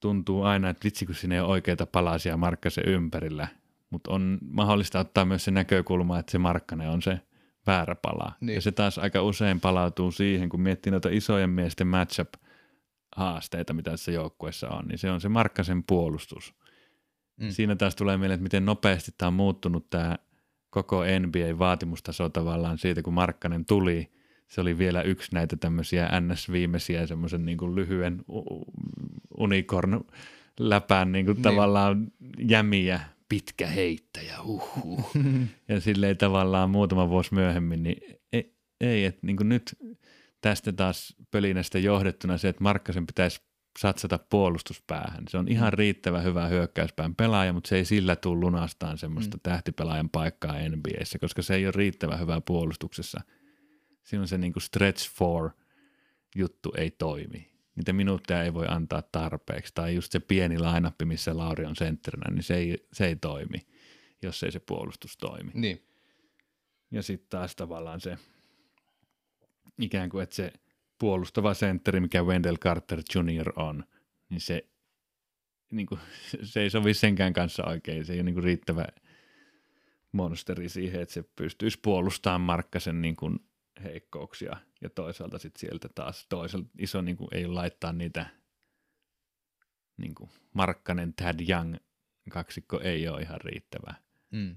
tuntuu 0.00 0.42
aina, 0.42 0.70
että 0.70 0.84
vitsi 0.84 1.06
kun 1.06 1.14
siinä 1.14 1.34
ei 1.34 1.40
ole 1.40 1.48
oikeita 1.48 1.86
palasia 1.86 2.36
Markkasen 2.36 2.88
ympärillä, 2.88 3.48
mutta 3.90 4.10
on 4.10 4.38
mahdollista 4.42 5.00
ottaa 5.00 5.24
myös 5.24 5.44
se 5.44 5.50
näkökulma, 5.50 6.18
että 6.18 6.32
se 6.32 6.38
Markkanen 6.38 6.90
on 6.90 7.02
se 7.02 7.20
väärä 7.66 7.94
pala. 7.94 8.32
Niin. 8.40 8.54
Ja 8.54 8.60
se 8.60 8.72
taas 8.72 8.98
aika 8.98 9.22
usein 9.22 9.60
palautuu 9.60 10.12
siihen, 10.12 10.48
kun 10.48 10.60
miettii 10.60 10.90
noita 10.90 11.08
isojen 11.12 11.50
miesten 11.50 11.86
matchup-haasteita, 11.86 13.72
mitä 13.72 13.90
tässä 13.90 14.12
joukkueessa 14.12 14.68
on, 14.68 14.84
niin 14.88 14.98
se 14.98 15.10
on 15.10 15.20
se 15.20 15.28
Markkasen 15.28 15.84
puolustus. 15.84 16.54
Mm. 17.38 17.50
Siinä 17.50 17.76
taas 17.76 17.96
tulee 17.96 18.16
mieleen, 18.16 18.34
että 18.34 18.42
miten 18.42 18.64
nopeasti 18.64 19.14
tämä 19.18 19.26
on 19.26 19.34
muuttunut 19.34 19.90
tämä 19.90 20.16
koko 20.70 21.02
NBA-vaatimustaso 21.04 22.28
tavallaan 22.28 22.78
siitä, 22.78 23.02
kun 23.02 23.14
Markkanen 23.14 23.64
tuli. 23.64 24.10
Se 24.48 24.60
oli 24.60 24.78
vielä 24.78 25.02
yksi 25.02 25.34
näitä 25.34 25.56
tämmöisiä 25.56 26.08
NS-viimeisiä 26.20 27.06
semmoisen 27.06 27.44
niin 27.44 27.58
kuin 27.58 27.74
lyhyen 27.74 28.24
unicorn 29.38 30.00
läpään 30.60 31.12
niin 31.12 31.26
kuin 31.26 31.34
niin. 31.34 31.42
tavallaan 31.42 32.06
jämiä, 32.38 33.00
pitkä 33.28 33.66
heittäjä, 33.66 34.40
uhuh. 34.40 35.10
ja 35.68 35.80
silleen 35.80 36.16
tavallaan 36.16 36.70
muutama 36.70 37.08
vuosi 37.08 37.34
myöhemmin, 37.34 37.82
niin 37.82 38.18
ei, 38.32 38.54
ei 38.80 39.04
että 39.04 39.26
niin 39.26 39.36
kuin 39.36 39.48
nyt 39.48 39.76
tästä 40.40 40.72
taas 40.72 41.16
pölinästä 41.30 41.78
johdettuna 41.78 42.38
se, 42.38 42.48
että 42.48 42.62
Markkasen 42.62 43.06
pitäisi 43.06 43.40
satsata 43.78 44.18
puolustuspäähän. 44.30 45.24
Se 45.28 45.38
on 45.38 45.48
ihan 45.48 45.72
mm. 45.72 45.78
riittävän 45.78 46.24
hyvä 46.24 46.46
hyökkäyspään 46.46 47.14
pelaaja, 47.14 47.52
mutta 47.52 47.68
se 47.68 47.76
ei 47.76 47.84
sillä 47.84 48.16
tule 48.16 48.40
lunastaan 48.40 48.98
semmoista 48.98 49.36
mm. 49.36 49.40
tähtipelaajan 49.42 50.10
paikkaa 50.10 50.54
NBAssä, 50.68 51.18
koska 51.18 51.42
se 51.42 51.54
ei 51.54 51.66
ole 51.66 51.72
riittävän 51.76 52.20
hyvä 52.20 52.40
puolustuksessa. 52.40 53.20
Siinä 54.04 54.22
on 54.22 54.28
se 54.28 54.38
niin 54.38 54.52
kuin 54.52 54.62
stretch 54.62 55.10
for 55.10 55.50
juttu 56.36 56.72
ei 56.76 56.90
toimi. 56.90 57.50
Niitä 57.76 57.92
minuutteja 57.92 58.42
ei 58.42 58.54
voi 58.54 58.66
antaa 58.68 59.02
tarpeeksi. 59.02 59.72
Tai 59.74 59.94
just 59.94 60.12
se 60.12 60.20
pieni 60.20 60.58
lainappi, 60.58 61.04
missä 61.04 61.36
Lauri 61.36 61.64
on 61.64 61.76
sentterinä, 61.76 62.34
niin 62.34 62.42
se 62.42 62.54
ei, 62.54 62.86
se 62.92 63.06
ei 63.06 63.16
toimi, 63.16 63.66
jos 64.22 64.42
ei 64.42 64.52
se 64.52 64.60
puolustus 64.60 65.16
toimi. 65.16 65.50
Niin. 65.54 65.84
Ja 66.90 67.02
sitten 67.02 67.30
taas 67.30 67.56
tavallaan 67.56 68.00
se 68.00 68.18
ikään 69.80 70.10
kuin, 70.10 70.22
että 70.22 70.36
se– 70.36 70.52
puolustava 70.98 71.54
sentteri, 71.54 72.00
mikä 72.00 72.22
Wendell 72.22 72.56
Carter 72.56 73.02
Jr. 73.14 73.52
on, 73.56 73.84
niin 74.28 74.40
se, 74.40 74.68
niin 75.72 75.86
kuin, 75.86 76.00
se 76.42 76.60
ei 76.60 76.70
sovi 76.70 76.94
senkään 76.94 77.32
kanssa 77.32 77.64
oikein. 77.64 78.04
Se 78.04 78.12
ei 78.12 78.18
ole 78.18 78.22
niin 78.24 78.34
kuin 78.34 78.44
riittävä 78.44 78.86
monsteri 80.12 80.68
siihen, 80.68 81.02
että 81.02 81.14
se 81.14 81.24
pystyisi 81.36 81.78
puolustamaan 81.82 82.40
Markkasen 82.40 83.02
niin 83.02 83.16
kuin 83.16 83.38
heikkouksia. 83.82 84.56
Ja 84.80 84.90
toisaalta 84.90 85.38
sitten 85.38 85.60
sieltä 85.60 85.88
taas 85.94 86.26
toisaalta 86.28 86.68
iso 86.78 87.02
niin 87.02 87.16
kuin, 87.16 87.28
ei 87.32 87.46
laittaa 87.46 87.92
niitä 87.92 88.26
niin 89.96 90.14
kuin 90.14 90.30
Markkanen, 90.54 91.14
Tad 91.14 91.40
Young 91.48 91.76
kaksikko 92.30 92.80
ei 92.80 93.08
ole 93.08 93.22
ihan 93.22 93.40
riittävä 93.40 93.94
mm. 94.30 94.56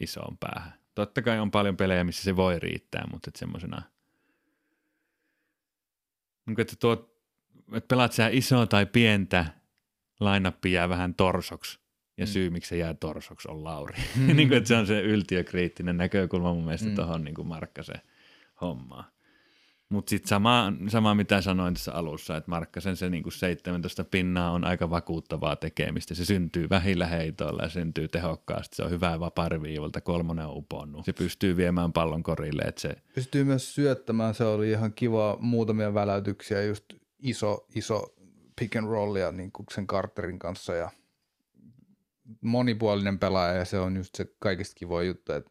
isoon 0.00 0.38
päähän. 0.38 0.72
Totta 0.94 1.22
kai 1.22 1.38
on 1.38 1.50
paljon 1.50 1.76
pelejä, 1.76 2.04
missä 2.04 2.22
se 2.22 2.36
voi 2.36 2.58
riittää, 2.58 3.04
mutta 3.12 3.30
semmoisena– 3.36 3.82
niin 6.48 6.60
että, 6.60 6.76
tuo, 6.80 7.16
että 7.72 7.88
pelaat 7.88 8.12
sä 8.12 8.28
isoa 8.32 8.66
tai 8.66 8.86
pientä, 8.86 9.46
lainappi 10.20 10.72
jää 10.72 10.88
vähän 10.88 11.14
torsoksi. 11.14 11.78
Ja 12.16 12.24
mm. 12.24 12.28
syy, 12.28 12.50
miksi 12.50 12.68
se 12.68 12.76
jää 12.76 12.94
torsoksi, 12.94 13.48
on 13.50 13.64
Lauri. 13.64 13.98
Mm. 14.16 14.26
niin 14.36 14.48
kuin, 14.48 14.58
että 14.58 14.68
se 14.68 14.76
on 14.76 14.86
se 14.86 15.00
yltiökriittinen 15.00 15.96
näkökulma 15.96 16.54
mun 16.54 16.64
mielestä 16.64 16.88
mm. 16.88 16.94
tuohon 16.94 17.24
niin 17.24 17.46
Markkasen 17.46 18.00
hommaan. 18.60 19.04
Mutta 19.88 20.10
sitten 20.10 20.28
sama, 20.28 20.72
sama, 20.88 21.14
mitä 21.14 21.40
sanoin 21.40 21.74
tässä 21.74 21.92
alussa, 21.92 22.36
että 22.36 22.50
Markkasen 22.50 22.96
se 22.96 23.10
niinku 23.10 23.30
17 23.30 24.04
pinnaa 24.04 24.50
on 24.50 24.64
aika 24.64 24.90
vakuuttavaa 24.90 25.56
tekemistä. 25.56 26.14
Se 26.14 26.24
syntyy 26.24 26.68
vähillä 26.70 27.06
heitoilla 27.06 27.62
ja 27.62 27.68
syntyy 27.68 28.08
tehokkaasti. 28.08 28.76
Se 28.76 28.82
on 28.82 28.90
hyvää 28.90 29.20
vapariviivalta, 29.20 30.00
kolmonen 30.00 30.46
on 30.46 30.56
uponnut. 30.56 31.04
Se 31.04 31.12
pystyy 31.12 31.56
viemään 31.56 31.92
pallon 31.92 32.22
korille. 32.22 32.62
Että 32.62 32.80
se... 32.80 32.96
Pystyy 33.14 33.44
myös 33.44 33.74
syöttämään, 33.74 34.34
se 34.34 34.44
oli 34.44 34.70
ihan 34.70 34.92
kiva 34.92 35.36
muutamia 35.40 35.94
väläytyksiä, 35.94 36.62
just 36.62 36.84
iso, 37.18 37.66
iso 37.74 38.14
pick 38.60 38.76
and 38.76 38.86
rollia 38.86 39.32
niin 39.32 39.50
sen 39.74 39.86
Carterin 39.86 40.38
kanssa 40.38 40.74
ja 40.74 40.90
monipuolinen 42.40 43.18
pelaaja 43.18 43.54
ja 43.54 43.64
se 43.64 43.78
on 43.78 43.96
just 43.96 44.14
se 44.14 44.26
kaikista 44.38 44.74
kivoa 44.74 45.02
juttu, 45.02 45.32
että 45.32 45.50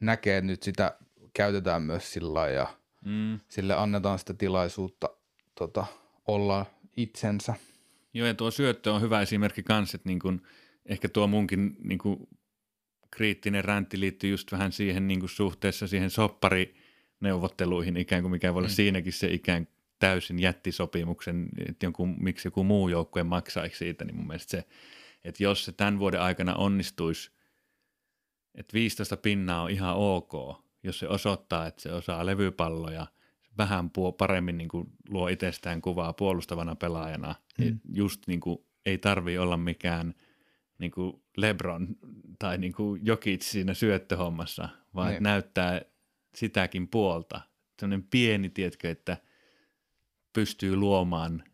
näkee, 0.00 0.40
nyt 0.40 0.62
sitä 0.62 0.98
käytetään 1.34 1.82
myös 1.82 2.12
sillä 2.12 2.48
ja– 2.48 2.66
Mm. 3.04 3.40
Sille 3.48 3.74
annetaan 3.74 4.18
sitä 4.18 4.34
tilaisuutta 4.34 5.10
tota, 5.54 5.86
olla 6.26 6.66
itsensä. 6.96 7.54
Joo, 8.14 8.26
ja 8.26 8.34
tuo 8.34 8.50
syöttö 8.50 8.92
on 8.92 9.00
hyvä 9.00 9.20
esimerkki 9.20 9.62
kanssa, 9.62 9.96
että 9.96 10.08
niin 10.08 10.18
kun, 10.18 10.42
ehkä 10.86 11.08
tuo 11.08 11.26
munkin 11.26 11.76
niin 11.84 11.98
kun, 11.98 12.28
kriittinen 13.10 13.64
räntti 13.64 14.00
liittyy 14.00 14.30
just 14.30 14.52
vähän 14.52 14.72
siihen 14.72 15.08
niin 15.08 15.28
suhteessa 15.28 15.86
siihen 15.86 16.10
sopparineuvotteluihin 16.10 17.96
ikään 17.96 18.22
kuin, 18.22 18.32
mikä 18.32 18.54
voi 18.54 18.58
olla 18.58 18.68
mm. 18.68 18.74
siinäkin 18.74 19.12
se 19.12 19.26
ikään 19.26 19.68
täysin 19.98 20.38
jättisopimuksen, 20.38 21.48
että 21.68 21.86
jonkun, 21.86 22.16
miksi 22.20 22.48
joku 22.48 22.64
muu 22.64 22.88
joukkue 22.88 23.22
maksaisi 23.24 23.76
siitä, 23.76 24.04
niin 24.04 24.16
mun 24.16 24.26
mielestä 24.26 24.50
se, 24.50 24.64
että 25.24 25.42
jos 25.42 25.64
se 25.64 25.72
tämän 25.72 25.98
vuoden 25.98 26.20
aikana 26.20 26.54
onnistuisi, 26.54 27.30
että 28.54 28.74
15 28.74 29.16
pinnaa 29.16 29.62
on 29.62 29.70
ihan 29.70 29.96
ok, 29.96 30.63
jos 30.84 30.98
se 30.98 31.08
osoittaa, 31.08 31.66
että 31.66 31.82
se 31.82 31.92
osaa 31.92 32.26
levypalloja, 32.26 33.06
vähän 33.58 33.90
puo, 33.90 34.12
paremmin 34.12 34.58
niin 34.58 34.68
kuin 34.68 34.86
luo 35.08 35.28
itsestään 35.28 35.82
kuvaa 35.82 36.12
puolustavana 36.12 36.76
pelaajana, 36.76 37.34
mm. 37.58 37.64
niin 37.64 37.80
just 37.94 38.22
niin 38.26 38.40
kuin, 38.40 38.58
ei 38.86 38.98
tarvi 38.98 39.38
olla 39.38 39.56
mikään 39.56 40.14
niin 40.78 40.90
kuin 40.90 41.22
Lebron 41.36 41.96
tai 42.38 42.58
niin 42.58 42.72
kuin 42.72 43.00
Jokic 43.06 43.42
siinä 43.42 43.74
syöttöhommassa, 43.74 44.68
vaan 44.94 45.10
niin. 45.10 45.22
näyttää 45.22 45.82
sitäkin 46.34 46.88
puolta. 46.88 47.40
Sellainen 47.80 48.06
pieni, 48.10 48.50
tietkö, 48.50 48.90
että 48.90 49.16
pystyy 50.32 50.76
luomaan 50.76 51.44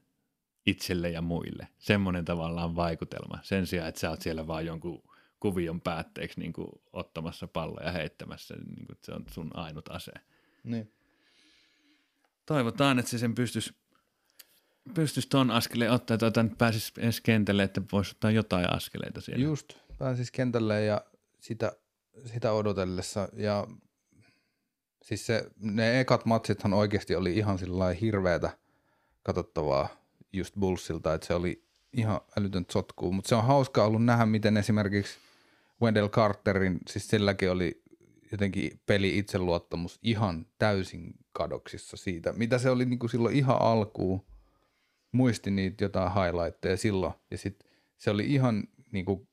itselle 0.66 1.10
ja 1.10 1.22
muille. 1.22 1.68
Semmoinen 1.78 2.24
tavallaan 2.24 2.76
vaikutelma. 2.76 3.38
Sen 3.42 3.66
sijaan, 3.66 3.88
että 3.88 4.00
sä 4.00 4.10
oot 4.10 4.22
siellä 4.22 4.46
vaan 4.46 4.66
jonkun 4.66 5.02
kuvion 5.40 5.80
päätteeksi 5.80 6.40
niin 6.40 6.52
kuin 6.52 6.68
ottamassa 6.92 7.46
palloja 7.46 7.86
ja 7.86 7.92
heittämässä, 7.92 8.54
niin 8.54 8.86
kuin, 8.86 8.96
että 8.96 9.06
se 9.06 9.12
on 9.12 9.24
sun 9.30 9.50
ainut 9.54 9.88
ase. 9.90 10.12
Niin. 10.64 10.92
Toivotaan, 12.46 12.98
että 12.98 13.10
se 13.10 13.18
sen 13.18 13.34
pystyisi 13.34 13.74
pystyisi 14.94 15.28
tuon 15.28 15.50
askeleen 15.50 15.90
ottaa, 15.90 16.14
että 16.14 16.30
tuota, 16.30 16.54
pääsisi 16.58 16.92
edes 16.98 17.20
kentälle, 17.20 17.62
että 17.62 17.82
voisi 17.92 18.10
ottaa 18.10 18.30
jotain 18.30 18.72
askeleita 18.72 19.20
siellä. 19.20 19.44
Just, 19.44 19.72
pääsisi 19.98 20.32
kentälle 20.32 20.84
ja 20.84 21.04
sitä, 21.40 21.72
sitä 22.24 22.52
odotellessa. 22.52 23.28
Ja 23.32 23.66
siis 25.02 25.26
se, 25.26 25.50
ne 25.56 26.00
ekat 26.00 26.24
matsithan 26.24 26.72
oikeasti 26.72 27.16
oli 27.16 27.36
ihan 27.36 27.58
sillä 27.58 27.92
hirveätä 27.92 28.50
katsottavaa 29.22 29.88
just 30.32 30.54
Bullsilta, 30.58 31.14
että 31.14 31.26
se 31.26 31.34
oli 31.34 31.64
ihan 31.92 32.20
älytön 32.38 32.66
sotkuu. 32.70 33.12
Mutta 33.12 33.28
se 33.28 33.34
on 33.34 33.44
hauska 33.44 33.84
ollut 33.84 34.04
nähdä, 34.04 34.26
miten 34.26 34.56
esimerkiksi– 34.56 35.18
Wendell 35.82 36.08
Carterin, 36.08 36.78
siis 36.88 37.08
silläkin 37.08 37.50
oli 37.50 37.82
jotenkin 38.32 38.80
peli 38.86 39.18
itseluottamus 39.18 39.98
ihan 40.02 40.46
täysin 40.58 41.14
kadoksissa 41.32 41.96
siitä, 41.96 42.32
mitä 42.32 42.58
se 42.58 42.70
oli 42.70 42.84
niin 42.84 42.98
kuin 42.98 43.10
silloin 43.10 43.36
ihan 43.36 43.62
alkuun. 43.62 44.26
Muisti 45.12 45.50
niitä 45.50 45.84
jotain 45.84 46.12
highlightteja 46.14 46.76
silloin 46.76 47.14
ja 47.30 47.38
sitten 47.38 47.68
se 47.98 48.10
oli 48.10 48.26
ihan 48.26 48.64
niin 48.92 49.04
kuin, 49.04 49.28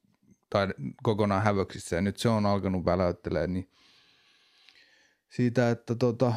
tai 0.49 0.67
kokonaan 1.03 1.43
hävöksissä 1.43 1.95
ja 1.95 2.01
nyt 2.01 2.17
se 2.17 2.29
on 2.29 2.45
alkanut 2.45 2.85
väläyttelemään 2.85 3.53
niin 3.53 3.69
siitä, 5.29 5.71
että 5.71 5.95
tota, 5.95 6.33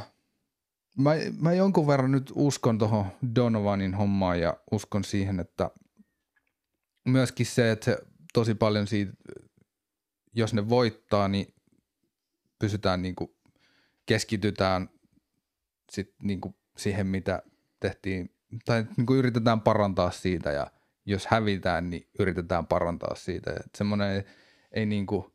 mä, 0.99 1.11
mä 1.41 1.53
jonkun 1.53 1.87
verran 1.87 2.12
nyt 2.12 2.32
uskon 2.35 2.78
tuohon 2.78 3.07
Donovanin 3.35 3.95
hommaan 3.95 4.41
ja 4.41 4.57
uskon 4.73 5.05
siihen, 5.05 5.41
että 5.41 5.70
myöskin 7.05 7.47
se, 7.47 7.70
että 7.70 7.85
se 7.85 7.99
tosi 8.32 8.55
paljon 8.55 8.87
siitä 8.87 9.12
jos 10.32 10.55
ne 10.55 10.69
voittaa, 10.69 11.28
niin 11.28 11.55
pysytään 12.59 13.02
niin 13.02 13.15
kuin, 13.15 13.31
keskitytään 14.07 14.90
sit 15.90 16.15
niin 16.23 16.40
kuin 16.40 16.55
siihen, 16.77 17.07
mitä 17.07 17.43
tehtiin, 17.81 18.35
tai 18.65 18.86
niin 18.97 19.07
kuin 19.07 19.19
yritetään 19.19 19.61
parantaa 19.61 20.11
siitä 20.11 20.52
ja 20.52 20.70
jos 21.07 21.27
hävitään, 21.27 21.90
niin 21.90 22.09
yritetään 22.19 22.66
parantaa 22.66 23.15
siitä. 23.15 23.51
Että 23.51 23.78
semmoinen, 23.78 24.24
ei 24.73 24.86
niinku, 24.86 25.35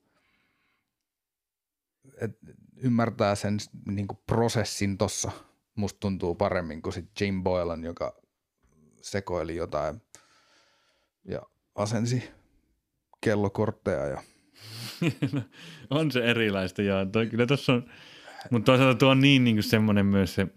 et 2.21 2.31
ymmärtää 2.77 3.35
sen 3.35 3.57
niinku 3.85 4.23
prosessin 4.27 4.97
tossa. 4.97 5.31
Musta 5.75 5.99
tuntuu 5.99 6.35
paremmin 6.35 6.81
kuin 6.81 6.93
sit 6.93 7.21
Jim 7.21 7.43
Boylan, 7.43 7.83
joka 7.83 8.21
sekoili 9.01 9.55
jotain 9.55 10.01
ja 11.25 11.41
asensi 11.75 12.31
kellokortteja 13.21 14.05
ja 14.05 14.23
on 15.89 16.11
se 16.11 16.25
erilaista, 16.25 16.81
joo. 16.81 17.05
Toi, 17.05 17.27
kyllä 17.27 17.45
tossa 17.45 17.73
on, 17.73 17.85
mutta 18.51 18.65
toisaalta 18.65 18.99
tuo 18.99 19.09
on 19.09 19.19
niin, 19.19 19.43
niin 19.43 19.55
kuin 19.55 19.63
semmoinen 19.63 20.05
myös 20.05 20.35
se, 20.35 20.47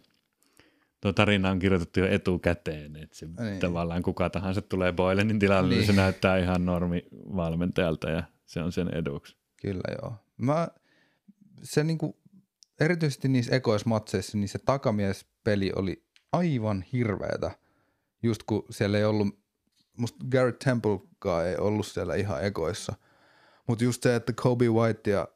tuo 1.00 1.12
tarina 1.12 1.50
on 1.50 1.58
kirjoitettu 1.58 2.00
jo 2.00 2.06
etukäteen, 2.06 2.96
että 2.96 3.16
se 3.16 3.26
niin. 3.26 3.60
tavallaan 3.60 4.02
kuka 4.02 4.30
tahansa 4.30 4.62
tulee 4.62 4.92
Boylenin 4.92 5.38
tilalle, 5.38 5.68
niin. 5.68 5.78
niin 5.78 5.86
se 5.86 5.92
näyttää 5.92 6.38
ihan 6.38 6.66
normi 6.66 7.02
valmentajalta 7.12 8.10
ja 8.10 8.22
se 8.46 8.60
on 8.60 8.72
sen 8.72 8.94
eduksi. 8.94 9.36
Kyllä 9.62 9.96
joo. 10.02 10.14
Mä, 10.36 10.68
se 11.62 11.84
niinku, 11.84 12.18
erityisesti 12.80 13.28
niissä 13.28 13.56
ekoismatseissa, 13.56 14.38
niin 14.38 14.48
se 14.48 14.58
takamiespeli 14.58 15.72
oli 15.76 16.04
aivan 16.32 16.84
hirveetä, 16.92 17.50
just 18.22 18.42
kun 18.42 18.64
siellä 18.70 18.98
ei 18.98 19.04
ollut, 19.04 19.38
musta 19.96 20.24
Garrett 20.30 20.58
Templekaan 20.58 21.46
ei 21.46 21.56
ollut 21.56 21.86
siellä 21.86 22.14
ihan 22.14 22.44
ekoissa, 22.44 22.92
mutta 23.68 23.84
just 23.84 24.02
se, 24.02 24.16
että 24.16 24.32
Kobe 24.32 24.68
White 24.68 25.10
ja 25.10 25.28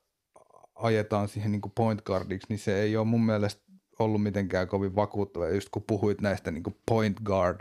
ajetaan 0.74 1.28
siihen 1.28 1.52
niinku 1.52 1.68
point 1.68 2.02
guardiksi, 2.02 2.46
niin 2.48 2.58
se 2.58 2.82
ei 2.82 2.96
ole 2.96 3.06
mun 3.06 3.26
mielestä 3.26 3.62
ollut 3.98 4.22
mitenkään 4.22 4.68
kovin 4.68 4.96
vakuuttava. 4.96 5.48
Just 5.48 5.68
kun 5.68 5.82
puhuit 5.86 6.20
näistä 6.20 6.50
niinku 6.50 6.80
point 6.88 7.20
guard 7.20 7.60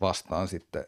vastaan 0.00 0.48
sitten 0.48 0.84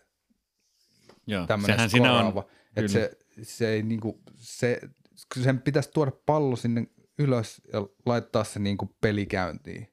Joo, 1.26 1.46
tämmöinen 1.46 1.90
skoraava. 1.90 2.44
Että 2.76 2.92
se, 2.92 3.18
se, 3.42 3.68
ei 3.68 3.82
niinku, 3.82 4.20
se, 4.34 4.80
sen 5.42 5.60
pitäisi 5.60 5.90
tuoda 5.94 6.12
pallo 6.26 6.56
sinne 6.56 6.86
ylös 7.18 7.62
ja 7.72 7.86
laittaa 8.06 8.44
se 8.44 8.60
niinku 8.60 8.96
pelikäyntiin. 9.00 9.92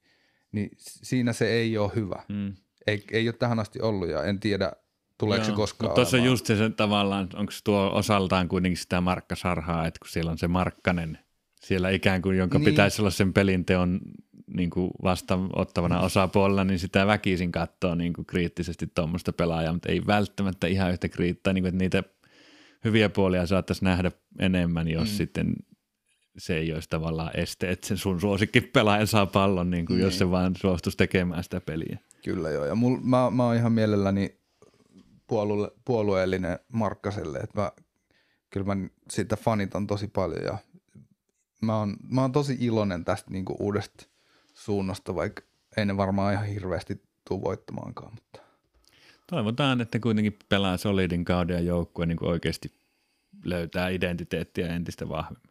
Niin 0.51 0.69
siinä 0.77 1.33
se 1.33 1.47
ei 1.47 1.77
ole 1.77 1.91
hyvä. 1.95 2.23
Mm. 2.29 2.55
Ei, 2.87 3.05
ei 3.11 3.27
ole 3.27 3.35
tähän 3.35 3.59
asti 3.59 3.81
ollut 3.81 4.09
ja 4.09 4.23
en 4.23 4.39
tiedä, 4.39 4.71
tuleeko 5.19 5.45
Joo, 5.45 5.51
se 5.51 5.55
koskaan 5.55 5.89
Mutta 5.89 5.95
tuossa 5.95 6.17
on 6.17 6.23
just 6.23 6.45
se, 6.45 6.69
tavallaan, 6.69 7.29
onko 7.35 7.53
tuo 7.63 7.91
osaltaan 7.93 8.47
kuitenkin 8.47 8.77
sitä 8.77 9.01
markkasarhaa, 9.01 9.87
että 9.87 9.99
kun 9.99 10.09
siellä 10.09 10.31
on 10.31 10.37
se 10.37 10.47
markkanen 10.47 11.19
siellä 11.63 11.89
ikään 11.89 12.21
kuin, 12.21 12.37
jonka 12.37 12.57
niin. 12.57 12.65
pitäisi 12.65 13.01
olla 13.01 13.11
sen 13.11 13.33
pelinteon 13.33 13.99
niin 14.47 14.69
kuin 14.69 14.91
vastaanottavana 15.03 15.99
osapuolella, 15.99 16.63
niin 16.63 16.79
sitä 16.79 17.07
väkisin 17.07 17.51
katsoo 17.51 17.95
niin 17.95 18.13
kuin 18.13 18.25
kriittisesti 18.25 18.87
tuommoista 18.95 19.33
pelaajaa, 19.33 19.73
mutta 19.73 19.89
ei 19.89 20.01
välttämättä 20.07 20.67
ihan 20.67 20.91
yhtä 20.91 21.09
kriittaa, 21.09 21.53
niin 21.53 21.63
kuin, 21.63 21.69
että 21.69 21.83
niitä 21.83 22.03
hyviä 22.85 23.09
puolia 23.09 23.47
saattaisi 23.47 23.85
nähdä 23.85 24.11
enemmän, 24.39 24.87
jos 24.87 25.09
mm. 25.09 25.15
sitten 25.15 25.53
se 26.37 26.57
ei 26.57 26.73
olisi 26.73 26.89
tavallaan 26.89 27.31
este, 27.33 27.71
että 27.71 27.87
sen 27.87 27.97
sun 27.97 28.21
suosikki 28.21 28.61
pelaaja 28.61 29.05
saa 29.05 29.25
pallon, 29.25 29.69
niin 29.69 29.85
kuin 29.85 29.97
niin. 29.97 30.05
jos 30.05 30.17
se 30.17 30.31
vaan 30.31 30.55
suostuisi 30.55 30.97
tekemään 30.97 31.43
sitä 31.43 31.61
peliä. 31.61 31.99
Kyllä 32.23 32.49
joo, 32.49 32.65
ja 32.65 32.75
mul, 32.75 32.97
mä, 33.03 33.29
mä 33.29 33.45
oon 33.45 33.55
ihan 33.55 33.71
mielelläni 33.71 34.38
puolue, 35.29 35.71
puolueellinen 35.85 36.59
Markkaselle, 36.73 37.37
että 37.37 37.61
mä, 37.61 37.71
kyllä 38.49 38.75
mä 38.75 38.87
siitä 39.09 39.35
fanitan 39.35 39.87
tosi 39.87 40.07
paljon 40.07 40.43
ja 40.43 40.57
mä 41.61 41.77
oon, 41.77 41.97
mä 42.09 42.21
oon 42.21 42.31
tosi 42.31 42.57
iloinen 42.59 43.05
tästä 43.05 43.31
niinku 43.31 43.55
uudesta 43.59 44.05
suunnasta, 44.53 45.15
vaikka 45.15 45.41
ei 45.77 45.85
ne 45.85 45.97
varmaan 45.97 46.33
ihan 46.33 46.45
hirveästi 46.45 47.01
tule 47.27 47.41
voittamaankaan. 47.41 48.13
Mutta. 48.13 48.39
Toivotaan, 49.27 49.81
että 49.81 49.99
kuitenkin 49.99 50.37
pelaa 50.49 50.77
solidin 50.77 51.25
kauden 51.25 51.55
ja 51.55 51.61
joukkue 51.61 52.05
niin 52.05 52.25
oikeasti 52.25 52.71
löytää 53.45 53.89
identiteettiä 53.89 54.75
entistä 54.75 55.09
vahvemmin. 55.09 55.49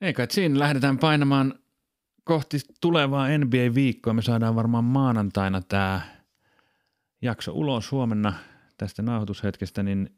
Eikä, 0.00 0.26
siinä 0.30 0.58
lähdetään 0.58 0.98
painamaan 0.98 1.54
kohti 2.24 2.58
tulevaa 2.80 3.28
NBA-viikkoa. 3.38 4.12
Me 4.12 4.22
saadaan 4.22 4.54
varmaan 4.54 4.84
maanantaina 4.84 5.62
tämä 5.62 6.00
jakso 7.24 7.52
ulos 7.52 7.92
huomenna 7.92 8.32
tästä 8.78 9.02
nauhoitushetkestä, 9.02 9.82
niin 9.82 10.10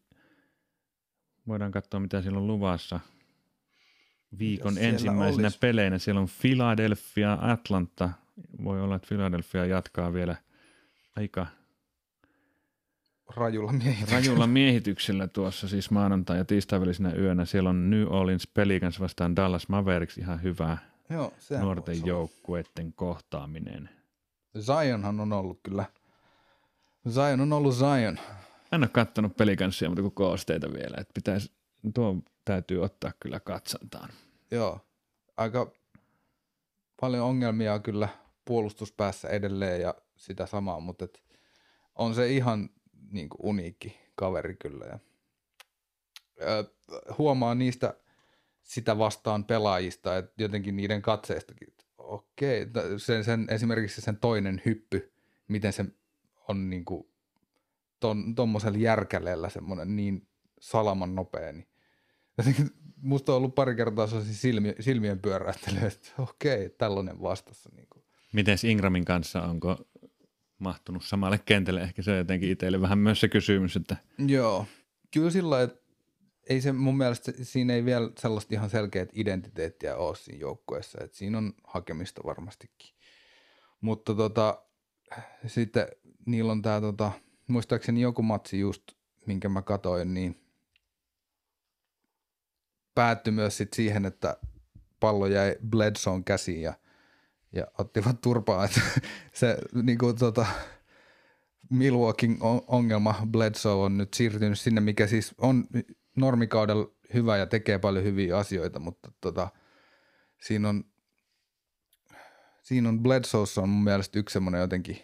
voidaan 1.49 1.73
katsoa, 1.73 2.01
mitä 2.01 2.23
siellä 2.23 2.39
on 2.39 2.47
luvassa– 2.47 3.01
viikon 4.39 4.79
ensimmäisenä 4.79 5.47
olisi? 5.47 5.59
peleinä. 5.59 5.99
Siellä 5.99 6.21
on 6.21 6.29
Philadelphia, 6.41 7.39
Atlanta. 7.41 8.11
Voi 8.65 8.81
olla, 8.81 8.97
että 8.97 9.09
Philadelphia 9.09 9.67
jatkaa 9.67 10.13
vielä 10.13 10.37
aika 11.17 11.47
rajulla 13.37 13.73
miehityksellä. 13.73 14.21
Rajulla 14.21 14.47
miehityksellä 14.47 15.29
tuossa 15.29 15.69
siis 15.69 15.91
maanantai- 15.91 16.39
ja 16.39 16.45
tiistai 16.45 16.81
yönä. 17.19 17.45
Siellä 17.45 17.71
on 17.71 17.91
New 17.91 18.07
Orleans 18.09 18.47
Pelicans 18.47 19.01
vastaan 19.01 19.37
Dallas 19.37 19.69
Mavericks 19.69 20.19
ihan 20.19 20.43
hyvä 20.43 20.79
Joo, 21.11 21.33
nuorten 21.61 22.07
joukkueiden 22.07 22.93
kohtaaminen. 22.93 23.91
Zionhan 24.59 25.21
on 25.21 25.33
ollut 25.33 25.61
kyllä. 25.63 25.85
Zion 27.11 27.41
on 27.41 27.53
ollut 27.53 27.75
Zion. 27.75 28.19
En 28.73 28.83
ole 28.83 28.89
kattonut 28.89 29.37
Pelicansia, 29.37 29.89
mutta 29.89 30.03
kuin 30.03 30.15
koosteita 30.15 30.73
vielä. 30.73 30.97
Että 31.01 31.13
pitäisi, 31.15 31.53
tuo 31.95 32.17
täytyy 32.45 32.85
ottaa 32.85 33.13
kyllä 33.21 33.41
katsantaan. 33.41 34.11
Joo, 34.51 34.81
aika 35.37 35.73
paljon 37.01 37.25
ongelmia 37.25 37.79
kyllä 37.79 38.09
puolustuspäässä 38.45 39.29
edelleen 39.29 39.81
ja 39.81 39.95
sitä 40.17 40.47
samaa, 40.47 40.81
mutta 40.81 41.05
et 41.05 41.23
on 41.95 42.15
se 42.15 42.29
ihan 42.29 42.71
niin 43.11 43.29
kuin 43.29 43.41
uniikki 43.43 43.97
kaveri 44.15 44.57
kyllä. 44.57 44.85
Ja, 44.85 44.99
ö, 46.43 46.65
huomaa 47.19 47.55
niistä 47.55 47.95
sitä 48.63 48.99
vastaan 48.99 49.45
pelaajista, 49.45 50.17
että 50.17 50.43
jotenkin 50.43 50.77
niiden 50.77 51.03
katseestakin, 51.03 51.69
että 51.69 51.85
okei, 51.99 52.67
sen, 52.97 53.25
sen, 53.25 53.47
esimerkiksi 53.51 54.01
sen 54.01 54.17
toinen 54.17 54.63
hyppy, 54.65 55.13
miten 55.49 55.73
se 55.73 55.85
on 56.49 56.71
niin 56.71 56.85
kuin 56.85 57.09
ton, 58.01 58.35
tommosella 58.35 58.79
järkäleellä 58.79 59.49
semmoinen 59.49 59.97
niin 59.97 60.29
salaman 60.61 61.15
nopea, 61.15 61.53
niin 61.53 61.69
jotenkin 62.39 62.71
musta 62.97 63.33
on 63.33 63.39
ollut 63.39 63.55
pari 63.55 63.75
kertaa 63.77 64.07
silmi, 64.07 64.75
silmien 64.81 65.19
pyöräyttely, 65.19 65.87
että 65.87 66.09
okei, 66.19 66.69
tällainen 66.69 67.23
vastassa. 67.23 67.71
Niin 67.77 67.87
kuin. 67.91 68.05
Miten 68.33 68.59
Ingramin 68.65 69.05
kanssa, 69.05 69.43
onko 69.43 69.77
mahtunut 70.59 71.05
samalle 71.05 71.39
kentälle? 71.39 71.83
Ehkä 71.83 72.03
se 72.03 72.11
on 72.11 72.19
jotenkin 72.19 72.51
itselle 72.51 72.81
vähän 72.81 72.99
myös 72.99 73.21
se 73.21 73.29
kysymys, 73.29 73.77
että... 73.77 73.97
Joo, 74.19 74.67
kyllä 75.11 75.31
sillä 75.31 75.63
että 75.63 75.87
ei 76.49 76.61
se 76.61 76.73
mun 76.73 76.97
mielestä, 76.97 77.33
siinä 77.43 77.75
ei 77.75 77.85
vielä 77.85 78.11
sellaista 78.19 78.55
ihan 78.55 78.71
selkeät 78.71 79.09
identiteettiä 79.13 79.97
ole 79.97 80.17
siinä 80.17 80.41
joukkueessa, 80.41 80.99
että 81.05 81.17
siinä 81.17 81.39
on 81.39 81.53
hakemista 81.65 82.21
varmastikin. 82.25 82.95
Mutta 83.81 84.15
tota, 84.15 84.63
sitten 85.47 85.89
niillä 86.27 86.53
on 86.53 86.63
tämä, 86.63 86.81
tota, 86.81 87.13
muistaakseni 87.49 88.01
joku 88.01 88.23
matsi 88.23 88.61
just, 88.61 88.83
minkä 89.27 89.49
mä 89.49 89.63
katoin, 89.63 90.15
niin 90.15 90.41
päättyi 92.95 93.33
myös 93.33 93.57
sit 93.57 93.73
siihen, 93.73 94.07
että 94.07 94.37
pallo 95.01 95.27
jäi 95.27 95.57
Bledsoen 95.69 96.25
käsiin 96.25 96.63
ja, 96.63 96.75
ja 97.53 97.67
ottivat 97.79 98.21
turpaa. 98.21 98.65
Että 98.67 98.81
se 99.33 99.59
niin 99.83 99.99
kuin, 99.99 100.17
tota, 100.17 100.47
Milwaukeein 101.71 102.39
ongelma 102.67 103.15
Bledsoe 103.31 103.73
on 103.73 103.99
nyt 103.99 104.15
siirtynyt 104.15 104.61
sinne, 104.61 104.81
mikä 104.81 105.07
siis 105.07 105.35
on 105.39 105.67
normikaudella 106.17 106.91
hyvä 107.15 107.37
ja 107.37 107.47
tekee 107.47 107.79
paljon 107.79 108.05
hyviä 108.05 108.39
asioita, 108.39 108.79
mutta 108.79 109.13
tota, 109.21 109.49
siinä 110.43 110.69
on, 110.69 110.85
siinä 112.67 112.89
on 112.89 113.03
Bledsoessa 113.03 113.63
on 113.63 113.69
mun 113.69 113.85
mielestä 113.85 114.19
yksi 114.19 114.33
semmoinen 114.33 114.61
jotenkin 114.61 114.99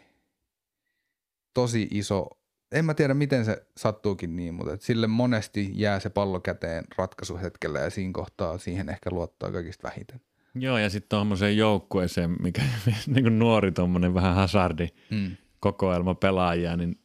tosi 1.54 1.88
iso 1.90 2.28
en 2.72 2.84
mä 2.84 2.94
tiedä, 2.94 3.14
miten 3.14 3.44
se 3.44 3.66
sattuukin 3.76 4.36
niin, 4.36 4.54
mutta 4.54 4.72
et 4.72 4.82
sille 4.82 5.06
monesti 5.06 5.70
jää 5.74 6.00
se 6.00 6.10
pallo 6.10 6.40
käteen 6.40 6.84
ratkaisuhetkellä 6.98 7.78
ja 7.78 7.90
siinä 7.90 8.12
kohtaa 8.12 8.58
siihen 8.58 8.88
ehkä 8.88 9.10
luottaa 9.10 9.52
kaikista 9.52 9.88
vähiten. 9.88 10.20
Joo, 10.54 10.78
ja 10.78 10.90
sitten 10.90 11.08
tuommoiseen 11.08 11.56
joukkueeseen, 11.56 12.36
mikä 12.42 12.62
niin 13.06 13.24
kuin 13.24 13.38
nuori 13.38 13.72
tuommoinen 13.72 14.14
vähän 14.14 14.34
hazardi 14.34 14.88
mm. 15.10 15.36
kokoelma 15.60 16.14
pelaajia, 16.14 16.76
niin 16.76 16.98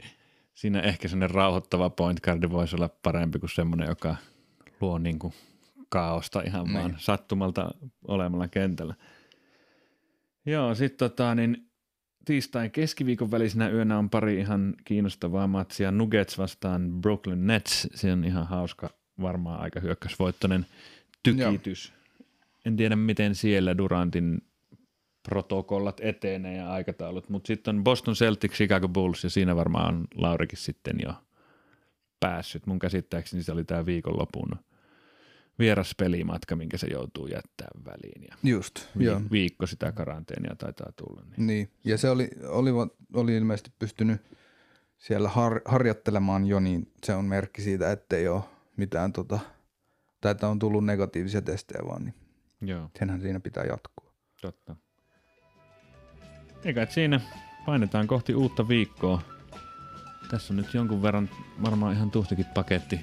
siinä 0.54 0.82
ehkä 0.82 1.08
sellainen 1.08 1.36
rauhoittava 1.36 1.90
point 1.90 2.20
guard 2.20 2.52
voisi 2.52 2.76
olla 2.76 2.90
parempi 3.04 3.40
kuin 3.40 3.50
semmoinen, 3.50 3.88
joka 3.88 4.16
luo 4.82 4.98
niin 4.98 5.20
kuin 5.20 5.34
kaaosta 5.90 6.42
ihan 6.42 6.64
niin. 6.64 6.74
vaan 6.74 6.96
sattumalta 6.98 7.72
olemalla 8.08 8.48
kentällä. 8.48 8.96
Joo, 10.48 10.76
sitten 10.76 11.10
tota, 11.10 11.36
niin 11.36 11.70
tiistain 12.26 12.72
keskiviikon 12.72 13.32
välisenä 13.32 13.70
yönä 13.70 13.98
on 13.98 14.10
pari 14.10 14.40
ihan 14.40 14.76
kiinnostavaa 14.86 15.48
matsia. 15.48 15.92
Nuggets 15.92 16.38
vastaan 16.38 16.92
Brooklyn 17.02 17.48
Nets. 17.48 17.88
Se 17.96 18.14
on 18.14 18.24
ihan 18.24 18.48
hauska, 18.48 18.90
varmaan 19.22 19.60
aika 19.60 19.80
hyökkäysvoittoinen 19.80 20.66
tykitys. 21.24 21.94
Joo. 21.94 22.26
En 22.66 22.76
tiedä, 22.76 22.96
miten 22.96 23.36
siellä 23.36 23.78
Durantin 23.78 24.42
protokollat 25.30 26.00
etenee 26.04 26.58
ja 26.58 26.72
aikataulut, 26.72 27.30
mutta 27.30 27.48
sitten 27.48 27.76
on 27.76 27.84
Boston 27.84 28.14
Celtics, 28.14 28.56
Chicago 28.56 28.88
Bulls 28.88 29.24
ja 29.24 29.30
siinä 29.30 29.56
varmaan 29.56 29.96
on 29.96 30.08
Laurikin 30.16 30.58
sitten 30.58 30.96
jo 31.06 31.14
päässyt. 32.20 32.66
Mun 32.66 32.80
käsittääkseni 32.80 33.44
se 33.44 33.52
oli 33.52 33.64
tämä 33.64 33.86
viikonlopun 33.86 34.50
vieras 35.60 35.96
pelimatka, 35.98 36.56
minkä 36.56 36.78
se 36.78 36.88
joutuu 36.88 37.28
jättämään 37.28 37.86
väliin. 37.86 38.24
Ja 38.32 38.36
Just, 38.44 38.80
vi- 38.98 39.06
joo. 39.06 39.22
viikko 39.32 39.68
sitä 39.68 39.92
karanteenia 39.92 40.56
taitaa 40.56 40.92
tulla. 40.96 41.22
Niin. 41.22 41.48
Niin, 41.48 41.72
ja 41.84 41.98
se 41.98 42.10
oli, 42.10 42.30
oli, 42.48 42.70
oli 43.14 43.36
ilmeisesti 43.38 43.72
pystynyt 43.80 44.22
siellä 44.98 45.30
har, 45.30 45.62
harjoittelemaan 45.66 46.46
jo, 46.46 46.60
niin 46.60 46.92
se 47.04 47.14
on 47.16 47.26
merkki 47.26 47.62
siitä, 47.62 47.92
ettei 47.92 48.28
ole 48.28 48.44
mitään 48.78 49.14
tota, 49.14 49.40
tai 50.22 50.32
että 50.32 50.48
on 50.48 50.60
tullut 50.60 50.86
negatiivisia 50.86 51.42
testejä 51.42 51.82
vaan, 51.88 52.04
niin 52.06 52.14
Joo, 52.62 52.90
senhän 53.00 53.22
siinä 53.22 53.40
pitää 53.40 53.64
jatkua. 53.64 54.12
totta. 54.42 54.76
Eikä 56.66 56.88
siinä 56.90 57.22
painetaan 57.66 58.08
kohti 58.08 58.36
uutta 58.36 58.68
viikkoa. 58.68 59.22
Tässä 60.32 60.54
on 60.54 60.58
nyt 60.58 60.74
jonkun 60.74 61.02
verran 61.02 61.30
varmaan 61.64 61.96
ihan 61.96 62.12
tuhtikin 62.12 62.46
paketti, 62.54 63.00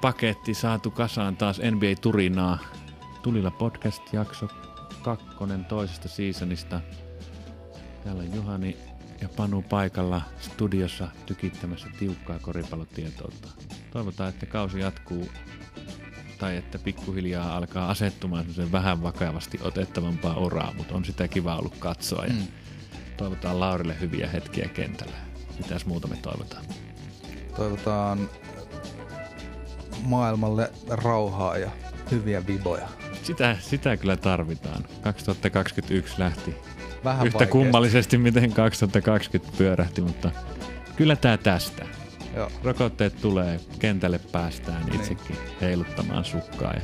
paketti 0.00 0.54
saatu 0.54 0.90
kasaan 0.90 1.36
taas 1.36 1.58
NBA-turinaa. 1.58 2.58
Tulilla 3.22 3.50
podcast-jakso 3.50 4.48
kakkonen 5.02 5.64
toisesta 5.64 6.08
seasonista. 6.08 6.80
Täällä 8.04 8.22
on 8.22 8.34
Juhani 8.34 8.76
ja 9.20 9.28
Panu 9.28 9.62
paikalla 9.62 10.22
studiossa 10.38 11.08
tykittämässä 11.26 11.88
tiukkaa 11.98 12.38
koripallotietoutta. 12.38 13.48
Toivotaan, 13.90 14.28
että 14.28 14.46
kausi 14.46 14.80
jatkuu 14.80 15.28
tai 16.38 16.56
että 16.56 16.78
pikkuhiljaa 16.78 17.56
alkaa 17.56 17.90
asettumaan 17.90 18.42
semmoisen 18.44 18.72
vähän 18.72 19.02
vakavasti 19.02 19.58
otettavampaa 19.62 20.36
uraa, 20.38 20.74
mutta 20.76 20.94
on 20.94 21.04
sitä 21.04 21.28
kiva 21.28 21.56
ollut 21.56 21.76
katsoa 21.78 22.24
ja 22.24 22.32
Mm. 22.32 22.46
toivotaan 23.16 23.60
Laurille 23.60 23.96
hyviä 24.00 24.28
hetkiä 24.28 24.68
kentällä. 24.68 25.16
Mitäs 25.58 25.86
muuta 25.86 26.08
me 26.08 26.16
toivotaan? 26.16 26.64
Toivotaan 27.56 28.30
maailmalle 30.02 30.70
rauhaa 30.88 31.58
ja 31.58 31.70
hyviä 32.10 32.46
viboja. 32.46 32.88
Sitä, 33.22 33.56
sitä 33.60 33.96
kyllä 33.96 34.16
tarvitaan. 34.16 34.84
2021 35.02 36.14
lähti 36.18 36.54
Vähän 37.04 37.26
yhtä 37.26 37.38
vaikeasti. 37.38 37.52
kummallisesti, 37.52 38.18
miten 38.18 38.52
2020 38.52 39.56
pyörähti, 39.58 40.00
mutta 40.00 40.30
kyllä 40.96 41.16
tämä 41.16 41.36
tästä. 41.36 41.84
Joo. 42.36 42.50
Rokotteet 42.64 43.20
tulee, 43.20 43.60
kentälle 43.78 44.18
päästään 44.32 44.86
Niin. 44.86 44.94
itsekin 44.94 45.36
heiluttamaan 45.60 46.24
sukkaa 46.24 46.72
ja 46.72 46.80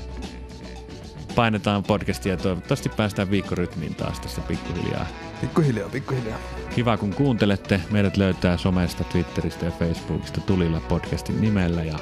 painetaan 1.34 1.82
podcastia 1.82 2.32
ja 2.32 2.36
toivottavasti 2.36 2.88
päästään 2.88 3.30
viikkorytmiin 3.30 3.94
taas 3.94 4.20
tässä 4.20 4.40
pikkuhiljaa. 4.40 5.06
Pikkuhiljaa, 5.40 5.88
pikkuhiljaa. 5.88 6.38
Kiva 6.74 6.96
kun 6.96 7.14
kuuntelette. 7.14 7.80
Meidät 7.90 8.16
löytää 8.16 8.56
somesta, 8.56 9.04
Twitteristä 9.04 9.64
ja 9.64 9.70
Facebookista 9.70 10.40
Tulilla 10.40 10.80
podcastin 10.80 11.40
nimellä 11.40 11.84
ja 11.84 11.98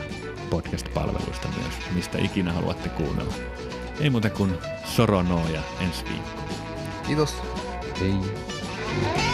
podcast-palveluista 0.51 1.48
myös, 1.48 1.74
mistä 1.94 2.18
ikinä 2.18 2.52
haluatte 2.52 2.89
kuunnella. 2.89 3.35
Ei 4.01 4.10
muuta 4.10 4.31
kuin 4.31 4.55
soronoo 4.85 5.48
ja 5.48 5.62
ensi 5.81 6.05
viikko. 6.05 6.40
Kiitos. 7.06 7.35
Hei. 8.01 9.30